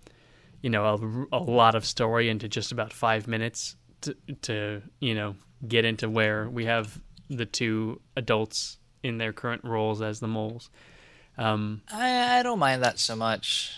you 0.62 0.70
know 0.70 1.28
a, 1.32 1.36
a 1.38 1.40
lot 1.44 1.76
of 1.76 1.86
story 1.86 2.30
into 2.30 2.48
just 2.48 2.72
about 2.72 2.94
five 2.94 3.28
minutes 3.28 3.76
to, 4.02 4.16
to 4.44 4.82
you 5.00 5.16
know 5.16 5.36
get 5.68 5.86
into 5.86 6.10
where 6.10 6.50
we 6.50 6.66
have 6.66 7.02
the 7.30 7.46
two 7.46 8.00
adults 8.16 8.78
in 9.04 9.18
their 9.18 9.34
current 9.34 9.64
roles 9.64 10.02
as 10.02 10.20
the 10.20 10.28
moles 10.28 10.70
um, 11.38 11.82
I, 11.92 12.40
I 12.40 12.44
don't 12.44 12.60
mind 12.60 12.84
that 12.84 13.00
so 13.00 13.16
much. 13.16 13.72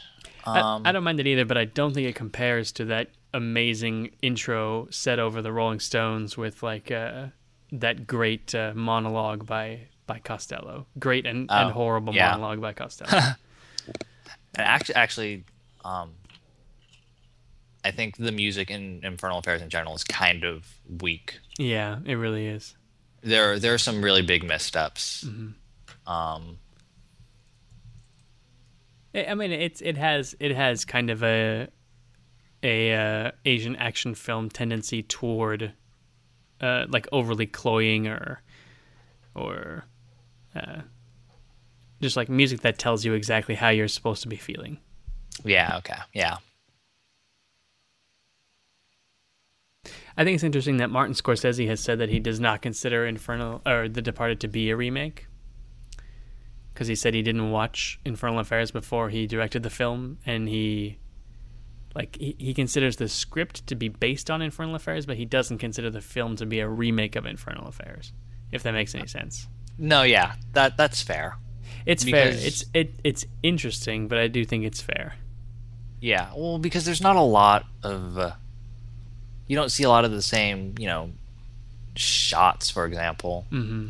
I- 0.48 0.60
Um, 0.60 0.82
I, 0.84 0.92
don't 0.92 1.04
mind 1.04 1.20
it 1.20 1.28
either, 1.28 1.46
but 1.46 1.60
I 1.60 1.66
don't 1.66 1.94
think 1.94 2.08
it 2.08 2.16
compares 2.16 2.72
to 2.72 2.86
that 2.86 3.12
amazing 3.36 4.10
intro 4.24 4.88
set 4.90 5.20
over 5.20 5.44
the 5.44 5.52
Rolling 5.52 5.80
Stones 5.80 6.36
with 6.36 6.64
like 6.64 6.90
uh, 6.90 7.28
that 7.72 8.06
great 8.08 8.54
uh, 8.56 8.74
monologue 8.76 9.46
by 9.46 9.88
by 10.08 10.20
Costello. 10.20 10.88
Great 11.00 11.26
and, 11.26 11.50
and 11.50 11.70
Oh, 11.70 11.74
horrible 11.74 12.14
yeah. 12.14 12.32
monologue 12.32 12.62
by 12.62 12.74
Costello. 12.74 13.12
And 14.54 14.68
actually, 14.68 14.96
actually, 14.96 15.44
um, 15.86 16.12
I 17.86 17.92
think 17.92 18.18
the 18.18 18.34
music 18.34 18.70
in 18.70 19.00
Infernal 19.02 19.40
Affairs 19.40 19.62
in 19.62 19.70
general 19.70 19.96
is 19.96 20.04
kind 20.04 20.44
of 20.44 20.68
weak. 21.02 21.40
yeah, 21.58 22.00
it 22.06 22.16
really 22.16 22.48
is. 22.48 22.76
There, 23.22 23.58
there 23.60 23.74
are 23.74 23.78
some 23.78 24.04
really 24.04 24.22
big 24.24 24.44
missteps. 24.44 25.24
Mm-hmm. 25.24 26.12
Um, 26.12 26.58
I 29.16 29.26
I 29.28 29.34
mean, 29.36 29.54
it's 29.54 29.80
it 29.82 29.96
has 29.96 30.36
it 30.42 30.52
has 30.54 30.84
kind 30.84 31.10
of 31.10 31.24
a 31.24 31.70
a 32.62 32.94
uh, 32.94 33.32
Asian 33.46 33.78
action 33.78 34.16
film 34.16 34.50
tendency 34.50 35.02
toward 35.02 35.72
uh, 36.62 36.86
like 36.90 37.08
overly 37.12 37.48
cloying 37.48 38.08
or 38.08 38.42
or 39.36 39.86
uh, 40.56 40.82
just 42.02 42.16
like 42.16 42.30
music 42.30 42.62
that 42.62 42.78
tells 42.78 43.04
you 43.06 43.14
exactly 43.14 43.56
how 43.56 43.70
you're 43.70 43.88
supposed 43.88 44.22
to 44.22 44.28
be 44.28 44.38
feeling. 44.38 44.80
yeah, 45.44 45.78
okay, 45.78 45.96
yeah, 46.14 46.38
I 50.18 50.24
think 50.24 50.36
it's 50.36 50.44
interesting 50.44 50.78
that 50.78 50.90
Martin 50.90 51.16
Scorsese 51.16 51.68
has 51.68 51.80
said 51.80 52.00
that 52.00 52.10
he 52.10 52.20
does 52.20 52.40
not 52.40 52.62
consider 52.62 53.06
Infernal 53.06 53.62
or 53.66 53.88
The 53.88 54.02
Departed 54.02 54.40
to 54.42 54.48
be 54.48 54.70
a 54.70 54.76
remake 54.76 55.28
because 56.74 56.88
he 56.88 56.96
said 56.96 57.14
he 57.14 57.22
didn't 57.22 57.52
watch 57.52 58.00
Infernal 58.06 58.40
Affairs 58.40 58.72
before 58.72 59.10
he 59.10 59.28
directed 59.28 59.64
the 59.64 59.70
film, 59.70 60.18
and 60.26 60.48
he 60.48 60.98
like 61.96 62.16
he, 62.18 62.36
he 62.38 62.54
considers 62.54 62.96
the 62.98 63.08
script 63.10 63.68
to 63.68 63.76
be 63.76 63.90
based 63.90 64.30
on 64.32 64.42
Infernal 64.42 64.76
Affairs, 64.76 65.06
but 65.06 65.18
he 65.18 65.26
doesn't 65.26 65.58
consider 65.58 65.90
the 65.90 66.02
film 66.02 66.36
to 66.38 66.46
be 66.46 66.60
a 66.60 66.68
remake 66.68 67.16
of 67.16 67.26
Infernal 67.26 67.68
Affairs. 67.68 68.14
If 68.52 68.64
that 68.64 68.74
makes 68.74 68.94
any 68.96 69.08
sense, 69.08 69.48
no, 69.78 70.04
yeah, 70.04 70.34
that 70.54 70.78
that's 70.78 71.02
fair. 71.02 71.38
it's 71.86 72.04
fair. 72.04 72.30
It's 72.30 72.66
it 72.74 72.94
it's 73.04 73.26
interesting, 73.44 74.08
but 74.08 74.18
I 74.18 74.28
do 74.28 74.44
think 74.46 74.66
it's 74.66 74.82
fair. 74.82 75.16
Yeah, 76.02 76.32
well, 76.36 76.58
because 76.58 76.84
there's 76.86 77.02
not 77.02 77.16
a 77.16 77.22
lot 77.22 77.66
of, 77.84 78.18
uh, 78.18 78.32
you 79.48 79.56
don't 79.56 79.70
see 79.72 79.84
a 79.84 79.90
lot 79.90 80.04
of 80.04 80.12
the 80.12 80.22
same, 80.24 80.74
you 80.80 80.88
know, 80.88 81.12
shots, 81.96 82.70
for 82.72 82.86
example. 82.86 83.46
hmm 83.50 83.90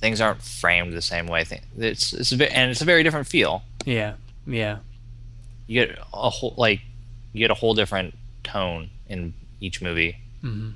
Things 0.00 0.20
aren't 0.20 0.42
framed 0.42 0.92
the 0.92 1.02
same 1.02 1.26
way. 1.26 1.44
It's 1.76 2.12
it's 2.12 2.30
a 2.30 2.36
bit, 2.36 2.52
and 2.52 2.70
it's 2.70 2.80
a 2.80 2.84
very 2.84 3.02
different 3.02 3.26
feel. 3.26 3.64
Yeah, 3.84 4.14
yeah, 4.46 4.78
You 5.66 5.84
get 5.86 5.98
a 6.14 6.30
whole 6.30 6.54
like, 6.56 6.80
you 7.32 7.38
get 7.40 7.50
a 7.50 7.54
whole 7.54 7.74
different 7.74 8.14
tone 8.44 8.90
in 9.08 9.34
each 9.60 9.80
movie. 9.82 10.16
hmm 10.40 10.70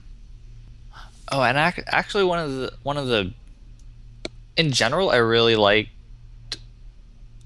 Oh, 1.31 1.43
and 1.43 1.57
ac- 1.57 1.83
actually, 1.87 2.25
one 2.25 2.39
of 2.39 2.51
the 2.51 2.73
one 2.83 2.97
of 2.99 3.07
the, 3.07 3.33
in 4.57 4.71
general, 4.73 5.09
I 5.11 5.17
really 5.17 5.57
liked, 5.57 5.91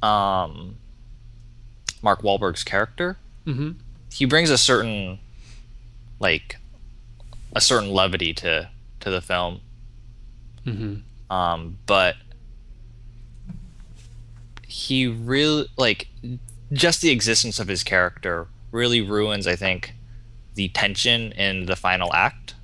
um, 0.03 0.74
Mark 2.03 2.23
Wahlberg's 2.23 2.65
character. 2.65 3.16
hmm 3.45 3.73
he 4.12 4.24
brings 4.24 4.49
a 4.51 4.57
certain 4.59 5.19
like 6.20 6.57
a 7.55 7.61
certain 7.61 7.91
levity 7.91 8.33
to 8.33 8.69
to 9.01 9.11
the 9.11 9.20
film 9.20 9.61
hmm 10.65 10.97
um 11.28 11.77
but 11.85 12.16
he 14.66 15.07
really 15.07 15.66
like 15.77 16.09
just 16.73 17.03
the 17.03 17.11
existence 17.11 17.59
of 17.59 17.69
his 17.69 17.83
character 17.85 18.47
really 18.77 19.01
ruins 19.01 19.47
i 19.47 19.57
think 19.57 19.94
the 20.55 20.69
tension 20.69 21.32
in 21.32 21.66
the 21.66 21.77
final 21.77 22.12
act 22.15 22.55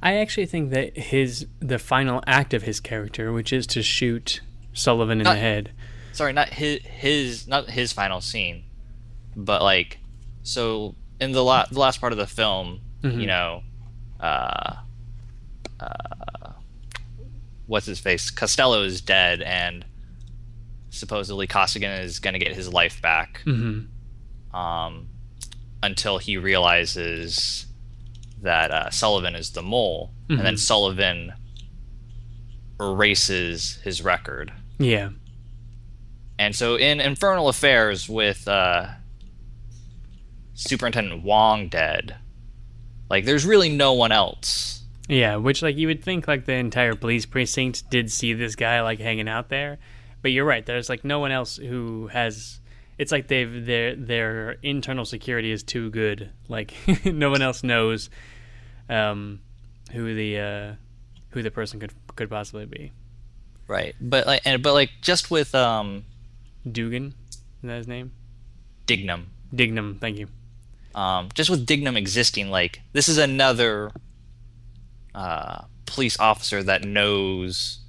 I 0.00 0.14
actually 0.18 0.46
think 0.46 0.70
that 0.70 0.96
his 0.96 1.46
the 1.58 1.78
final 1.80 2.22
act 2.24 2.54
of 2.54 2.62
his 2.62 2.78
character, 2.78 3.32
which 3.32 3.52
is 3.52 3.66
to 3.74 3.82
shoot 3.82 4.40
Sullivan 4.72 5.18
in 5.20 5.24
Not- 5.24 5.34
the 5.34 5.40
head. 5.40 5.72
sorry 6.12 6.32
not 6.32 6.50
his 6.50 6.78
his 6.84 7.48
not 7.48 7.68
his 7.68 7.92
final 7.92 8.20
scene 8.20 8.62
but 9.34 9.60
like 9.60 9.98
so 10.44 10.94
in 11.20 11.32
the, 11.32 11.42
la- 11.42 11.66
the 11.66 11.80
last 11.80 12.00
part 12.00 12.12
of 12.12 12.18
the 12.18 12.28
film 12.28 12.80
Mhm. 13.02 13.20
you 13.20 13.26
know 13.26 13.62
uh 14.20 14.74
uh 15.80 16.52
what's 17.66 17.86
his 17.86 17.98
face 18.00 18.30
costello 18.30 18.82
is 18.82 19.00
dead 19.00 19.42
and 19.42 19.84
supposedly 20.90 21.46
costigan 21.48 21.90
is 22.02 22.18
going 22.20 22.34
to 22.34 22.40
get 22.40 22.54
his 22.54 22.72
life 22.72 23.02
back 23.02 23.40
hmm 23.44 23.80
um 24.54 25.08
until 25.82 26.18
he 26.18 26.36
realizes 26.36 27.66
that 28.42 28.70
uh, 28.70 28.90
sullivan 28.90 29.34
is 29.34 29.50
the 29.50 29.62
mole 29.62 30.12
and 30.28 30.40
then 30.40 30.54
Mhm. 30.54 30.58
sullivan 30.58 31.32
erases 32.80 33.78
his 33.84 34.02
record 34.02 34.52
Yeah, 34.78 35.10
and 36.38 36.54
so 36.54 36.76
in 36.76 37.00
Infernal 37.00 37.48
Affairs 37.48 38.08
with 38.08 38.46
uh, 38.46 38.90
Superintendent 40.54 41.22
Wong 41.24 41.68
dead, 41.68 42.16
like 43.10 43.24
there's 43.24 43.44
really 43.44 43.68
no 43.68 43.92
one 43.92 44.12
else. 44.12 44.84
yeah. 45.08 45.34
Which 45.36 45.62
like 45.62 45.76
you 45.76 45.86
would 45.88 46.02
think 46.04 46.28
like 46.28 46.44
the 46.44 46.52
entire 46.54 46.94
police 46.94 47.26
precinct 47.26 47.90
did 47.90 48.10
see 48.12 48.34
this 48.34 48.54
guy 48.54 48.80
like 48.82 49.00
hanging 49.00 49.28
out 49.28 49.48
there, 49.48 49.78
but 50.22 50.30
you're 50.30 50.44
right. 50.44 50.64
There's 50.64 50.88
like 50.88 51.04
no 51.04 51.18
one 51.18 51.32
else 51.32 51.56
who 51.56 52.06
has. 52.08 52.60
It's 52.98 53.12
like 53.12 53.28
they've 53.28 53.64
their 53.64 53.94
their 53.94 54.50
internal 54.62 55.04
security 55.04 55.50
is 55.52 55.62
too 55.62 55.88
good. 55.90 56.30
Like 56.48 56.74
no 57.04 57.30
one 57.30 57.42
else 57.42 57.62
knows 57.62 58.10
um, 58.88 59.40
who 59.92 60.14
the 60.14 60.38
uh, 60.38 60.72
who 61.30 61.42
the 61.42 61.50
person 61.50 61.78
could 61.80 61.92
could 62.16 62.28
possibly 62.28 62.66
be. 62.66 62.92
Right. 63.68 63.94
But 64.00 64.26
like 64.26 64.42
and 64.44 64.62
but 64.62 64.72
like 64.74 64.90
just 65.00 65.30
with 65.30 65.54
um 65.54 66.04
Dugan, 66.70 67.14
is 67.30 67.38
that 67.62 67.76
his 67.78 67.88
name? 67.88 68.12
Dignam. 68.86 69.26
Dignam. 69.54 69.98
Thank 70.00 70.18
you. 70.18 70.26
Um 70.94 71.28
just 71.34 71.50
with 71.50 71.66
Dignam 71.66 71.96
existing, 71.96 72.50
like 72.50 72.80
this 72.92 73.08
is 73.08 73.18
another 73.18 73.90
uh 75.14 75.62
police 75.86 76.18
officer 76.18 76.62
that 76.62 76.84
knows 76.84 77.80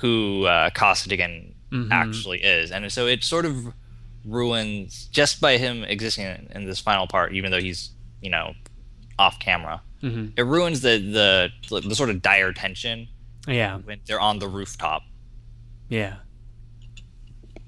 who 0.00 0.46
uh 0.46 0.70
Costigan 0.70 1.54
Mhm. 1.70 1.88
actually 1.90 2.42
is. 2.42 2.70
And 2.70 2.92
so 2.92 3.06
it 3.06 3.24
sort 3.24 3.46
of 3.46 3.72
ruins 4.24 5.06
just 5.12 5.40
by 5.40 5.56
him 5.56 5.84
existing 5.84 6.26
in, 6.26 6.48
in 6.54 6.64
this 6.66 6.80
final 6.80 7.06
part, 7.06 7.32
even 7.34 7.50
though 7.50 7.60
he's, 7.60 7.90
you 8.20 8.30
know, 8.30 8.54
off 9.18 9.38
camera. 9.38 9.82
Mhm. 10.02 10.32
It 10.36 10.42
ruins 10.42 10.80
the, 10.80 10.98
the 11.70 11.80
the 11.80 11.94
sort 11.94 12.10
of 12.10 12.22
dire 12.22 12.52
tension 12.52 13.08
Yeah. 13.46 13.78
when 13.78 14.00
they're 14.06 14.20
on 14.20 14.38
the 14.38 14.48
rooftop. 14.48 15.02
Yeah. 15.88 16.16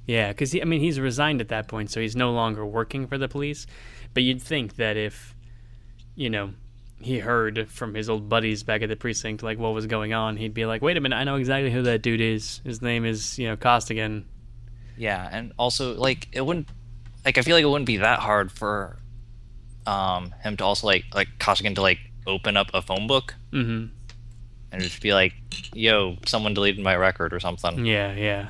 Yeah, 0.07 0.29
because 0.29 0.55
I 0.55 0.65
mean, 0.65 0.81
he's 0.81 1.01
resigned 1.01 1.41
at 1.41 1.49
that 1.49 1.69
point, 1.69 1.91
so 1.91 2.01
he's 2.01 2.15
no 2.17 2.33
longer 2.33 2.65
working 2.67 3.07
for 3.07 3.17
the 3.19 3.29
police. 3.29 3.67
But 4.13 4.23
you'd 4.23 4.43
think 4.43 4.77
that 4.77 4.97
if, 4.97 5.35
you 6.15 6.29
know, 6.29 6.53
he 7.01 7.19
heard 7.19 7.69
from 7.71 7.95
his 7.95 8.09
old 8.11 8.29
buddies 8.29 8.63
back 8.63 8.83
at 8.83 8.89
the 8.89 8.97
precinct 8.97 9.43
like 9.43 9.59
what 9.59 9.73
was 9.75 9.87
going 9.87 10.13
on, 10.13 10.37
he'd 10.37 10.55
be 10.55 10.67
like, 10.67 10.83
"Wait 10.83 10.97
a 10.97 11.01
minute, 11.01 11.17
I 11.17 11.25
know 11.25 11.37
exactly 11.37 11.71
who 11.71 11.83
that 11.83 12.03
dude 12.03 12.21
is. 12.21 12.61
His 12.65 12.81
name 12.83 13.05
is 13.05 13.39
you 13.39 13.49
know 13.49 13.57
Costigan." 13.57 14.27
Yeah, 14.97 15.29
and 15.31 15.53
also 15.59 15.95
like 15.95 16.29
it 16.33 16.41
wouldn't 16.43 16.69
like 17.25 17.39
I 17.39 17.43
feel 17.43 17.57
like 17.57 17.65
it 17.65 17.69
wouldn't 17.69 17.87
be 17.87 17.99
that 17.99 18.21
hard 18.21 18.53
for 18.53 18.99
um 19.87 20.33
him 20.43 20.57
to 20.59 20.65
also 20.65 20.87
like 20.87 21.05
like 21.15 21.29
Costigan 21.39 21.75
to 21.75 21.83
like 21.83 21.99
open 22.27 22.57
up 22.57 22.69
a 22.73 22.81
phone 22.83 23.07
book 23.07 23.35
Mm-hmm. 23.53 23.87
and 24.73 24.83
just 24.83 25.01
be 25.03 25.13
like, 25.13 25.35
"Yo, 25.75 26.17
someone 26.27 26.55
deleted 26.55 26.83
my 26.83 26.97
record 26.97 27.33
or 27.35 27.41
something." 27.41 27.85
Yeah, 27.85 28.13
yeah. 28.15 28.49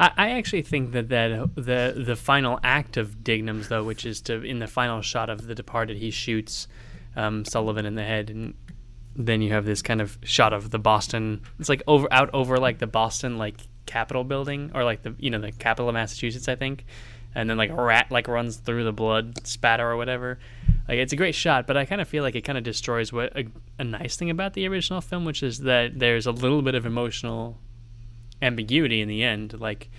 I, 0.00 0.10
I 0.16 0.30
actually 0.30 0.62
think 0.62 0.92
that, 0.92 1.08
that 1.10 1.54
the 1.54 2.02
the 2.04 2.16
final 2.16 2.58
act 2.64 2.96
of 2.96 3.22
Dignam's 3.22 3.68
though, 3.68 3.84
which 3.84 4.04
is 4.04 4.20
to 4.22 4.42
in 4.42 4.58
the 4.58 4.66
final 4.66 5.00
shot 5.02 5.30
of 5.30 5.46
The 5.46 5.54
Departed, 5.54 5.98
he 5.98 6.10
shoots 6.10 6.66
um, 7.14 7.44
Sullivan 7.44 7.86
in 7.86 7.94
the 7.94 8.02
head, 8.02 8.30
and 8.30 8.54
then 9.14 9.42
you 9.42 9.52
have 9.52 9.64
this 9.64 9.82
kind 9.82 10.00
of 10.00 10.18
shot 10.24 10.52
of 10.52 10.70
the 10.70 10.78
Boston. 10.78 11.42
It's 11.60 11.68
like 11.68 11.82
over 11.86 12.08
out 12.12 12.30
over 12.34 12.58
like 12.58 12.78
the 12.78 12.86
Boston 12.88 13.38
like 13.38 13.56
Capitol 13.86 14.24
building 14.24 14.70
or 14.74 14.84
like 14.84 15.02
the 15.02 15.14
you 15.18 15.30
know 15.30 15.38
the 15.38 15.52
capital 15.52 15.88
of 15.88 15.94
Massachusetts, 15.94 16.48
I 16.48 16.56
think, 16.56 16.84
and 17.34 17.48
then 17.48 17.56
like 17.56 17.70
a 17.70 17.74
rat 17.74 18.10
like 18.10 18.28
runs 18.28 18.56
through 18.56 18.84
the 18.84 18.92
blood 18.92 19.46
spatter 19.46 19.88
or 19.88 19.96
whatever. 19.96 20.38
Like 20.88 20.98
it's 20.98 21.12
a 21.12 21.16
great 21.16 21.34
shot, 21.34 21.66
but 21.66 21.76
I 21.76 21.84
kind 21.84 22.00
of 22.00 22.08
feel 22.08 22.22
like 22.22 22.34
it 22.34 22.42
kind 22.42 22.58
of 22.58 22.64
destroys 22.64 23.12
what 23.12 23.36
a, 23.36 23.46
a 23.78 23.84
nice 23.84 24.16
thing 24.16 24.30
about 24.30 24.54
the 24.54 24.66
original 24.68 25.00
film, 25.00 25.24
which 25.24 25.42
is 25.42 25.60
that 25.60 25.98
there's 25.98 26.26
a 26.26 26.32
little 26.32 26.62
bit 26.62 26.74
of 26.74 26.86
emotional 26.86 27.58
ambiguity 28.42 29.00
in 29.00 29.08
the 29.08 29.22
end. 29.22 29.58
Like 29.58 29.90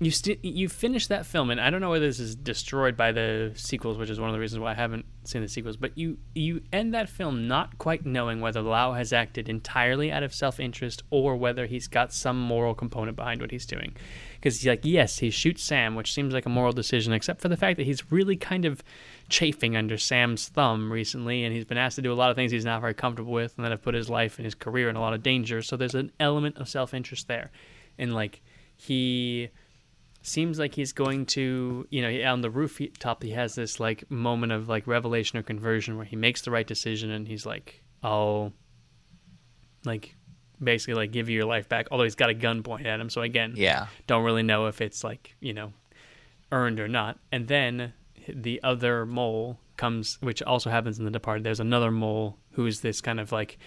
you 0.00 0.10
st- 0.10 0.44
you 0.44 0.68
finish 0.68 1.06
that 1.06 1.24
film, 1.24 1.50
and 1.50 1.60
I 1.60 1.70
don't 1.70 1.80
know 1.80 1.90
whether 1.90 2.06
this 2.06 2.18
is 2.18 2.34
destroyed 2.34 2.96
by 2.96 3.12
the 3.12 3.52
sequels, 3.54 3.96
which 3.96 4.10
is 4.10 4.18
one 4.18 4.28
of 4.28 4.32
the 4.32 4.40
reasons 4.40 4.58
why 4.58 4.72
I 4.72 4.74
haven't 4.74 5.06
seen 5.22 5.40
the 5.40 5.48
sequels. 5.48 5.76
But 5.76 5.96
you 5.96 6.18
you 6.34 6.62
end 6.72 6.94
that 6.94 7.08
film 7.08 7.46
not 7.46 7.78
quite 7.78 8.04
knowing 8.04 8.40
whether 8.40 8.60
Lau 8.60 8.94
has 8.94 9.12
acted 9.12 9.48
entirely 9.48 10.10
out 10.10 10.24
of 10.24 10.34
self 10.34 10.58
interest 10.58 11.04
or 11.10 11.36
whether 11.36 11.66
he's 11.66 11.86
got 11.86 12.12
some 12.12 12.40
moral 12.40 12.74
component 12.74 13.16
behind 13.16 13.40
what 13.40 13.52
he's 13.52 13.66
doing. 13.66 13.96
Because 14.34 14.60
he's 14.60 14.66
like 14.66 14.84
yes, 14.84 15.20
he 15.20 15.30
shoots 15.30 15.62
Sam, 15.62 15.94
which 15.94 16.12
seems 16.12 16.34
like 16.34 16.46
a 16.46 16.50
moral 16.50 16.72
decision, 16.72 17.12
except 17.12 17.40
for 17.40 17.48
the 17.48 17.56
fact 17.56 17.76
that 17.76 17.86
he's 17.86 18.10
really 18.10 18.36
kind 18.36 18.64
of 18.64 18.82
chafing 19.28 19.76
under 19.76 19.96
Sam's 19.96 20.48
thumb 20.48 20.92
recently, 20.92 21.44
and 21.44 21.54
he's 21.54 21.64
been 21.64 21.78
asked 21.78 21.96
to 21.96 22.02
do 22.02 22.12
a 22.12 22.14
lot 22.14 22.30
of 22.30 22.36
things 22.36 22.50
he's 22.50 22.64
not 22.64 22.80
very 22.80 22.94
comfortable 22.94 23.32
with, 23.32 23.54
and 23.56 23.64
that 23.64 23.70
have 23.70 23.82
put 23.82 23.94
his 23.94 24.10
life 24.10 24.38
and 24.38 24.44
his 24.44 24.56
career 24.56 24.88
in 24.90 24.96
a 24.96 25.00
lot 25.00 25.14
of 25.14 25.22
danger. 25.22 25.62
So 25.62 25.76
there's 25.76 25.94
an 25.94 26.10
element 26.18 26.58
of 26.58 26.68
self 26.68 26.92
interest 26.92 27.28
there, 27.28 27.52
and 27.96 28.12
like 28.12 28.42
he 28.76 29.50
seems 30.26 30.58
like 30.58 30.74
he's 30.74 30.92
going 30.92 31.26
to, 31.26 31.86
you 31.90 32.00
know, 32.02 32.30
on 32.32 32.40
the 32.40 32.50
rooftop 32.50 33.22
he 33.22 33.30
has 33.30 33.54
this 33.54 33.78
like 33.78 34.10
moment 34.10 34.52
of 34.52 34.68
like 34.68 34.86
revelation 34.86 35.38
or 35.38 35.42
conversion 35.42 35.96
where 35.96 36.06
he 36.06 36.16
makes 36.16 36.42
the 36.42 36.50
right 36.50 36.66
decision, 36.66 37.10
and 37.10 37.28
he's 37.28 37.44
like, 37.46 37.82
I'll 38.02 38.52
like 39.84 40.16
basically 40.62 40.94
like 40.94 41.10
give 41.12 41.28
you 41.28 41.36
your 41.36 41.44
life 41.46 41.68
back. 41.68 41.88
Although 41.90 42.04
he's 42.04 42.14
got 42.14 42.30
a 42.30 42.34
gun 42.34 42.62
pointed 42.62 42.86
at 42.86 43.00
him, 43.00 43.10
so 43.10 43.20
again, 43.22 43.52
Yeah. 43.56 43.86
don't 44.06 44.24
really 44.24 44.42
know 44.42 44.66
if 44.66 44.80
it's 44.80 45.04
like 45.04 45.34
you 45.40 45.52
know 45.52 45.72
earned 46.52 46.80
or 46.80 46.88
not. 46.88 47.18
And 47.32 47.48
then 47.48 47.92
the 48.28 48.60
other 48.62 49.04
mole 49.04 49.58
comes, 49.76 50.18
which 50.22 50.42
also 50.42 50.70
happens 50.70 50.98
in 50.98 51.04
The 51.04 51.10
Departed. 51.10 51.44
There's 51.44 51.60
another 51.60 51.90
mole 51.90 52.38
who's 52.52 52.80
this 52.80 53.00
kind 53.00 53.18
of 53.20 53.32
like, 53.32 53.58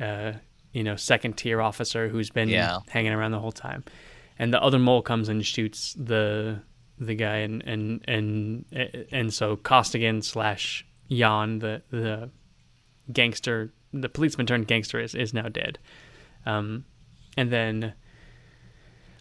uh, 0.00 0.32
you 0.72 0.82
know, 0.82 0.96
second 0.96 1.34
tier 1.38 1.62
officer 1.62 2.08
who's 2.08 2.28
been 2.30 2.48
Yeah. 2.48 2.80
hanging 2.88 3.12
around 3.12 3.30
the 3.30 3.38
whole 3.38 3.52
time. 3.52 3.84
And 4.38 4.52
the 4.52 4.62
other 4.62 4.78
mole 4.78 5.02
comes 5.02 5.28
and 5.28 5.44
shoots 5.44 5.94
the 5.94 6.60
the 6.98 7.14
guy, 7.14 7.38
and 7.38 7.62
and 7.66 8.04
and 8.06 8.64
and 9.10 9.32
so 9.32 9.56
Costigan 9.56 10.22
slash 10.22 10.86
Jan, 11.10 11.58
the 11.60 11.82
the 11.90 12.30
gangster, 13.12 13.72
the 13.92 14.08
policeman 14.08 14.46
turned 14.46 14.66
gangster, 14.66 15.00
is 15.00 15.14
is 15.14 15.32
now 15.32 15.48
dead. 15.48 15.78
Um, 16.44 16.84
and 17.36 17.50
then 17.50 17.94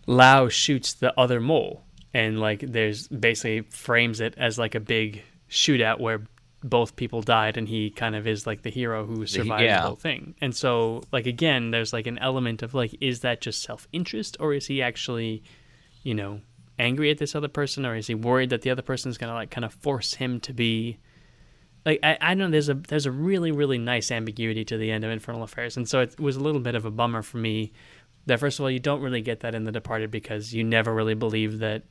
Lau 0.05 0.49
shoots 0.49 0.93
the 0.93 1.17
other 1.19 1.39
mole, 1.39 1.83
and 2.13 2.39
like 2.39 2.61
there's 2.61 3.07
basically 3.07 3.61
frames 3.61 4.19
it 4.19 4.35
as 4.37 4.59
like 4.59 4.75
a 4.75 4.79
big 4.79 5.23
shootout 5.49 5.99
where 5.99 6.23
both 6.69 6.95
people 6.95 7.21
died, 7.21 7.57
and 7.57 7.67
he 7.67 7.89
kind 7.89 8.15
of 8.15 8.27
is 8.27 8.45
like 8.47 8.63
the 8.63 8.69
hero 8.69 9.05
who 9.05 9.25
survived 9.25 9.63
yeah. 9.63 9.81
the 9.81 9.87
whole 9.87 9.95
thing. 9.95 10.35
And 10.41 10.55
so, 10.55 11.03
like 11.11 11.25
again, 11.25 11.71
there's 11.71 11.93
like 11.93 12.07
an 12.07 12.17
element 12.19 12.63
of 12.63 12.73
like, 12.73 12.95
is 12.99 13.21
that 13.21 13.41
just 13.41 13.61
self 13.61 13.87
interest, 13.91 14.37
or 14.39 14.53
is 14.53 14.67
he 14.67 14.81
actually, 14.81 15.43
you 16.03 16.13
know, 16.13 16.41
angry 16.79 17.11
at 17.11 17.17
this 17.17 17.35
other 17.35 17.47
person, 17.47 17.85
or 17.85 17.95
is 17.95 18.07
he 18.07 18.15
worried 18.15 18.49
that 18.49 18.61
the 18.61 18.69
other 18.69 18.81
person 18.81 19.09
is 19.09 19.17
gonna 19.17 19.33
like 19.33 19.51
kind 19.51 19.65
of 19.65 19.73
force 19.73 20.15
him 20.15 20.39
to 20.41 20.53
be 20.53 20.97
like 21.85 21.99
I, 22.01 22.17
I 22.19 22.33
know 22.33 22.49
there's 22.49 22.69
a 22.69 22.73
there's 22.73 23.05
a 23.05 23.11
really 23.11 23.51
really 23.51 23.77
nice 23.77 24.11
ambiguity 24.11 24.65
to 24.65 24.77
the 24.77 24.91
end 24.91 25.03
of 25.03 25.11
Infernal 25.11 25.43
Affairs, 25.43 25.77
and 25.77 25.87
so 25.87 26.01
it 26.01 26.19
was 26.19 26.35
a 26.35 26.41
little 26.41 26.61
bit 26.61 26.75
of 26.75 26.85
a 26.85 26.91
bummer 26.91 27.21
for 27.21 27.37
me 27.37 27.71
that 28.25 28.39
first 28.39 28.59
of 28.59 28.63
all 28.63 28.71
you 28.71 28.79
don't 28.79 29.01
really 29.01 29.21
get 29.21 29.41
that 29.41 29.53
in 29.53 29.65
The 29.65 29.71
Departed 29.71 30.09
because 30.09 30.53
you 30.53 30.63
never 30.63 30.93
really 30.93 31.13
believe 31.13 31.59
that 31.59 31.83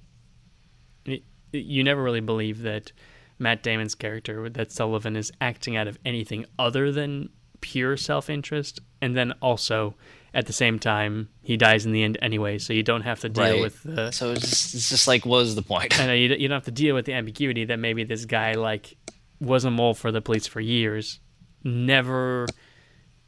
you 1.52 1.84
never 1.84 2.02
really 2.02 2.20
believe 2.20 2.62
that 2.62 2.92
Matt 3.38 3.62
Damon's 3.62 3.94
character 3.94 4.48
that 4.50 4.70
Sullivan 4.72 5.16
is 5.16 5.32
acting 5.40 5.76
out 5.76 5.88
of 5.88 5.98
anything 6.04 6.46
other 6.58 6.92
than 6.92 7.30
pure 7.60 7.96
self 7.96 8.28
interest, 8.30 8.80
and 9.00 9.16
then 9.16 9.32
also 9.42 9.94
at 10.34 10.46
the 10.46 10.52
same 10.52 10.78
time 10.78 11.28
he 11.42 11.56
dies 11.56 11.86
in 11.86 11.92
the 11.92 12.02
end 12.02 12.18
anyway, 12.20 12.58
so 12.58 12.72
you 12.72 12.82
don't 12.82 13.02
have 13.02 13.20
to 13.20 13.28
deal 13.28 13.44
Right. 13.44 13.60
with 13.60 13.82
the 13.84 14.10
So 14.10 14.32
it's 14.32 14.48
just, 14.48 14.74
it's 14.74 14.88
just 14.88 15.06
like, 15.08 15.24
what 15.24 15.38
was 15.38 15.54
the 15.54 15.62
point? 15.62 15.98
I 16.00 16.06
know 16.06 16.12
you, 16.12 16.28
you 16.34 16.48
don't 16.48 16.56
have 16.56 16.64
to 16.64 16.70
deal 16.70 16.94
with 16.94 17.06
the 17.06 17.12
ambiguity 17.14 17.64
that 17.66 17.78
maybe 17.78 18.02
this 18.04 18.24
guy 18.24 18.52
like 18.52 18.96
was 19.40 19.64
a 19.64 19.70
mole 19.70 19.94
for 19.94 20.10
the 20.12 20.20
police 20.20 20.46
for 20.46 20.60
years, 20.60 21.20
never 21.62 22.46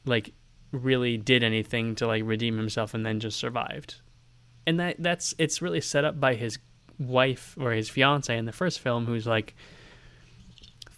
like 0.05 0.33
really 0.73 1.17
did 1.17 1.43
anything 1.43 1.95
to 1.97 2.07
like 2.07 2.23
redeem 2.25 2.57
himself, 2.57 2.95
and 2.95 3.05
then 3.07 3.21
just 3.21 3.39
survived. 3.39 3.97
And 4.67 4.81
that 4.81 4.97
that's 4.99 5.35
it's 5.39 5.63
really 5.63 5.81
set 5.81 6.05
up 6.05 6.19
by 6.21 6.35
his 6.35 6.59
wife 6.99 7.57
or 7.61 7.73
his 7.73 7.89
fiance 7.89 8.37
in 8.37 8.45
the 8.47 8.53
first 8.53 8.81
film, 8.81 9.07
who's 9.07 9.27
like 9.27 9.55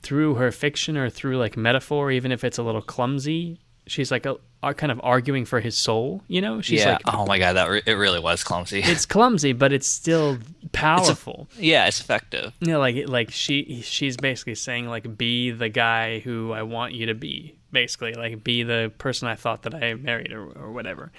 through 0.02 0.34
her 0.34 0.50
fiction 0.50 0.96
or 0.96 1.10
through 1.10 1.38
like 1.38 1.56
metaphor, 1.56 2.10
even 2.10 2.32
if 2.32 2.44
it's 2.44 2.58
a 2.58 2.62
little 2.62 2.82
clumsy, 2.82 3.60
she's 3.86 4.10
like 4.10 4.26
a, 4.26 4.36
are 4.62 4.74
kind 4.74 4.92
of 4.92 5.00
arguing 5.02 5.44
for 5.44 5.60
his 5.60 5.76
soul. 5.76 6.22
You 6.28 6.40
know, 6.40 6.60
she's 6.60 6.80
yeah. 6.80 6.92
like 6.92 7.02
oh 7.06 7.26
my 7.26 7.38
god, 7.38 7.54
that 7.54 7.68
re- 7.68 7.82
it 7.86 7.94
really 7.94 8.20
was 8.20 8.44
clumsy. 8.44 8.80
it's 8.82 9.06
clumsy, 9.06 9.52
but 9.52 9.72
it's 9.72 9.88
still 9.88 10.38
powerful. 10.72 11.48
yeah, 11.56 11.86
it's 11.86 12.00
effective. 12.00 12.52
you 12.60 12.68
know, 12.68 12.78
like 12.78 13.08
like 13.08 13.30
she 13.30 13.82
she's 13.82 14.16
basically 14.16 14.54
saying 14.54 14.88
like 14.88 15.16
be 15.16 15.50
the 15.50 15.68
guy 15.68 16.20
who 16.20 16.52
I 16.52 16.62
want 16.62 16.94
you 16.94 17.06
to 17.06 17.14
be. 17.14 17.54
Basically, 17.70 18.14
like 18.14 18.42
be 18.42 18.62
the 18.62 18.90
person 18.96 19.28
I 19.28 19.34
thought 19.34 19.64
that 19.64 19.74
I 19.74 19.92
married 19.92 20.32
or, 20.32 20.46
or 20.46 20.72
whatever. 20.72 21.12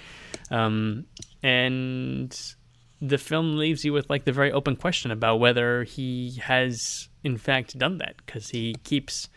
Um, 0.49 1.05
and 1.43 2.35
the 3.01 3.17
film 3.17 3.57
leaves 3.57 3.85
you 3.85 3.93
with 3.93 4.09
like 4.09 4.25
the 4.25 4.31
very 4.31 4.51
open 4.51 4.75
question 4.75 5.11
about 5.11 5.37
whether 5.37 5.83
he 5.83 6.39
has 6.41 7.08
in 7.23 7.37
fact 7.37 7.77
done 7.77 7.97
that 7.97 8.15
because 8.17 8.49
he 8.49 8.75
keeps 8.83 9.29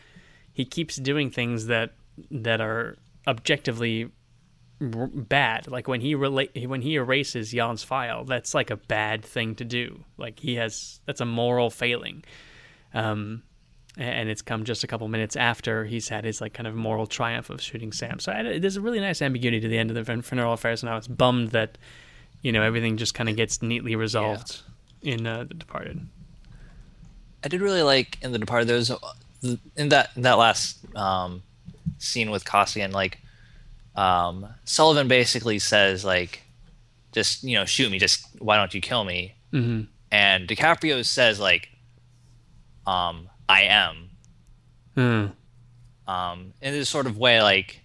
he 0.53 0.65
keeps 0.65 0.97
doing 0.97 1.31
things 1.31 1.67
that 1.67 1.93
that 2.31 2.61
are 2.61 2.97
objectively 3.27 4.11
r- 4.81 5.07
bad. 5.13 5.69
Like 5.69 5.89
when 5.89 6.01
he 6.01 6.15
relate 6.15 6.51
when 6.69 6.83
he 6.83 6.97
erases 6.97 7.53
Jan's 7.53 7.83
file, 7.83 8.25
that's 8.25 8.55
like 8.55 8.71
a 8.71 8.77
bad 8.77 9.25
thing 9.25 9.55
to 9.57 9.65
do. 9.65 10.05
Like 10.17 10.41
he 10.41 10.57
has 10.57 11.01
that's 11.07 11.21
a 11.21 11.27
moral 11.27 11.71
failing. 11.71 12.25
Um, 12.95 13.43
and 13.99 14.31
it's 14.31 14.41
come 14.41 14.65
just 14.65 14.85
a 14.85 14.87
couple 14.87 15.07
minutes 15.09 15.37
after 15.37 15.85
he's 15.85 16.09
had 16.09 16.25
his 16.25 16.41
like 16.41 16.55
kind 16.55 16.67
of 16.67 16.75
moral 16.75 17.07
triumph 17.07 17.51
of 17.51 17.61
shooting 17.61 17.93
Sam. 17.93 18.19
So 18.21 18.33
I, 18.33 18.59
there's 18.59 18.77
a 18.77 18.81
really 18.81 19.01
nice 19.01 19.21
ambiguity 19.21 19.61
to 19.61 19.69
the 19.69 19.77
end 19.77 19.91
of 19.91 20.07
the 20.07 20.13
Infernal 20.13 20.55
Affairs, 20.55 20.83
and 20.83 20.89
I 20.89 20.95
was 20.97 21.09
bummed 21.09 21.51
that 21.51 21.77
you 22.41 22.53
know 22.53 22.63
everything 22.63 22.97
just 22.97 23.15
kind 23.15 23.29
of 23.29 23.37
gets 23.37 23.61
neatly 23.61 23.95
resolved 23.95 24.61
in 25.03 25.27
uh, 25.27 25.45
The 25.45 25.55
Departed. 25.55 26.07
I 27.45 27.49
did 27.49 27.61
really 27.61 27.83
like 27.83 28.19
in 28.23 28.33
the 28.33 28.39
Departed. 28.39 28.69
There 28.69 28.77
was 28.77 28.91
in 29.77 29.89
that 29.89 30.11
in 30.17 30.23
that 30.23 30.39
last 30.39 30.79
um, 30.97 31.43
scene 31.99 32.31
with 32.31 32.45
Costigan, 32.45 32.93
like 32.93 33.19
um, 33.97 34.47
Sullivan 34.65 35.09
basically 35.09 35.59
says 35.59 36.05
like, 36.05 36.43
just 37.13 37.43
you 37.45 37.57
know, 37.57 37.65
shoot 37.65 37.91
me. 37.91 37.99
Just 37.99 38.27
why 38.39 38.57
don't 38.57 38.73
you 38.75 38.81
kill 38.81 39.05
me? 39.05 39.35
Mhm. 39.53 39.87
And 40.11 40.47
DiCaprio 40.49 41.05
says 41.05 41.41
like, 41.41 41.69
um, 42.87 43.29
I 43.49 43.63
am. 43.63 44.11
Hmm. 44.95 45.27
Um, 46.07 46.53
in 46.61 46.73
this 46.75 46.89
sort 46.91 47.07
of 47.07 47.17
way, 47.17 47.41
like, 47.43 47.81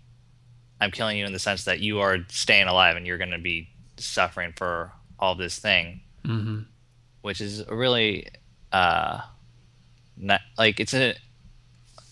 I'm 0.82 0.92
killing 0.92 1.18
you 1.18 1.26
in 1.26 1.34
the 1.34 1.40
sense 1.40 1.66
that 1.66 1.80
you 1.80 2.00
are 2.02 2.18
staying 2.30 2.68
alive 2.68 2.96
and 2.98 3.06
you're 3.08 3.18
going 3.18 3.32
to 3.32 3.38
be 3.38 3.70
suffering 3.98 4.54
for 4.56 4.92
all 5.20 5.34
this 5.36 5.58
thing 5.58 6.02
Mm-hmm. 6.26 6.60
which 7.22 7.40
is 7.42 7.62
a 7.62 7.74
really 7.74 8.28
uh 8.74 9.22
not, 10.20 10.42
like 10.58 10.80
it's 10.80 10.94
a 10.94 11.16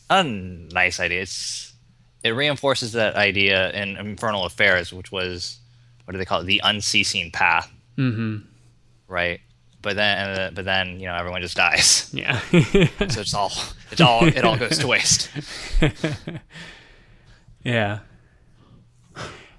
a 0.10 0.24
nice 0.24 1.00
idea. 1.00 1.22
It's 1.22 1.74
it 2.24 2.30
reinforces 2.32 2.94
that 2.94 3.16
idea 3.16 3.72
in 3.72 3.98
Infernal 3.98 4.46
Affairs, 4.46 4.92
which 4.94 5.12
was 5.12 5.60
what 6.06 6.12
do 6.14 6.18
they 6.18 6.26
call 6.26 6.42
it? 6.42 6.46
The 6.46 6.62
unceasing 6.64 7.32
path, 7.32 7.72
Mm-hmm. 7.98 8.38
right? 9.08 9.40
But 9.82 9.96
then, 9.96 10.40
uh, 10.40 10.52
but 10.54 10.66
then 10.66 11.00
you 11.00 11.06
know 11.08 11.16
everyone 11.16 11.42
just 11.42 11.56
dies. 11.58 12.10
Yeah. 12.14 12.40
so 12.52 13.22
it's 13.22 13.34
all 13.34 13.52
it's 13.92 14.02
all 14.02 14.26
it 14.26 14.44
all 14.44 14.58
goes 14.58 14.80
to 14.80 14.88
waste. 14.88 15.30
yeah. 17.64 18.00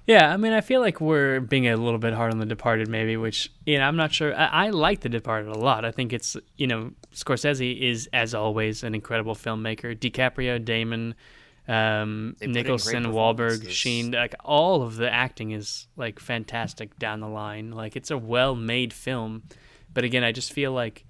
Yeah, 0.07 0.31
I 0.31 0.37
mean, 0.37 0.53
I 0.53 0.61
feel 0.61 0.79
like 0.79 1.01
we're 1.01 1.41
being 1.41 1.67
a 1.67 1.75
little 1.75 1.99
bit 1.99 2.13
hard 2.13 2.31
on 2.31 2.39
The 2.39 2.45
Departed, 2.45 2.87
maybe, 2.87 3.17
which, 3.17 3.51
you 3.65 3.77
know, 3.77 3.83
I'm 3.83 3.97
not 3.97 4.13
sure. 4.13 4.33
I, 4.33 4.45
I 4.45 4.69
like 4.69 5.01
The 5.01 5.09
Departed 5.09 5.53
a 5.53 5.59
lot. 5.59 5.83
I 5.83 5.91
think 5.91 6.13
it's, 6.13 6.37
you 6.55 6.65
know, 6.65 6.91
Scorsese 7.13 7.77
is, 7.77 8.09
as 8.13 8.33
always, 8.33 8.83
an 8.83 8.95
incredible 8.95 9.35
filmmaker. 9.35 9.93
DiCaprio, 9.99 10.63
Damon, 10.63 11.13
um, 11.67 12.37
Nicholson, 12.39 13.07
Wahlberg. 13.07 13.69
Sheen, 13.69 14.11
like, 14.11 14.33
all 14.45 14.81
of 14.81 14.95
the 14.95 15.13
acting 15.13 15.51
is, 15.51 15.87
like, 15.97 16.21
fantastic 16.21 16.97
down 16.97 17.19
the 17.19 17.27
line. 17.27 17.71
Like, 17.71 17.97
it's 17.97 18.09
a 18.09 18.17
well 18.17 18.55
made 18.55 18.93
film. 18.93 19.43
But 19.93 20.05
again, 20.05 20.23
I 20.23 20.31
just 20.31 20.53
feel 20.53 20.71
like 20.71 21.03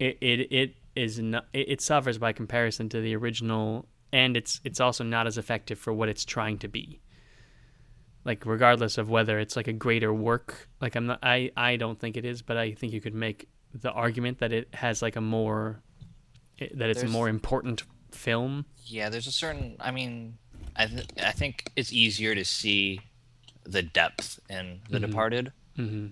it, 0.00 0.18
it, 0.20 0.52
it 0.52 0.74
is 0.96 1.20
not, 1.20 1.46
it, 1.52 1.68
it 1.68 1.80
suffers 1.80 2.18
by 2.18 2.32
comparison 2.32 2.88
to 2.88 3.00
the 3.00 3.14
original, 3.14 3.86
and 4.12 4.36
it's, 4.36 4.60
it's 4.64 4.80
also 4.80 5.04
not 5.04 5.28
as 5.28 5.38
effective 5.38 5.78
for 5.78 5.92
what 5.92 6.08
it's 6.08 6.24
trying 6.24 6.58
to 6.58 6.66
be 6.66 6.98
like 8.24 8.44
regardless 8.46 8.96
of 8.98 9.08
whether 9.10 9.38
it's 9.38 9.56
like 9.56 9.68
a 9.68 9.72
greater 9.72 10.12
work 10.12 10.68
like 10.80 10.94
i'm 10.96 11.06
not 11.06 11.18
i 11.22 11.50
i 11.56 11.76
don't 11.76 11.98
think 12.00 12.16
it 12.16 12.24
is 12.24 12.42
but 12.42 12.56
i 12.56 12.72
think 12.72 12.92
you 12.92 13.00
could 13.00 13.14
make 13.14 13.48
the 13.74 13.90
argument 13.90 14.38
that 14.38 14.52
it 14.52 14.68
has 14.74 15.02
like 15.02 15.16
a 15.16 15.20
more 15.20 15.80
that 16.74 16.88
it's 16.88 17.02
a 17.02 17.08
more 17.08 17.28
important 17.28 17.82
film 18.12 18.64
Yeah, 18.86 19.08
there's 19.08 19.26
a 19.26 19.32
certain. 19.32 19.76
I 19.80 19.90
mean, 19.90 20.38
I 20.76 20.86
th- 20.86 21.06
I 21.20 21.32
think 21.32 21.72
it's 21.74 21.92
easier 21.92 22.34
to 22.36 22.44
see 22.44 23.00
the 23.64 23.82
depth 23.82 24.38
in 24.48 24.80
The 24.88 24.98
Mhm. 24.98 25.06
Departed. 25.06 25.52
hmm 25.76 26.06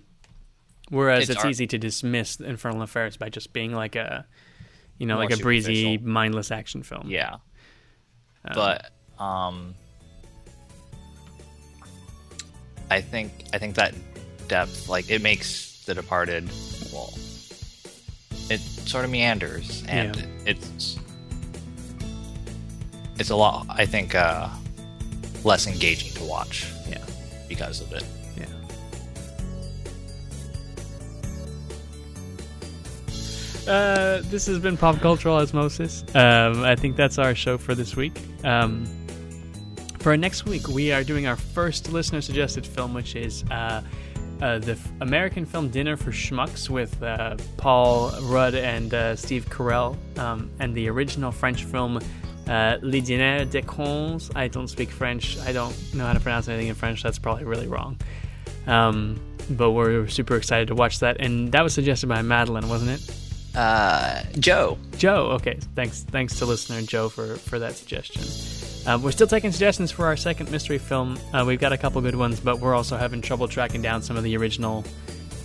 whereas 0.89 1.29
It's 1.29 1.37
it's, 1.37 1.43
ar- 1.45 1.49
easy 1.49 1.65
to 1.67 1.77
dismiss 1.77 2.41
infernal 2.41 2.81
affairs 2.81 3.15
by 3.15 3.29
just 3.29 3.53
being 3.53 3.73
like 3.73 3.95
a 3.95 4.25
you 4.97 5.05
know 5.07 5.15
More 5.15 5.23
like 5.23 5.39
a 5.39 5.41
breezy 5.41 5.97
mindless 5.97 6.51
action 6.51 6.83
film 6.83 7.09
Yeah, 7.09 7.35
Um, 8.43 8.53
but 8.53 8.91
um, 9.17 9.75
I 12.89 13.01
think 13.01 13.31
I 13.53 13.57
think 13.57 13.75
that 13.75 13.93
depth, 14.47 14.87
like, 14.89 15.09
it 15.09 15.21
makes 15.21 15.83
The 15.85 15.93
Departed. 15.95 16.49
Well, 16.91 17.13
it 18.49 18.59
sort 18.59 19.05
of 19.05 19.11
meanders, 19.11 19.83
and 19.87 20.15
Yeah. 20.15 20.25
it's 20.45 20.97
it's 23.19 23.29
a 23.29 23.35
lot. 23.35 23.65
I 23.69 23.85
think 23.85 24.15
uh, 24.15 24.49
less 25.43 25.65
engaging 25.67 26.13
to 26.15 26.23
watch. 26.23 26.67
Yeah, 26.89 26.97
because 27.47 27.81
of 27.81 27.91
it. 27.93 28.03
Yeah. 28.37 28.45
Uh, 33.67 34.21
this 34.25 34.45
has 34.45 34.59
been 34.59 34.75
Pop 34.75 34.99
Cultural 34.99 35.37
Osmosis. 35.37 36.03
Um, 36.15 36.63
I 36.63 36.75
think 36.75 36.97
that's 36.97 37.17
our 37.17 37.33
show 37.33 37.57
for 37.57 37.73
this 37.75 37.95
week. 37.95 38.13
Um, 38.43 38.85
for 40.03 40.17
next 40.17 40.45
week, 40.45 40.67
we 40.67 40.91
are 40.91 41.01
doing 41.01 41.27
our 41.27 41.37
first 41.37 41.91
listener 41.93 42.19
suggested 42.19 42.67
film, 42.67 42.93
which 42.93 43.15
is 43.15 43.45
uh, 43.49 43.81
uh, 44.41 44.59
the 44.59 44.73
f- 44.73 44.91
American 44.99 45.45
film 45.45 45.69
Dinner 45.69 45.95
for 45.95 46.11
Schmucks 46.11 46.69
with 46.69 47.01
uh, 47.01 47.37
Paul 47.55 48.11
Rudd 48.23 48.53
and 48.53 48.93
uh, 48.93 49.15
Steve 49.15 49.45
Carell, 49.49 49.95
um, 50.19 50.51
and 50.59 50.75
the 50.75 50.89
original 50.89 51.31
French 51.31 51.63
film 51.63 51.97
uh, 52.47 52.77
Les 52.81 53.01
Dîners 53.01 53.49
des 53.49 53.61
Cons. 53.61 54.29
I 54.35 54.49
don't 54.49 54.67
speak 54.67 54.89
French. 54.89 55.37
I 55.39 55.53
don't 55.53 55.73
know 55.93 56.05
how 56.05 56.11
to 56.11 56.19
pronounce 56.19 56.49
anything 56.49 56.67
in 56.67 56.75
French. 56.75 57.01
That's 57.01 57.17
probably 57.17 57.45
really 57.45 57.67
wrong. 57.67 57.97
Um, 58.67 59.21
but 59.51 59.71
we're 59.71 60.07
super 60.07 60.35
excited 60.35 60.67
to 60.67 60.75
watch 60.75 60.99
that, 60.99 61.21
and 61.21 61.49
that 61.53 61.63
was 61.63 61.73
suggested 61.73 62.07
by 62.07 62.21
Madeline, 62.21 62.67
wasn't 62.67 62.91
it? 62.91 63.55
Uh, 63.55 64.23
Joe. 64.37 64.77
Joe. 64.97 65.27
Okay. 65.35 65.59
Thanks. 65.75 66.03
Thanks 66.03 66.39
to 66.39 66.45
listener 66.45 66.81
Joe 66.81 67.07
for 67.07 67.37
for 67.37 67.59
that 67.59 67.75
suggestion. 67.75 68.23
Uh, 68.85 68.99
we're 69.01 69.11
still 69.11 69.27
taking 69.27 69.51
suggestions 69.51 69.91
for 69.91 70.05
our 70.05 70.17
second 70.17 70.51
mystery 70.51 70.77
film. 70.77 71.17
Uh, 71.33 71.43
we've 71.47 71.59
got 71.59 71.71
a 71.71 71.77
couple 71.77 72.01
good 72.01 72.15
ones, 72.15 72.39
but 72.39 72.59
we're 72.59 72.75
also 72.75 72.97
having 72.97 73.21
trouble 73.21 73.47
tracking 73.47 73.81
down 73.81 74.01
some 74.01 74.17
of 74.17 74.23
the 74.23 74.35
original 74.35 74.83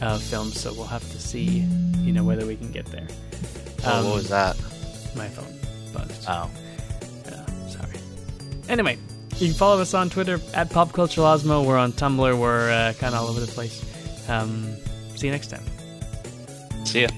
uh, 0.00 0.18
films. 0.18 0.60
So 0.60 0.72
we'll 0.72 0.86
have 0.86 1.08
to 1.12 1.20
see, 1.20 1.64
you 2.00 2.12
know, 2.12 2.24
whether 2.24 2.46
we 2.46 2.56
can 2.56 2.72
get 2.72 2.86
there. 2.86 3.06
Oh, 3.84 4.06
what 4.06 4.14
was 4.16 4.28
that? 4.28 4.56
My 5.14 5.28
phone 5.28 5.54
buzzed. 5.92 6.24
Oh. 6.28 6.50
Yeah, 7.26 7.46
sorry. 7.68 8.00
Anyway, 8.68 8.98
you 9.36 9.46
can 9.46 9.54
follow 9.54 9.80
us 9.80 9.94
on 9.94 10.10
Twitter 10.10 10.40
at 10.54 10.70
Pop 10.70 10.92
Culture 10.92 11.20
Osmo. 11.20 11.64
We're 11.64 11.78
on 11.78 11.92
Tumblr. 11.92 12.38
We're 12.38 12.70
uh, 12.70 12.92
kind 12.94 13.14
of 13.14 13.22
all 13.22 13.28
over 13.28 13.40
the 13.40 13.46
place. 13.46 13.84
Um, 14.28 14.74
see 15.14 15.28
you 15.28 15.32
next 15.32 15.48
time. 15.48 15.62
See 16.84 17.02
ya. 17.02 17.08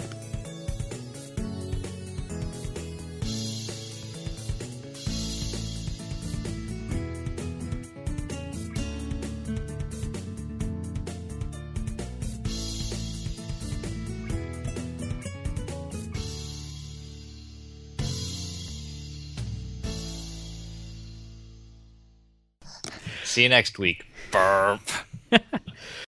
See 23.41 23.45
you 23.45 23.49
next 23.49 23.79
week. 23.79 24.05
Burp. 24.33 24.83